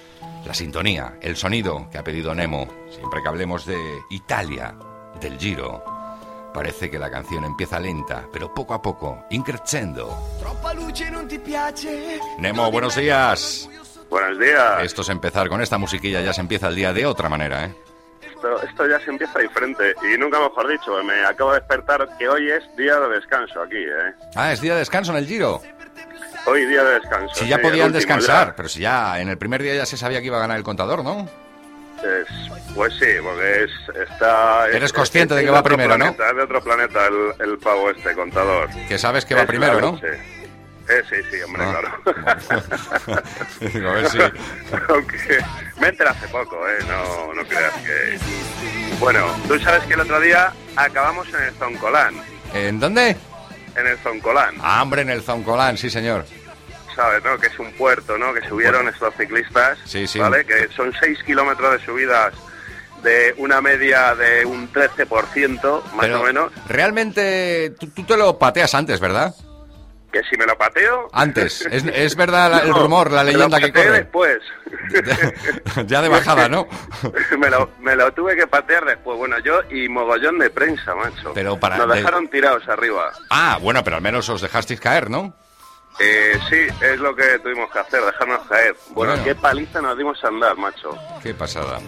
la 0.45 0.53
sintonía, 0.53 1.13
el 1.21 1.37
sonido 1.37 1.89
que 1.89 1.97
ha 1.97 2.03
pedido 2.03 2.35
Nemo. 2.35 2.67
Siempre 2.93 3.21
que 3.21 3.29
hablemos 3.29 3.65
de 3.65 3.77
Italia, 4.09 4.75
del 5.21 5.37
Giro. 5.39 5.92
Parece 6.53 6.91
que 6.91 6.99
la 6.99 7.09
canción 7.09 7.43
empieza 7.45 7.79
lenta, 7.79 8.25
pero 8.31 8.53
poco 8.53 8.75
a 8.75 8.81
poco, 8.81 9.25
increciendo. 9.31 10.15
Troppa 10.39 10.71
luce 10.73 11.09
non 11.09 11.27
ti 11.27 11.39
piace? 11.39 12.19
Nemo, 12.37 12.69
buenos 12.69 12.95
días. 12.95 13.67
Buenos 14.07 14.37
días. 14.37 14.83
Esto 14.83 15.01
es 15.01 15.09
empezar 15.09 15.49
con 15.49 15.61
esta 15.61 15.79
musiquilla, 15.79 16.21
ya 16.21 16.31
se 16.31 16.41
empieza 16.41 16.67
el 16.67 16.75
día 16.75 16.93
de 16.93 17.07
otra 17.07 17.27
manera, 17.27 17.65
¿eh? 17.65 17.75
Esto, 18.21 18.61
esto 18.61 18.87
ya 18.87 18.99
se 18.99 19.09
empieza 19.09 19.39
diferente. 19.39 19.95
Y 20.03 20.17
nunca 20.19 20.39
mejor 20.39 20.67
dicho, 20.67 21.03
me 21.03 21.25
acabo 21.25 21.53
de 21.53 21.59
despertar 21.59 22.07
que 22.19 22.29
hoy 22.29 22.51
es 22.51 22.63
día 22.77 22.99
de 22.99 23.15
descanso 23.15 23.59
aquí, 23.59 23.77
¿eh? 23.77 24.13
Ah, 24.35 24.53
es 24.53 24.61
día 24.61 24.73
de 24.73 24.79
descanso 24.79 25.11
en 25.11 25.17
el 25.17 25.25
Giro. 25.25 25.59
Hoy 26.45 26.65
día 26.65 26.83
de 26.83 26.99
descanso. 26.99 27.33
Si 27.33 27.47
ya 27.47 27.55
sí, 27.55 27.61
podían 27.63 27.91
descansar, 27.91 28.53
pero 28.55 28.69
si 28.69 28.81
ya 28.81 29.19
en 29.19 29.29
el 29.29 29.39
primer 29.39 29.63
día 29.63 29.73
ya 29.73 29.85
se 29.87 29.97
sabía 29.97 30.19
que 30.19 30.27
iba 30.27 30.37
a 30.37 30.41
ganar 30.41 30.57
el 30.57 30.63
contador, 30.63 31.03
¿no? 31.03 31.27
Es- 32.03 32.73
pues 32.75 32.93
sí, 32.99 33.05
porque 33.21 33.63
es, 33.65 33.71
está... 34.11 34.67
Eres 34.67 34.83
es- 34.83 34.93
consciente 34.93 35.33
es 35.35 35.39
de 35.39 35.45
que 35.45 35.51
va 35.51 35.63
primero, 35.63 35.97
¿no? 35.97 36.07
Es 36.07 36.17
de 36.17 36.41
otro 36.41 36.61
planeta 36.63 37.07
el, 37.07 37.33
el 37.51 37.57
pavo 37.59 37.89
este, 37.91 38.13
contador. 38.13 38.69
Que 38.87 38.97
sabes 38.97 39.25
que 39.25 39.35
va 39.35 39.45
primero, 39.45 39.79
¿no? 39.79 39.99
Eh, 40.03 41.01
sí, 41.09 41.15
sí, 41.31 41.41
hombre, 41.43 41.63
Ah. 41.63 41.79
claro. 41.79 43.19
A 43.89 43.93
ver 43.93 44.09
si... 44.09 44.17
Aunque 44.89 45.17
me 45.79 45.87
enteré 45.87 46.09
hace 46.09 46.27
poco, 46.27 46.57
¿eh? 46.67 46.79
No, 46.87 47.33
no 47.33 47.47
creas 47.47 47.73
que... 47.75 48.17
Bueno, 48.99 49.25
tú 49.47 49.57
sabes 49.59 49.83
que 49.83 49.93
el 49.93 50.01
otro 50.01 50.19
día 50.19 50.51
acabamos 50.75 51.27
en 51.29 51.43
el 51.43 51.53
Zoncolán. 51.53 52.15
¿En 52.53 52.79
dónde? 52.79 53.15
En 53.75 53.87
el 53.87 53.97
Zoncolán. 53.99 54.55
Ah, 54.61 54.81
hombre, 54.83 55.03
en 55.03 55.09
el 55.09 55.21
Zoncolán, 55.21 55.77
sí, 55.77 55.89
señor. 55.89 56.25
¿Sabes? 56.95 57.23
¿no? 57.23 57.37
Que 57.37 57.47
es 57.47 57.59
un 57.59 57.71
puerto, 57.73 58.17
¿no? 58.17 58.33
Que 58.33 58.47
subieron 58.47 58.87
estos 58.87 59.13
ciclistas, 59.15 59.77
Sí, 59.85 60.07
sí. 60.07 60.19
¿vale? 60.19 60.45
Que 60.45 60.67
son 60.75 60.93
6 60.99 61.19
kilómetros 61.25 61.71
de 61.79 61.85
subidas 61.85 62.33
de 63.03 63.33
una 63.37 63.59
media 63.61 64.15
de 64.15 64.45
un 64.45 64.71
13%, 64.71 65.83
más 65.93 66.05
Pero 66.05 66.21
o 66.21 66.23
menos. 66.23 66.51
realmente 66.69 67.73
tú, 67.79 67.87
tú 67.87 68.03
te 68.03 68.15
lo 68.15 68.39
pateas 68.39 68.73
antes, 68.75 68.99
¿verdad? 68.99 69.33
Que 70.11 70.21
si 70.29 70.37
me 70.37 70.45
lo 70.45 70.55
pateo... 70.57 71.09
Antes. 71.11 71.61
Es, 71.71 71.83
es 71.85 72.15
verdad 72.15 72.51
la- 72.51 72.59
el 72.59 72.73
rumor, 72.73 73.11
la 73.11 73.23
me 73.23 73.31
lo 73.33 73.37
leyenda 73.39 73.59
que 73.59 73.73
corre. 73.73 73.91
después. 73.91 74.37
ya 75.87 76.01
de 76.01 76.09
bajada, 76.09 76.47
¿no? 76.47 76.67
me, 77.39 77.49
lo, 77.49 77.71
me 77.81 77.95
lo 77.95 78.11
tuve 78.13 78.35
que 78.35 78.47
patear 78.47 78.85
después. 78.85 79.17
Bueno, 79.17 79.37
yo 79.39 79.61
y 79.69 79.89
mogollón 79.89 80.37
de 80.39 80.49
prensa, 80.49 80.93
macho. 80.95 81.31
Pero 81.33 81.59
para- 81.59 81.77
Nos 81.77 81.89
de- 81.89 81.95
dejaron 81.95 82.27
tirados 82.29 82.67
arriba. 82.69 83.11
Ah, 83.29 83.57
bueno, 83.61 83.83
pero 83.83 83.97
al 83.97 84.01
menos 84.01 84.29
os 84.29 84.41
dejasteis 84.41 84.79
caer, 84.79 85.09
¿no? 85.09 85.33
Eh, 85.99 86.39
sí, 86.49 86.57
es 86.81 86.99
lo 86.99 87.15
que 87.15 87.37
tuvimos 87.39 87.69
que 87.71 87.79
hacer, 87.79 88.01
dejarnos 88.03 88.39
caer. 88.47 88.75
Bueno, 88.89 89.11
Bueno. 89.13 89.23
qué 89.23 89.35
paliza 89.35 89.79
nos 89.81 89.97
dimos 89.97 90.21
a 90.23 90.27
andar, 90.27 90.57
macho. 90.57 90.97
Qué 91.21 91.33
pasada. 91.33 91.79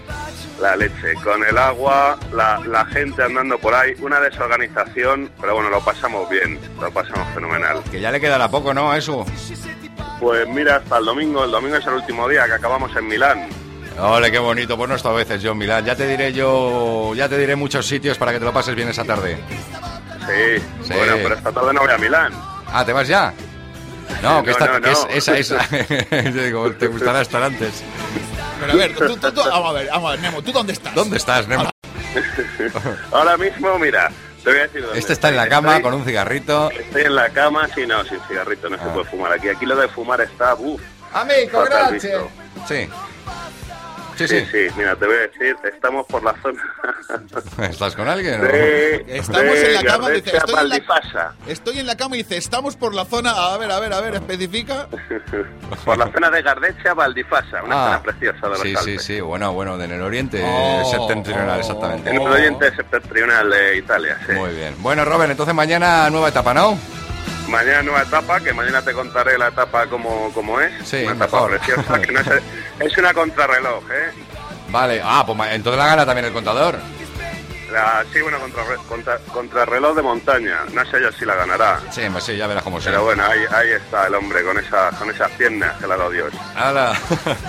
La 0.59 0.75
leche, 0.75 1.15
con 1.23 1.43
el 1.43 1.57
agua, 1.57 2.17
la, 2.31 2.59
la 2.65 2.85
gente 2.85 3.23
andando 3.23 3.57
por 3.57 3.73
ahí, 3.73 3.93
una 3.99 4.19
desorganización, 4.19 5.29
pero 5.41 5.55
bueno, 5.55 5.69
lo 5.69 5.81
pasamos 5.83 6.29
bien, 6.29 6.59
lo 6.79 6.89
pasamos 6.91 7.27
fenomenal. 7.33 7.81
Que 7.91 7.99
ya 7.99 8.11
le 8.11 8.21
quedará 8.21 8.47
poco, 8.49 8.73
¿no? 8.73 8.93
Eso. 8.93 9.25
Pues 10.19 10.47
mira, 10.47 10.77
hasta 10.77 10.97
el 10.99 11.05
domingo, 11.05 11.43
el 11.43 11.51
domingo 11.51 11.75
es 11.75 11.85
el 11.87 11.93
último 11.93 12.27
día 12.29 12.45
que 12.45 12.53
acabamos 12.53 12.95
en 12.95 13.07
Milán. 13.07 13.49
Ole, 13.99 14.31
qué 14.31 14.39
bonito. 14.39 14.77
Pues 14.77 14.89
no 14.89 14.95
esto 14.95 15.09
a 15.09 15.13
veces 15.13 15.41
yo 15.41 15.51
en 15.53 15.57
Milán. 15.57 15.83
Ya 15.83 15.95
te 15.95 16.05
diré 16.07 16.31
yo, 16.31 17.13
ya 17.15 17.27
te 17.27 17.37
diré 17.37 17.55
muchos 17.55 17.85
sitios 17.87 18.17
para 18.17 18.31
que 18.31 18.39
te 18.39 18.45
lo 18.45 18.53
pases 18.53 18.75
bien 18.75 18.87
esa 18.89 19.03
tarde. 19.03 19.37
Sí, 20.27 20.63
Sí. 20.83 20.93
bueno, 20.93 21.15
pero 21.21 21.35
esta 21.35 21.51
tarde 21.51 21.73
no 21.73 21.81
voy 21.81 21.91
a 21.91 21.97
Milán. 21.97 22.33
Ah, 22.67 22.85
¿te 22.85 22.93
vas 22.93 23.07
ya? 23.07 23.33
No, 24.21 24.43
que, 24.43 24.51
No, 24.51 24.51
esta, 24.51 24.67
no, 24.79 24.81
que 24.81 24.91
es- 24.91 25.07
esa, 25.09 25.37
esa. 25.37 25.69
Yo 26.23 26.43
digo, 26.43 26.71
te 26.73 26.87
gustará 26.87 27.21
estar 27.21 27.43
antes. 27.43 27.83
Pero 28.59 28.71
a 28.71 28.75
ver, 28.75 28.95
tú, 28.95 29.15
tú- 29.17 29.31
tú- 29.31 29.41
vamos 29.43 29.69
a 29.69 29.73
ver, 29.73 29.87
vamos 29.89 30.07
a 30.07 30.11
ver, 30.11 30.19
Nemo, 30.21 30.41
¿tú 30.41 30.51
dónde 30.51 30.73
estás? 30.73 30.93
¿Dónde 30.95 31.17
estás, 31.17 31.47
Nemo? 31.47 31.69
Ahora 33.11 33.37
mismo, 33.37 33.77
mira, 33.77 34.09
te 34.43 34.49
voy 34.51 34.59
a 34.59 34.63
decir 34.63 34.81
dónde 34.83 34.99
Este 34.99 35.13
está 35.13 35.29
en 35.29 35.35
la 35.35 35.47
cama 35.49 35.73
Estoy- 35.77 35.81
con 35.83 35.93
un 35.95 36.05
cigarrito. 36.05 36.71
Estoy 36.71 37.01
en 37.03 37.15
la 37.15 37.29
cama, 37.29 37.67
sí, 37.75 37.85
no, 37.85 38.03
sin 38.05 38.19
cigarrito, 38.27 38.69
no 38.69 38.77
se 38.77 38.85
puede 38.85 39.05
fumar 39.05 39.33
aquí. 39.33 39.49
Aquí 39.49 39.65
lo 39.65 39.75
de 39.75 39.87
fumar 39.89 40.21
está, 40.21 40.55
uff. 40.55 40.81
Amigo, 41.13 41.63
gracias. 41.65 42.03
visto. 42.03 42.29
Sí. 44.15 44.27
Sí, 44.27 44.45
sí, 44.51 44.67
mira, 44.77 44.95
te 44.95 45.05
voy 45.05 45.15
a 45.15 45.19
decir, 45.19 45.55
estamos 45.63 46.05
por 46.07 46.23
la 46.23 46.33
zona 46.41 46.61
¿Estás 47.69 47.95
con 47.95 48.07
alguien? 48.07 48.39
o? 48.41 48.43
de, 48.45 49.05
Estamos 49.07 49.53
de 49.53 49.67
en 49.67 49.73
la 49.73 49.83
cama, 49.83 50.09
dice, 50.09 50.37
estoy 50.37 50.49
en 50.49 50.55
la, 50.55 50.61
Valdifasa. 50.61 51.33
estoy 51.47 51.79
en 51.79 51.85
la 51.87 51.97
cama 51.97 52.15
y 52.15 52.19
dice, 52.23 52.37
estamos 52.37 52.75
por 52.77 52.93
la 52.93 53.05
zona, 53.05 53.31
a 53.31 53.57
ver, 53.57 53.71
a 53.71 53.79
ver, 53.79 53.93
a 53.93 54.01
ver, 54.01 54.15
especifica. 54.15 54.87
Por 55.85 55.97
la 55.97 56.11
zona 56.11 56.29
de 56.29 56.41
Gardecha, 56.43 56.93
Valdifasa, 56.93 57.63
una 57.63 57.75
Ah, 57.75 57.87
zona 57.87 58.03
preciosa 58.03 58.39
de 58.41 58.49
los 58.49 58.59
Sí, 58.61 58.69
sí, 58.69 58.75
Alpes. 58.77 59.03
sí. 59.03 59.19
Bueno, 59.21 59.51
bueno, 59.53 59.81
en 59.81 59.91
el 59.91 60.01
oriente 60.01 60.41
Oh, 60.45 60.89
septentrional, 60.91 61.59
exactamente. 61.59 62.09
En 62.09 62.15
el 62.21 62.27
oriente 62.27 62.75
septentrional 62.75 63.49
de 63.49 63.77
Italia, 63.77 64.17
sí. 64.25 64.33
Muy 64.33 64.51
bien. 64.53 64.75
Bueno, 64.79 65.03
Robert, 65.05 65.31
entonces 65.31 65.53
mañana 65.55 66.09
nueva 66.09 66.29
etapa, 66.29 66.53
¿no? 66.53 66.77
Mañana 67.47 67.83
nueva 67.83 68.01
etapa, 68.01 68.39
que 68.39 68.53
mañana 68.53 68.81
te 68.81 68.93
contaré 68.93 69.37
la 69.37 69.49
etapa 69.49 69.87
como, 69.87 70.31
como 70.33 70.59
es. 70.59 70.71
Sí, 70.87 71.03
una 71.03 71.13
etapa 71.13 71.47
preciosa, 71.47 72.01
que 72.01 72.11
no 72.11 72.19
es, 72.19 72.27
es 72.79 72.97
una 72.97 73.13
contrarreloj, 73.13 73.83
¿eh? 73.91 74.11
Vale. 74.69 75.01
Ah, 75.03 75.23
pues 75.25 75.39
entonces 75.51 75.77
la 75.77 75.87
gana 75.87 76.05
también 76.05 76.25
el 76.25 76.33
contador. 76.33 76.79
La, 77.75 78.05
sí, 78.13 78.19
contra, 78.87 79.17
contrarreloj 79.33 79.97
de 79.97 80.01
montaña. 80.01 80.59
No 80.71 80.85
sé 80.85 81.01
yo 81.01 81.11
si 81.11 81.25
la 81.25 81.35
ganará. 81.35 81.81
Sí, 81.91 82.03
pues 82.09 82.23
sí, 82.23 82.37
ya 82.37 82.47
verás 82.47 82.63
cómo 82.63 82.79
sea. 82.79 82.93
Pero 82.93 83.03
bueno, 83.03 83.23
ahí, 83.25 83.41
ahí 83.51 83.71
está 83.71 84.07
el 84.07 84.15
hombre 84.15 84.45
con, 84.45 84.57
esa, 84.57 84.91
con 84.91 85.09
esas 85.09 85.29
piernas 85.31 85.75
que 85.77 85.85
le 85.85 85.93
ha 85.93 85.97
dado 85.97 86.09
Dios. 86.09 86.33
¡Hala! 86.55 86.97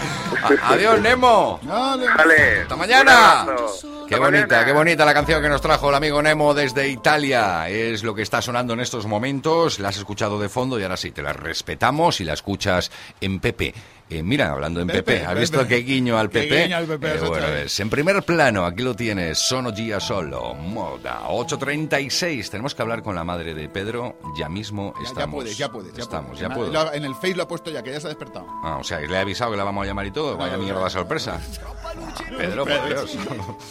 Adiós, 0.65 1.01
Nemo. 1.01 1.61
Vale. 1.63 2.63
Hasta 2.63 2.75
mañana. 2.77 3.47
Qué 3.47 4.15
Hasta 4.15 4.19
bonita, 4.19 4.47
mañana. 4.47 4.65
qué 4.65 4.73
bonita 4.73 5.05
la 5.05 5.15
canción 5.15 5.41
que 5.43 5.49
nos 5.49 5.61
trajo 5.61 5.91
el 5.91 5.95
amigo 5.95 6.21
Nemo 6.21 6.55
desde 6.55 6.89
Italia. 6.89 7.69
Es 7.69 8.03
lo 8.03 8.13
que 8.13 8.23
está 8.23 8.43
sonando 8.43 8.75
en 8.75 8.81
estos 8.81 9.07
momentos. 9.07 9.79
La 9.79 9.91
has 9.91 9.97
escuchado 9.97 10.41
de 10.41 10.49
fondo 10.49 10.81
y 10.81 10.83
ahora 10.83 10.97
sí, 10.97 11.13
te 11.13 11.23
la 11.23 11.33
respetamos 11.35 12.21
y 12.21 12.25
la 12.25 12.33
escuchas 12.33 12.91
en 13.21 13.39
PP. 13.39 13.75
Eh, 14.09 14.23
mira, 14.23 14.53
hablando 14.53 14.81
en 14.81 14.87
Pepe, 14.87 15.03
PP, 15.03 15.23
¿has 15.23 15.29
Pepe. 15.31 15.41
visto 15.41 15.67
qué 15.67 15.77
guiño 15.79 16.17
al 16.17 16.31
Qué 16.31 16.43
PP? 16.43 16.63
guiño 16.63 16.77
al 16.77 16.87
PP, 16.87 17.15
Eh, 17.17 17.21
bueno, 17.27 17.47
es 17.49 17.81
en 17.81 17.91
primer 17.91 18.23
plano, 18.23 18.65
aquí 18.65 18.85
lo 18.85 18.95
tienes, 18.95 19.37
Sono 19.37 19.73
Gia 19.75 19.99
Solo, 19.99 20.55
moda, 20.55 21.23
8.36. 21.29 22.49
Tenemos 22.49 22.73
que 22.77 22.83
hablar 22.83 23.03
con 23.03 23.17
la 23.17 23.25
madre 23.25 23.53
de 23.53 23.69
Pedro, 23.69 24.17
ya 24.39 24.49
mismo 24.49 24.95
Ya, 24.99 25.09
estamos. 25.09 25.19
ya 25.19 25.31
puedes, 25.33 25.59
ya 25.59 25.73
puedes. 25.73 25.93
Ya 25.95 26.03
estamos, 26.05 26.31
puedes. 26.39 26.41
ya 26.49 26.55
puedo. 26.55 26.73
lo- 26.73 26.93
En 26.93 27.05
el 27.05 27.15
Face 27.17 27.35
lo 27.35 27.43
ha 27.43 27.49
puesto 27.49 27.71
ya, 27.73 27.83
que 27.83 27.91
ya 27.91 28.01
se 28.01 28.07
ha 28.07 28.11
despertado. 28.11 28.47
Ah, 28.63 28.77
o 28.81 28.85
sea, 28.85 29.01
le 29.01 29.13
he 29.13 29.19
avisado 29.19 29.51
que 29.51 29.57
la 29.57 29.65
vamos 29.65 29.83
a 29.83 29.87
llamar 29.87 30.07
y 30.07 30.13
todo. 30.13 30.37
Vaya 30.37 30.57
mierda 30.57 30.89
sorpresa. 30.89 31.41
Pedro, 32.39 32.65
por 32.65 32.89
Dios. 32.89 33.11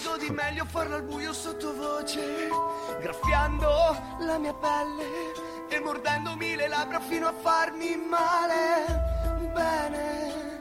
So 0.03 0.17
di 0.17 0.29
meglio 0.31 0.65
farlo 0.65 0.97
al 0.97 1.03
buio 1.03 1.33
sottovoce, 1.33 2.49
graffiando 3.01 3.69
la 4.19 4.37
mia 4.39 4.53
pelle 4.53 5.54
e 5.69 5.79
mordendomi 5.79 6.55
le 6.55 6.67
labbra 6.67 6.99
fino 6.99 7.27
a 7.27 7.33
farmi 7.33 7.95
male. 7.95 9.13
Bene, 9.53 10.59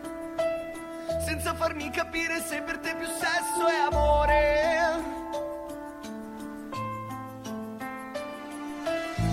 senza 1.24 1.55
farmi 1.55 1.90
capire 1.90 2.40
se 2.40 2.62
per 2.62 2.78
te 2.78 2.94
più 2.94 3.06
sesso 3.06 3.66
è 3.66 3.74
amore. 3.90 5.02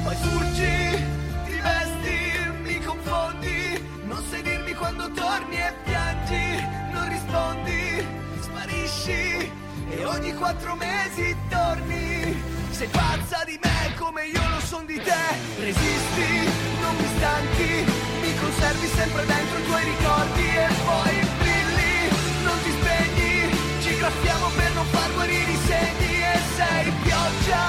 Poi 0.03 0.15
fuggi, 0.15 1.05
ti 1.45 1.59
vesti, 1.59 2.49
mi 2.63 2.79
confondi, 2.79 3.89
non 4.03 4.23
sai 4.29 4.41
dirmi 4.41 4.73
quando 4.73 5.11
torni 5.11 5.57
e 5.57 5.73
piangi, 5.83 6.65
non 6.91 7.07
rispondi, 7.09 8.07
sparisci 8.41 9.51
e 9.89 10.05
ogni 10.05 10.33
quattro 10.35 10.75
mesi 10.75 11.35
torni. 11.49 12.50
Sei 12.81 12.89
pazza 12.89 13.43
di 13.45 13.59
me 13.61 13.93
come 13.95 14.25
io 14.25 14.41
lo 14.49 14.59
son 14.59 14.87
di 14.87 14.97
te, 14.97 15.23
resisti, 15.59 16.49
non 16.81 16.95
mi 16.95 17.07
stanchi, 17.15 17.85
mi 18.21 18.35
conservi 18.39 18.87
sempre 18.87 19.23
dentro 19.23 19.59
i 19.59 19.63
tuoi 19.65 19.83
ricordi 19.83 20.47
e 20.49 20.67
poi 20.83 21.13
brilli, 21.37 21.93
non 22.41 22.57
ti 22.63 22.71
spegni, 22.71 23.81
ci 23.83 23.97
graffiamo 23.99 24.47
per 24.55 24.73
non 24.73 24.85
far 24.85 25.13
guarire 25.13 25.51
i 25.51 25.57
segni 25.57 26.23
e 26.25 26.39
sei 26.55 26.91
pioggia, 27.03 27.63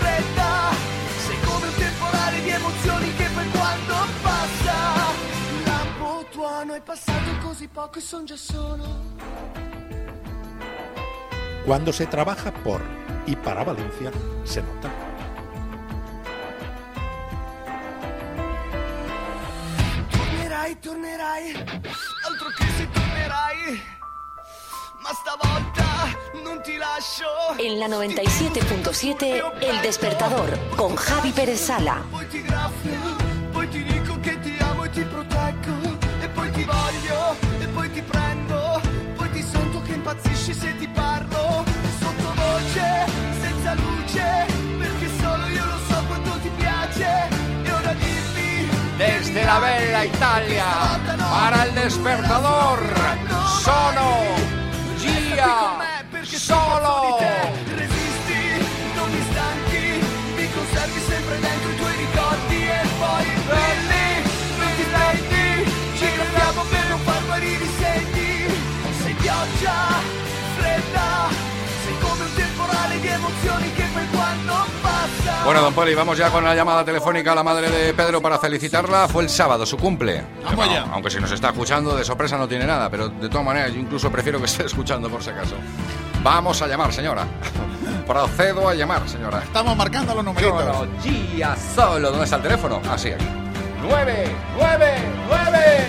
fredda, 0.00 0.52
sei 1.24 1.40
come 1.40 1.66
un 1.68 1.74
temporale 1.74 2.42
di 2.42 2.50
emozioni 2.50 3.14
che 3.16 3.28
poi 3.32 3.50
quando 3.52 3.94
passa, 4.20 4.74
lampo 5.64 6.26
tuono 6.30 6.74
è 6.74 6.82
passato 6.82 7.38
così 7.40 7.68
poco 7.68 7.98
e 7.98 8.02
son 8.02 8.26
già 8.26 8.36
solo. 8.36 9.16
Cuando 11.66 11.92
se 11.92 12.06
trabaja 12.06 12.52
por 12.52 12.80
y 13.26 13.34
para 13.34 13.64
Valencia, 13.64 14.12
se 14.44 14.62
nota. 14.62 14.88
Tornerai, 20.12 20.76
tornerai, 20.76 21.52
altro 22.24 22.48
che 22.56 22.64
se 22.78 22.86
tornerai, 22.86 23.82
ma 25.02 25.10
stavolta 25.12 25.84
non 26.44 26.62
ti 26.62 26.76
lascio. 26.76 27.26
En 27.58 27.80
la 27.80 27.88
97.7, 27.88 29.42
El 29.60 29.80
Despertador, 29.82 30.56
con 30.76 30.94
Javi 30.94 31.32
Pérez 31.32 31.58
Sala. 31.58 32.00
Poi 32.12 32.28
ti 32.28 32.42
graffio, 32.42 33.00
poi 33.50 33.68
ti 33.68 33.82
dico 33.82 34.20
che 34.20 34.38
ti 34.38 34.56
amo 34.60 34.84
e 34.84 34.90
ti 34.90 35.02
proteggo, 35.02 35.98
e 36.20 36.28
poi 36.28 36.48
ti 36.52 36.62
voglio, 36.62 37.36
e 37.58 37.66
poi 37.66 37.90
ti 37.90 38.02
prendo, 38.02 38.55
impazzisci 40.06 40.54
se 40.54 40.76
ti 40.78 40.86
parlo, 40.86 41.64
sottovoce, 41.98 43.06
senza 43.40 43.74
luce, 43.74 44.46
perché 44.78 45.08
solo 45.20 45.46
io 45.48 45.64
lo 45.64 45.78
so 45.88 46.04
quanto 46.06 46.30
ti 46.42 46.50
piace, 46.56 47.28
e 47.64 47.72
ora 47.72 47.92
dimmi, 47.92 48.68
Desde 48.96 49.44
la 49.44 49.58
bella 49.58 50.04
Italia, 50.04 50.64
para 51.18 51.64
el 51.64 51.72
despertador, 51.72 52.78
sono 53.58 54.22
Gia 54.96 55.84
Solo. 56.22 57.75
Bueno, 75.46 75.62
don 75.62 75.74
Poli, 75.74 75.94
vamos 75.94 76.18
ya 76.18 76.28
con 76.28 76.42
la 76.42 76.56
llamada 76.56 76.84
telefónica 76.84 77.30
a 77.30 77.34
la 77.36 77.44
madre 77.44 77.70
de 77.70 77.94
Pedro 77.94 78.20
para 78.20 78.36
felicitarla. 78.36 79.06
Fue 79.06 79.22
el 79.22 79.28
sábado 79.28 79.64
su 79.64 79.76
cumple. 79.76 80.24
Vamos 80.42 80.68
allá. 80.68 80.86
Aunque 80.90 81.08
si 81.08 81.20
nos 81.20 81.30
está 81.30 81.50
escuchando, 81.50 81.96
de 81.96 82.02
sorpresa 82.04 82.36
no 82.36 82.48
tiene 82.48 82.66
nada, 82.66 82.90
pero 82.90 83.08
de 83.10 83.28
todas 83.28 83.46
maneras 83.46 83.72
yo 83.72 83.78
incluso 83.78 84.10
prefiero 84.10 84.40
que 84.40 84.46
esté 84.46 84.66
escuchando 84.66 85.08
por 85.08 85.22
si 85.22 85.30
acaso. 85.30 85.54
Vamos 86.20 86.60
a 86.62 86.66
llamar, 86.66 86.92
señora. 86.92 87.28
Procedo 88.08 88.68
a 88.68 88.74
llamar, 88.74 89.08
señora. 89.08 89.38
Estamos 89.38 89.76
marcando 89.76 90.16
los 90.16 90.24
numeritos. 90.24 90.88
Solo. 91.76 92.10
¿Dónde 92.10 92.24
está 92.24 92.36
el 92.36 92.42
teléfono? 92.42 92.82
Ah, 92.90 92.98
sí, 92.98 93.12
aquí. 93.12 93.24
¡Nueve! 93.82 94.26
¡Nueve! 94.58 94.94
¡Nueve! 95.28 95.86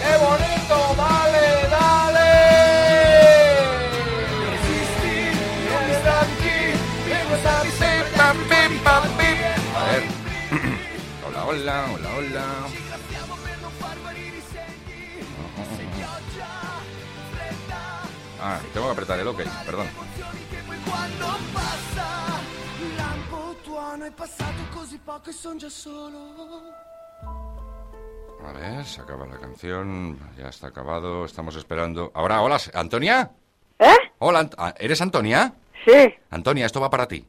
¡Qué 0.00 0.16
bonito! 0.16 0.96
¡Dale, 0.96 1.68
dale! 1.70 2.52
A 8.32 9.84
ver. 9.92 10.04
Hola, 11.26 11.44
hola, 11.44 11.86
hola, 11.92 12.08
hola. 12.16 12.44
Ah, 18.40 18.58
tengo 18.72 18.86
que 18.86 18.92
apretar 18.92 19.20
el 19.20 19.28
OK, 19.28 19.42
perdón. 19.66 19.86
A 28.44 28.52
ver, 28.52 28.84
se 28.86 29.00
acaba 29.02 29.26
la 29.26 29.38
canción, 29.38 30.18
ya 30.38 30.48
está 30.48 30.68
acabado, 30.68 31.26
estamos 31.26 31.54
esperando. 31.56 32.10
Ahora, 32.14 32.40
hola, 32.40 32.58
¿Antonia? 32.72 33.30
¿Eh? 33.78 33.96
Hola, 34.18 34.48
ah, 34.56 34.74
¿eres 34.78 35.02
Antonia? 35.02 35.52
Sí. 35.84 36.14
Antonia, 36.30 36.64
esto 36.64 36.80
va 36.80 36.88
para 36.88 37.06
ti. 37.06 37.26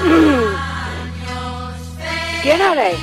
¿Quién 2.42 2.60
eres? 2.60 2.98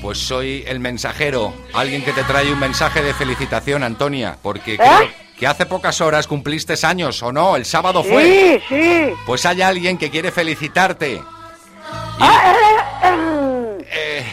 Pues 0.00 0.18
soy 0.18 0.64
el 0.66 0.80
mensajero, 0.80 1.54
alguien 1.72 2.02
que 2.04 2.12
te 2.12 2.24
trae 2.24 2.52
un 2.52 2.58
mensaje 2.58 3.02
de 3.02 3.14
felicitación, 3.14 3.84
Antonia, 3.84 4.36
porque 4.42 4.74
¿Eh? 4.74 4.78
creo 4.78 5.08
que 5.38 5.46
hace 5.46 5.64
pocas 5.66 6.00
horas 6.00 6.26
cumpliste 6.26 6.74
años, 6.84 7.22
¿o 7.22 7.30
no? 7.32 7.54
El 7.56 7.64
sábado 7.64 8.02
fue. 8.02 8.60
Sí, 8.68 8.68
sí. 8.68 9.12
Pues 9.26 9.46
hay 9.46 9.62
alguien 9.62 9.96
que 9.98 10.10
quiere 10.10 10.32
felicitarte 10.32 11.22
Ah, 12.18 12.52
eh, 12.54 12.58
eh, 13.04 13.86
eh, 13.92 14.24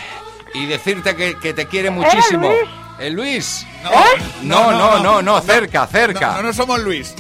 y 0.56 0.66
decirte 0.66 1.16
que, 1.16 1.38
que 1.40 1.54
te 1.54 1.68
quiere 1.68 1.90
muchísimo. 1.92 2.50
Luis? 2.50 2.70
¿El 3.00 3.14
Luis? 3.14 3.66
No, 4.44 4.54
No, 4.72 4.72
no, 4.72 5.00
no, 5.04 5.22
no, 5.22 5.40
cerca, 5.42 5.86
cerca. 5.88 6.32
No, 6.32 6.38
no, 6.38 6.44
no 6.44 6.54
somos 6.54 6.80
Luis. 6.80 7.14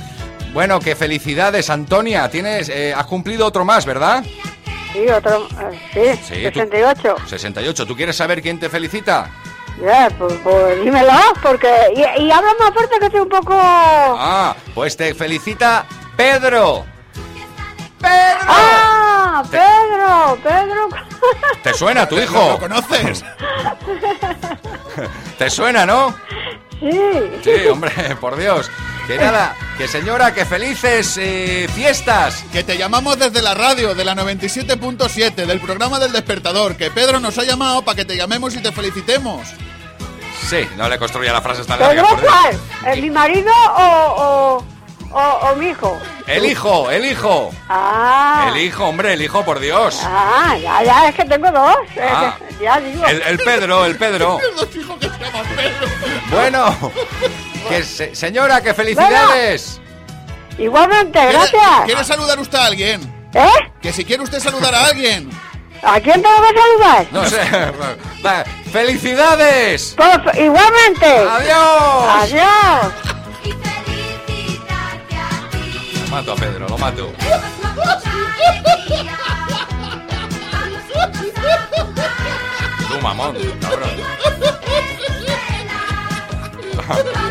Bueno, 0.54 0.80
que 0.80 0.96
felicidades, 0.96 1.70
Antonia. 1.70 2.30
Tienes, 2.30 2.70
eh, 2.70 2.94
has 2.96 3.06
cumplido 3.06 3.46
otro 3.46 3.64
más, 3.66 3.86
¿verdad? 3.86 4.24
sí, 4.94 5.08
otro. 5.10 5.48
eh, 5.96 6.18
sí, 6.26 6.36
Sí, 6.36 6.44
tú- 6.52 6.60
68. 6.60 7.16
68. 7.28 7.86
¿Tú 7.86 7.96
quieres 7.96 8.16
saber 8.16 8.42
quién 8.42 8.60
te 8.60 8.70
felicita? 8.70 9.30
Ya, 9.84 10.10
pues, 10.18 10.34
pues 10.44 10.84
dímelo, 10.84 11.14
porque. 11.42 11.70
Y, 11.96 12.24
y 12.24 12.32
habla 12.32 12.52
más 12.60 12.74
fuerte 12.74 12.98
que 13.00 13.06
estoy 13.06 13.22
un 13.22 13.30
poco. 13.30 13.54
Ah, 13.58 14.56
pues 14.74 14.98
te 14.98 15.14
felicita 15.14 15.86
Pedro. 16.18 16.86
¡Pedro! 18.00 18.40
¡Ah! 18.48 19.44
¡Pedro! 19.52 20.38
¡Pedro! 20.42 20.90
¿Te 21.62 21.74
suena 21.74 22.08
tu 22.08 22.16
¿Lo 22.16 22.24
hijo? 22.24 22.58
conoces? 22.60 23.24
¿Te 25.38 25.50
suena, 25.50 25.86
no? 25.86 26.16
Sí. 26.80 27.00
Sí, 27.44 27.68
hombre, 27.70 27.92
por 28.20 28.38
Dios. 28.38 28.70
Que 29.10 29.18
nada, 29.18 29.56
que 29.76 29.88
señora, 29.88 30.36
que 30.36 30.45
felices 30.45 31.18
eh, 31.19 31.68
fiestas. 31.73 32.44
Que 32.52 32.64
te 32.64 32.77
llamamos 32.77 33.18
desde 33.18 33.41
la 33.41 33.56
radio, 33.56 33.95
de 33.95 34.06
la 34.06 34.14
97.7, 34.14 35.34
del 35.48 35.60
programa 35.60 35.98
del 35.99 36.11
despertador, 36.11 36.76
que 36.77 36.91
Pedro 36.91 37.19
nos 37.19 37.36
ha 37.40 37.44
llamado 37.44 37.81
para 37.81 37.95
que 37.95 38.06
te 38.06 38.15
llamemos 38.15 38.53
y 38.53 38.60
te 38.61 38.72
felicitemos. 38.72 39.48
Sí, 40.48 40.68
no 40.77 40.88
le 40.88 40.99
construya 40.99 41.34
la 41.34 41.41
frase 41.41 41.64
tan 41.64 41.80
¿Pedro 41.80 41.94
larga. 41.95 42.10
por 42.10 42.22
Dios. 42.22 42.31
cuál? 42.81 42.94
¿Es 42.94 43.02
mi 43.02 43.10
marido 43.10 43.52
o, 43.77 44.61
o, 44.61 44.65
o, 45.11 45.19
o 45.49 45.56
mi 45.56 45.69
hijo? 45.69 45.98
El 46.27 46.45
hijo, 46.45 46.91
el 46.91 47.06
hijo. 47.06 47.52
Ah. 47.68 48.52
El 48.53 48.61
hijo, 48.61 48.86
hombre, 48.86 49.14
el 49.14 49.22
hijo, 49.23 49.44
por 49.44 49.60
Dios. 49.60 49.99
Ah, 50.03 50.56
ya, 50.61 50.84
ya, 50.84 51.10
es 51.10 51.15
que 51.15 51.26
tengo 51.26 51.52
dos. 51.52 51.77
eh, 51.95 52.07
Ah. 52.11 52.36
ya 52.61 52.80
digo. 52.80 53.06
El, 53.07 53.23
el 53.23 53.40
Pedro, 53.40 53.86
el 53.86 53.95
Pedro. 53.95 54.40
Los 54.56 54.76
hijos 54.76 54.98
que 54.99 55.10
se 55.10 55.18
llaman 55.18 55.45
Pedro. 55.56 55.88
Bueno, 56.31 56.91
que 57.68 57.84
se- 57.84 58.15
señora, 58.15 58.61
que 58.61 58.73
felicidades. 58.73 59.80
Igualmente, 60.57 61.18
¿Quiere, 61.19 61.31
gracias. 61.34 61.86
¿Quiere 61.86 62.03
saludar 62.03 62.40
usted 62.40 62.57
a 62.57 62.65
alguien? 62.65 63.30
¿Eh? 63.34 63.48
Que 63.81 63.94
si 63.94 64.03
quiere 64.03 64.23
usted 64.23 64.40
saludar 64.40 64.73
a 64.76 64.86
alguien. 64.86 65.30
¿A 65.81 65.99
quién 66.02 66.22
tengo 66.22 66.36
que 66.41 66.60
saludar? 66.60 67.07
No 67.11 67.26
sé. 67.26 67.40
Va, 68.26 68.44
¡Felicidades! 68.72 69.95
Pues, 69.95 70.38
igualmente. 70.38 71.06
¡Adiós! 71.06 72.03
Adiós. 72.23 72.94
Lo 76.02 76.07
mato 76.15 76.31
a 76.34 76.36
Pedro, 76.36 76.68
lo 76.68 76.77
mato. 76.77 77.14
Tú, 82.90 83.02
mamón, 83.02 83.36
cabrón. 83.61 83.90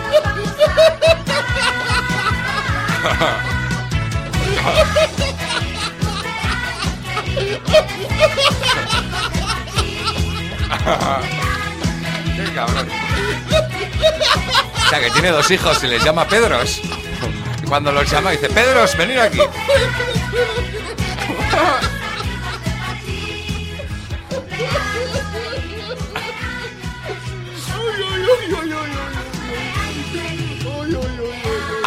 Qué 12.37 12.53
cabrón. 12.55 12.89
O 14.75 14.91
sea, 14.91 15.01
que 15.01 15.11
tiene 15.11 15.31
dos 15.31 15.51
hijos 15.51 15.83
y 15.85 15.89
les 15.89 16.03
llama 16.03 16.27
Pedros. 16.27 16.81
Y 17.63 17.67
cuando 17.67 17.93
los 17.93 18.11
llama 18.11 18.31
dice, 18.31 18.49
Pedros, 18.49 18.97
venid 18.97 19.19
aquí. 19.19 19.41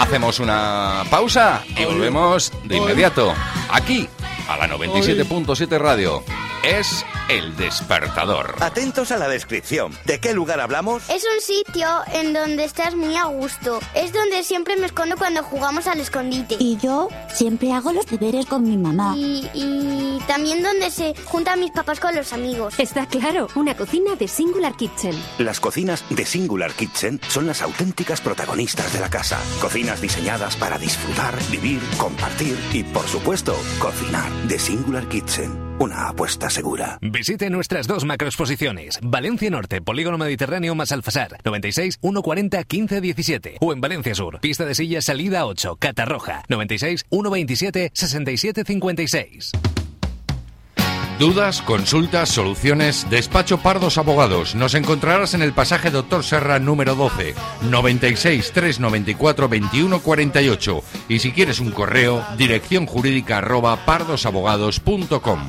Hacemos 0.01 0.39
una 0.39 1.03
pausa 1.11 1.63
y 1.77 1.85
volvemos 1.85 2.51
de 2.63 2.77
inmediato. 2.77 3.35
Aquí, 3.69 4.09
a 4.49 4.57
la 4.57 4.67
97.7 4.67 5.77
Radio. 5.77 6.23
Es 6.63 7.05
El 7.31 7.55
Despertador. 7.55 8.55
Atentos 8.59 9.09
a 9.13 9.17
la 9.17 9.29
descripción. 9.29 9.93
¿De 10.03 10.19
qué 10.19 10.33
lugar 10.33 10.59
hablamos? 10.59 11.09
Es 11.09 11.23
un 11.23 11.39
sitio 11.39 11.87
en 12.11 12.33
donde 12.33 12.65
estás 12.65 12.93
muy 12.93 13.15
a 13.15 13.23
gusto. 13.23 13.79
Es 13.95 14.11
donde 14.11 14.43
siempre 14.43 14.75
me 14.75 14.87
escondo 14.87 15.15
cuando 15.15 15.41
jugamos 15.41 15.87
al 15.87 16.01
escondite. 16.01 16.57
Y 16.59 16.75
yo 16.83 17.07
siempre 17.33 17.71
hago 17.71 17.93
los 17.93 18.05
deberes 18.07 18.47
con 18.47 18.63
mi 18.63 18.75
mamá. 18.75 19.13
Y, 19.15 19.49
y 19.53 20.19
también 20.27 20.61
donde 20.61 20.91
se 20.91 21.15
juntan 21.23 21.61
mis 21.61 21.71
papás 21.71 22.01
con 22.01 22.13
los 22.13 22.33
amigos. 22.33 22.77
Está 22.77 23.05
claro, 23.05 23.47
una 23.55 23.77
cocina 23.77 24.17
de 24.17 24.27
Singular 24.27 24.75
Kitchen. 24.75 25.15
Las 25.37 25.61
cocinas 25.61 26.03
de 26.09 26.25
Singular 26.25 26.73
Kitchen 26.73 27.21
son 27.29 27.47
las 27.47 27.61
auténticas 27.61 28.19
protagonistas 28.19 28.91
de 28.91 28.99
la 28.99 29.09
casa. 29.09 29.39
Cocinas 29.61 30.01
diseñadas 30.01 30.57
para 30.57 30.77
disfrutar, 30.77 31.33
vivir, 31.49 31.79
compartir 31.97 32.59
y, 32.73 32.83
por 32.83 33.07
supuesto, 33.07 33.55
cocinar. 33.79 34.29
De 34.49 34.59
Singular 34.59 35.07
Kitchen. 35.07 35.71
Una 35.79 36.09
apuesta 36.09 36.47
segura. 36.49 36.99
Visite 37.21 37.51
nuestras 37.51 37.85
dos 37.85 38.03
macroexposiciones. 38.03 38.97
Valencia 38.99 39.51
Norte, 39.51 39.79
Polígono 39.79 40.17
Mediterráneo 40.17 40.73
más 40.73 40.91
Alfasar, 40.91 41.37
96 41.45 41.99
140 42.01 42.63
15 42.63 42.99
17. 42.99 43.57
O 43.61 43.73
en 43.73 43.79
Valencia 43.79 44.15
Sur, 44.15 44.39
pista 44.39 44.65
de 44.65 44.73
silla 44.73 45.03
salida 45.03 45.45
8, 45.45 45.75
Catarroja, 45.75 46.41
96 46.49 47.05
127 47.11 47.91
67 47.93 48.63
56. 48.65 49.51
Dudas, 51.19 51.61
consultas, 51.61 52.29
soluciones, 52.29 53.07
Despacho 53.11 53.59
Pardos 53.59 53.99
Abogados. 53.99 54.55
Nos 54.55 54.73
encontrarás 54.73 55.35
en 55.35 55.43
el 55.43 55.53
pasaje 55.53 55.91
Doctor 55.91 56.23
Serra 56.23 56.57
número 56.57 56.95
12, 56.95 57.35
96 57.69 58.51
394 58.51 59.47
21 59.47 59.99
48. 59.99 60.83
Y 61.07 61.19
si 61.19 61.31
quieres 61.33 61.59
un 61.59 61.69
correo, 61.69 62.25
dirección 62.35 62.87
jurídica 62.87 63.37
arroba 63.37 63.85
pardosabogados.com. 63.85 65.39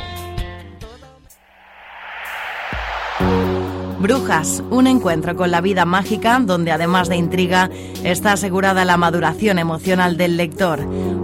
Brujas, 4.02 4.64
un 4.72 4.88
encuentro 4.88 5.36
con 5.36 5.52
la 5.52 5.62
vida 5.62 5.86
mágica 5.86 6.40
donde 6.44 6.72
además 6.72 7.08
de 7.08 7.18
intriga 7.18 7.70
está 8.04 8.34
asegurada 8.34 8.84
la 8.84 8.98
maduración 8.98 9.60
emocional 9.60 10.18
del 10.18 10.38
lector. 10.38 10.80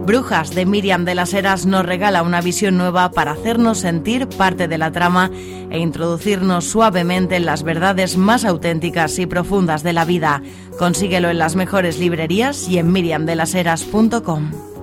Brujas 0.06 0.52
de 0.54 0.68
Miriam 0.68 1.04
de 1.04 1.16
las 1.16 1.34
Heras 1.34 1.66
nos 1.66 1.84
regala 1.84 2.22
una 2.22 2.40
visión 2.40 2.78
nueva 2.78 3.10
para 3.10 3.32
hacernos 3.32 3.80
sentir 3.80 4.28
parte 4.28 4.68
de 4.68 4.78
la 4.78 4.92
trama 4.92 5.32
e 5.72 5.80
introducirnos 5.80 6.66
suavemente 6.66 7.38
en 7.38 7.48
las 7.48 7.64
verdades 7.64 8.16
más 8.16 8.46
auténticas 8.46 9.18
y 9.18 9.26
profundas 9.26 9.82
de 9.82 9.94
la 9.94 10.06
vida. 10.06 10.44
Consíguelo 10.78 11.32
en 11.32 11.40
las 11.40 11.56
mejores 11.56 11.98
librerías 11.98 12.70
y 12.70 12.78
en 12.78 12.92
miriamdelaseras.com. 12.92 14.77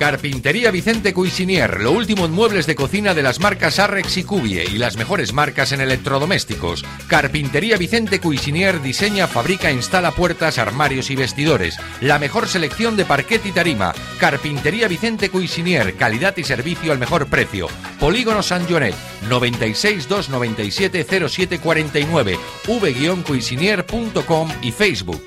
Carpintería 0.00 0.70
Vicente 0.70 1.12
Cuisinier, 1.12 1.78
lo 1.82 1.92
último 1.92 2.24
en 2.24 2.32
muebles 2.32 2.66
de 2.66 2.74
cocina 2.74 3.12
de 3.12 3.22
las 3.22 3.38
marcas 3.38 3.78
Arrex 3.78 4.16
y 4.16 4.24
Cubie 4.24 4.64
y 4.64 4.78
las 4.78 4.96
mejores 4.96 5.34
marcas 5.34 5.72
en 5.72 5.82
electrodomésticos. 5.82 6.86
Carpintería 7.06 7.76
Vicente 7.76 8.18
Cuisinier 8.18 8.80
diseña, 8.80 9.26
fabrica, 9.26 9.70
instala 9.70 10.12
puertas, 10.12 10.56
armarios 10.56 11.10
y 11.10 11.16
vestidores. 11.16 11.76
La 12.00 12.18
mejor 12.18 12.48
selección 12.48 12.96
de 12.96 13.04
parquet 13.04 13.44
y 13.44 13.52
tarima. 13.52 13.92
Carpintería 14.18 14.88
Vicente 14.88 15.28
Cuisinier, 15.28 15.94
calidad 15.96 16.34
y 16.38 16.44
servicio 16.44 16.92
al 16.92 16.98
mejor 16.98 17.26
precio. 17.26 17.68
Polígono 17.98 18.42
San 18.42 18.66
Jonet, 18.66 18.94
96 19.28 20.08
297 20.08 21.04
0749, 21.04 22.38
v-cuisinier.com 22.66 24.48
y 24.62 24.72
Facebook. 24.72 25.22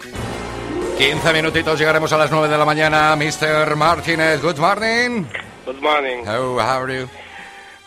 15 1.03 1.33
minutitos, 1.33 1.77
llegaremos 1.77 2.13
a 2.13 2.17
las 2.17 2.31
9 2.31 2.47
de 2.47 2.57
la 2.57 2.63
mañana. 2.63 3.13
Mr. 3.17 3.75
Martinez, 3.75 4.41
good 4.41 4.57
morning. 4.57 5.27
Good 5.65 5.81
morning. 5.81 6.25
How, 6.25 6.57
how 6.59 6.81
are 6.81 6.89
you? 6.89 7.09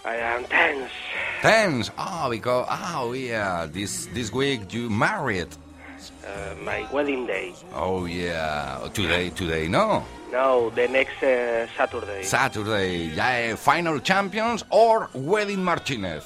I 0.04 0.16
am 0.16 0.44
tense. 0.44 0.90
Tense. 1.40 1.90
Oh, 1.96 2.28
because, 2.28 2.66
oh 2.94 3.14
yeah, 3.14 3.64
this, 3.72 4.06
this 4.12 4.30
week 4.30 4.70
you 4.74 4.90
married. 4.90 5.48
Uh, 6.26 6.54
my 6.62 6.86
wedding 6.92 7.26
day. 7.26 7.54
Oh 7.74 8.04
yeah, 8.04 8.86
today, 8.92 9.30
today, 9.30 9.66
no? 9.66 10.04
No, 10.30 10.68
the 10.68 10.86
next 10.86 11.22
uh, 11.22 11.66
Saturday. 11.74 12.22
Saturday, 12.22 13.06
yeah, 13.14 13.54
final 13.56 13.98
champions 13.98 14.62
or 14.68 15.08
wedding 15.14 15.64
Martinez? 15.64 16.22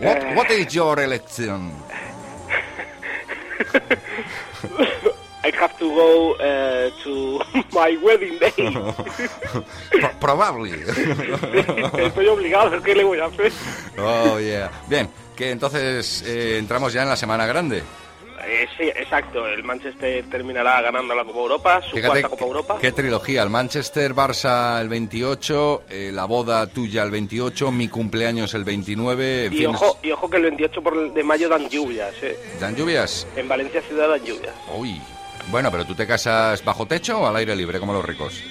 What, 0.00 0.22
Uh, 0.22 0.34
what 0.34 0.50
is 0.50 0.74
your 0.74 1.00
election? 1.00 1.72
I 5.48 5.52
have 5.60 5.74
to 5.78 5.88
go 5.88 6.32
uh, 6.34 6.90
to 7.04 7.40
my 7.72 7.96
wedding 8.02 8.38
day. 8.38 8.52
Pro- 10.00 10.18
probably. 10.20 10.72
Estoy 11.98 12.26
obligado, 12.28 12.82
¿qué 12.82 12.94
le 12.94 13.04
voy 13.04 13.18
a 13.20 13.26
hacer? 13.26 13.52
Oh 13.98 14.38
yeah. 14.38 14.70
Bien, 14.88 15.08
que 15.36 15.50
entonces 15.50 16.22
eh, 16.26 16.58
entramos 16.58 16.92
ya 16.92 17.02
en 17.02 17.08
la 17.08 17.16
semana 17.16 17.46
grande. 17.46 17.82
Eh, 18.50 18.66
sí, 18.78 18.84
exacto. 18.84 19.46
El 19.46 19.62
Manchester 19.62 20.24
terminará 20.30 20.80
ganando 20.80 21.14
la 21.14 21.24
Copa 21.24 21.38
Europa, 21.38 21.82
su 21.82 21.96
Fíjate 21.96 22.06
cuarta 22.22 22.28
Copa 22.30 22.44
Europa. 22.44 22.78
Qué 22.80 22.92
trilogía, 22.92 23.42
el 23.42 23.50
Manchester, 23.50 24.14
Barça 24.14 24.80
el 24.80 24.88
28, 24.88 25.82
eh, 25.90 26.10
la 26.14 26.24
boda 26.24 26.66
tuya 26.66 27.02
el 27.02 27.10
28, 27.10 27.70
mi 27.72 27.88
cumpleaños 27.88 28.54
el 28.54 28.64
29, 28.64 29.46
en 29.46 29.52
Y 29.52 29.56
fin, 29.56 29.66
ojo, 29.66 29.98
y 30.02 30.12
ojo 30.12 30.30
que 30.30 30.36
el 30.38 30.44
28 30.44 30.82
por- 30.82 31.12
de 31.12 31.22
mayo 31.24 31.48
dan 31.50 31.68
lluvias, 31.68 32.14
¿eh? 32.22 32.38
¿dan 32.60 32.74
lluvias? 32.74 33.26
En 33.36 33.48
Valencia 33.48 33.82
ciudad 33.82 34.08
dan 34.08 34.24
lluvias. 34.24 34.54
Uy, 34.74 34.98
bueno, 35.50 35.70
pero 35.70 35.84
tú 35.84 35.94
te 35.94 36.06
casas 36.06 36.62
bajo 36.64 36.86
techo 36.86 37.20
o 37.20 37.26
al 37.26 37.36
aire 37.36 37.54
libre, 37.56 37.78
como 37.80 37.92
los 37.92 38.04
ricos. 38.04 38.42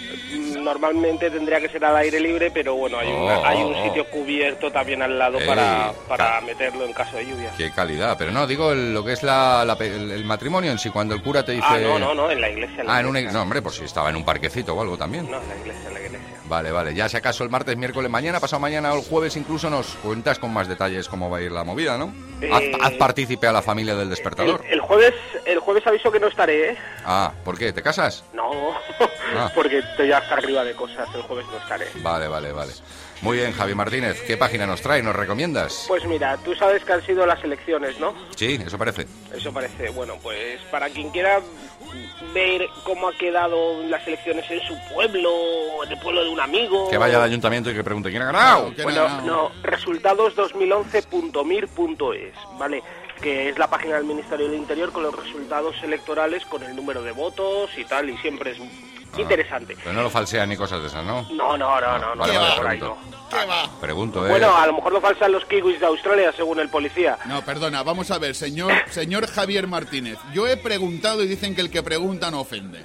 Normalmente 0.59 1.29
tendría 1.29 1.61
que 1.61 1.69
ser 1.69 1.85
al 1.85 1.95
aire 1.97 2.19
libre, 2.19 2.51
pero 2.51 2.75
bueno, 2.75 2.97
hay, 2.99 3.07
Oh, 3.11 3.23
una- 3.25 3.47
hay 3.47 3.63
un 3.63 3.73
oh, 3.73 3.79
oh. 3.79 3.83
sitio 3.85 4.05
cubierto 4.09 4.71
también 4.71 5.01
al 5.01 5.17
lado 5.17 5.39
Ey, 5.39 5.47
para, 5.47 5.93
para 6.07 6.41
meterlo 6.41 6.83
en 6.85 6.93
caso 6.93 7.15
de 7.15 7.25
lluvia. 7.25 7.51
Qué 7.57 7.71
calidad, 7.71 8.17
pero 8.17 8.31
no, 8.31 8.45
digo 8.47 8.71
el- 8.71 8.93
lo 8.93 9.03
que 9.05 9.13
es 9.13 9.23
la, 9.23 9.63
la 9.65 9.73
el, 9.79 10.11
el 10.11 10.25
matrimonio 10.25 10.71
en 10.71 10.79
sí, 10.79 10.89
cuando 10.89 11.13
el 11.15 11.21
cura 11.21 11.43
te 11.45 11.53
dice... 11.53 11.65
Ah, 11.69 11.77
no, 11.77 11.97
no, 11.99 12.13
no, 12.13 12.29
en 12.31 12.41
la 12.41 12.49
iglesia. 12.49 12.81
En 12.81 12.87
la 12.87 12.95
Ah, 12.95 12.99
en 12.99 13.05
una, 13.05 13.19
iglesia. 13.19 13.37
no, 13.37 13.43
hombre, 13.43 13.61
pues 13.61 13.75
si 13.75 13.85
estaba 13.85 14.09
en 14.09 14.15
un 14.17 14.25
parquecito 14.25 14.73
o 14.75 14.81
algo 14.81 14.97
también. 14.97 15.29
No, 15.29 15.41
en 15.41 15.47
la 15.49 15.55
iglesia, 15.55 15.87
en 15.87 15.93
la 15.93 15.99
iglesia. 16.01 16.36
Vale, 16.47 16.71
vale. 16.71 16.93
Ya 16.95 17.09
si 17.09 17.17
acaso 17.17 17.43
el 17.43 17.49
martes, 17.49 17.75
miércoles, 17.77 18.09
mañana, 18.09 18.39
pasado 18.39 18.59
mañana 18.59 18.93
o 18.93 18.97
el 18.97 19.03
jueves 19.03 19.35
incluso 19.35 19.69
nos 19.69 19.87
cuentas 19.95 20.39
con 20.39 20.53
más 20.53 20.67
detalles 20.67 21.07
cómo 21.09 21.29
va 21.29 21.39
a 21.39 21.41
ir 21.41 21.51
la 21.51 21.63
movida, 21.63 21.97
¿no? 21.97 22.13
Eh, 22.41 22.49
Haz, 22.51 22.63
haz 22.81 22.93
partícipe 22.93 23.47
a 23.47 23.51
la 23.51 23.61
familia 23.61 23.95
del 23.95 24.09
despertador. 24.09 24.63
El, 24.67 24.73
el 24.75 24.81
jueves, 24.81 25.13
el 25.45 25.59
jueves 25.59 25.85
aviso 25.85 26.11
que 26.11 26.19
no 26.19 26.27
estaré, 26.27 26.71
¿eh? 26.71 26.77
Ah, 27.05 27.33
¿por 27.43 27.57
qué? 27.57 27.73
¿Te 27.73 27.81
casas? 27.81 28.23
No, 28.33 28.47
Ah. 29.35 29.51
porque 29.55 29.79
estoy 29.79 30.11
hasta 30.11 30.35
arriba 30.35 30.63
de 30.63 30.73
cosas, 30.73 31.07
el 31.13 31.21
jueves 31.23 31.45
no 31.51 31.57
estaré. 31.57 31.87
Vale, 32.01 32.27
vale, 32.27 32.51
vale. 32.53 32.71
Muy 33.21 33.37
bien, 33.37 33.51
Javi 33.51 33.73
Martínez. 33.73 34.21
¿Qué 34.21 34.37
página 34.37 34.67
nos 34.67 34.81
trae? 34.81 35.01
¿Nos 35.01 35.15
recomiendas? 35.15 35.85
Pues 35.87 36.05
mira, 36.05 36.37
tú 36.37 36.53
sabes 36.55 36.83
que 36.83 36.93
han 36.93 37.03
sido 37.05 37.25
las 37.25 37.43
elecciones, 37.43 37.99
¿no? 37.99 38.13
Sí, 38.35 38.59
eso 38.63 38.77
parece. 38.77 39.07
Eso 39.33 39.51
parece, 39.51 39.89
bueno, 39.89 40.19
pues 40.21 40.61
para 40.69 40.87
quien 40.89 41.09
quiera 41.09 41.41
ver 42.33 42.67
cómo 42.83 43.07
ha 43.09 43.13
quedado 43.13 43.81
las 43.87 44.05
elecciones 44.07 44.45
en 44.51 44.61
su 44.61 44.77
pueblo, 44.93 45.31
en 45.83 45.91
el 45.91 45.99
pueblo 45.99 46.23
de 46.23 46.29
un 46.29 46.39
amigo. 46.39 46.89
Que 46.89 46.97
vaya 46.97 47.17
al 47.17 47.23
ayuntamiento 47.23 47.71
y 47.71 47.73
que 47.73 47.83
pregunte 47.83 48.09
quién 48.09 48.21
ha 48.21 48.25
ganado. 48.25 48.71
Bueno, 48.83 49.21
no, 49.21 49.51
resultados2011.mir.es, 49.63 52.33
¿vale? 52.59 52.83
Que 53.21 53.49
es 53.49 53.57
la 53.57 53.67
página 53.67 53.95
del 53.95 54.05
Ministerio 54.05 54.47
del 54.47 54.59
Interior 54.59 54.91
con 54.91 55.01
los 55.03 55.15
resultados 55.15 55.75
electorales, 55.81 56.45
con 56.45 56.61
el 56.61 56.75
número 56.75 57.01
de 57.01 57.13
votos 57.13 57.71
y 57.77 57.85
tal, 57.85 58.11
y 58.11 58.17
siempre 58.17 58.51
es 58.51 58.59
interesante. 59.21 59.75
Pero 59.77 59.93
no 59.93 60.03
lo 60.03 60.09
falsean 60.09 60.49
ni 60.49 60.55
cosas 60.57 60.81
de 60.81 60.87
esas, 60.87 61.05
¿no? 61.05 61.23
No, 61.31 61.57
no, 61.57 61.79
no, 61.81 61.97
no, 61.99 62.15
no, 62.15 62.21
Vale, 62.21 62.33
no, 62.33 62.39
vale, 62.41 62.55
por 62.57 62.67
ahí 62.67 62.77
pregunto. 62.79 62.97
no. 63.31 63.79
Pregunto, 63.81 64.25
¿eh? 64.25 64.29
Bueno, 64.29 64.55
a 64.55 64.65
lo 64.67 64.73
mejor 64.73 64.93
lo 64.93 65.01
falsan 65.01 65.31
los 65.31 65.45
kiwis 65.45 65.79
de 65.79 65.85
Australia, 65.85 66.31
según 66.35 66.59
el 66.59 66.69
policía. 66.69 67.17
No, 67.25 67.43
perdona, 67.43 67.83
vamos 67.83 68.09
a 68.11 68.17
ver, 68.19 68.35
señor, 68.35 68.73
señor 68.89 69.27
Javier 69.27 69.67
Martínez. 69.67 70.17
Yo 70.33 70.47
he 70.47 70.57
preguntado 70.57 71.23
y 71.23 71.27
dicen 71.27 71.53
que 71.55 71.61
el 71.61 71.69
que 71.69 71.83
pregunta 71.83 72.31
no 72.31 72.41
ofende. 72.41 72.83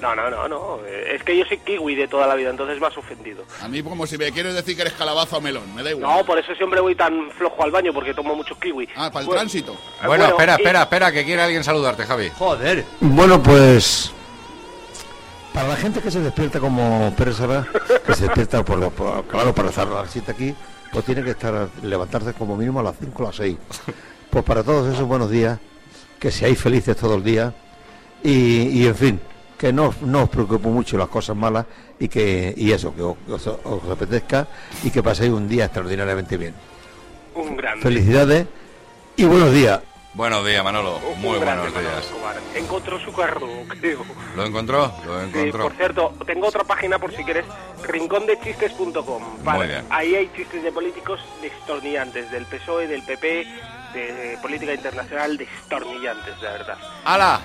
No, 0.00 0.14
no, 0.14 0.30
no, 0.30 0.46
no. 0.46 0.78
eh, 0.86 1.16
Es 1.16 1.24
que 1.24 1.36
yo 1.36 1.44
soy 1.44 1.58
kiwi 1.58 1.96
de 1.96 2.06
toda 2.06 2.28
la 2.28 2.36
vida, 2.36 2.50
entonces 2.50 2.80
me 2.80 2.86
has 2.86 2.96
ofendido. 2.96 3.42
A 3.60 3.66
mí 3.66 3.82
como 3.82 4.06
si 4.06 4.16
me 4.16 4.30
quieres 4.30 4.54
decir 4.54 4.76
que 4.76 4.82
eres 4.82 4.94
calabazo 4.94 5.38
o 5.38 5.40
melón, 5.40 5.74
me 5.74 5.82
da 5.82 5.90
igual. 5.90 6.18
No, 6.18 6.24
por 6.24 6.38
eso 6.38 6.54
siempre 6.54 6.78
voy 6.80 6.94
tan 6.94 7.30
flojo 7.32 7.64
al 7.64 7.72
baño, 7.72 7.92
porque 7.92 8.14
tomo 8.14 8.36
mucho 8.36 8.56
kiwi. 8.60 8.88
Ah, 8.94 9.10
para 9.10 9.22
el 9.22 9.26
Bueno, 9.26 9.40
tránsito. 9.40 9.72
Bueno, 9.72 10.06
Bueno, 10.06 10.24
espera, 10.26 10.52
y- 10.52 10.62
espera, 10.62 10.82
espera, 10.82 11.10
que 11.12 11.24
quiere 11.24 11.42
alguien 11.42 11.64
saludarte, 11.64 12.04
Javi. 12.04 12.30
Joder. 12.30 12.84
Bueno, 13.00 13.42
pues. 13.42 14.12
Para 15.52 15.68
la 15.68 15.76
gente 15.76 16.00
que 16.00 16.10
se 16.10 16.20
despierta 16.20 16.60
como 16.60 17.12
Pérez 17.16 17.36
Sara, 17.36 17.66
que 18.06 18.14
se 18.14 18.24
despierta, 18.24 18.64
por, 18.64 18.90
por- 18.92 19.24
claro, 19.26 19.54
para 19.54 19.70
estar 19.70 19.86
a 19.88 19.90
las 19.90 20.10
7 20.10 20.30
aquí, 20.30 20.54
pues 20.92 21.04
tiene 21.04 21.22
que 21.24 21.30
estar 21.30 21.68
levantarse 21.82 22.32
como 22.34 22.56
mínimo 22.56 22.80
a 22.80 22.82
las 22.84 22.96
5 22.98 23.22
o 23.22 23.26
las 23.26 23.36
6. 23.36 23.56
Pues 24.30 24.44
para 24.44 24.62
todos 24.62 24.94
esos 24.94 25.06
buenos 25.08 25.30
días, 25.30 25.58
que 26.18 26.30
seáis 26.30 26.58
felices 26.60 26.96
todo 26.96 27.14
el 27.16 27.24
día 27.24 27.52
y, 28.22 28.80
y, 28.82 28.86
en 28.86 28.94
fin, 28.94 29.20
que 29.56 29.72
no, 29.72 29.92
no 30.02 30.24
os 30.24 30.28
preocupe 30.28 30.68
mucho 30.68 30.96
las 30.96 31.08
cosas 31.08 31.34
malas 31.36 31.66
y 31.98 32.08
que 32.08 32.54
y 32.56 32.70
eso, 32.70 32.94
que 32.94 33.02
os, 33.02 33.16
os- 33.46 33.58
os 33.64 33.90
apetezca 33.90 34.46
y 34.84 34.90
que 34.90 35.02
paséis 35.02 35.32
un 35.32 35.48
día 35.48 35.64
extraordinariamente 35.64 36.36
bien. 36.36 36.54
Un 37.34 37.56
grande. 37.56 37.82
Felicidades 37.82 38.46
y 39.16 39.24
buenos 39.24 39.52
días. 39.52 39.80
Buenos 40.14 40.44
días, 40.44 40.64
Manolo. 40.64 40.98
Muy 41.18 41.36
Un 41.36 41.40
grande, 41.40 41.70
buenos 41.70 41.80
días. 41.92 42.04
Escobar. 42.06 42.36
Encontró 42.54 42.98
su 42.98 43.12
carro, 43.12 43.48
creo. 43.80 44.04
¿Lo 44.34 44.44
encontró? 44.44 44.92
Lo 45.06 45.20
Sí, 45.20 45.28
encontró. 45.38 45.62
por 45.64 45.72
cierto, 45.74 46.14
tengo 46.26 46.48
otra 46.48 46.64
página 46.64 46.98
por 46.98 47.14
si 47.14 47.22
quieres, 47.22 47.44
rincondechistes.com. 47.84 49.22
Muy 49.44 49.66
bien. 49.66 49.84
Ahí 49.90 50.14
hay 50.16 50.30
chistes 50.34 50.62
de 50.62 50.72
políticos 50.72 51.20
destornillantes, 51.40 52.30
del 52.32 52.46
PSOE, 52.46 52.88
del 52.88 53.02
PP, 53.02 53.46
de 53.94 54.38
política 54.42 54.74
internacional, 54.74 55.36
destornillantes, 55.36 56.40
de 56.40 56.48
verdad. 56.48 56.78
¡Hala! 57.04 57.40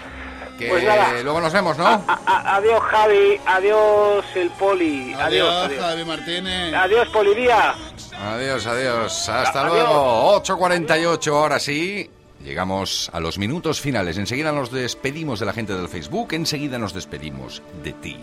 Que 0.58 0.68
Pues 0.68 0.84
nada. 0.84 1.12
luego 1.24 1.42
nos 1.42 1.52
vemos, 1.54 1.78
¿no? 1.78 1.86
A- 1.86 2.02
a- 2.26 2.56
adiós 2.58 2.82
Javi, 2.82 3.40
adiós 3.46 4.26
el 4.36 4.50
Poli, 4.52 5.14
adiós, 5.14 5.22
Adiós, 5.24 5.66
adiós. 5.66 5.82
Javi 5.84 6.06
Martínez. 6.06 6.74
Adiós 6.76 7.08
Polidía. 7.10 7.76
Adiós, 8.20 8.66
adiós. 8.68 9.30
Hasta 9.30 9.62
Adiós. 9.62 9.74
luego. 9.74 10.34
8.48, 10.42 11.36
ahora 11.36 11.60
sí. 11.60 12.10
Llegamos 12.44 13.10
a 13.14 13.20
los 13.20 13.38
minutos 13.38 13.80
finales. 13.80 14.18
Enseguida 14.18 14.52
nos 14.52 14.72
despedimos 14.72 15.40
de 15.40 15.46
la 15.46 15.54
gente 15.54 15.74
del 15.74 15.88
Facebook. 15.88 16.34
Enseguida 16.34 16.78
nos 16.78 16.94
despedimos 16.94 17.62
de 17.84 17.94
ti. 17.94 18.18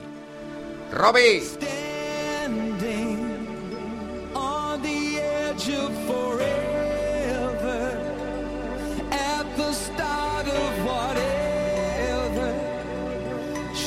¡Robbie! 0.93 1.43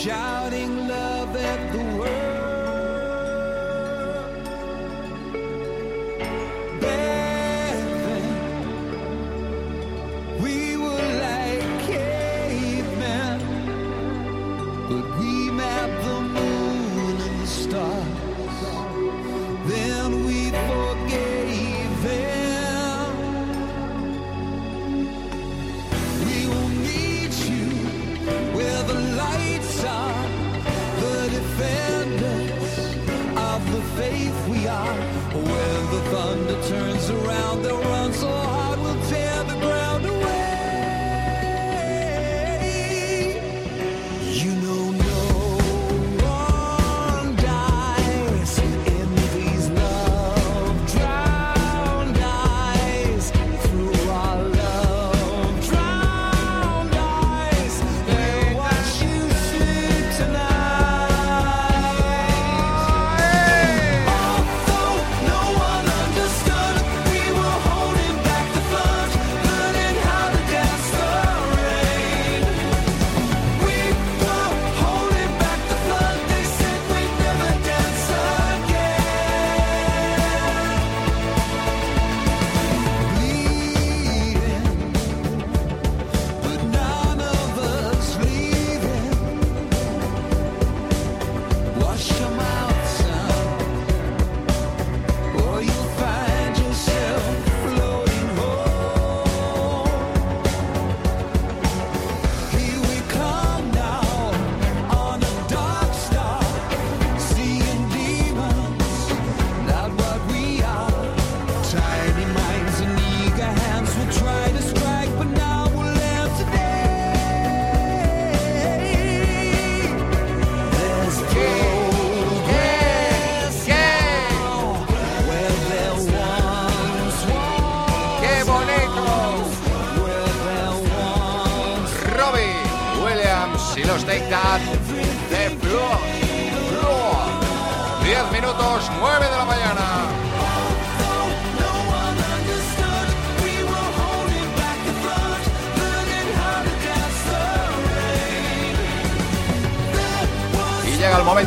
shouting 0.03 0.85
love 0.85 1.33
at 1.37 1.71
the 1.71 1.97
world 1.97 2.22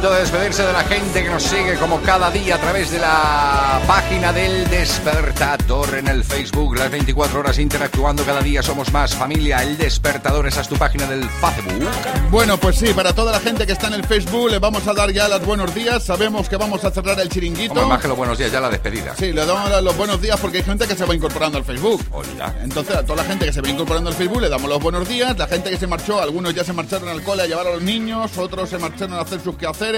momento 0.07 0.12
de 0.12 0.20
despedirse 0.20 0.62
de 0.62 0.73
la 0.73 0.85
gente 0.85 1.23
que 1.23 1.31
nos 1.31 1.43
sigue 1.43 1.74
como 1.77 2.01
cada 2.03 2.31
día 2.31 2.57
a 2.57 2.59
través 2.59 2.91
de 2.91 2.99
la 2.99 3.81
página 3.87 4.33
del 4.33 4.69
Despertador 4.69 5.95
en 5.97 6.09
el 6.09 6.23
Facebook. 6.23 6.77
Las 6.77 6.91
24 6.91 7.41
horas 7.41 7.59
interactuando 7.59 8.24
cada 8.24 8.41
día 8.41 8.62
somos 8.62 8.93
más 8.93 9.15
familia. 9.15 9.62
El 9.62 9.77
Despertador, 9.77 10.47
esa 10.47 10.61
es 10.61 10.69
tu 10.69 10.77
página 10.77 11.07
del 11.07 11.24
Facebook. 11.24 11.89
Bueno, 12.31 12.59
pues 12.59 12.77
sí, 12.77 12.93
para 12.95 13.15
toda 13.15 13.33
la 13.33 13.41
gente 13.41 13.66
que 13.66 13.73
está 13.73 13.89
en 13.89 13.95
el 13.95 14.05
Facebook 14.05 14.51
le 14.51 14.59
vamos 14.59 14.87
a 14.87 14.93
dar 14.93 15.11
ya 15.12 15.28
los 15.28 15.45
buenos 15.45 15.74
días. 15.74 16.05
Sabemos 16.05 16.49
que 16.49 16.57
vamos 16.57 16.85
a 16.85 16.91
cerrar 16.91 17.19
el 17.20 17.28
chiringuito. 17.28 17.87
Más 17.87 18.01
que 18.01 18.09
los 18.09 18.16
buenos 18.16 18.39
días, 18.39 18.53
ya 18.53 18.61
la 18.61 18.69
despedida. 18.69 19.15
Sí, 19.16 19.33
le 19.33 19.47
damos 19.47 19.70
los 19.83 19.97
buenos 19.97 20.20
días 20.20 20.39
porque 20.41 20.59
hay 20.59 20.65
gente 20.65 20.87
que 20.87 20.95
se 20.95 21.05
va 21.05 21.15
incorporando 21.15 21.59
al 21.59 21.65
Facebook. 21.65 22.03
Hola. 22.12 22.55
Entonces, 22.62 22.97
a 22.97 23.03
toda 23.03 23.23
la 23.23 23.28
gente 23.28 23.47
que 23.47 23.53
se 23.53 23.61
va 23.61 23.69
incorporando 23.69 24.11
al 24.11 24.16
Facebook 24.16 24.43
le 24.43 24.49
damos 24.49 24.69
los 24.69 24.81
buenos 24.81 25.09
días. 25.09 25.37
La 25.39 25.47
gente 25.47 25.70
que 25.70 25.78
se 25.78 25.87
marchó, 25.87 26.20
algunos 26.20 26.55
ya 26.55 26.65
se 26.65 26.73
marcharon 26.73 27.09
al 27.09 27.23
cole 27.23 27.43
a 27.43 27.47
llevar 27.47 27.66
a 27.66 27.70
los 27.70 27.83
niños, 27.83 28.37
otros 28.37 28.69
se 28.69 28.78
marcharon 28.78 29.15
a 29.15 29.20
hacer 29.20 29.41
sus 29.41 29.57
quehaceres. 29.57 29.95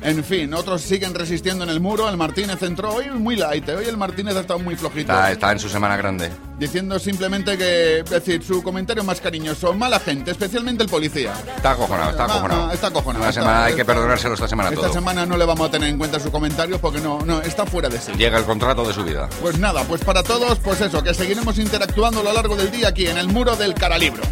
En 0.00 0.22
fin, 0.22 0.54
otros 0.54 0.82
siguen 0.82 1.12
resistiendo 1.12 1.64
en 1.64 1.70
el 1.70 1.80
muro. 1.80 2.08
El 2.08 2.16
Martínez 2.16 2.62
entró 2.62 2.94
hoy 2.94 3.10
muy 3.10 3.34
light. 3.34 3.68
¿eh? 3.68 3.74
Hoy 3.74 3.86
el 3.86 3.96
Martínez 3.96 4.36
ha 4.36 4.40
estado 4.40 4.60
muy 4.60 4.76
flojito. 4.76 5.10
Está, 5.12 5.32
está 5.32 5.50
en 5.50 5.58
su 5.58 5.68
semana 5.68 5.96
grande. 5.96 6.30
Diciendo 6.56 7.00
simplemente 7.00 7.58
que, 7.58 7.98
es 7.98 8.08
decir, 8.10 8.44
su 8.44 8.62
comentario 8.62 9.02
más 9.02 9.20
cariñoso. 9.20 9.74
Mala 9.74 9.98
gente, 9.98 10.30
especialmente 10.30 10.84
el 10.84 10.88
policía. 10.88 11.32
Está 11.56 11.72
acojonado, 11.72 12.10
está 12.10 12.22
Ah, 12.22 12.26
acojonado. 12.26 12.68
ah, 12.70 12.74
está 12.74 12.86
acojonado, 12.86 13.28
está- 13.28 13.40
semana, 13.40 13.64
hay 13.64 13.74
que 13.74 13.84
perdonárselo 13.84 14.34
esta 14.34 14.46
semana 14.46 14.68
Esta 14.68 14.82
todo. 14.82 14.92
semana 14.92 15.26
no 15.26 15.36
le 15.36 15.44
vamos 15.44 15.68
a 15.68 15.70
tener 15.72 15.88
en 15.88 15.98
cuenta 15.98 16.20
sus 16.20 16.30
comentarios 16.30 16.78
porque 16.80 17.00
no, 17.00 17.18
no, 17.26 17.40
está 17.42 17.66
fuera 17.66 17.88
de 17.88 17.98
sí. 18.00 18.12
Llega 18.16 18.38
el 18.38 18.44
contrato 18.44 18.86
de 18.86 18.94
su 18.94 19.02
vida. 19.02 19.28
Pues 19.42 19.58
nada, 19.58 19.82
pues 19.82 20.04
para 20.04 20.22
todos, 20.22 20.60
pues 20.60 20.80
eso, 20.80 21.02
que 21.02 21.12
seguiremos 21.12 21.58
interactuando 21.58 22.20
a 22.20 22.22
lo 22.22 22.32
largo 22.32 22.54
del 22.54 22.70
día 22.70 22.88
aquí 22.88 23.08
en 23.08 23.18
el 23.18 23.26
muro 23.26 23.56
del 23.56 23.74
Caralibro. 23.74 24.22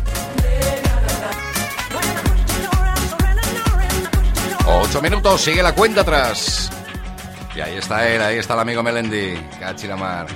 Ocho 4.79 5.01
minutos, 5.01 5.41
sigue 5.41 5.63
la 5.63 5.75
cuenta 5.75 6.03
atrás. 6.03 6.71
Y 7.55 7.61
ahí 7.61 7.77
está 7.77 8.07
él, 8.07 8.21
ahí 8.21 8.37
está 8.37 8.53
el 8.53 8.61
amigo 8.61 8.83
Melendi. 8.83 9.35
Cachilamar. 9.59 10.27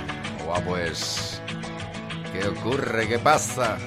Guapo 0.43 0.77
es. 0.77 1.39
¿Qué 2.33 2.47
ocurre? 2.47 3.07
¿Qué 3.07 3.19
pasa? 3.19 3.77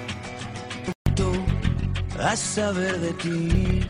A 2.21 2.37
saber 2.37 3.01
de 3.01 3.13
ti. 3.15 3.81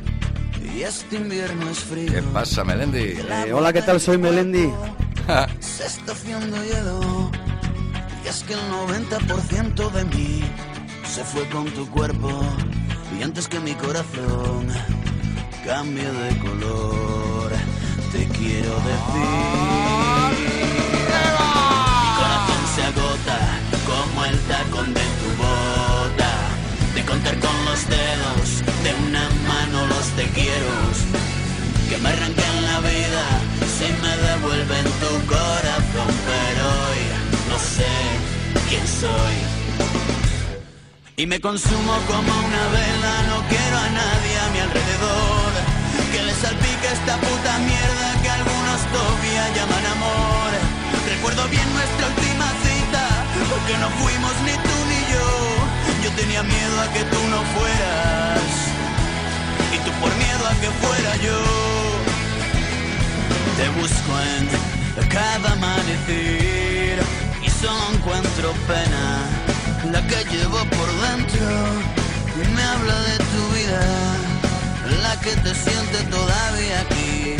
Y 0.74 0.82
este 0.82 1.16
invierno 1.16 1.68
es 1.68 1.80
frío. 1.80 2.10
¿Qué 2.10 2.22
pasa, 2.22 2.64
Melendi? 2.64 3.18
Eh, 3.46 3.52
hola, 3.52 3.70
¿qué 3.70 3.82
tal? 3.82 4.00
Soy 4.00 4.16
Melendi. 4.16 4.72
Se 5.60 5.84
está 5.84 6.12
haciendo 6.12 6.56
hielo. 6.64 7.30
Y 8.24 8.28
es 8.28 8.42
que 8.42 8.54
el 8.54 8.60
90% 8.70 9.90
de 9.90 10.04
mí 10.06 10.42
se 11.06 11.22
fue 11.24 11.46
con 11.50 11.66
tu 11.74 11.86
cuerpo. 11.90 12.30
Y 13.18 13.22
antes 13.22 13.48
que 13.48 13.60
mi 13.60 13.74
corazón 13.74 14.66
cambie 15.64 16.04
de 16.04 16.38
color, 16.38 17.50
te 18.12 18.26
quiero 18.36 18.74
decir. 18.90 20.34
Mi 22.02 22.10
corazón 22.20 22.62
se 22.74 22.82
agota 22.92 23.38
como 23.86 24.24
el 24.26 24.38
tacón 24.40 24.92
de 24.92 25.00
tu 25.00 25.28
bota. 25.42 26.32
De 26.94 27.04
contar 27.04 27.38
con 27.40 27.64
los 27.64 27.88
dedos 27.88 28.62
de 28.84 28.94
una 29.08 29.28
mano 29.48 29.86
los 29.86 30.06
te 30.16 30.24
quiero. 30.28 30.72
Que 31.88 31.96
me 31.98 32.08
arranquen 32.10 32.62
la 32.62 32.80
vida 32.80 33.24
si 33.76 33.86
me 34.02 34.16
devuelven 34.28 34.84
tu 35.02 35.12
corazón. 35.26 36.10
Pero 36.28 36.62
hoy 36.84 37.02
no 37.50 37.58
sé 37.58 37.92
quién 38.68 38.86
soy. 38.86 39.36
Y 41.16 41.26
me 41.26 41.40
consumo 41.40 41.94
como 42.08 42.32
una 42.48 42.64
vela, 42.76 43.14
no 43.30 43.48
quiero 43.48 43.76
a 43.78 43.88
nadie 43.88 44.38
a 44.40 44.50
mi 44.52 44.58
alrededor. 44.58 45.43
Salpique 46.44 46.88
esta 46.92 47.16
puta 47.16 47.58
mierda 47.60 48.08
que 48.22 48.28
algunos 48.28 48.80
todavía 48.92 49.48
llaman 49.56 49.86
amor. 49.96 50.50
Recuerdo 51.08 51.48
bien 51.48 51.66
nuestra 51.72 52.06
última 52.12 52.48
cita, 52.64 53.02
porque 53.48 53.74
no 53.78 53.88
fuimos 54.00 54.34
ni 54.44 54.52
tú 54.52 54.76
ni 54.90 55.00
yo. 55.14 55.28
Yo 56.04 56.10
tenía 56.20 56.42
miedo 56.42 56.76
a 56.82 56.92
que 56.92 57.02
tú 57.04 57.20
no 57.32 57.40
fueras, 57.56 58.44
y 59.72 59.78
tú 59.84 59.90
por 60.02 60.12
miedo 60.16 60.44
a 60.46 60.54
que 60.60 60.70
fuera 60.84 61.16
yo. 61.26 61.40
Te 63.56 63.66
busco 63.80 64.12
en 64.36 65.08
cada 65.08 65.50
amanecer, 65.52 66.98
y 67.42 67.48
solo 67.48 67.80
encuentro 67.94 68.52
pena 68.68 69.04
la 69.92 70.06
que 70.08 70.18
llevo 70.30 70.58
por 70.76 70.88
dentro 71.08 71.48
y 72.36 72.48
me 72.54 72.62
habla 72.62 72.96
de 73.08 73.16
tu 73.32 73.42
vida, 73.56 73.80
la 75.04 75.14
que 75.20 75.34
te 75.44 75.52
siente 75.54 75.98
todavía 76.16 76.76
aquí, 76.84 77.36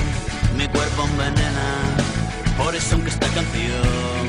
mi 0.59 0.66
cuerpo 0.69 1.01
envenena, 1.11 1.70
por 2.59 2.74
eso 2.74 2.95
aunque 2.95 3.11
esta 3.11 3.28
canción 3.39 4.24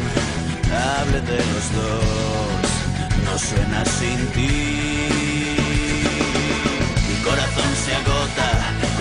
hable 1.00 1.20
de 1.32 1.40
los 1.52 1.66
dos, 1.80 2.66
no 3.26 3.34
suena 3.48 3.80
sin 3.98 4.20
ti. 4.36 4.54
Mi 7.08 7.16
corazón 7.28 7.72
se 7.84 7.92
agota 8.02 8.50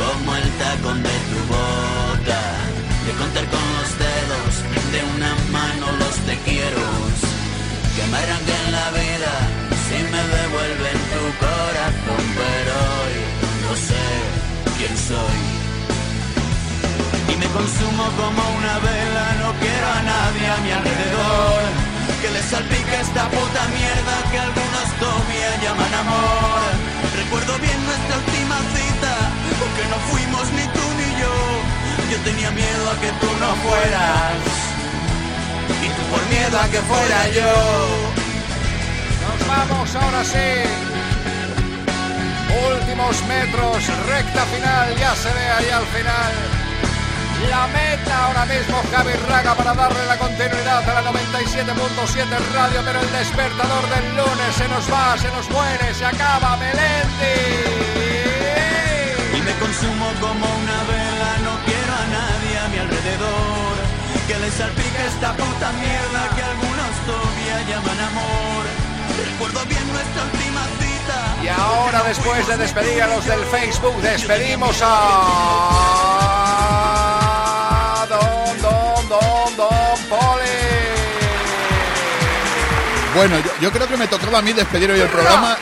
como 0.01 0.29
el 0.43 0.49
tacón 0.63 0.99
de 1.09 1.17
tu 1.31 1.39
bota, 1.55 2.43
de 3.07 3.13
contar 3.21 3.47
con 3.55 3.65
los 3.77 3.91
dedos 4.07 4.53
de 4.95 5.01
una 5.15 5.31
mano 5.57 5.87
los 6.01 6.17
te 6.27 6.37
quiero. 6.47 6.85
Que 7.95 8.05
me 8.11 8.17
arranquen 8.23 8.65
la 8.79 8.87
vida 9.01 9.33
si 9.87 9.99
me 10.13 10.23
devuelven 10.37 10.99
tu 11.13 11.23
corazón, 11.45 11.84
Y 17.33 17.37
me 17.37 17.47
consumo 17.47 18.05
como 18.21 18.43
una 18.59 18.79
vela, 18.81 19.27
no 19.41 19.53
quiero 19.57 19.87
a 19.89 20.03
nadie 20.03 20.47
a 20.47 20.57
mi 20.61 20.71
alrededor. 20.73 21.63
Que 22.21 22.31
le 22.31 22.43
salpique 22.43 23.01
esta 23.01 23.25
puta 23.31 23.63
mierda 23.73 24.15
que 24.31 24.39
algunos 24.39 24.87
todavía 25.01 25.51
llaman 25.63 25.95
amor. 25.95 26.69
Recuerdo 27.17 27.59
bien 27.65 27.81
nuestra 27.87 28.17
última 28.19 28.57
cita, 28.77 29.13
porque 29.59 29.85
no 29.89 29.97
fuimos 30.13 30.53
ni 30.53 30.65
tú 30.77 30.85
ni 31.01 31.11
yo. 31.23 31.35
Yo 32.13 32.19
tenía 32.29 32.51
miedo 32.51 32.85
a 32.91 33.01
que 33.01 33.11
tú 33.23 33.31
no 33.41 33.51
fueras 33.65 34.37
y 35.81 35.89
tú 35.97 36.03
por 36.13 36.23
miedo 36.29 36.61
a 36.61 36.69
que 36.69 36.81
fuera 36.83 37.29
yo. 37.29 37.53
Nos 39.25 39.49
vamos 39.49 39.97
ahora 39.97 40.23
sí. 40.25 40.94
Últimos 42.73 43.23
metros, 43.27 43.87
recta 44.07 44.45
final, 44.47 44.97
ya 44.97 45.15
se 45.15 45.33
ve 45.33 45.47
ahí 45.51 45.71
al 45.71 45.87
final. 45.87 46.33
La 47.51 47.67
meta 47.67 48.27
ahora 48.27 48.47
mismo 48.47 48.81
Javi 48.91 49.13
Raga 49.29 49.55
para 49.55 49.75
darle 49.75 50.07
la 50.07 50.17
continuidad 50.17 50.89
a 50.89 51.03
la 51.03 51.13
97.7 51.13 52.53
radio, 52.55 52.81
pero 52.85 53.01
el 53.01 53.13
despertador 53.13 53.89
del 53.91 54.17
lunes 54.17 54.55
se 54.57 54.69
nos 54.69 54.91
va, 54.93 55.19
se 55.19 55.29
nos 55.29 55.51
muere, 55.51 55.93
se 55.95 56.07
acaba, 56.07 56.57
Melendi. 56.57 58.04
Y 71.45 71.49
ahora, 71.49 72.03
después 72.05 72.47
de 72.47 72.57
despedir 72.57 73.03
a 73.03 73.07
los 73.07 73.27
del 73.27 73.45
Facebook, 73.45 74.01
despedimos 74.01 74.81
a. 74.83 76.17
Don, 78.09 78.63
Don, 78.63 79.09
Don, 79.11 79.57
Don 79.59 79.99
Poli. 80.09 80.49
Bueno, 83.15 83.39
yo, 83.41 83.51
yo 83.61 83.71
creo 83.71 83.87
que 83.87 83.99
me 83.99 84.09
tocaba 84.09 84.39
a 84.39 84.43
mí 84.43 84.55
despedir 84.55 84.91
hoy 84.91 85.01
el 85.01 85.09
programa. 85.09 85.59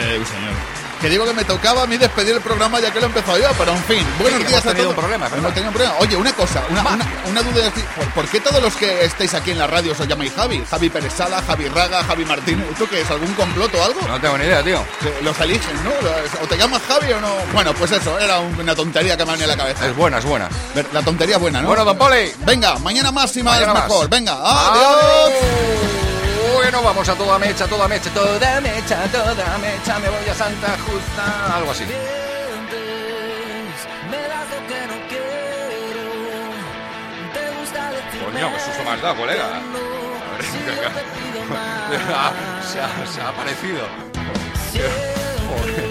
Dios, 0.00 0.26
señor. 0.26 0.53
Que 1.00 1.10
digo 1.10 1.26
que 1.26 1.34
me 1.34 1.44
tocaba 1.44 1.82
a 1.82 1.86
mí 1.86 1.98
despedir 1.98 2.34
el 2.34 2.40
programa 2.40 2.80
ya 2.80 2.90
que 2.90 2.98
lo 2.98 3.04
he 3.06 3.08
empezado 3.08 3.36
yo, 3.38 3.48
pero 3.58 3.72
en 3.72 3.84
fin. 3.84 4.06
Buenos 4.18 4.38
días 4.40 4.52
hemos 4.52 4.64
a 4.64 4.68
tenido 4.68 4.84
todos. 4.84 4.94
un 4.96 5.00
problema, 5.02 5.28
¿verdad? 5.28 5.48
tenido 5.52 5.68
un 5.68 5.74
problema. 5.74 5.94
Oye, 6.00 6.16
una 6.16 6.32
cosa, 6.32 6.62
una, 6.70 6.80
una, 6.80 7.06
una 7.28 7.42
duda. 7.42 7.62
de- 7.64 7.70
¿Por, 7.70 8.06
por 8.14 8.28
qué 8.28 8.40
todos 8.40 8.62
los 8.62 8.74
que 8.74 9.04
estáis 9.04 9.34
aquí 9.34 9.50
en 9.50 9.58
la 9.58 9.66
radio 9.66 9.92
os 9.92 10.08
llamáis 10.08 10.32
Javi? 10.34 10.64
Javi 10.70 10.88
Pérez 10.88 11.12
Sala, 11.12 11.42
Javi 11.46 11.68
Raga, 11.68 12.02
Javi 12.04 12.24
Martínez. 12.24 12.66
¿Esto 12.72 12.88
qué 12.88 13.02
es? 13.02 13.10
¿Algún 13.10 13.32
complot 13.34 13.74
o 13.74 13.84
algo? 13.84 14.00
No 14.08 14.18
tengo 14.20 14.38
ni 14.38 14.44
idea, 14.44 14.62
tío. 14.62 14.82
Los 15.22 15.38
eligen, 15.40 15.74
¿no? 15.84 15.90
¿O 16.42 16.46
te 16.46 16.56
llamas 16.56 16.80
Javi 16.88 17.12
o 17.12 17.20
no? 17.20 17.34
Bueno, 17.52 17.74
pues 17.74 17.92
eso, 17.92 18.18
era 18.18 18.38
un- 18.38 18.58
una 18.58 18.74
tontería 18.74 19.14
que 19.16 19.24
me 19.26 19.32
venía 19.32 19.44
a 19.44 19.48
la 19.48 19.56
cabeza. 19.58 19.86
Es 19.86 19.94
buena, 19.94 20.18
es 20.18 20.24
buena. 20.24 20.48
La 20.92 21.02
tontería 21.02 21.36
buena, 21.36 21.60
¿no? 21.60 21.68
Bueno, 21.68 21.84
don 21.84 21.98
Poli. 21.98 22.32
Venga, 22.46 22.78
mañana 22.78 23.12
más 23.12 23.36
y 23.36 23.42
más 23.42 23.56
Mañana 23.56 23.74
más. 23.74 23.84
mejor. 23.88 24.08
Venga, 24.08 24.32
adiós. 24.40 26.03
Bueno, 26.64 26.82
vamos 26.82 27.06
a 27.06 27.14
toda 27.14 27.38
mecha, 27.38 27.68
toda 27.68 27.86
mecha, 27.86 28.08
toda 28.08 28.58
mecha, 28.62 29.06
toda 29.12 29.58
mecha. 29.58 29.98
Me 29.98 30.08
voy 30.08 30.26
a 30.26 30.34
Santa 30.34 30.78
Justa. 30.78 31.56
Algo 31.56 31.72
así. 31.72 31.84
Coño, 38.24 38.50
qué 38.50 38.60
susto 38.60 38.90
has 38.90 39.02
dado, 39.02 39.14
colega. 39.14 39.44
A 39.44 39.60
ver, 41.90 42.00
se, 42.72 42.80
ha, 42.80 43.06
se 43.12 43.20
ha 43.20 43.28
aparecido. 43.28 43.86
Joder. 45.60 45.83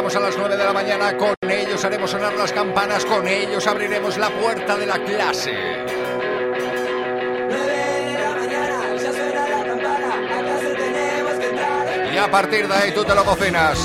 Llegamos 0.00 0.16
a 0.16 0.20
las 0.20 0.38
9 0.38 0.56
de 0.56 0.64
la 0.64 0.72
mañana, 0.72 1.14
con 1.14 1.34
ellos 1.42 1.84
haremos 1.84 2.10
sonar 2.10 2.32
las 2.32 2.52
campanas, 2.52 3.04
con 3.04 3.28
ellos 3.28 3.66
abriremos 3.66 4.16
la 4.16 4.30
puerta 4.30 4.74
de 4.74 4.86
la 4.86 4.98
clase. 5.04 5.52
Y 12.14 12.16
a 12.16 12.30
partir 12.30 12.66
de 12.66 12.74
ahí 12.74 12.92
tú 12.92 13.04
te 13.04 13.14
lo 13.14 13.26
cocinas. 13.26 13.78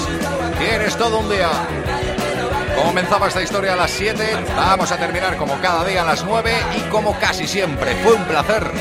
Tienes 0.58 0.96
todo 0.96 1.20
un 1.20 1.30
día. 1.30 1.50
Comenzaba 2.82 3.28
esta 3.28 3.42
historia 3.42 3.74
a 3.74 3.76
las 3.76 3.92
7, 3.92 4.38
vamos 4.56 4.94
a 4.94 4.98
terminar 4.98 5.36
como 5.36 5.60
cada 5.60 5.84
día 5.84 6.04
a 6.04 6.06
las 6.06 6.24
9 6.24 6.54
y 6.78 6.82
como 6.90 7.20
casi 7.20 7.46
siempre. 7.46 7.94
Fue 7.96 8.14
un 8.14 8.24
placer 8.24 8.72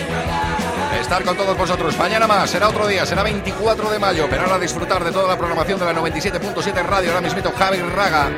estar 1.01 1.25
con 1.25 1.37
todos 1.37 1.57
vosotros. 1.57 1.97
Mañana 1.99 2.27
más, 2.27 2.51
será 2.51 2.69
otro 2.69 2.87
día, 2.87 3.07
será 3.07 3.23
24 3.23 3.91
de 3.91 3.99
mayo, 3.99 4.27
pero 4.29 4.43
ahora 4.43 4.59
disfrutar 4.59 5.05
de 5.05 5.13
toda 5.13 5.29
la 5.29 5.37
programación 5.37 5.79
de 5.79 5.87
la 5.87 5.95
97.7 5.95 6.83
Radio, 6.85 7.11
ahora 7.11 7.21
mismito 7.21 7.53
Javi 7.57 7.79
Raga. 7.79 8.31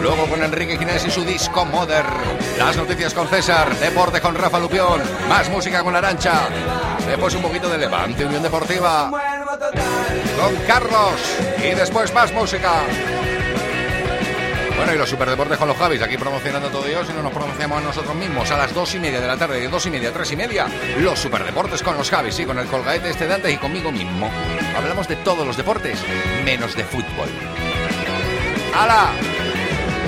Luego 0.00 0.26
con 0.26 0.42
Enrique 0.42 0.78
Ginés 0.78 1.04
y 1.06 1.10
su 1.10 1.24
disco 1.24 1.64
Modern. 1.64 2.06
Las 2.58 2.76
noticias 2.76 3.14
con 3.14 3.28
César, 3.28 3.74
deporte 3.76 4.20
con 4.20 4.34
Rafa 4.34 4.58
Lupión, 4.58 5.00
más 5.28 5.48
música 5.48 5.82
con 5.82 5.96
Arancha. 5.96 6.48
Después 7.06 7.34
un 7.34 7.42
poquito 7.42 7.68
de 7.68 7.78
Levante 7.78 8.24
Unión 8.24 8.42
Deportiva 8.42 9.10
con 10.40 10.54
Carlos 10.66 11.14
y 11.58 11.74
después 11.74 12.12
más 12.12 12.32
música. 12.32 12.82
Bueno, 14.76 14.94
y 14.94 14.98
los 14.98 15.08
superdeportes 15.08 15.56
con 15.58 15.68
los 15.68 15.76
Javis, 15.76 16.02
aquí 16.02 16.18
promocionando 16.18 16.68
todo 16.68 16.84
Dios 16.84 17.06
y 17.10 17.12
no 17.14 17.22
nos 17.22 17.32
promocionamos 17.32 17.78
a 17.78 17.80
nosotros 17.80 18.14
mismos. 18.14 18.50
A 18.50 18.58
las 18.58 18.74
dos 18.74 18.94
y 18.94 18.98
media 18.98 19.20
de 19.20 19.26
la 19.26 19.36
tarde, 19.36 19.60
de 19.60 19.68
dos 19.68 19.86
y 19.86 19.90
media 19.90 20.10
a 20.10 20.12
tres 20.12 20.30
y 20.32 20.36
media, 20.36 20.66
los 20.98 21.18
superdeportes 21.18 21.82
con 21.82 21.96
los 21.96 22.10
Javis, 22.10 22.34
sí, 22.34 22.44
con 22.44 22.58
el 22.58 22.66
colgaete 22.66 23.10
este 23.10 23.26
de 23.26 23.34
antes 23.34 23.52
y 23.52 23.56
conmigo 23.56 23.90
mismo. 23.90 24.30
Hablamos 24.76 25.08
de 25.08 25.16
todos 25.16 25.46
los 25.46 25.56
deportes, 25.56 25.98
menos 26.44 26.76
de 26.76 26.84
fútbol. 26.84 27.28
¡Hala! 28.74 29.10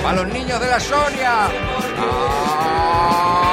¡A 0.05 0.13
los 0.13 0.27
niños 0.27 0.59
de 0.59 0.67
la 0.67 0.79
Sonia! 0.79 1.49
¡Ah! 1.97 3.48